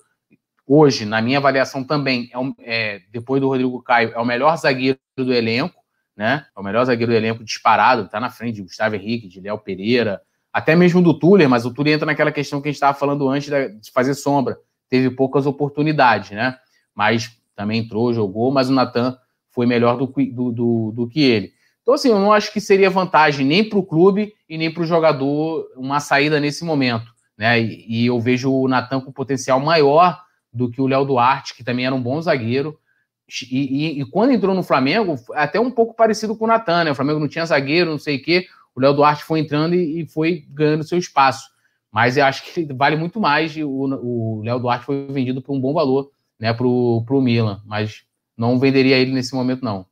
Hoje, 0.65 1.05
na 1.05 1.21
minha 1.21 1.37
avaliação 1.37 1.83
também, 1.83 2.29
é, 2.33 2.39
um, 2.39 2.53
é, 2.59 3.01
depois 3.11 3.39
do 3.39 3.47
Rodrigo 3.47 3.81
Caio, 3.83 4.11
é 4.13 4.19
o 4.19 4.25
melhor 4.25 4.57
zagueiro 4.57 4.99
do 5.15 5.33
elenco, 5.33 5.79
né? 6.17 6.45
É 6.55 6.59
o 6.59 6.63
melhor 6.63 6.83
zagueiro 6.85 7.11
do 7.11 7.15
elenco 7.15 7.43
disparado, 7.43 8.03
está 8.03 8.19
na 8.19 8.31
frente 8.31 8.55
de 8.55 8.63
Gustavo 8.63 8.95
Henrique, 8.95 9.27
de 9.27 9.39
Léo 9.39 9.59
Pereira, 9.59 10.21
até 10.51 10.75
mesmo 10.75 11.01
do 11.01 11.17
Tuller, 11.17 11.47
mas 11.47 11.65
o 11.65 11.73
Tuller 11.73 11.93
entra 11.93 12.05
naquela 12.07 12.31
questão 12.31 12.59
que 12.59 12.67
a 12.67 12.71
gente 12.71 12.77
estava 12.77 12.97
falando 12.97 13.29
antes 13.29 13.49
de 13.49 13.91
fazer 13.91 14.15
sombra 14.15 14.57
teve 14.89 15.09
poucas 15.11 15.45
oportunidades, 15.45 16.31
né? 16.31 16.57
Mas 16.93 17.31
também 17.55 17.81
entrou, 17.81 18.13
jogou, 18.13 18.51
mas 18.51 18.69
o 18.69 18.73
Natan 18.73 19.17
foi 19.51 19.65
melhor 19.65 19.97
do, 19.97 20.07
do, 20.07 20.51
do, 20.51 20.91
do 20.91 21.07
que 21.07 21.21
ele. 21.21 21.51
Então, 21.81 21.93
assim, 21.93 22.09
eu 22.09 22.19
não 22.19 22.31
acho 22.31 22.53
que 22.53 22.61
seria 22.61 22.89
vantagem 22.89 23.45
nem 23.45 23.67
para 23.67 23.79
o 23.79 23.83
clube 23.83 24.33
e 24.47 24.57
nem 24.57 24.71
para 24.71 24.83
o 24.83 24.85
jogador 24.85 25.65
uma 25.75 25.99
saída 25.99 26.39
nesse 26.39 26.63
momento. 26.63 27.11
Né? 27.37 27.61
E, 27.61 27.85
e 27.87 28.05
eu 28.05 28.19
vejo 28.19 28.51
o 28.51 28.67
Natan 28.67 29.01
com 29.01 29.11
potencial 29.11 29.59
maior 29.59 30.21
do 30.51 30.69
que 30.69 30.81
o 30.81 30.87
Léo 30.87 31.05
Duarte, 31.05 31.55
que 31.55 31.63
também 31.63 31.85
era 31.85 31.95
um 31.95 32.01
bom 32.01 32.21
zagueiro. 32.21 32.77
E, 33.49 33.97
e, 33.97 34.01
e, 34.01 34.05
quando 34.05 34.31
entrou 34.31 34.55
no 34.55 34.63
Flamengo, 34.63 35.15
até 35.33 35.59
um 35.59 35.71
pouco 35.71 35.95
parecido 35.95 36.35
com 36.35 36.45
o 36.45 36.47
Natan, 36.47 36.83
né? 36.83 36.91
O 36.91 36.95
Flamengo 36.95 37.19
não 37.19 37.27
tinha 37.27 37.45
zagueiro, 37.45 37.91
não 37.91 37.99
sei 37.99 38.17
o 38.17 38.21
quê. 38.21 38.47
O 38.75 38.81
Léo 38.81 38.93
Duarte 38.93 39.23
foi 39.23 39.39
entrando 39.39 39.75
e, 39.75 40.01
e 40.01 40.07
foi 40.07 40.45
ganhando 40.49 40.83
seu 40.83 40.97
espaço. 40.97 41.47
Mas 41.91 42.17
eu 42.17 42.25
acho 42.25 42.43
que 42.43 42.71
vale 42.73 42.95
muito 42.95 43.19
mais. 43.19 43.55
O 43.57 44.41
Léo 44.43 44.59
Duarte 44.59 44.85
foi 44.85 45.07
vendido 45.07 45.41
por 45.41 45.53
um 45.53 45.59
bom 45.59 45.73
valor 45.73 46.11
né, 46.39 46.53
para 46.53 46.65
o 46.65 47.21
Milan, 47.21 47.61
mas 47.65 48.05
não 48.37 48.59
venderia 48.59 48.97
ele 48.97 49.11
nesse 49.11 49.35
momento, 49.35 49.63
não. 49.63 49.85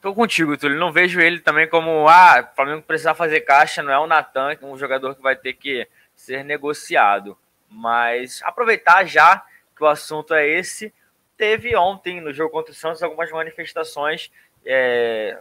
Tô 0.00 0.14
contigo, 0.14 0.56
Túlio. 0.56 0.78
Não 0.78 0.90
vejo 0.90 1.20
ele 1.20 1.40
também 1.40 1.68
como, 1.68 2.08
ah, 2.08 2.48
o 2.50 2.56
Flamengo 2.56 2.82
precisar 2.82 3.14
fazer 3.14 3.42
caixa, 3.42 3.82
não 3.82 3.92
é 3.92 3.98
o 3.98 4.06
Natan, 4.06 4.56
um 4.62 4.76
jogador 4.76 5.14
que 5.14 5.22
vai 5.22 5.36
ter 5.36 5.52
que 5.52 5.86
ser 6.14 6.42
negociado. 6.42 7.36
Mas 7.68 8.40
aproveitar 8.42 9.04
já 9.04 9.44
que 9.76 9.84
o 9.84 9.86
assunto 9.86 10.34
é 10.34 10.48
esse, 10.48 10.92
teve 11.36 11.76
ontem 11.76 12.20
no 12.20 12.32
jogo 12.32 12.50
contra 12.50 12.72
o 12.72 12.74
Santos 12.74 13.02
algumas 13.02 13.30
manifestações 13.30 14.30
é, 14.64 15.38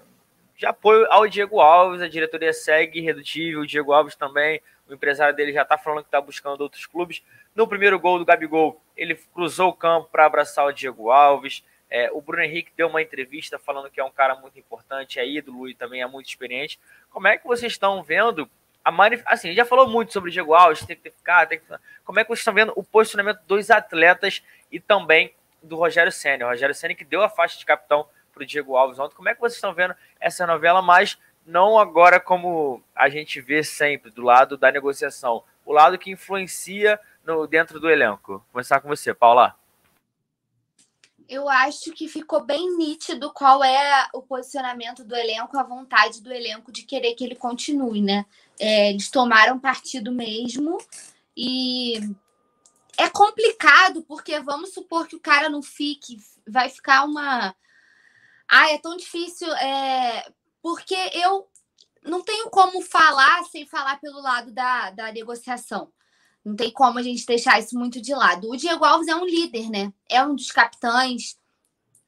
de 0.59 0.65
apoio 0.65 1.07
ao 1.09 1.25
Diego 1.25 1.61
Alves. 1.61 2.01
A 2.01 2.09
diretoria 2.09 2.51
segue 2.51 2.99
irredutível. 2.99 3.61
O 3.61 3.65
Diego 3.65 3.93
Alves 3.93 4.13
também, 4.13 4.61
o 4.89 4.93
empresário 4.93 5.33
dele 5.33 5.53
já 5.53 5.61
está 5.61 5.77
falando 5.77 6.03
que 6.03 6.09
está 6.09 6.19
buscando 6.19 6.59
outros 6.59 6.85
clubes. 6.85 7.23
No 7.55 7.65
primeiro 7.65 7.97
gol 7.97 8.19
do 8.19 8.25
Gabigol, 8.25 8.81
ele 8.95 9.15
cruzou 9.33 9.69
o 9.69 9.73
campo 9.73 10.09
para 10.11 10.25
abraçar 10.25 10.65
o 10.65 10.73
Diego 10.73 11.11
Alves. 11.11 11.63
É, 11.89 12.11
o 12.11 12.21
Bruno 12.21 12.43
Henrique 12.43 12.73
deu 12.75 12.87
uma 12.87 13.01
entrevista 13.01 13.57
falando 13.57 13.89
que 13.89 14.01
é 14.01 14.03
um 14.03 14.11
cara 14.11 14.35
muito 14.35 14.59
importante, 14.59 15.17
é 15.17 15.25
ídolo 15.25 15.67
e 15.67 15.73
também 15.73 16.01
é 16.01 16.07
muito 16.07 16.27
experiente. 16.27 16.77
Como 17.09 17.27
é 17.27 17.37
que 17.37 17.47
vocês 17.47 17.71
estão 17.71 18.03
vendo 18.03 18.47
a 18.83 18.91
manif... 18.91 19.23
Assim, 19.25 19.53
já 19.53 19.63
falou 19.63 19.87
muito 19.87 20.11
sobre 20.11 20.29
o 20.29 20.33
Diego 20.33 20.53
Alves, 20.53 20.85
tem 20.85 20.97
que 20.97 21.09
ficar, 21.09 21.47
tem 21.47 21.57
que... 21.57 21.65
Como 22.03 22.19
é 22.19 22.23
que 22.23 22.27
vocês 22.27 22.39
estão 22.39 22.53
vendo 22.53 22.73
o 22.75 22.83
posicionamento 22.83 23.39
dos 23.47 23.71
atletas 23.71 24.43
e 24.69 24.77
também 24.77 25.33
do 25.63 25.77
Rogério 25.77 26.11
Senna? 26.11 26.45
O 26.45 26.49
Rogério 26.49 26.75
Senna 26.75 26.93
que 26.93 27.05
deu 27.05 27.23
a 27.23 27.29
faixa 27.29 27.57
de 27.57 27.65
capitão 27.65 28.05
para 28.39 28.43
o 28.43 28.47
Diego 28.47 28.75
Alves 28.75 28.99
ontem. 28.99 29.15
Como 29.15 29.29
é 29.29 29.33
que 29.33 29.41
vocês 29.41 29.55
estão 29.55 29.73
vendo 29.73 29.93
essa 30.19 30.47
novela, 30.47 30.81
mas 30.81 31.17
não 31.45 31.77
agora 31.77 32.19
como 32.19 32.81
a 32.95 33.09
gente 33.09 33.41
vê 33.41 33.63
sempre, 33.63 34.11
do 34.11 34.21
lado 34.21 34.57
da 34.57 34.71
negociação, 34.71 35.43
o 35.65 35.73
lado 35.73 35.97
que 35.97 36.11
influencia 36.11 36.99
no, 37.25 37.45
dentro 37.45 37.79
do 37.79 37.89
elenco? 37.89 38.33
Vou 38.33 38.43
começar 38.53 38.79
com 38.79 38.87
você, 38.87 39.13
Paula 39.13 39.55
eu 41.29 41.47
acho 41.47 41.91
que 41.91 42.07
ficou 42.07 42.43
bem 42.43 42.75
nítido 42.75 43.31
qual 43.31 43.63
é 43.63 44.09
o 44.15 44.19
posicionamento 44.19 45.03
do 45.03 45.15
elenco, 45.15 45.59
a 45.59 45.63
vontade 45.63 46.23
do 46.23 46.33
elenco 46.33 46.71
de 46.71 46.81
querer 46.81 47.13
que 47.13 47.23
ele 47.23 47.35
continue, 47.35 48.01
né? 48.01 48.25
É, 48.59 48.89
eles 48.89 49.11
tomaram 49.11 49.59
partido 49.59 50.11
mesmo 50.11 50.79
e 51.37 51.99
é 52.97 53.07
complicado 53.09 54.03
porque 54.07 54.39
vamos 54.41 54.73
supor 54.73 55.07
que 55.07 55.15
o 55.15 55.19
cara 55.21 55.49
não 55.49 55.61
fique, 55.61 56.19
vai 56.47 56.67
ficar 56.67 57.05
uma. 57.05 57.55
Ah, 58.49 58.71
é 58.71 58.79
tão 58.79 58.97
difícil, 58.97 59.53
é... 59.53 60.25
porque 60.59 60.95
eu 61.13 61.47
não 62.03 62.23
tenho 62.23 62.49
como 62.49 62.81
falar 62.81 63.43
sem 63.43 63.67
falar 63.67 63.99
pelo 63.99 64.21
lado 64.21 64.51
da, 64.51 64.89
da 64.89 65.11
negociação. 65.11 65.91
Não 66.43 66.55
tem 66.55 66.71
como 66.71 66.97
a 66.97 67.03
gente 67.03 67.25
deixar 67.25 67.59
isso 67.59 67.77
muito 67.77 68.01
de 68.01 68.13
lado. 68.13 68.49
O 68.49 68.57
Diego 68.57 68.83
Alves 68.83 69.07
é 69.07 69.15
um 69.15 69.25
líder, 69.25 69.69
né? 69.69 69.93
É 70.09 70.23
um 70.23 70.33
dos 70.33 70.51
capitães. 70.51 71.37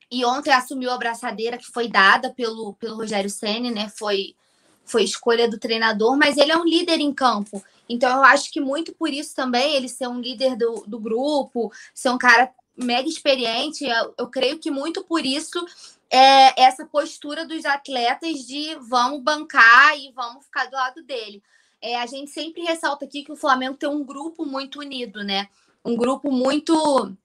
E 0.09 0.26
ontem 0.26 0.51
assumiu 0.51 0.89
a 0.91 0.97
braçadeira 0.97 1.57
que 1.57 1.72
foi 1.72 1.88
dada 1.88 2.34
pelo, 2.34 2.73
pelo 2.73 2.95
Rogério 2.95 3.30
Senna, 3.30 3.69
né? 3.69 3.89
Foi, 3.89 4.35
foi 4.84 5.03
escolha 5.03 5.49
do 5.49 5.59
treinador, 5.59 6.18
mas 6.18 6.38
ele 6.38 6.51
é 6.51 6.57
um 6.57 6.65
líder 6.65 6.99
em 6.99 7.13
campo. 7.13 7.63
Então 7.88 8.18
eu 8.18 8.23
acho 8.23 8.51
que 8.51 8.59
muito 8.59 8.93
por 8.93 9.09
isso 9.09 9.35
também, 9.35 9.76
ele 9.76 9.89
ser 9.89 10.07
um 10.07 10.19
líder 10.19 10.55
do, 10.55 10.84
do 10.88 10.99
grupo, 10.99 11.72
ser 11.93 12.09
um 12.09 12.18
cara 12.18 12.51
mega 12.76 13.07
experiente, 13.07 13.85
eu, 13.85 14.13
eu 14.18 14.27
creio 14.27 14.57
que 14.57 14.72
muito 14.72 15.03
por 15.03 15.26
isso 15.26 15.63
é 16.11 16.61
essa 16.61 16.85
postura 16.85 17.45
dos 17.45 17.65
atletas 17.65 18.45
de 18.45 18.75
vamos 18.81 19.21
bancar 19.21 19.97
e 19.97 20.11
vamos 20.11 20.43
ficar 20.45 20.65
do 20.65 20.75
lado 20.75 21.01
dele. 21.03 21.41
É, 21.81 21.99
a 21.99 22.05
gente 22.05 22.29
sempre 22.29 22.61
ressalta 22.61 23.05
aqui 23.05 23.23
que 23.23 23.31
o 23.31 23.38
Flamengo 23.38 23.77
tem 23.77 23.89
um 23.89 24.03
grupo 24.03 24.45
muito 24.45 24.79
unido, 24.79 25.23
né? 25.23 25.47
Um 25.83 25.95
grupo 25.95 26.31
muito 26.31 27.15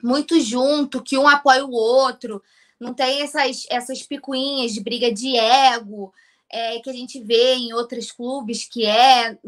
muito 0.00 0.40
junto, 0.40 1.02
que 1.02 1.18
um 1.18 1.26
apoia 1.26 1.66
o 1.66 1.72
outro, 1.72 2.40
não 2.78 2.94
tem 2.94 3.20
essas, 3.20 3.66
essas 3.68 4.00
picuinhas 4.02 4.72
de 4.72 4.80
briga 4.80 5.12
de 5.12 5.36
ego 5.36 6.14
é, 6.50 6.78
que 6.80 6.88
a 6.88 6.92
gente 6.92 7.20
vê 7.20 7.54
em 7.54 7.72
outros 7.72 8.10
clubes, 8.10 8.64
que 8.64 8.86
é 8.86 9.38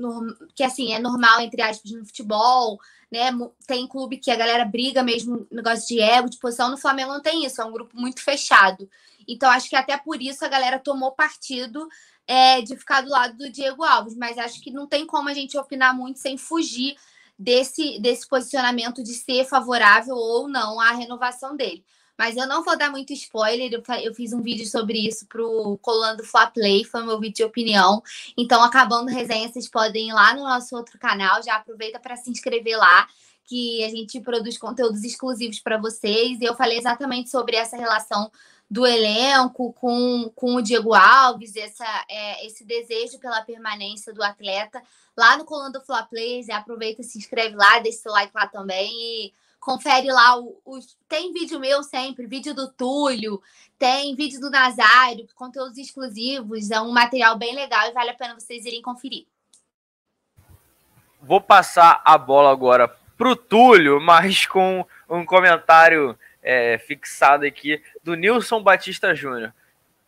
que 0.54 0.62
assim 0.62 0.92
é 0.92 0.98
normal, 0.98 1.40
entre 1.40 1.62
aspas, 1.62 1.90
no 1.92 2.04
futebol, 2.04 2.78
né? 3.10 3.30
Tem 3.66 3.86
clube 3.86 4.18
que 4.18 4.30
a 4.30 4.36
galera 4.36 4.64
briga 4.64 5.02
mesmo, 5.02 5.46
negócio 5.50 5.88
de 5.88 6.00
ego, 6.00 6.28
de 6.28 6.38
posição. 6.38 6.70
No 6.70 6.76
Flamengo 6.76 7.12
não 7.12 7.22
tem 7.22 7.44
isso, 7.44 7.60
é 7.60 7.64
um 7.64 7.72
grupo 7.72 7.98
muito 7.98 8.22
fechado. 8.22 8.88
Então, 9.26 9.50
acho 9.50 9.68
que 9.68 9.76
até 9.76 9.96
por 9.96 10.20
isso 10.20 10.44
a 10.44 10.48
galera 10.48 10.78
tomou 10.78 11.12
partido 11.12 11.88
é, 12.26 12.60
de 12.60 12.76
ficar 12.76 13.00
do 13.00 13.10
lado 13.10 13.36
do 13.36 13.50
Diego 13.50 13.82
Alves, 13.82 14.16
mas 14.16 14.38
acho 14.38 14.60
que 14.60 14.70
não 14.70 14.86
tem 14.86 15.06
como 15.06 15.28
a 15.28 15.34
gente 15.34 15.58
opinar 15.58 15.96
muito 15.96 16.18
sem 16.18 16.36
fugir 16.36 16.96
desse, 17.38 17.98
desse 17.98 18.28
posicionamento 18.28 19.02
de 19.02 19.14
ser 19.14 19.44
favorável 19.44 20.14
ou 20.14 20.46
não 20.46 20.78
à 20.78 20.92
renovação 20.92 21.56
dele. 21.56 21.84
Mas 22.20 22.36
eu 22.36 22.46
não 22.46 22.62
vou 22.62 22.76
dar 22.76 22.90
muito 22.90 23.14
spoiler, 23.14 23.72
eu, 23.72 23.82
eu 24.02 24.14
fiz 24.14 24.34
um 24.34 24.42
vídeo 24.42 24.66
sobre 24.66 24.98
isso 25.08 25.24
pro 25.26 25.78
Colando 25.80 26.22
Fla 26.22 26.48
Play, 26.48 26.84
foi 26.84 27.02
meu 27.02 27.18
vídeo 27.18 27.36
de 27.36 27.44
opinião. 27.44 28.02
Então, 28.36 28.62
acabando 28.62 29.08
a 29.08 29.10
resenha, 29.10 29.48
vocês 29.48 29.66
podem 29.66 30.10
ir 30.10 30.12
lá 30.12 30.34
no 30.34 30.42
nosso 30.42 30.76
outro 30.76 30.98
canal, 30.98 31.42
já 31.42 31.56
aproveita 31.56 31.98
para 31.98 32.16
se 32.16 32.28
inscrever 32.28 32.76
lá, 32.76 33.08
que 33.46 33.82
a 33.82 33.88
gente 33.88 34.20
produz 34.20 34.58
conteúdos 34.58 35.02
exclusivos 35.02 35.60
para 35.60 35.78
vocês. 35.78 36.38
E 36.38 36.44
eu 36.44 36.54
falei 36.54 36.76
exatamente 36.76 37.30
sobre 37.30 37.56
essa 37.56 37.78
relação 37.78 38.30
do 38.70 38.86
elenco 38.86 39.72
com, 39.72 40.30
com 40.34 40.56
o 40.56 40.60
Diego 40.60 40.92
Alves, 40.92 41.56
essa, 41.56 42.04
é, 42.06 42.44
esse 42.46 42.66
desejo 42.66 43.18
pela 43.18 43.40
permanência 43.40 44.12
do 44.12 44.22
atleta 44.22 44.82
lá 45.16 45.38
no 45.38 45.46
Colando 45.46 45.78
do 45.78 45.84
Fla 45.86 46.02
Players. 46.02 46.50
Aproveita, 46.50 47.02
se 47.02 47.16
inscreve 47.16 47.56
lá, 47.56 47.78
deixa 47.78 48.00
seu 48.00 48.12
like 48.12 48.32
lá 48.34 48.46
também 48.46 48.92
e 48.92 49.32
confere 49.60 50.08
lá. 50.08 50.36
Os, 50.64 50.96
tem 51.08 51.32
vídeo 51.32 51.60
meu 51.60 51.82
sempre, 51.82 52.26
vídeo 52.26 52.54
do 52.54 52.72
Túlio, 52.72 53.40
tem 53.78 54.16
vídeo 54.16 54.40
do 54.40 54.50
Nazário, 54.50 55.28
conteúdos 55.34 55.78
exclusivos. 55.78 56.70
É 56.70 56.80
um 56.80 56.90
material 56.90 57.38
bem 57.38 57.54
legal 57.54 57.88
e 57.88 57.92
vale 57.92 58.10
a 58.10 58.14
pena 58.14 58.34
vocês 58.34 58.64
irem 58.64 58.82
conferir. 58.82 59.26
Vou 61.22 61.40
passar 61.40 62.00
a 62.04 62.16
bola 62.16 62.50
agora 62.50 62.88
pro 63.16 63.36
Túlio, 63.36 64.00
mas 64.00 64.46
com 64.46 64.86
um 65.08 65.24
comentário 65.24 66.18
é, 66.42 66.78
fixado 66.78 67.44
aqui 67.44 67.82
do 68.02 68.14
Nilson 68.14 68.62
Batista 68.62 69.14
Júnior. 69.14 69.52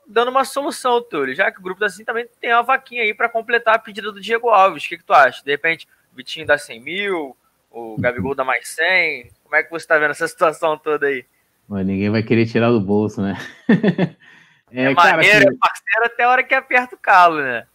Dando 0.07 0.31
uma 0.31 0.45
solução, 0.45 1.03
Túlio, 1.03 1.35
já 1.35 1.53
que 1.53 1.59
o 1.59 1.63
grupo 1.63 1.81
da 1.81 1.89
Sim 1.89 2.05
também 2.05 2.27
tem 2.41 2.53
uma 2.53 2.63
vaquinha 2.63 3.03
aí 3.03 3.15
para 3.15 3.29
completar 3.29 3.75
a 3.75 3.79
pedida 3.79 4.11
do 4.11 4.21
Diego 4.21 4.49
Alves. 4.49 4.85
O 4.85 4.89
que, 4.89 4.97
que 4.97 5.05
tu 5.05 5.13
acha? 5.13 5.45
De 5.45 5.51
repente, 5.51 5.87
o 6.13 6.17
Vitinho 6.17 6.47
dá 6.47 6.57
100 6.57 6.81
mil, 6.81 7.37
o 7.71 7.97
Gabigol 8.01 8.35
dá 8.35 8.45
mais 8.45 8.69
100. 8.69 9.31
Como 9.53 9.61
é 9.61 9.65
que 9.65 9.71
você 9.71 9.85
está 9.85 9.99
vendo 9.99 10.13
essa 10.13 10.27
situação 10.27 10.79
toda 10.79 11.09
aí? 11.09 11.27
Ninguém 11.69 12.09
vai 12.09 12.23
querer 12.23 12.47
tirar 12.47 12.71
do 12.71 12.81
bolso, 12.81 13.21
né? 13.21 13.37
é, 14.73 14.85
é 14.85 14.95
cara, 14.95 15.19
maneiro, 15.19 15.37
assim, 15.37 15.47
é 15.47 15.59
parceiro 15.61 16.07
até 16.07 16.25
a 16.25 16.31
hora 16.31 16.43
que 16.43 16.55
aperta 16.55 16.95
o 16.97 16.99
calo, 16.99 17.37
né? 17.37 17.67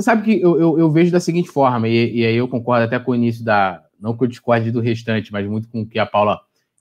Sabe 0.00 0.22
que 0.22 0.40
eu, 0.40 0.58
eu, 0.58 0.78
eu 0.78 0.90
vejo 0.90 1.12
da 1.12 1.20
seguinte 1.20 1.50
forma, 1.50 1.88
e, 1.88 2.20
e, 2.20 2.24
aí 2.24 2.36
eu 2.36 2.48
concordo 2.48 2.86
até 2.86 2.98
com 2.98 3.10
o 3.10 3.14
início 3.14 3.44
da. 3.44 3.84
Não 4.00 4.16
que 4.16 4.24
eu 4.24 4.28
discorde 4.28 4.70
do 4.70 4.80
restante, 4.80 5.30
mas 5.30 5.46
muito 5.46 5.68
com 5.68 5.82
o 5.82 5.86
que 5.86 5.98
a 5.98 6.06
Paula 6.06 6.40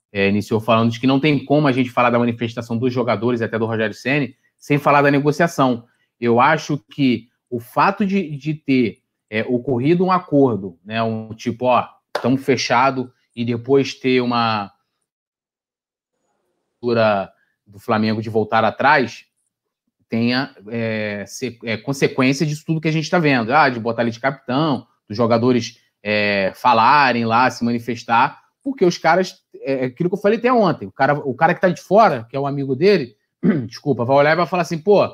é, 0.10 0.30
iniciou 0.30 0.62
falando 0.62 0.90
de 0.90 1.02
que 1.02 1.08
não 1.08 1.20
tem 1.20 1.44
como 1.44 1.68
a 1.68 1.74
gente 1.74 1.92
falar 1.92 2.10
da 2.10 2.18
manifestação 2.18 2.78
dos 2.78 2.94
jogadores, 2.94 3.42
até 3.42 3.60
do 3.60 3.66
Rogério 3.66 3.94
Senni, 3.94 4.38
sem 4.58 4.78
falar 4.78 5.02
da 5.02 5.12
negociação. 5.12 5.84
Eu 6.18 6.40
acho 6.40 6.82
que 6.90 7.28
o 7.50 7.60
fato 7.60 8.06
de, 8.06 8.38
de 8.38 8.54
ter 8.54 9.00
é, 9.30 9.42
ocorrido 9.42 10.06
um 10.06 10.14
acordo, 10.14 10.80
né, 10.82 11.04
um 11.04 11.34
tipo, 11.34 11.66
ó, 11.66 11.86
estamos 12.16 12.42
fechado 12.42 13.12
e 13.36 13.44
depois 13.44 13.94
ter 13.94 14.22
uma 14.22 14.72
do 17.66 17.80
Flamengo 17.80 18.22
de 18.22 18.30
voltar 18.30 18.64
atrás, 18.64 19.26
tenha 20.08 20.56
é, 20.70 21.26
se, 21.28 21.60
é, 21.64 21.78
consequência 21.78 22.46
disso 22.46 22.64
tudo 22.66 22.80
que 22.80 22.88
a 22.88 22.92
gente 22.92 23.06
está 23.06 23.18
vendo. 23.18 23.52
Ah, 23.54 23.70
de 23.70 23.80
botar 23.80 24.04
ele 24.04 24.12
de 24.12 24.20
capitão, 24.20 24.86
dos 25.08 25.18
jogadores 25.18 25.80
é, 26.04 26.52
falarem 26.56 27.26
lá, 27.26 27.50
se 27.50 27.66
manifestar, 27.66 28.40
porque 28.64 28.86
os 28.86 28.98
caras 28.98 29.44
é, 29.62 29.84
é 29.84 29.86
aquilo 29.86 30.10
que 30.10 30.16
eu 30.16 30.22
falei 30.22 30.38
até 30.38 30.54
ontem. 30.54 30.88
O 30.88 30.92
cara, 30.92 31.14
o 31.16 31.34
cara 31.34 31.56
que 31.56 31.62
tá 31.62 31.70
de 31.70 31.82
fora, 31.82 32.26
que 32.30 32.36
é 32.36 32.40
o 32.40 32.48
amigo 32.48 32.76
dele, 32.76 33.16
desculpa, 33.66 34.06
vai 34.06 34.16
olhar 34.16 34.34
e 34.34 34.38
vai 34.38 34.46
falar 34.48 34.62
assim, 34.62 34.78
pô, 34.78 35.06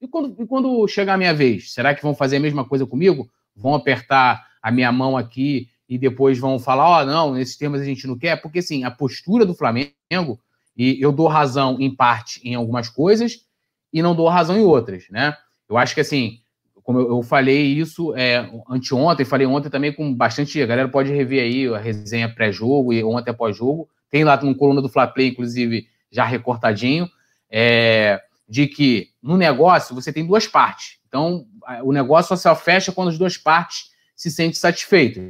e 0.00 0.06
quando, 0.06 0.42
e 0.42 0.46
quando 0.46 0.86
chegar 0.88 1.14
a 1.14 1.18
minha 1.18 1.34
vez? 1.34 1.72
Será 1.72 1.94
que 1.94 2.02
vão 2.02 2.14
fazer 2.14 2.36
a 2.36 2.40
mesma 2.40 2.64
coisa 2.64 2.86
comigo? 2.86 3.30
Vão 3.54 3.74
apertar 3.74 4.46
a 4.62 4.70
minha 4.70 4.92
mão 4.92 5.16
aqui 5.16 5.68
e 5.88 5.96
depois 5.96 6.38
vão 6.38 6.58
falar, 6.58 6.88
ó, 6.88 7.02
oh, 7.02 7.04
não, 7.06 7.34
nesses 7.34 7.56
termos 7.56 7.80
a 7.80 7.84
gente 7.84 8.06
não 8.06 8.18
quer? 8.18 8.40
Porque, 8.42 8.58
assim, 8.58 8.84
a 8.84 8.90
postura 8.90 9.46
do 9.46 9.54
Flamengo, 9.54 10.38
e 10.76 11.00
eu 11.00 11.10
dou 11.10 11.26
razão 11.26 11.78
em 11.80 11.94
parte 11.94 12.40
em 12.44 12.54
algumas 12.54 12.88
coisas 12.88 13.46
e 13.92 14.02
não 14.02 14.14
dou 14.14 14.28
razão 14.28 14.56
em 14.56 14.62
outras, 14.62 15.06
né? 15.10 15.36
Eu 15.68 15.76
acho 15.76 15.94
que, 15.94 16.00
assim, 16.00 16.40
como 16.88 17.00
eu, 17.00 17.22
falei 17.22 17.66
isso 17.66 18.14
é, 18.16 18.50
anteontem, 18.68 19.26
falei 19.26 19.46
ontem 19.46 19.68
também 19.68 19.92
com 19.92 20.14
bastante. 20.14 20.62
A 20.62 20.66
galera 20.66 20.88
pode 20.88 21.12
rever 21.12 21.42
aí 21.42 21.66
a 21.68 21.78
resenha 21.78 22.32
pré-jogo 22.32 22.92
e 22.92 23.04
ontem 23.04 23.30
após-jogo. 23.30 23.88
Tem 24.10 24.24
lá 24.24 24.40
no 24.42 24.54
coluna 24.54 24.80
do 24.80 24.88
Fla 24.88 25.06
Play, 25.06 25.28
inclusive, 25.28 25.86
já 26.10 26.24
recortadinho, 26.24 27.06
é, 27.50 28.22
de 28.48 28.66
que 28.66 29.10
no 29.22 29.36
negócio 29.36 29.94
você 29.94 30.10
tem 30.10 30.26
duas 30.26 30.46
partes. 30.46 30.98
Então, 31.06 31.46
o 31.82 31.92
negócio 31.92 32.34
só 32.36 32.54
fecha 32.56 32.90
quando 32.90 33.08
as 33.08 33.18
duas 33.18 33.36
partes 33.36 33.90
se 34.16 34.30
sentem 34.30 34.54
satisfeitas. 34.54 35.24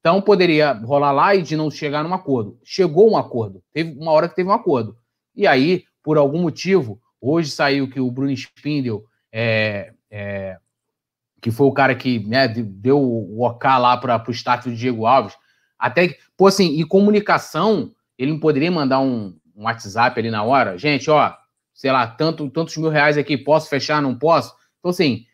Então, 0.00 0.20
poderia 0.22 0.72
rolar 0.72 1.12
lá 1.12 1.34
e 1.34 1.42
de 1.42 1.56
não 1.56 1.70
chegar 1.70 2.04
num 2.04 2.14
acordo. 2.14 2.58
Chegou 2.62 3.10
um 3.10 3.16
acordo. 3.16 3.62
Teve 3.72 3.98
uma 3.98 4.12
hora 4.12 4.28
que 4.28 4.36
teve 4.36 4.48
um 4.48 4.52
acordo. 4.52 4.96
E 5.34 5.46
aí, 5.46 5.84
por 6.02 6.16
algum 6.16 6.40
motivo, 6.40 7.00
hoje 7.20 7.50
saiu 7.50 7.88
que 7.88 8.00
o 8.00 8.10
Bruno 8.10 8.30
Spindel 8.30 9.04
é, 9.32 9.92
é, 10.10 10.58
que 11.40 11.50
foi 11.50 11.66
o 11.66 11.72
cara 11.72 11.94
que 11.94 12.18
né, 12.20 12.48
deu 12.48 12.98
o 13.00 13.44
OK 13.44 13.70
lá 13.70 13.96
para 13.96 14.22
o 14.26 14.32
status 14.32 14.72
do 14.72 14.76
Diego 14.76 15.06
Alves. 15.06 15.36
Até 15.78 16.08
que, 16.08 16.18
pô, 16.36 16.46
assim, 16.46 16.78
e 16.78 16.84
comunicação, 16.84 17.92
ele 18.18 18.32
não 18.32 18.40
poderia 18.40 18.70
mandar 18.70 19.00
um, 19.00 19.36
um, 19.54 19.64
WhatsApp 19.64 20.18
ali 20.18 20.30
na 20.30 20.42
hora? 20.42 20.76
Gente, 20.76 21.08
ó, 21.10 21.32
sei 21.72 21.92
lá, 21.92 22.06
tanto, 22.06 22.50
tantos 22.50 22.76
mil 22.76 22.90
reais 22.90 23.16
aqui, 23.16 23.38
posso 23.38 23.68
fechar, 23.68 24.02
não 24.02 24.18
posso? 24.18 24.54
Então, 24.78 24.90
assim, 24.90 25.24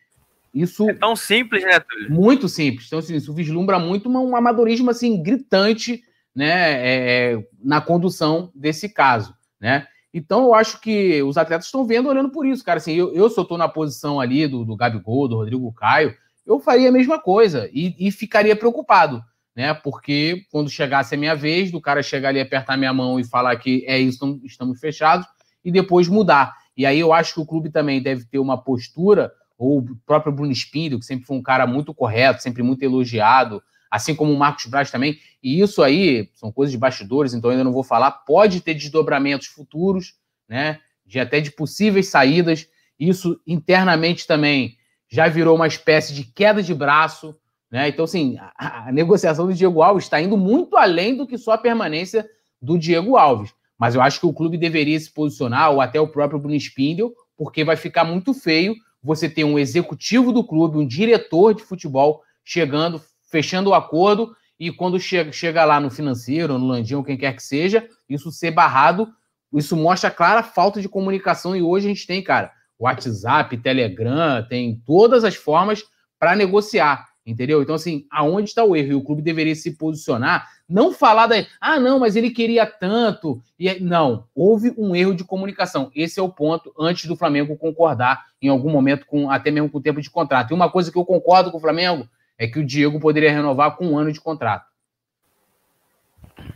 isso. 0.55 0.89
É 0.89 0.93
tão 0.93 1.15
simples, 1.15 1.63
né, 1.63 1.79
Túlio? 1.81 2.09
Muito 2.09 2.47
simples. 2.47 2.87
Então, 2.87 2.99
assim, 2.99 3.15
isso 3.15 3.33
vislumbra 3.33 3.77
muito 3.77 4.09
um 4.09 4.35
amadorismo, 4.35 4.89
assim, 4.89 5.21
gritante, 5.21 6.01
né, 6.33 6.71
é, 6.73 7.33
é, 7.33 7.47
na 7.61 7.81
condução 7.81 8.51
desse 8.55 8.87
caso, 8.89 9.35
né? 9.59 9.85
Então, 10.13 10.45
eu 10.45 10.53
acho 10.53 10.79
que 10.79 11.21
os 11.23 11.37
atletas 11.37 11.65
estão 11.65 11.85
vendo, 11.85 12.07
olhando 12.07 12.29
por 12.29 12.45
isso, 12.45 12.63
cara. 12.63 12.77
Assim, 12.77 12.93
eu, 12.93 13.13
eu 13.13 13.29
se 13.29 13.37
eu 13.37 13.41
estou 13.41 13.57
na 13.57 13.67
posição 13.67 14.17
ali 14.17 14.47
do, 14.47 14.63
do 14.63 14.77
Gabigol, 14.77 15.27
do 15.27 15.35
Rodrigo 15.35 15.73
Caio, 15.73 16.15
eu 16.45 16.57
faria 16.57 16.87
a 16.87 16.91
mesma 16.91 17.19
coisa 17.19 17.69
e, 17.73 17.93
e, 17.99 18.11
ficaria 18.11 18.55
preocupado, 18.55 19.21
né? 19.53 19.73
Porque 19.73 20.45
quando 20.51 20.69
chegasse 20.69 21.15
a 21.15 21.17
minha 21.17 21.35
vez, 21.35 21.69
do 21.69 21.81
cara 21.81 22.01
chegar 22.01 22.29
ali, 22.29 22.39
apertar 22.39 22.77
minha 22.77 22.93
mão 22.93 23.19
e 23.19 23.25
falar 23.25 23.57
que 23.57 23.83
é 23.87 23.99
isso, 23.99 24.39
estamos 24.45 24.79
fechados, 24.79 25.27
e 25.65 25.69
depois 25.69 26.07
mudar. 26.07 26.53
E 26.77 26.85
aí 26.85 26.99
eu 26.99 27.11
acho 27.11 27.33
que 27.33 27.41
o 27.41 27.45
clube 27.45 27.69
também 27.69 28.01
deve 28.01 28.23
ter 28.25 28.39
uma 28.39 28.57
postura, 28.57 29.33
ou 29.57 29.79
o 29.79 29.95
próprio 30.05 30.33
Bruno 30.33 30.51
Espírito, 30.51 30.99
que 30.99 31.05
sempre 31.05 31.25
foi 31.25 31.37
um 31.37 31.41
cara 31.41 31.65
muito 31.65 31.93
correto, 31.93 32.41
sempre 32.41 32.61
muito 32.61 32.83
elogiado, 32.83 33.61
assim 33.89 34.13
como 34.13 34.33
o 34.33 34.37
Marcos 34.37 34.65
Braz 34.65 34.91
também. 34.91 35.17
E 35.41 35.61
isso 35.61 35.81
aí 35.81 36.29
são 36.33 36.51
coisas 36.51 36.71
de 36.71 36.77
bastidores, 36.77 37.33
então 37.33 37.49
ainda 37.49 37.63
não 37.63 37.71
vou 37.71 37.83
falar. 37.83 38.11
Pode 38.11 38.61
ter 38.61 38.73
desdobramentos 38.73 39.47
futuros, 39.47 40.15
né? 40.47 40.79
De 41.05 41.19
até 41.19 41.39
de 41.39 41.51
possíveis 41.51 42.09
saídas. 42.09 42.67
Isso 42.99 43.39
internamente 43.45 44.27
também 44.27 44.77
já 45.07 45.27
virou 45.27 45.55
uma 45.55 45.67
espécie 45.67 46.13
de 46.13 46.23
queda 46.23 46.61
de 46.61 46.73
braço, 46.73 47.35
né? 47.71 47.87
Então, 47.87 48.05
assim, 48.05 48.37
a, 48.57 48.87
a 48.87 48.91
negociação 48.91 49.47
do 49.47 49.53
Diego 49.53 49.81
Alves 49.81 50.05
está 50.05 50.21
indo 50.21 50.37
muito 50.37 50.77
além 50.77 51.15
do 51.15 51.27
que 51.27 51.37
só 51.37 51.53
a 51.53 51.57
permanência 51.57 52.27
do 52.61 52.77
Diego 52.77 53.15
Alves. 53.15 53.53
Mas 53.77 53.95
eu 53.95 54.01
acho 54.01 54.19
que 54.19 54.25
o 54.25 54.33
clube 54.33 54.57
deveria 54.57 54.99
se 54.99 55.11
posicionar, 55.11 55.71
ou 55.71 55.81
até 55.81 55.99
o 55.99 56.07
próprio 56.07 56.39
Bruno 56.39 56.55
Spindel, 56.55 57.13
porque 57.37 57.63
vai 57.63 57.75
ficar 57.75 58.03
muito 58.03 58.33
feio 58.33 58.75
você 59.05 59.29
ter 59.29 59.43
um 59.43 59.59
executivo 59.59 60.33
do 60.33 60.43
clube, 60.43 60.79
um 60.79 60.87
diretor 60.87 61.53
de 61.53 61.63
futebol 61.63 62.23
chegando, 62.43 62.99
fechando 63.29 63.69
o 63.69 63.73
acordo, 63.75 64.35
e 64.59 64.71
quando 64.71 64.99
chega, 64.99 65.31
chega 65.31 65.63
lá 65.63 65.79
no 65.79 65.91
financeiro, 65.91 66.57
no 66.57 66.65
Landinho, 66.65 67.03
quem 67.03 67.15
quer 67.15 67.35
que 67.35 67.43
seja, 67.43 67.87
isso 68.09 68.31
ser 68.31 68.49
barrado, 68.49 69.07
isso 69.53 69.77
mostra 69.77 70.09
clara 70.09 70.41
falta 70.41 70.81
de 70.81 70.89
comunicação. 70.89 71.55
E 71.55 71.61
hoje 71.61 71.85
a 71.85 71.89
gente 71.89 72.07
tem, 72.07 72.23
cara, 72.23 72.51
WhatsApp, 72.79 73.55
Telegram, 73.57 74.43
tem 74.47 74.81
todas 74.83 75.23
as 75.23 75.35
formas 75.35 75.83
para 76.17 76.35
negociar, 76.35 77.05
entendeu? 77.25 77.61
Então, 77.61 77.75
assim, 77.75 78.05
aonde 78.11 78.49
está 78.49 78.63
o 78.63 78.75
erro? 78.75 78.91
E 78.91 78.95
o 78.95 79.03
clube 79.03 79.21
deveria 79.21 79.55
se 79.55 79.71
posicionar, 79.75 80.47
não 80.69 80.91
falar 80.93 81.27
da. 81.27 81.35
Ah, 81.59 81.79
não, 81.79 81.99
mas 81.99 82.15
ele 82.15 82.29
queria 82.29 82.65
tanto. 82.65 83.41
E 83.59 83.79
Não, 83.79 84.27
houve 84.35 84.73
um 84.77 84.95
erro 84.95 85.15
de 85.15 85.23
comunicação. 85.23 85.91
Esse 85.95 86.19
é 86.19 86.23
o 86.23 86.29
ponto 86.29 86.73
antes 86.77 87.05
do 87.05 87.15
Flamengo 87.15 87.57
concordar 87.57 88.25
em 88.41 88.49
algum 88.49 88.69
momento, 88.69 89.05
com 89.05 89.29
até 89.29 89.49
mesmo 89.49 89.69
com 89.69 89.79
o 89.79 89.81
tempo 89.81 90.01
de 90.01 90.09
contrato. 90.09 90.51
E 90.51 90.53
uma 90.53 90.69
coisa 90.69 90.91
que 90.91 90.97
eu 90.97 91.05
concordo 91.05 91.51
com 91.51 91.57
o 91.57 91.61
Flamengo 91.61 92.07
é 92.37 92.47
que 92.47 92.59
o 92.59 92.65
Diego 92.65 92.99
poderia 92.99 93.31
renovar 93.31 93.75
com 93.75 93.87
um 93.87 93.97
ano 93.97 94.11
de 94.11 94.21
contrato. 94.21 94.67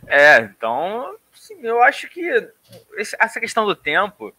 É, 0.06 0.40
então, 0.40 1.16
sim, 1.32 1.58
eu 1.62 1.82
acho 1.82 2.08
que 2.08 2.22
essa 3.18 3.40
questão 3.40 3.66
do 3.66 3.74
tempo 3.74 4.32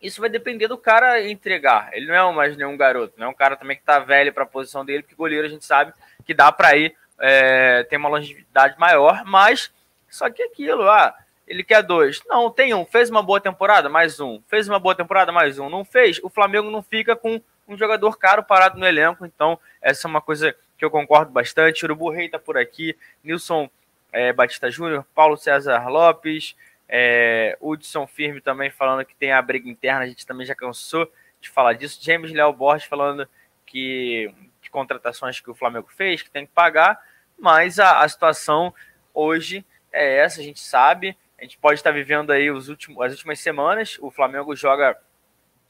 isso 0.00 0.20
vai 0.20 0.30
depender 0.30 0.68
do 0.68 0.78
cara 0.78 1.20
entregar. 1.26 1.90
Ele 1.92 2.06
não 2.06 2.14
é 2.14 2.32
mais 2.32 2.56
nenhum 2.56 2.76
garoto, 2.76 3.14
não 3.16 3.26
é 3.26 3.30
um 3.30 3.34
cara 3.34 3.56
também 3.56 3.76
que 3.76 3.82
tá 3.82 3.98
velho 3.98 4.32
para 4.32 4.44
a 4.44 4.46
posição 4.46 4.84
dele, 4.84 5.02
porque 5.02 5.16
goleiro 5.16 5.46
a 5.46 5.50
gente 5.50 5.64
sabe 5.64 5.92
que 6.24 6.34
dá 6.34 6.52
para 6.52 6.76
ir, 6.76 6.94
é, 7.20 7.82
tem 7.84 7.98
uma 7.98 8.08
longevidade 8.08 8.78
maior, 8.78 9.24
mas 9.24 9.72
só 10.08 10.30
que 10.30 10.42
aquilo, 10.42 10.88
ah, 10.88 11.14
ele 11.46 11.64
quer 11.64 11.82
dois. 11.82 12.22
Não, 12.26 12.50
tem 12.50 12.74
um, 12.74 12.84
fez 12.84 13.10
uma 13.10 13.22
boa 13.22 13.40
temporada, 13.40 13.88
mais 13.88 14.20
um. 14.20 14.40
Fez 14.46 14.68
uma 14.68 14.78
boa 14.78 14.94
temporada, 14.94 15.32
mais 15.32 15.58
um. 15.58 15.68
Não 15.68 15.84
fez, 15.84 16.20
o 16.22 16.28
Flamengo 16.28 16.70
não 16.70 16.82
fica 16.82 17.16
com 17.16 17.40
um 17.66 17.76
jogador 17.76 18.16
caro 18.18 18.42
parado 18.42 18.78
no 18.78 18.86
elenco, 18.86 19.26
então 19.26 19.58
essa 19.82 20.06
é 20.06 20.08
uma 20.08 20.20
coisa 20.20 20.54
que 20.76 20.84
eu 20.84 20.90
concordo 20.90 21.32
bastante. 21.32 21.84
Urubu 21.84 22.10
Rei 22.10 22.28
tá 22.28 22.38
por 22.38 22.56
aqui, 22.56 22.96
Nilson 23.22 23.68
é, 24.12 24.32
Batista 24.32 24.70
Júnior, 24.70 25.04
Paulo 25.14 25.36
César 25.36 25.86
Lopes, 25.88 26.54
é, 26.88 27.56
Hudson 27.60 28.06
Firme 28.06 28.40
também 28.40 28.70
falando 28.70 29.04
que 29.04 29.14
tem 29.14 29.32
a 29.32 29.42
briga 29.42 29.68
interna, 29.68 30.04
a 30.04 30.08
gente 30.08 30.26
também 30.26 30.46
já 30.46 30.54
cansou 30.54 31.10
de 31.40 31.48
falar 31.48 31.74
disso. 31.74 31.98
James 32.02 32.32
Léo 32.32 32.52
Borges 32.52 32.88
falando 32.88 33.28
que, 33.66 34.32
que 34.62 34.70
contratações 34.70 35.40
que 35.40 35.50
o 35.50 35.54
Flamengo 35.54 35.88
fez, 35.94 36.22
que 36.22 36.30
tem 36.30 36.46
que 36.46 36.52
pagar, 36.52 37.00
mas 37.38 37.78
a, 37.78 38.00
a 38.00 38.08
situação 38.08 38.74
hoje 39.12 39.64
é 39.92 40.18
essa, 40.18 40.40
a 40.40 40.44
gente 40.44 40.60
sabe. 40.60 41.16
A 41.38 41.42
gente 41.42 41.58
pode 41.58 41.78
estar 41.78 41.92
vivendo 41.92 42.32
aí 42.32 42.50
os 42.50 42.68
últimos, 42.68 43.00
as 43.04 43.12
últimas 43.12 43.38
semanas. 43.38 43.96
O 44.00 44.10
Flamengo 44.10 44.56
joga 44.56 44.98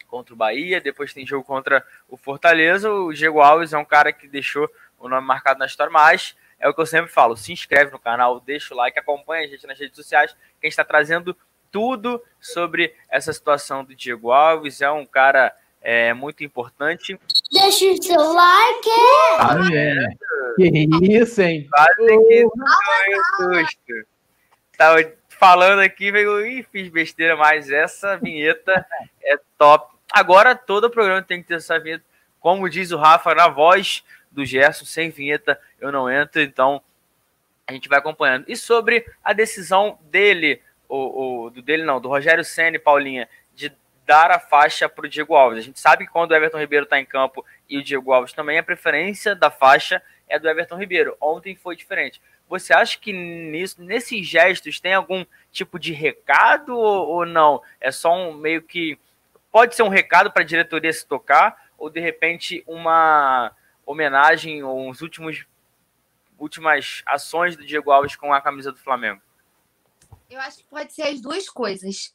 contra 0.07 0.32
o 0.32 0.36
Bahia, 0.36 0.81
depois 0.81 1.12
tem 1.12 1.27
jogo 1.27 1.45
contra 1.45 1.85
o 2.09 2.16
Fortaleza. 2.16 2.90
O 2.90 3.12
Diego 3.12 3.40
Alves 3.40 3.74
é 3.74 3.78
um 3.78 3.85
cara 3.85 4.12
que 4.12 4.27
deixou 4.27 4.70
o 4.99 5.09
nome 5.09 5.27
marcado 5.27 5.59
na 5.59 5.66
história, 5.66 5.93
mas 5.93 6.35
é 6.59 6.68
o 6.68 6.74
que 6.74 6.80
eu 6.80 6.86
sempre 6.86 7.10
falo. 7.10 7.36
Se 7.36 7.52
inscreve 7.52 7.93
no 7.93 7.98
canal, 7.98 8.40
deixa 8.40 8.74
o 8.74 8.76
like, 8.76 8.98
acompanha 8.98 9.47
a 9.47 9.48
gente 9.48 9.66
nas 9.66 9.78
redes 9.78 9.97
sociais, 9.97 10.32
que 10.32 10.39
a 10.39 10.66
gente 10.66 10.72
está 10.72 10.85
trazendo 10.85 11.36
tudo 11.70 12.22
sobre 12.40 12.94
essa 13.09 13.32
situação 13.32 13.85
do 13.85 13.94
Diego 13.94 14.32
Alves. 14.32 14.80
É 14.80 14.90
um 14.90 15.06
cara 15.06 15.55
é, 15.80 16.12
muito 16.12 16.43
importante. 16.43 17.18
Deixa 17.52 17.85
o 17.85 18.02
seu 18.02 18.32
like! 18.32 18.89
Ah, 19.39 19.56
é. 19.72 20.09
Que 20.56 20.89
isso, 21.02 21.40
hein? 21.40 21.68
Quase 21.70 22.26
que 22.26 22.44
oh. 22.47 22.51
susto. 23.36 24.09
Tava 24.76 25.12
falando 25.28 25.80
aqui, 25.80 26.10
veio, 26.10 26.44
ih, 26.44 26.64
fiz 26.64 26.89
besteira, 26.89 27.36
mas 27.36 27.70
essa 27.70 28.16
vinheta 28.16 28.85
é 29.22 29.39
top. 29.56 29.97
Agora 30.12 30.55
todo 30.55 30.85
o 30.85 30.90
programa 30.90 31.22
tem 31.22 31.43
que 31.43 31.48
ter 31.48 31.55
essa 31.55 31.78
vinheta, 31.78 32.05
como 32.40 32.68
diz 32.68 32.90
o 32.90 32.97
Rafa, 32.97 33.35
na 33.35 33.48
voz 33.48 34.02
do 34.31 34.45
Gerson, 34.45 34.85
sem 34.85 35.11
vinheta 35.11 35.61
eu 35.81 35.91
não 35.91 36.11
entro, 36.11 36.41
então 36.41 36.83
a 37.67 37.73
gente 37.73 37.89
vai 37.89 37.99
acompanhando. 37.99 38.47
E 38.49 38.57
sobre 38.57 39.07
a 39.23 39.33
decisão 39.33 39.99
dele, 40.11 40.63
o, 40.89 41.51
do 41.51 41.61
dele 41.61 41.83
não, 41.83 42.01
do 42.01 42.09
Rogério 42.09 42.45
Senna 42.45 42.79
Paulinha, 42.79 43.29
de 43.55 43.71
dar 44.07 44.31
a 44.31 44.39
faixa 44.39 44.89
para 44.89 45.05
o 45.05 45.09
Diego 45.09 45.35
Alves. 45.35 45.59
A 45.59 45.63
gente 45.63 45.79
sabe 45.79 46.07
que 46.07 46.13
quando 46.13 46.31
o 46.31 46.35
Everton 46.35 46.59
Ribeiro 46.59 46.85
está 46.85 46.99
em 46.99 47.05
campo 47.05 47.45
e 47.69 47.77
o 47.77 47.83
Diego 47.83 48.13
Alves 48.13 48.33
também, 48.33 48.59
a 48.59 48.63
preferência 48.63 49.35
da 49.35 49.51
faixa 49.51 50.03
é 50.27 50.39
do 50.39 50.49
Everton 50.49 50.77
Ribeiro. 50.77 51.15
Ontem 51.21 51.55
foi 51.55 51.77
diferente. 51.77 52.21
Você 52.49 52.73
acha 52.73 52.99
que 52.99 53.13
nisso, 53.13 53.83
nesses 53.83 54.27
gestos 54.27 54.81
tem 54.81 54.95
algum 54.95 55.27
tipo 55.53 55.79
de 55.79 55.93
recado 55.93 56.75
ou, 56.75 57.09
ou 57.09 57.27
não? 57.27 57.63
É 57.79 57.93
só 57.93 58.15
um 58.15 58.33
meio 58.33 58.63
que. 58.63 58.99
Pode 59.53 59.75
ser 59.75 59.83
um 59.83 59.89
recado 59.89 60.31
para 60.31 60.43
a 60.43 60.47
diretoria 60.47 60.93
se 60.93 61.07
tocar, 61.07 61.69
ou 61.77 61.91
de 61.91 62.01
repente 62.01 62.63
uma 62.67 63.53
homenagem 63.89 64.62
ou 64.62 64.89
uns 64.89 65.01
últimos 65.01 65.47
últimas 66.39 67.02
ações 67.05 67.56
do 67.56 67.66
Diego 67.66 67.90
Alves 67.90 68.15
com 68.15 68.32
a 68.32 68.40
camisa 68.40 68.70
do 68.70 68.78
Flamengo? 68.78 69.20
Eu 70.31 70.39
acho 70.40 70.59
que 70.59 70.65
pode 70.65 70.93
ser 70.93 71.02
as 71.02 71.20
duas 71.20 71.48
coisas. 71.48 72.15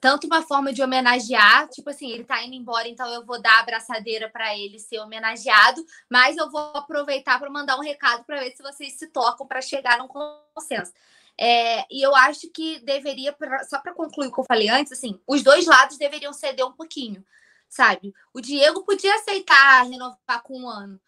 Tanto 0.00 0.26
uma 0.26 0.42
forma 0.42 0.72
de 0.72 0.82
homenagear, 0.82 1.68
tipo 1.68 1.90
assim, 1.90 2.10
ele 2.10 2.24
tá 2.24 2.42
indo 2.42 2.54
embora, 2.54 2.88
então 2.88 3.06
eu 3.12 3.24
vou 3.24 3.40
dar 3.40 3.52
a 3.56 3.60
abraçadeira 3.60 4.30
para 4.30 4.56
ele 4.56 4.78
ser 4.78 4.98
homenageado, 4.98 5.84
mas 6.08 6.38
eu 6.38 6.50
vou 6.50 6.72
aproveitar 6.74 7.38
para 7.38 7.50
mandar 7.50 7.76
um 7.76 7.82
recado 7.82 8.24
para 8.24 8.40
ver 8.40 8.50
se 8.52 8.62
vocês 8.62 8.94
se 8.94 9.08
tocam 9.08 9.46
para 9.46 9.60
chegar 9.60 9.98
num 9.98 10.08
consenso. 10.08 10.92
É, 11.36 11.84
e 11.90 12.02
eu 12.02 12.16
acho 12.16 12.48
que 12.50 12.80
deveria, 12.80 13.36
só 13.68 13.78
para 13.78 13.92
concluir 13.92 14.28
o 14.28 14.32
que 14.32 14.40
eu 14.40 14.44
falei 14.44 14.70
antes, 14.70 14.92
assim, 14.92 15.20
os 15.26 15.42
dois 15.42 15.66
lados 15.66 15.98
deveriam 15.98 16.32
ceder 16.32 16.66
um 16.66 16.72
pouquinho, 16.72 17.24
sabe? 17.68 18.14
O 18.32 18.40
Diego 18.40 18.84
podia 18.84 19.14
aceitar 19.14 19.82
renovar 19.82 20.42
com 20.42 20.62
um 20.62 20.68
ano, 20.68 21.00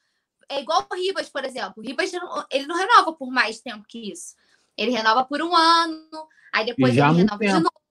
é 0.52 0.60
igual 0.60 0.86
o 0.90 0.94
Ribas, 0.94 1.28
por 1.28 1.44
exemplo. 1.44 1.74
O 1.76 1.80
Ribas 1.82 2.12
ele 2.50 2.66
não 2.66 2.76
renova 2.76 3.12
por 3.12 3.30
mais 3.30 3.60
tempo 3.60 3.84
que 3.88 4.12
isso. 4.12 4.34
Ele 4.76 4.90
renova 4.90 5.24
por 5.24 5.42
um 5.42 5.54
ano, 5.54 6.28
aí 6.52 6.66
depois 6.66 6.96
ele 6.96 7.00
renova 7.00 7.38
tempo. 7.38 7.56
de 7.56 7.62
novo. 7.62 7.82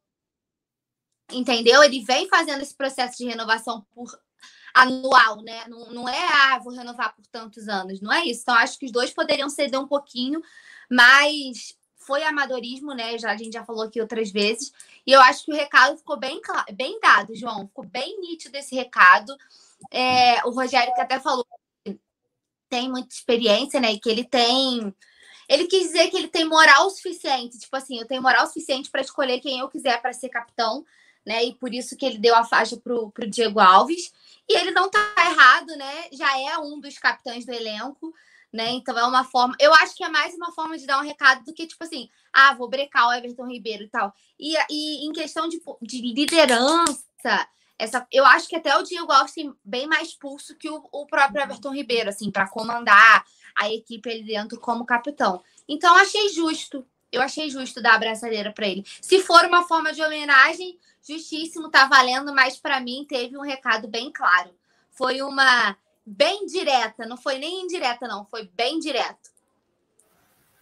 Entendeu? 1.32 1.84
Ele 1.84 2.04
vem 2.04 2.28
fazendo 2.28 2.62
esse 2.62 2.76
processo 2.76 3.18
de 3.18 3.26
renovação 3.26 3.86
por 3.94 4.12
anual, 4.74 5.42
né? 5.42 5.66
Não, 5.68 5.92
não 5.92 6.10
é, 6.10 6.28
ah, 6.34 6.60
vou 6.60 6.74
renovar 6.74 7.16
por 7.16 7.26
tantos 7.28 7.68
anos. 7.68 8.02
Não 8.02 8.12
é 8.12 8.26
isso. 8.26 8.42
Então, 8.42 8.56
acho 8.56 8.78
que 8.78 8.86
os 8.86 8.92
dois 8.92 9.12
poderiam 9.12 9.50
ceder 9.50 9.80
um 9.80 9.88
pouquinho, 9.88 10.42
mas 10.90 11.78
foi 11.96 12.24
amadorismo, 12.24 12.94
né? 12.94 13.18
Já, 13.18 13.32
a 13.32 13.38
gente 13.38 13.54
já 13.54 13.64
falou 13.64 13.84
aqui 13.84 14.02
outras 14.02 14.32
vezes. 14.32 14.72
E 15.06 15.12
eu 15.12 15.22
acho 15.22 15.46
que 15.46 15.52
o 15.52 15.56
recado 15.56 15.98
ficou 15.98 16.18
bem, 16.18 16.42
bem 16.74 17.00
dado, 17.00 17.36
João. 17.36 17.68
Ficou 17.68 17.86
bem 17.86 18.20
nítido 18.20 18.58
esse 18.58 18.76
recado. 18.76 19.36
É, 19.92 20.46
o 20.46 20.52
Rogério 20.52 20.94
que 20.94 21.02
até 21.02 21.20
falou 21.20 21.46
tem 22.72 22.90
muita 22.90 23.14
experiência, 23.14 23.82
né? 23.82 23.92
E 23.92 24.00
que 24.00 24.10
ele 24.10 24.24
tem. 24.24 24.96
Ele 25.50 25.68
quis 25.68 25.88
dizer 25.88 26.10
que 26.10 26.16
ele 26.16 26.30
tem 26.30 26.46
moral 26.46 26.90
suficiente. 26.90 27.60
Tipo 27.60 27.76
assim, 27.76 28.00
eu 28.00 28.08
tenho 28.08 28.22
moral 28.22 28.48
suficiente 28.48 28.90
para 28.90 29.02
escolher 29.02 29.42
quem 29.42 29.60
eu 29.60 29.68
quiser 29.68 30.02
para 30.02 30.14
ser 30.14 30.30
capitão, 30.30 30.86
né? 31.26 31.44
E 31.44 31.54
por 31.54 31.74
isso 31.74 31.98
que 31.98 32.06
ele 32.06 32.18
deu 32.18 32.34
a 32.34 32.46
faixa 32.46 32.78
pro, 32.78 33.12
pro 33.12 33.30
Diego 33.30 33.60
Alves. 33.60 34.14
E 34.48 34.58
ele 34.58 34.72
não 34.72 34.90
tá 34.90 35.00
errado, 35.18 35.76
né? 35.76 36.06
Já 36.14 36.40
é 36.40 36.58
um 36.58 36.80
dos 36.80 36.98
capitães 36.98 37.46
do 37.46 37.52
elenco, 37.52 38.14
né? 38.54 38.70
Então 38.70 38.98
é 38.98 39.04
uma 39.04 39.26
forma. 39.26 39.54
Eu 39.60 39.74
acho 39.74 39.94
que 39.94 40.06
é 40.06 40.10
mais 40.10 40.34
uma 40.34 40.54
forma 40.54 40.78
de 40.78 40.86
dar 40.86 41.00
um 41.00 41.06
recado 41.06 41.44
do 41.44 41.54
que, 41.54 41.68
tipo 41.68 41.84
assim, 41.84 42.10
ah, 42.32 42.54
vou 42.54 42.70
brecar 42.70 43.10
o 43.10 43.14
Everton 43.14 43.48
Ribeiro 43.48 43.84
e 43.84 43.90
tal. 43.90 44.14
E, 44.40 44.56
e 44.70 45.06
em 45.06 45.12
questão 45.12 45.50
de, 45.50 45.62
de 45.82 46.02
liderança 46.02 47.48
essa, 47.82 48.06
eu 48.12 48.24
acho 48.28 48.48
que 48.48 48.56
até 48.56 48.78
o 48.78 48.84
Diego 48.84 49.12
Alves 49.12 49.34
tem 49.34 49.52
bem 49.66 49.88
mais 49.88 50.14
pulso 50.14 50.56
que 50.56 50.70
o, 50.70 50.88
o 50.92 51.08
próprio 51.08 51.42
Everton 51.42 51.74
Ribeiro, 51.74 52.10
assim, 52.10 52.30
para 52.30 52.48
comandar 52.48 53.26
a 53.56 53.74
equipe 53.74 54.08
ali 54.08 54.24
dentro 54.24 54.60
como 54.60 54.86
capitão. 54.86 55.42
Então, 55.68 55.96
achei 55.96 56.30
justo, 56.30 56.86
Eu 57.12 57.22
achei 57.24 57.50
justo 57.50 57.82
dar 57.82 57.94
a 57.94 57.96
abraçadeira 57.96 58.54
para 58.54 58.68
ele. 58.68 58.86
Se 59.02 59.20
for 59.24 59.44
uma 59.46 59.64
forma 59.68 59.92
de 59.92 60.02
homenagem, 60.02 60.78
justíssimo, 61.02 61.70
tá 61.70 61.88
valendo, 61.88 62.34
mas 62.34 62.58
para 62.58 62.80
mim 62.80 63.04
teve 63.10 63.36
um 63.36 63.42
recado 63.42 63.88
bem 63.88 64.12
claro. 64.12 64.52
Foi 64.92 65.24
uma 65.24 65.76
bem 66.06 66.46
direta, 66.46 67.06
não 67.08 67.18
foi 67.18 67.40
nem 67.40 67.64
indireta, 67.64 68.08
não, 68.08 68.26
foi 68.26 68.50
bem 68.54 68.80
direto. 68.80 69.32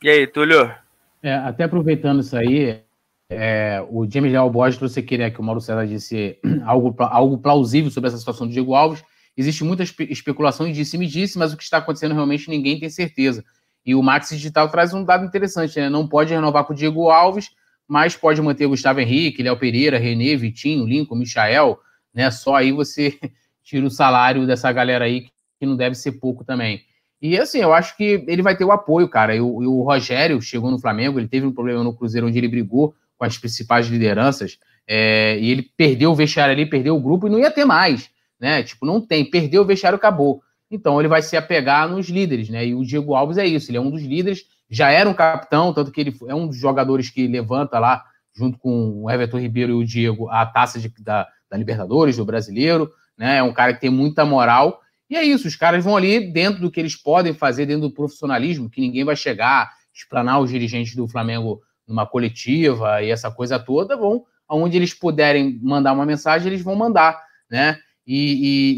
E 0.02 0.10
aí, 0.10 0.26
Túlio? 0.26 0.74
É, 1.22 1.34
até 1.36 1.66
aproveitando 1.66 2.22
isso 2.22 2.38
aí, 2.38 2.82
é, 3.30 3.85
o 3.89 4.10
James 4.10 4.31
Leal 4.31 4.49
Borges 4.49 4.77
trouxe 4.77 4.99
aqui, 4.99 5.18
né, 5.18 5.30
que 5.30 5.39
o 5.39 5.43
Mauro 5.43 5.61
César 5.61 5.85
disse 5.85 6.38
algo, 6.65 6.95
algo 6.97 7.38
plausível 7.38 7.91
sobre 7.91 8.07
essa 8.07 8.18
situação 8.18 8.47
do 8.47 8.53
Diego 8.53 8.73
Alves. 8.73 9.03
Existe 9.38 9.64
muita 9.64 9.84
espe 9.84 10.03
especulação 10.11 10.68
e 10.68 10.73
disse-me 10.73 11.06
disse, 11.06 11.38
mas 11.38 11.53
o 11.53 11.57
que 11.57 11.64
está 11.64 11.77
acontecendo 11.77 12.15
realmente 12.15 12.49
ninguém 12.49 12.80
tem 12.80 12.89
certeza. 12.89 13.45
E 13.85 13.93
o 13.93 14.01
Max 14.01 14.30
Digital 14.30 14.68
traz 14.69 14.93
um 14.93 15.03
dado 15.03 15.26
interessante, 15.26 15.80
né? 15.80 15.89
Não 15.89 16.07
pode 16.07 16.34
renovar 16.34 16.65
com 16.65 16.73
o 16.73 16.76
Diego 16.76 17.10
Alves, 17.10 17.51
mas 17.88 18.15
pode 18.15 18.41
manter 18.41 18.65
o 18.65 18.69
Gustavo 18.69 18.99
Henrique, 18.99 19.41
Léo 19.41 19.57
Pereira, 19.57 19.97
Renê, 19.97 20.35
Vitinho, 20.35 20.85
Lincoln, 20.85 21.15
Michael, 21.15 21.80
né? 22.14 22.30
Só 22.31 22.56
aí 22.56 22.72
você 22.72 23.18
tira 23.64 23.85
o 23.85 23.89
salário 23.89 24.45
dessa 24.45 24.72
galera 24.72 25.06
aí, 25.06 25.27
que 25.60 25.65
não 25.65 25.77
deve 25.77 25.95
ser 25.95 26.14
pouco 26.14 26.43
também. 26.43 26.81
E 27.22 27.38
assim, 27.38 27.60
eu 27.60 27.73
acho 27.73 27.95
que 27.95 28.23
ele 28.27 28.41
vai 28.41 28.57
ter 28.57 28.65
o 28.65 28.72
apoio, 28.72 29.07
cara. 29.07 29.35
E 29.35 29.39
o, 29.39 29.64
e 29.64 29.68
o 29.68 29.84
Rogério 29.84 30.41
chegou 30.41 30.72
no 30.72 30.80
Flamengo, 30.80 31.19
ele 31.19 31.27
teve 31.27 31.45
um 31.45 31.53
problema 31.53 31.84
no 31.84 31.95
Cruzeiro 31.95 32.27
onde 32.27 32.38
ele 32.38 32.47
brigou 32.47 32.93
com 33.20 33.26
as 33.26 33.38
principais 33.38 33.88
lideranças, 33.88 34.58
é, 34.88 35.38
e 35.38 35.52
ele 35.52 35.62
perdeu 35.78 36.12
o 36.12 36.16
vestiário 36.16 36.54
ali, 36.54 36.66
perdeu 36.66 36.96
o 36.96 37.02
grupo 37.02 37.28
e 37.28 37.30
não 37.30 37.38
ia 37.38 37.52
ter 37.52 37.66
mais, 37.66 38.10
né? 38.40 38.64
Tipo, 38.64 38.86
não 38.86 39.00
tem, 39.00 39.30
perdeu 39.30 39.62
o 39.62 39.66
vestiário, 39.66 39.98
acabou. 39.98 40.41
Então 40.72 41.00
ele 41.00 41.10
vai 41.10 41.22
se 41.22 41.36
apegar 41.36 41.88
nos 41.90 42.08
líderes, 42.08 42.50
né? 42.50 42.66
E 42.66 42.74
o 42.74 42.84
Diego 42.84 43.14
Alves 43.14 43.38
é 43.38 43.46
isso, 43.46 43.70
ele 43.70 43.78
é 43.78 43.82
um 43.82 43.91
dos 43.91 44.02
líderes, 44.02 44.46
já 44.70 44.90
era 44.90 45.10
um 45.10 45.14
capitão, 45.14 45.74
tanto 45.74 45.91
que 45.91 46.00
ele 46.00 46.18
é 46.28 46.34
um 46.34 46.48
dos 46.48 46.58
jogadores 46.58 47.10
que 47.10 47.28
levanta 47.28 47.78
lá, 47.78 48.06
junto 48.34 48.58
com 48.58 49.04
o 49.04 49.12
Everton 49.12 49.40
Ribeiro 49.40 49.74
e 49.74 49.76
o 49.76 49.86
Diego, 49.86 50.30
a 50.30 50.46
taça 50.46 50.80
de, 50.80 50.91
da, 51.00 51.28
da 51.52 51.58
Libertadores, 51.58 52.16
do 52.16 52.26
brasileiro, 52.26 52.90
né? 53.18 53.38
É 53.38 53.44
um 53.44 53.52
cara 53.52 53.74
que 53.74 53.82
tem 53.82 53.90
muita 53.90 54.26
moral. 54.26 54.80
E 55.10 55.18
é 55.18 55.24
isso, 55.24 55.48
os 55.48 55.56
caras 55.56 55.84
vão 55.84 55.98
ali 55.98 56.32
dentro 56.32 56.62
do 56.62 56.72
que 56.72 56.80
eles 56.80 56.96
podem 56.96 57.34
fazer, 57.34 57.66
dentro 57.66 57.90
do 57.90 57.94
profissionalismo, 57.94 58.70
que 58.70 58.80
ninguém 58.80 59.04
vai 59.04 59.16
chegar, 59.16 59.72
explanar 59.94 60.40
os 60.40 60.50
dirigentes 60.50 60.96
do 60.96 61.08
Flamengo 61.08 61.62
numa 61.90 62.06
coletiva 62.06 63.02
e 63.02 63.10
essa 63.10 63.32
coisa 63.32 63.57
toda, 63.57 63.98
vão, 63.98 64.24
aonde 64.48 64.78
eles 64.78 64.94
puderem 64.94 65.60
mandar 65.61 65.91
uma 65.91 66.06
mensagem, 66.06 66.48
eles 66.48 66.61
vão 66.61 66.76
mandar, 66.76 67.20
né? 67.49 67.80
E, 68.06 68.16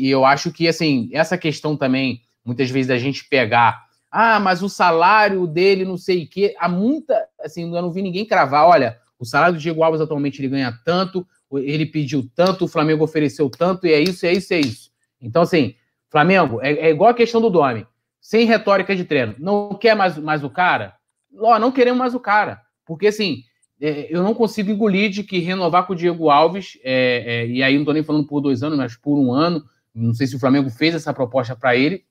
e, 0.03 0.07
e, 0.07 0.09
eu 0.09 0.25
acho 0.25 0.51
que, 0.51 0.67
assim, 0.67 1.09
essa 1.13 1.37
questão 1.37 1.75
também, 1.75 2.21
muitas 2.43 2.69
vezes, 2.69 2.87
da 2.87 2.97
gente 2.97 3.27
pegar, 3.29 3.83
ah, 4.09 4.39
mas 4.39 4.63
o 4.63 4.69
salário 4.69 5.45
dele, 5.45 5.85
não 5.85 5.97
sei 5.97 6.23
o 6.23 6.29
quê, 6.29 6.55
há 6.57 6.67
muita, 6.67 7.27
assim, 7.39 7.63
eu 7.63 7.81
não 7.81 7.91
vi 7.91 8.01
ninguém 8.01 8.25
cravar, 8.25 8.65
olha, 8.65 8.97
o 9.19 9.25
salário 9.25 9.55
do 9.55 9.61
Diego 9.61 9.83
Alves 9.83 10.01
atualmente 10.01 10.41
ele 10.41 10.49
ganha 10.49 10.73
tanto, 10.83 11.25
ele 11.53 11.85
pediu 11.85 12.29
tanto, 12.35 12.65
o 12.65 12.67
Flamengo 12.67 13.03
ofereceu 13.03 13.49
tanto, 13.49 13.85
e 13.85 13.93
é 13.93 13.99
isso, 13.99 14.25
é 14.25 14.33
isso, 14.33 14.53
é 14.53 14.59
isso. 14.59 14.89
Então, 15.21 15.43
assim, 15.43 15.75
Flamengo, 16.09 16.59
é, 16.61 16.73
é 16.73 16.89
igual 16.89 17.11
a 17.11 17.13
questão 17.13 17.39
do 17.39 17.49
Domi, 17.49 17.85
sem 18.19 18.45
retórica 18.45 18.95
de 18.95 19.05
treino. 19.05 19.35
Não 19.37 19.75
quer 19.75 19.95
mais, 19.95 20.17
mais 20.17 20.43
o 20.43 20.49
cara? 20.49 20.95
Ó, 21.37 21.57
não 21.57 21.71
queremos 21.71 21.99
mais 21.99 22.13
o 22.13 22.19
cara. 22.19 22.61
Porque, 22.85 23.07
assim, 23.07 23.43
é, 23.81 24.07
eu 24.09 24.21
não 24.21 24.33
consigo 24.33 24.71
engolir 24.71 25.09
de 25.09 25.23
que 25.23 25.39
renovar 25.39 25.87
com 25.87 25.93
o 25.93 25.95
Diego 25.95 26.29
Alves, 26.29 26.77
é, 26.83 27.23
é, 27.25 27.47
e 27.47 27.63
aí 27.63 27.73
não 27.73 27.81
estou 27.81 27.93
nem 27.93 28.03
falando 28.03 28.27
por 28.27 28.41
dois 28.41 28.61
anos, 28.61 28.77
mas 28.77 28.95
por 28.95 29.17
um 29.17 29.33
ano, 29.33 29.63
não 29.93 30.13
sei 30.13 30.27
se 30.27 30.35
o 30.35 30.39
Flamengo 30.39 30.69
fez 30.69 30.93
essa 30.93 31.13
proposta 31.13 31.55
para 31.55 31.75
ele, 31.75 32.05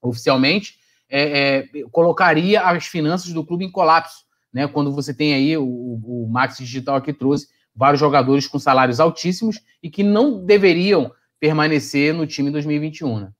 oficialmente, 0.00 0.78
é, 1.08 1.68
é, 1.72 1.82
colocaria 1.90 2.60
as 2.62 2.86
finanças 2.86 3.32
do 3.32 3.44
clube 3.44 3.64
em 3.64 3.70
colapso, 3.70 4.24
né? 4.52 4.66
Quando 4.66 4.92
você 4.92 5.14
tem 5.14 5.34
aí 5.34 5.56
o, 5.56 5.64
o 5.64 6.28
Max 6.30 6.58
Digital 6.58 6.96
aqui 6.96 7.12
trouxe 7.12 7.48
vários 7.74 8.00
jogadores 8.00 8.46
com 8.46 8.58
salários 8.58 9.00
altíssimos 9.00 9.60
e 9.82 9.90
que 9.90 10.02
não 10.02 10.44
deveriam 10.44 11.12
permanecer 11.38 12.14
no 12.14 12.26
time 12.26 12.50
2021, 12.50 13.20
né? 13.20 13.32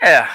É, 0.00 0.26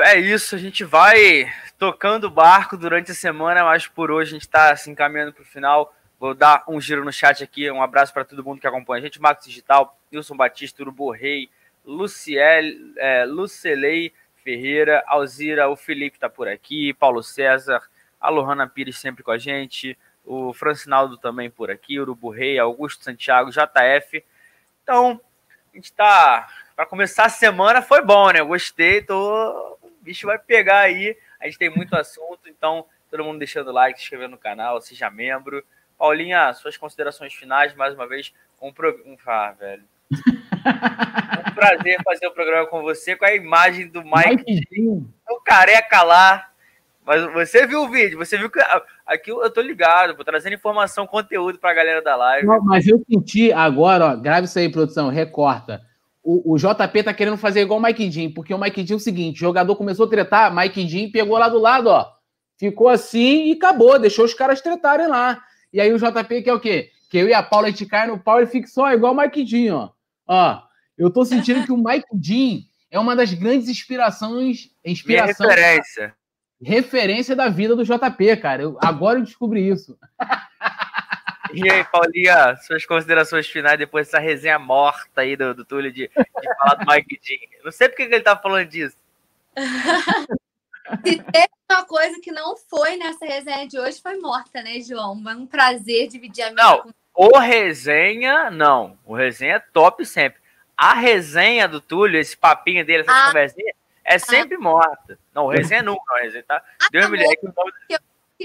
é 0.00 0.20
isso. 0.20 0.54
A 0.54 0.58
gente 0.58 0.84
vai 0.84 1.46
tocando 1.78 2.24
o 2.24 2.30
barco 2.30 2.76
durante 2.76 3.10
a 3.10 3.14
semana, 3.14 3.64
mas 3.64 3.86
por 3.86 4.10
hoje 4.10 4.30
a 4.30 4.34
gente 4.34 4.42
está 4.42 4.76
se 4.76 4.90
encaminhando 4.90 5.32
para 5.32 5.42
o 5.42 5.46
final. 5.46 5.94
Vou 6.18 6.34
dar 6.34 6.64
um 6.66 6.80
giro 6.80 7.04
no 7.04 7.12
chat 7.12 7.44
aqui, 7.44 7.70
um 7.70 7.82
abraço 7.82 8.12
para 8.12 8.24
todo 8.24 8.44
mundo 8.44 8.60
que 8.60 8.66
acompanha 8.66 9.02
a 9.02 9.04
gente. 9.04 9.20
Marcos 9.20 9.46
Digital, 9.46 9.98
Wilson 10.12 10.36
Batista, 10.36 10.82
Urubu 10.82 11.10
Rei, 11.10 11.50
Luciel, 11.84 12.64
é, 12.96 13.24
Lucelei 13.24 14.12
Ferreira, 14.42 15.02
Alzira, 15.06 15.68
o 15.68 15.76
Felipe 15.76 16.16
está 16.16 16.28
por 16.28 16.48
aqui, 16.48 16.94
Paulo 16.94 17.22
César, 17.22 17.82
a 18.20 18.30
Lohana 18.30 18.66
Pires 18.66 18.98
sempre 18.98 19.22
com 19.22 19.32
a 19.32 19.38
gente, 19.38 19.98
o 20.24 20.52
Francinaldo 20.52 21.18
também 21.18 21.50
por 21.50 21.70
aqui, 21.70 22.00
Urubu 22.00 22.30
Rei, 22.30 22.58
Augusto 22.58 23.04
Santiago, 23.04 23.50
JF. 23.50 24.24
Então, 24.82 25.20
a 25.72 25.76
gente 25.76 25.86
está. 25.86 26.48
Para 26.74 26.86
começar 26.86 27.24
a 27.24 27.28
semana 27.28 27.82
foi 27.82 28.02
bom, 28.02 28.30
né? 28.30 28.42
Gostei, 28.42 29.02
tô... 29.02 29.78
o 29.82 29.90
bicho 30.00 30.26
vai 30.26 30.38
pegar 30.38 30.80
aí. 30.80 31.16
A 31.46 31.48
gente 31.48 31.58
tem 31.58 31.70
muito 31.70 31.94
assunto, 31.94 32.48
então 32.48 32.84
todo 33.08 33.22
mundo 33.22 33.38
deixando 33.38 33.70
like, 33.70 33.98
se 33.98 34.04
inscrevendo 34.04 34.32
no 34.32 34.38
canal, 34.38 34.80
seja 34.80 35.08
membro. 35.08 35.64
Paulinha, 35.96 36.52
suas 36.52 36.76
considerações 36.76 37.32
finais, 37.32 37.72
mais 37.74 37.94
uma 37.94 38.06
vez, 38.06 38.34
um 38.60 38.72
programa. 38.72 39.16
Ah, 39.24 39.54
velho. 39.56 39.84
um 40.10 41.54
prazer 41.54 42.02
fazer 42.04 42.26
o 42.26 42.32
programa 42.32 42.66
com 42.66 42.82
você, 42.82 43.14
com 43.14 43.24
a 43.24 43.32
imagem 43.32 43.86
do 43.86 44.02
Mike, 44.02 45.00
o 45.30 45.40
careca 45.40 46.02
lá. 46.02 46.50
Mas 47.04 47.22
você 47.32 47.64
viu 47.64 47.82
o 47.82 47.88
vídeo, 47.88 48.18
você 48.18 48.36
viu 48.36 48.50
que 48.50 48.58
aqui 49.06 49.30
eu 49.30 49.48
tô 49.48 49.60
ligado, 49.60 50.16
vou 50.16 50.24
trazendo 50.24 50.54
informação, 50.54 51.06
conteúdo 51.06 51.60
pra 51.60 51.72
galera 51.72 52.02
da 52.02 52.16
live. 52.16 52.44
Não, 52.44 52.60
mas 52.60 52.88
eu 52.88 53.00
senti 53.08 53.52
agora, 53.52 54.06
ó, 54.06 54.16
grave 54.16 54.48
isso 54.48 54.58
aí, 54.58 54.68
produção, 54.68 55.08
recorta 55.08 55.80
o, 56.26 56.54
o, 56.54 56.58
JP 56.58 57.04
tá 57.04 57.14
querendo 57.14 57.36
fazer 57.36 57.60
igual 57.60 57.78
o 57.78 57.82
Mike 57.82 58.08
Dean, 58.08 58.32
porque 58.32 58.52
o 58.52 58.58
Mike 58.58 58.82
Dean 58.82 58.94
é 58.94 58.96
o 58.96 59.00
seguinte: 59.00 59.36
o 59.36 59.46
jogador 59.46 59.76
começou 59.76 60.06
a 60.06 60.08
tretar, 60.08 60.54
Mike 60.54 60.84
Dean 60.84 61.10
pegou 61.10 61.38
lá 61.38 61.48
do 61.48 61.60
lado, 61.60 61.86
ó. 61.88 62.04
Ficou 62.58 62.88
assim 62.88 63.50
e 63.50 63.52
acabou, 63.52 63.96
deixou 63.98 64.24
os 64.24 64.34
caras 64.34 64.60
tretarem 64.60 65.06
lá. 65.06 65.40
E 65.72 65.80
aí 65.80 65.92
o 65.92 65.98
JP 65.98 66.42
que 66.42 66.50
é 66.50 66.52
o 66.52 66.58
quê? 66.58 66.90
Que 67.08 67.18
eu 67.18 67.28
e 67.28 67.34
a 67.34 67.42
Paula 67.42 67.68
a 67.68 67.70
gente 67.70 67.86
cai 67.86 68.08
no 68.08 68.18
pau 68.18 68.42
e 68.42 68.46
fica 68.46 68.66
só 68.66 68.92
igual 68.92 69.12
o 69.12 69.16
Mike 69.16 69.44
Dean, 69.44 69.76
ó. 69.76 69.90
Ó, 70.26 70.62
eu 70.98 71.10
tô 71.10 71.24
sentindo 71.24 71.64
que 71.64 71.70
o 71.70 71.76
Mike 71.76 72.08
Dean 72.12 72.62
é 72.90 72.98
uma 72.98 73.14
das 73.14 73.32
grandes 73.32 73.68
inspirações. 73.68 74.70
Inspiração, 74.84 75.46
Minha 75.46 75.56
referência. 75.56 76.14
Referência 76.60 77.36
da 77.36 77.48
vida 77.48 77.76
do 77.76 77.84
JP, 77.84 78.36
cara. 78.38 78.62
Eu, 78.62 78.78
agora 78.82 79.18
eu 79.18 79.22
descobri 79.22 79.68
isso. 79.68 79.96
E 81.56 81.70
aí, 81.70 81.84
Paulinha, 81.84 82.56
suas 82.56 82.84
considerações 82.84 83.48
finais 83.48 83.78
depois 83.78 84.06
dessa 84.06 84.18
resenha 84.18 84.58
morta 84.58 85.22
aí 85.22 85.36
do, 85.36 85.54
do 85.54 85.64
Túlio 85.64 85.90
de, 85.90 86.08
de 86.08 86.56
falar 86.58 86.74
do 86.74 86.86
Mike 86.86 87.20
Dean. 87.24 87.62
Não 87.64 87.72
sei 87.72 87.88
porque 87.88 88.06
que 88.06 88.14
ele 88.14 88.22
tá 88.22 88.36
falando 88.36 88.68
disso. 88.68 88.96
Se 91.04 91.22
teve 91.22 91.48
uma 91.70 91.84
coisa 91.84 92.20
que 92.20 92.30
não 92.30 92.56
foi 92.56 92.96
nessa 92.96 93.24
resenha 93.24 93.66
de 93.66 93.78
hoje, 93.78 94.00
foi 94.00 94.18
morta, 94.18 94.62
né, 94.62 94.80
João? 94.80 95.20
É 95.28 95.34
um 95.34 95.46
prazer 95.46 96.08
dividir 96.08 96.44
a 96.44 96.50
minha. 96.52 96.62
Não, 96.62 96.82
com... 96.82 96.92
o 97.14 97.38
resenha, 97.38 98.50
não. 98.50 98.98
O 99.04 99.14
resenha 99.14 99.56
é 99.56 99.58
top 99.58 100.04
sempre. 100.04 100.40
A 100.76 100.92
resenha 100.92 101.66
do 101.66 101.80
Túlio, 101.80 102.20
esse 102.20 102.36
papinho 102.36 102.84
dele, 102.84 103.02
essa 103.02 103.12
ah, 103.12 103.26
conversinha, 103.28 103.74
é 104.04 104.18
sempre 104.18 104.56
ah, 104.56 104.60
morta. 104.60 105.18
Não, 105.34 105.46
o 105.46 105.50
resenha 105.50 105.82
nunca, 105.82 106.14
o 106.14 106.18
resenha 106.18 106.44
tá. 106.44 106.62
Ah, 106.78 106.88
Deus 106.92 107.08
me 107.08 107.16
livre. 107.16 107.38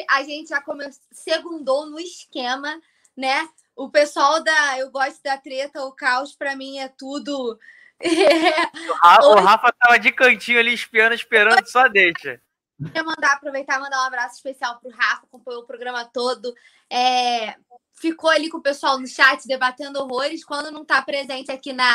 A 0.10 0.24
gente 0.24 0.50
já 0.50 0.62
começou, 0.62 1.04
segundou 1.12 1.86
no 1.86 2.00
esquema 2.00 2.82
né? 3.16 3.48
O 3.76 3.90
pessoal 3.90 4.44
da 4.44 4.80
Eu 4.80 4.92
Gosto 4.92 5.22
da 5.24 5.38
Treta, 5.38 5.84
o 5.84 5.92
caos, 5.92 6.36
para 6.36 6.56
mim 6.56 6.80
é 6.80 6.88
tudo. 6.88 7.58
o, 8.90 8.94
Rafa, 8.94 9.28
o 9.28 9.36
Rafa 9.36 9.74
tava 9.80 10.00
de 10.00 10.12
cantinho 10.12 10.60
ali 10.60 10.74
espiando, 10.74 11.14
esperando, 11.14 11.66
só 11.68 11.88
deixa. 11.88 12.42
Queria 12.84 13.04
mandar, 13.04 13.34
aproveitar 13.34 13.78
e 13.78 13.82
mandar 13.82 14.02
um 14.02 14.08
abraço 14.08 14.36
especial 14.36 14.80
pro 14.80 14.90
Rafa, 14.90 15.26
acompanhou 15.26 15.62
o 15.62 15.68
programa 15.68 16.04
todo. 16.06 16.54
É, 16.92 17.56
ficou 17.94 18.30
ali 18.30 18.50
com 18.50 18.58
o 18.58 18.64
pessoal 18.64 19.00
no 19.00 19.08
chat 19.08 19.48
debatendo 19.48 20.00
horrores. 20.00 20.44
Quando 20.44 20.72
não 20.72 20.82
está 20.82 21.02
presente 21.02 21.52
aqui 21.52 21.74
na, 21.74 21.94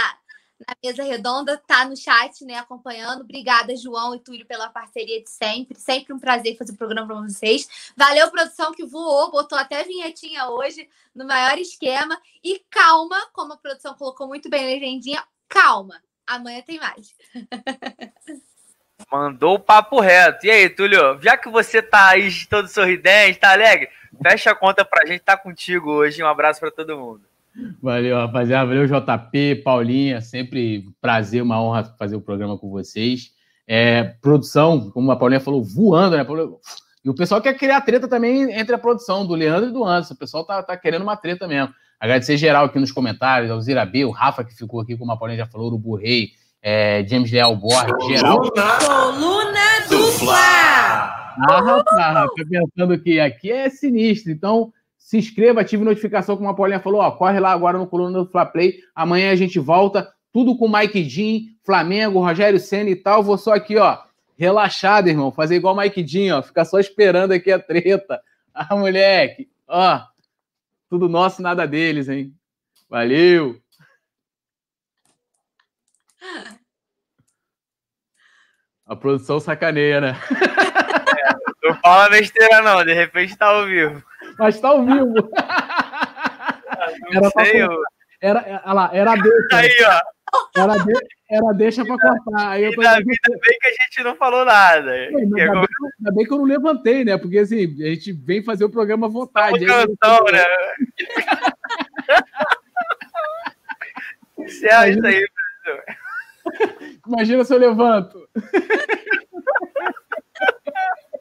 na 0.58 0.74
mesa 0.82 1.02
redonda, 1.02 1.60
tá 1.66 1.84
no 1.84 1.96
chat, 1.96 2.44
né, 2.44 2.56
acompanhando. 2.56 3.20
Obrigada, 3.20 3.76
João 3.76 4.14
e 4.14 4.20
Túlio, 4.20 4.46
pela 4.46 4.68
parceria 4.68 5.22
de 5.22 5.28
sempre. 5.28 5.78
Sempre 5.78 6.12
um 6.12 6.18
prazer 6.18 6.56
fazer 6.56 6.72
o 6.72 6.76
programa 6.76 7.06
para 7.06 7.22
vocês. 7.22 7.92
Valeu, 7.96 8.30
produção, 8.30 8.72
que 8.72 8.84
voou, 8.84 9.30
botou 9.30 9.58
até 9.58 9.82
vinhetinha 9.84 10.48
hoje, 10.48 10.88
no 11.14 11.26
maior 11.26 11.58
esquema. 11.58 12.20
E 12.42 12.60
calma, 12.70 13.18
como 13.32 13.52
a 13.52 13.56
produção 13.56 13.94
colocou 13.94 14.26
muito 14.26 14.48
bem 14.48 14.62
na 14.62 14.68
legendinha, 14.68 15.22
calma. 15.48 16.00
Amanhã 16.26 16.62
tem 16.62 16.78
mais. 16.78 17.14
Mandou 19.12 19.54
o 19.54 19.60
papo 19.60 20.00
reto. 20.00 20.46
E 20.46 20.50
aí, 20.50 20.70
Túlio, 20.70 21.20
já 21.20 21.36
que 21.36 21.48
você 21.48 21.82
tá 21.82 22.10
aí 22.10 22.30
todo 22.46 22.66
sorridente, 22.66 23.38
tá 23.38 23.52
alegre, 23.52 23.90
fecha 24.22 24.50
a 24.50 24.54
conta 24.54 24.84
pra 24.84 25.06
gente, 25.06 25.20
tá 25.20 25.36
contigo 25.36 25.90
hoje. 25.92 26.22
Um 26.22 26.26
abraço 26.26 26.58
para 26.58 26.70
todo 26.70 26.96
mundo. 26.96 27.35
Valeu, 27.82 28.16
rapaziada. 28.16 28.66
Valeu, 28.66 28.86
JP, 28.86 29.62
Paulinha. 29.64 30.20
Sempre 30.20 30.86
prazer, 31.00 31.42
uma 31.42 31.60
honra 31.62 31.84
fazer 31.98 32.16
o 32.16 32.20
programa 32.20 32.58
com 32.58 32.70
vocês. 32.70 33.30
É, 33.66 34.04
produção, 34.20 34.90
como 34.90 35.10
a 35.10 35.16
Paulinha 35.16 35.40
falou, 35.40 35.62
voando, 35.62 36.16
né? 36.16 36.26
E 37.04 37.10
o 37.10 37.14
pessoal 37.14 37.40
quer 37.40 37.54
criar 37.54 37.80
treta 37.80 38.08
também 38.08 38.52
entre 38.52 38.74
a 38.74 38.78
produção 38.78 39.26
do 39.26 39.34
Leandro 39.34 39.70
e 39.70 39.72
do 39.72 39.84
Anderson. 39.84 40.14
O 40.14 40.18
pessoal 40.18 40.44
tá, 40.44 40.62
tá 40.62 40.76
querendo 40.76 41.02
uma 41.02 41.16
treta 41.16 41.46
mesmo. 41.48 41.72
Agradecer 41.98 42.36
geral 42.36 42.66
aqui 42.66 42.78
nos 42.78 42.92
comentários, 42.92 43.50
ao 43.50 43.60
Zira 43.60 43.86
B, 43.86 44.04
o 44.04 44.10
Rafa 44.10 44.44
que 44.44 44.54
ficou 44.54 44.80
aqui, 44.80 44.96
como 44.96 45.10
a 45.12 45.16
Paulinha 45.16 45.38
já 45.38 45.46
falou, 45.46 45.72
o 45.72 45.78
Burrei, 45.78 46.30
é, 46.62 47.04
James 47.08 47.30
Leal 47.30 47.56
Borges, 47.56 48.06
geral. 48.06 48.38
Coluna 48.40 49.86
dupla! 49.88 51.16
Ah, 51.38 51.60
rapaz, 51.60 51.84
tá 52.14 52.26
pensando 52.48 52.98
que 52.98 53.20
aqui 53.20 53.50
é 53.50 53.70
sinistro. 53.70 54.30
Então, 54.32 54.72
se 55.06 55.16
inscreva, 55.16 55.60
ative 55.60 55.84
notificação, 55.84 56.36
como 56.36 56.48
a 56.48 56.54
Paulinha 56.54 56.80
falou, 56.80 57.00
ó, 57.00 57.12
corre 57.12 57.38
lá 57.38 57.52
agora 57.52 57.78
no 57.78 57.86
Coluna 57.86 58.24
do 58.24 58.28
Fla 58.28 58.44
Play. 58.44 58.80
Amanhã 58.92 59.30
a 59.30 59.36
gente 59.36 59.56
volta, 59.56 60.12
tudo 60.32 60.58
com 60.58 60.68
Mike 60.68 61.04
Jean, 61.04 61.42
Flamengo, 61.64 62.18
Rogério 62.18 62.58
Senna 62.58 62.90
e 62.90 62.96
tal. 62.96 63.22
Vou 63.22 63.38
só 63.38 63.54
aqui, 63.54 63.76
ó, 63.76 63.98
relaxado, 64.36 65.06
irmão, 65.06 65.30
fazer 65.30 65.54
igual 65.54 65.76
Mike 65.76 66.04
Jean, 66.04 66.38
ó, 66.38 66.42
ficar 66.42 66.64
só 66.64 66.80
esperando 66.80 67.30
aqui 67.30 67.52
a 67.52 67.58
treta. 67.58 68.20
Ah, 68.58 68.74
moleque, 68.74 69.50
ó, 69.68 70.00
tudo 70.88 71.10
nosso, 71.10 71.42
nada 71.42 71.66
deles, 71.66 72.08
hein? 72.08 72.34
Valeu! 72.88 73.60
A 78.86 78.96
produção 78.96 79.38
sacaneia, 79.38 80.00
né? 80.00 80.16
É, 81.18 81.68
não 81.68 81.78
fala 81.80 82.08
besteira, 82.08 82.62
não. 82.62 82.82
De 82.82 82.94
repente 82.94 83.36
tá 83.36 83.46
ao 83.46 83.66
vivo. 83.66 84.02
Mas 84.38 84.60
tá 84.60 84.68
ao 84.68 84.84
vivo. 84.84 85.14
Não 85.14 85.28
era, 87.12 87.30
sei, 87.30 87.66
pra... 87.66 87.76
era, 88.20 88.40
era, 88.40 88.72
lá, 88.72 88.90
era 88.92 89.14
deixa. 89.14 89.56
Aí, 89.56 89.74
ó. 89.84 90.00
Era, 90.56 90.74
de... 90.74 90.92
era 91.30 91.52
deixa 91.52 91.84
pra 91.84 91.96
cortar. 91.98 92.50
Aí 92.50 92.64
eu 92.64 92.70
ainda, 92.70 92.90
ainda 92.90 93.04
bem 93.04 93.58
que 93.60 93.66
a 93.66 93.70
gente 93.70 94.02
não 94.02 94.16
falou 94.16 94.44
nada. 94.44 94.90
Ainda, 94.90 95.34
bem, 95.34 95.42
ainda, 95.42 96.12
bem, 96.12 96.26
que 96.26 96.32
eu 96.32 96.38
não 96.38 96.44
levantei, 96.44 97.04
né? 97.04 97.16
Porque 97.16 97.38
assim, 97.38 97.64
a 97.82 97.88
gente 97.88 98.12
vem 98.12 98.42
fazer 98.42 98.64
o 98.64 98.70
programa 98.70 99.06
à 99.06 99.10
vontade. 99.10 99.64
Cantão, 99.64 100.24
né? 100.32 100.44
Encerra 104.38 104.88
isso 104.88 105.06
aí, 105.06 105.26
professor. 105.64 105.84
Imagina 107.06 107.44
se 107.44 107.54
eu 107.54 107.58
levanto. 107.58 108.28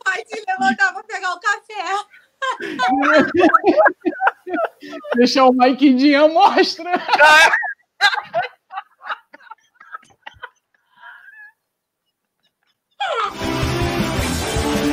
Pode 0.04 0.44
levantar 0.48 0.94
pra 0.94 1.04
pegar 1.04 1.34
o 1.34 1.40
café. 1.40 1.84
Deixar 5.16 5.46
o 5.46 5.54
Mike 5.54 5.94
Dian 5.94 6.34
mostra. 6.34 6.92